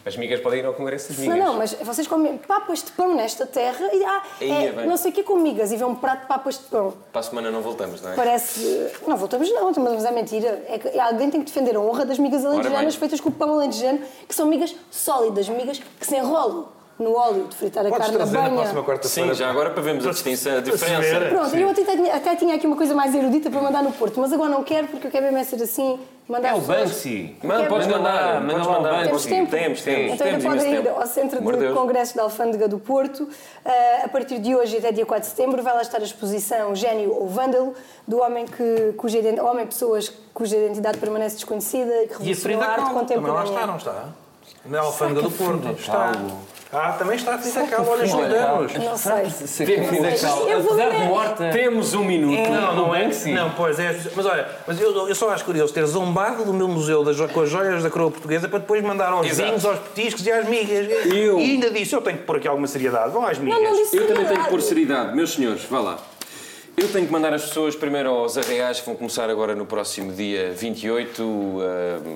As 0.06 0.18
migas 0.18 0.40
podem 0.40 0.60
ir 0.60 0.66
ao 0.66 0.74
congresso 0.74 1.14
Não, 1.14 1.20
migas. 1.20 1.38
não, 1.38 1.58
mas 1.58 1.74
vocês 1.74 2.08
comem 2.08 2.38
papas 2.38 2.84
de 2.84 2.92
pão 2.92 3.16
nesta 3.16 3.46
terra 3.46 3.90
e 3.94 4.04
ah, 4.04 4.24
Aí 4.40 4.52
é, 4.52 4.66
é 4.66 4.86
não 4.86 4.98
sei 4.98 5.12
o 5.12 5.14
que 5.14 5.24
com 5.24 5.38
migas 5.38 5.72
e 5.72 5.78
vê 5.78 5.86
um 5.86 5.96
prato 5.96 6.22
de 6.22 6.28
papas 6.28 6.58
de 6.58 6.66
pão. 6.66 6.94
Para 7.12 7.20
a 7.20 7.24
semana 7.24 7.52
não 7.52 7.62
voltamos, 7.62 8.02
não 8.02 8.12
é? 8.12 8.16
Parece. 8.16 8.92
Não 9.08 9.16
voltamos, 9.16 9.52
não, 9.52 9.72
mas 9.72 10.06
é 10.06 10.12
mentira. 10.12 10.64
É 10.68 10.80
que 10.80 11.00
alguém 11.00 11.30
tem 11.30 11.42
que 11.42 11.48
defender 11.48 11.76
a 11.76 11.80
honra 11.80 12.06
das 12.06 12.18
migas 12.18 12.46
alentejanas 12.46 12.96
feitas 12.96 13.20
com 13.20 13.30
o 13.30 13.32
pão 13.32 13.54
alentejano, 13.54 14.00
que 14.28 14.34
são 14.34 14.48
migas 14.48 14.76
sólidas, 14.90 15.48
migas 15.50 15.80
que 16.00 16.06
se 16.06 16.16
enrolam 16.16 16.81
no 17.02 17.16
óleo 17.16 17.48
de 17.50 17.56
fritar 17.56 17.86
a 17.86 17.90
Podes 17.90 18.06
carne 18.06 18.14
na 18.14 18.24
trazer 18.24 18.38
na 18.38 18.44
banha. 18.44 18.56
próxima 18.62 18.84
quarta-feira. 18.84 19.30
Sim, 19.34 19.36
já 19.40 19.50
agora 19.50 19.70
para 19.72 19.82
vermos 19.82 20.06
a 20.06 20.12
distinção, 20.12 20.58
a 20.58 20.62
diferença. 20.62 21.26
Pronto, 21.30 21.50
Sim. 21.50 21.60
eu 21.62 21.70
até 21.70 21.84
tinha, 21.84 22.16
até 22.16 22.36
tinha 22.36 22.56
aqui 22.56 22.68
uma 22.68 22.76
coisa 22.78 22.94
mais 22.94 23.14
erudita 23.16 23.50
para 23.50 23.62
mandar 23.62 23.84
no 23.84 23.92
Porto, 23.92 24.20
mas 24.20 24.32
agora 24.32 24.50
não 24.50 24.64
quero 24.64 24.88
porque 24.88 25.08
eu 25.08 25.12
quero 25.12 25.26
mesmo 25.26 25.38
é 25.40 25.44
ser 25.44 25.62
assim, 25.64 26.00
mandar 26.28 26.50
É 26.50 26.54
o 26.54 26.62
Banksy. 26.62 27.36
Manda, 27.44 27.66
podes 27.68 27.88
Manda 27.88 27.98
mandar, 28.00 28.14
lá, 28.14 28.34
podes 28.42 28.48
manda 28.48 28.58
lá 28.58 28.64
o 28.64 28.72
mandar. 28.82 28.92
Banksy. 28.92 29.10
Temos 29.10 29.26
tempo? 29.26 29.52
Temos, 29.52 29.82
temos, 29.82 30.14
Então 30.14 30.28
ainda 30.28 30.44
podem 30.50 30.74
ir 30.74 30.84
tempo. 30.84 31.00
ao 31.00 31.08
Centro 31.08 31.40
Amor 31.40 31.54
de 31.54 31.60
Deus. 31.60 31.78
Congressos 31.78 32.16
da 32.16 32.24
Alfândega 32.24 32.68
do 32.68 32.80
Porto. 32.80 33.28
Ah, 33.66 34.02
a 34.06 34.08
partir 34.10 34.40
de 34.40 34.56
hoje 34.56 34.78
até 34.78 34.92
dia 34.92 35.06
4 35.06 35.28
de 35.28 35.36
setembro 35.36 35.62
vai 35.64 35.74
lá 35.74 35.82
estar 35.82 35.98
a 36.00 36.04
exposição 36.04 36.76
Gênio 36.76 37.14
ou 37.14 37.28
Vândalo, 37.28 37.74
do 38.08 38.20
homem, 38.20 38.46
que, 38.46 38.94
cuja, 38.98 39.18
homem 39.44 39.66
pessoas 39.66 40.12
cuja 40.34 40.56
identidade 40.56 40.98
permanece 40.98 41.36
desconhecida 41.36 42.04
e 42.04 42.08
que 42.08 42.14
E 42.14 42.16
a 42.16 42.20
revolucionou 42.36 42.62
a 42.62 42.66
arte 42.66 42.76
Kahlo 42.76 43.00
também 43.06 43.16
lá 43.16 43.42
contemporânea. 43.42 43.54
está, 43.54 43.68
não 43.68 43.78
está? 43.78 44.06
Na 44.66 44.80
Alfândega 44.82 45.22
do 45.22 45.32
Porto. 45.32 45.60
Frida 45.62 45.80
Está. 45.80 46.12
Ah, 46.74 46.94
também 46.94 47.18
está 47.18 47.36
a 47.36 47.38
Frida 47.38 47.68
Kahlo, 47.68 47.90
olha, 47.92 48.08
Frida 48.08 48.26
ajuda-nos. 48.26 48.74
Não 48.76 48.98
sei. 48.98 49.30
Se 49.30 49.66
morta... 51.10 51.50
Temos 51.50 51.94
um 51.94 52.04
minuto. 52.06 52.50
Não, 52.50 52.76
não 52.76 52.96
é. 52.96 53.04
Banksy. 53.04 53.34
Não, 53.34 53.50
pois 53.52 53.78
é. 53.78 53.94
Mas 54.16 54.26
olha, 54.26 54.48
mas 54.66 54.80
eu, 54.80 55.10
eu 55.10 55.16
só 55.16 55.32
acho 55.32 55.44
curioso 55.44 55.74
ter 55.74 55.86
zombado 55.86 56.46
do 56.46 56.54
meu 56.54 56.70
museu 56.70 57.04
das, 57.04 57.20
com 57.32 57.42
as 57.42 57.50
joias 57.50 57.84
da 57.84 57.90
coroa 57.90 58.10
portuguesa 58.10 58.48
para 58.48 58.60
depois 58.60 58.82
mandar 58.84 59.12
aos 59.12 59.28
Exato. 59.28 59.50
vinhos, 59.50 59.66
aos 59.66 59.80
petiscos 59.80 60.26
e 60.26 60.32
às 60.32 60.48
migas. 60.48 60.88
Eu- 61.08 61.40
E 61.40 61.52
ainda 61.52 61.70
disse, 61.72 61.94
eu 61.94 62.02
tenho 62.02 62.20
que 62.20 62.24
pôr 62.24 62.38
aqui 62.38 62.48
alguma 62.48 62.68
seriedade. 62.68 63.12
Vão 63.12 63.26
às 63.26 63.38
migas. 63.38 63.62
Não, 63.62 63.70
não 63.72 63.76
disse 63.78 63.98
Eu 63.98 64.08
também 64.08 64.26
tenho 64.26 64.44
que 64.44 64.50
pôr 64.50 64.62
seriedade. 64.62 65.14
Meus 65.14 65.34
senhores, 65.34 65.66
vá 65.66 65.80
lá. 65.82 65.98
Eu 66.82 66.88
tenho 66.92 67.06
que 67.06 67.12
mandar 67.14 67.32
as 67.32 67.44
pessoas 67.46 67.76
primeiro 67.76 68.10
aos 68.10 68.40
arreais 68.40 68.80
que 68.80 68.86
vão 68.88 68.96
começar 68.96 69.30
agora 69.30 69.54
no 69.54 69.68
próximo 69.68 70.12
dia 70.14 70.52
28 70.58 71.22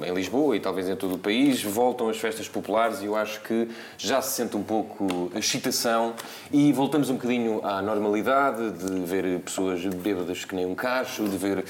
eh, 0.03 0.09
em 0.09 0.13
Lisboa 0.13 0.55
e 0.57 0.59
talvez 0.59 0.89
em 0.89 0.95
todo 0.95 1.13
o 1.15 1.17
país. 1.19 1.61
Voltam 1.61 2.09
as 2.09 2.17
festas 2.17 2.47
populares 2.47 2.99
e 3.01 3.05
eu 3.05 3.15
acho 3.15 3.41
que 3.41 3.67
já 3.95 4.23
se 4.23 4.31
sente 4.35 4.57
um 4.57 4.63
pouco 4.63 5.31
excitação 5.35 6.15
e 6.51 6.73
voltamos 6.73 7.11
um 7.11 7.13
bocadinho 7.13 7.61
à 7.63 7.79
normalidade 7.79 8.71
de 8.71 9.01
ver 9.05 9.39
pessoas 9.41 9.85
bêbadas 9.85 10.43
que 10.45 10.55
nem 10.55 10.65
um 10.65 10.73
cacho, 10.73 11.25
de 11.25 11.37
ver 11.37 11.63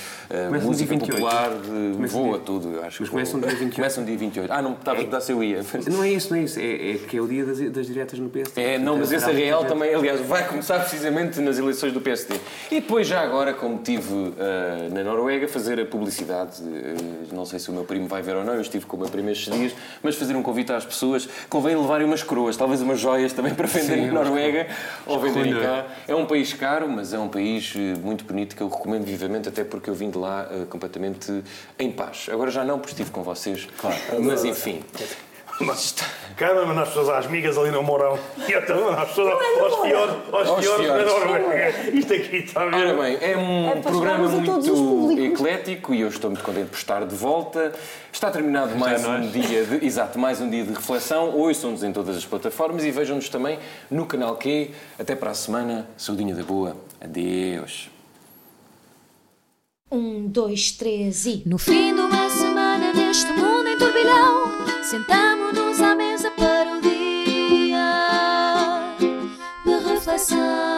no 0.49 0.61
música 0.61 0.95
dia 0.95 0.99
28. 0.99 1.11
popular, 1.11 1.49
de 1.49 1.95
Começa 1.95 2.13
voa 2.13 2.29
dia- 2.37 2.39
tudo. 2.45 2.67
Eu 2.75 2.83
acho 2.85 3.01
Mas 3.01 3.09
que 3.09 3.09
começa 3.09 3.31
vou- 3.33 3.41
no 3.41 3.47
dia 3.47 3.55
28. 3.59 3.75
Começa 3.75 3.99
no 3.99 4.07
dia 4.07 4.17
28. 4.17 4.51
Ah, 4.53 4.61
não 4.61 4.71
estava 4.71 4.91
a 4.91 4.95
perguntar 4.95 5.19
se 5.21 5.31
eu 5.33 5.43
ia. 5.43 5.59
Não 5.91 6.01
é 6.01 6.11
isso, 6.11 6.29
não 6.33 6.39
é 6.39 6.43
isso. 6.45 6.59
É, 6.61 6.91
é 6.91 6.93
que 6.99 7.17
é 7.17 7.21
o 7.21 7.27
dia 7.27 7.43
das, 7.43 7.59
das 7.59 7.87
diretas 7.87 8.17
no 8.19 8.29
PSD. 8.29 8.61
É, 8.61 8.77
não, 8.79 8.97
mas 8.97 9.11
esse 9.11 9.29
real 9.31 9.65
também, 9.65 9.93
aliás, 9.93 10.21
vai 10.21 10.47
começar 10.47 10.79
precisamente 10.79 11.41
nas 11.41 11.57
eleições 11.59 11.91
do 11.91 11.99
PSD. 11.99 12.35
E 12.71 12.84
depois, 12.85 13.07
já 13.07 13.21
agora, 13.21 13.51
como 13.51 13.77
estive 13.77 14.33
ah, 14.39 14.89
na 14.93 15.03
Noruega, 15.03 15.47
fazer 15.47 15.79
a 15.79 15.85
publicidade. 15.85 16.61
ah, 16.61 17.33
não 17.33 17.43
sei 17.43 17.57
se 17.57 17.71
o 17.71 17.73
meu 17.73 17.83
primo 17.83 18.07
vai 18.07 18.21
ver 18.21 18.35
ou 18.35 18.43
não, 18.43 18.53
eu 18.53 18.61
estive 18.61 18.85
com 18.85 18.95
o 18.95 18.99
meu 18.99 19.09
primo 19.09 19.27
estes 19.31 19.51
dias, 19.51 19.73
mas 20.03 20.15
fazer 20.15 20.35
um 20.35 20.43
convite 20.43 20.71
às 20.71 20.85
pessoas. 20.85 21.27
Convém 21.49 21.75
levarem 21.75 22.05
umas 22.05 22.21
coroas, 22.21 22.55
talvez 22.55 22.81
umas 22.81 22.99
joias 22.99 23.33
também 23.33 23.55
para 23.55 23.65
vender 23.65 23.95
Sim, 23.95 24.05
na 24.05 24.23
Noruega 24.23 24.67
ou 25.07 25.19
venderem 25.19 25.59
cá. 25.59 25.87
É 26.07 26.13
um 26.13 26.27
país 26.27 26.53
caro, 26.53 26.87
mas 26.87 27.11
é 27.11 27.17
um 27.17 27.27
país 27.27 27.73
eh, 27.75 27.97
muito 27.99 28.23
bonito 28.23 28.55
que 28.55 28.61
eu 28.61 28.69
recomendo 28.69 29.03
vivamente, 29.03 29.49
até 29.49 29.63
porque 29.63 29.89
eu 29.89 29.95
vim 29.95 30.11
de 30.11 30.19
lá 30.19 30.47
ah, 30.47 30.65
completamente 30.69 31.43
em 31.79 31.91
paz. 31.91 32.27
Agora 32.31 32.51
já 32.51 32.63
não, 32.63 32.77
porque 32.77 32.91
estive 32.91 33.09
com 33.09 33.23
vocês. 33.23 33.67
Claro. 33.79 33.97
Mas 34.21 34.45
enfim. 34.45 34.83
Cada 36.35 36.63
uma 36.63 36.73
das 36.73 36.89
pessoas 36.89 37.09
às 37.09 37.27
migas 37.27 37.57
ali 37.57 37.71
no 37.71 37.81
Mourão. 37.81 38.19
E 38.47 38.51
eu 38.51 38.65
também 38.65 38.89
as 38.89 39.07
pessoas 39.07 39.33
aos 39.61 39.87
fiores, 39.87 40.15
aos 40.33 40.59
fiores 40.59 40.87
da. 40.87 41.05
Noruega. 41.05 41.89
Isto 41.93 42.13
aqui 42.13 42.35
está 42.37 42.63
a 42.63 42.65
Ora 42.65 42.93
ver. 42.93 42.97
bem, 42.97 43.17
é 43.21 43.37
um 43.37 43.69
É 43.69 43.75
programa 43.77 44.27
muito 44.27 45.21
eclético 45.21 45.93
e 45.93 46.01
eu 46.01 46.09
estou 46.09 46.29
muito 46.29 46.43
contente 46.43 46.69
por 46.69 46.77
estar 46.77 47.05
de 47.05 47.15
volta. 47.15 47.73
Está 48.11 48.29
terminado 48.31 48.75
mais 48.77 49.05
um 49.05 49.21
dia 49.29 49.63
de, 49.65 49.85
exato, 49.85 50.19
mais 50.19 50.41
um 50.41 50.49
dia 50.49 50.63
de 50.65 50.73
reflexão. 50.73 51.29
Ouçam-nos 51.35 51.83
em 51.83 51.93
todas 51.93 52.17
as 52.17 52.25
plataformas 52.25 52.83
e 52.83 52.91
vejam-nos 52.91 53.29
também 53.29 53.57
no 53.89 54.05
canal 54.05 54.35
Q. 54.35 54.71
Até 54.99 55.15
para 55.15 55.31
a 55.31 55.33
semana. 55.33 55.87
Saudinha 55.97 56.35
da 56.35 56.43
boa. 56.43 56.75
Adeus. 56.99 57.89
Um, 59.91 60.27
dois, 60.27 60.71
três 60.71 61.25
e. 61.25 61.43
No 61.45 61.57
fim 61.57 61.93
de 61.93 62.01
uma 62.01 62.29
semana 62.29 62.91
neste 62.91 63.31
mundo 63.31 63.69
em 63.69 63.77
turbilhão, 63.77 64.44
Sentamos-nos 64.85 65.81
à 65.81 65.95
mesa 65.95 66.29
para 66.29 66.77
o 66.77 66.79
dia 66.79 67.75
de 69.65 69.89
reflexão. 69.89 70.74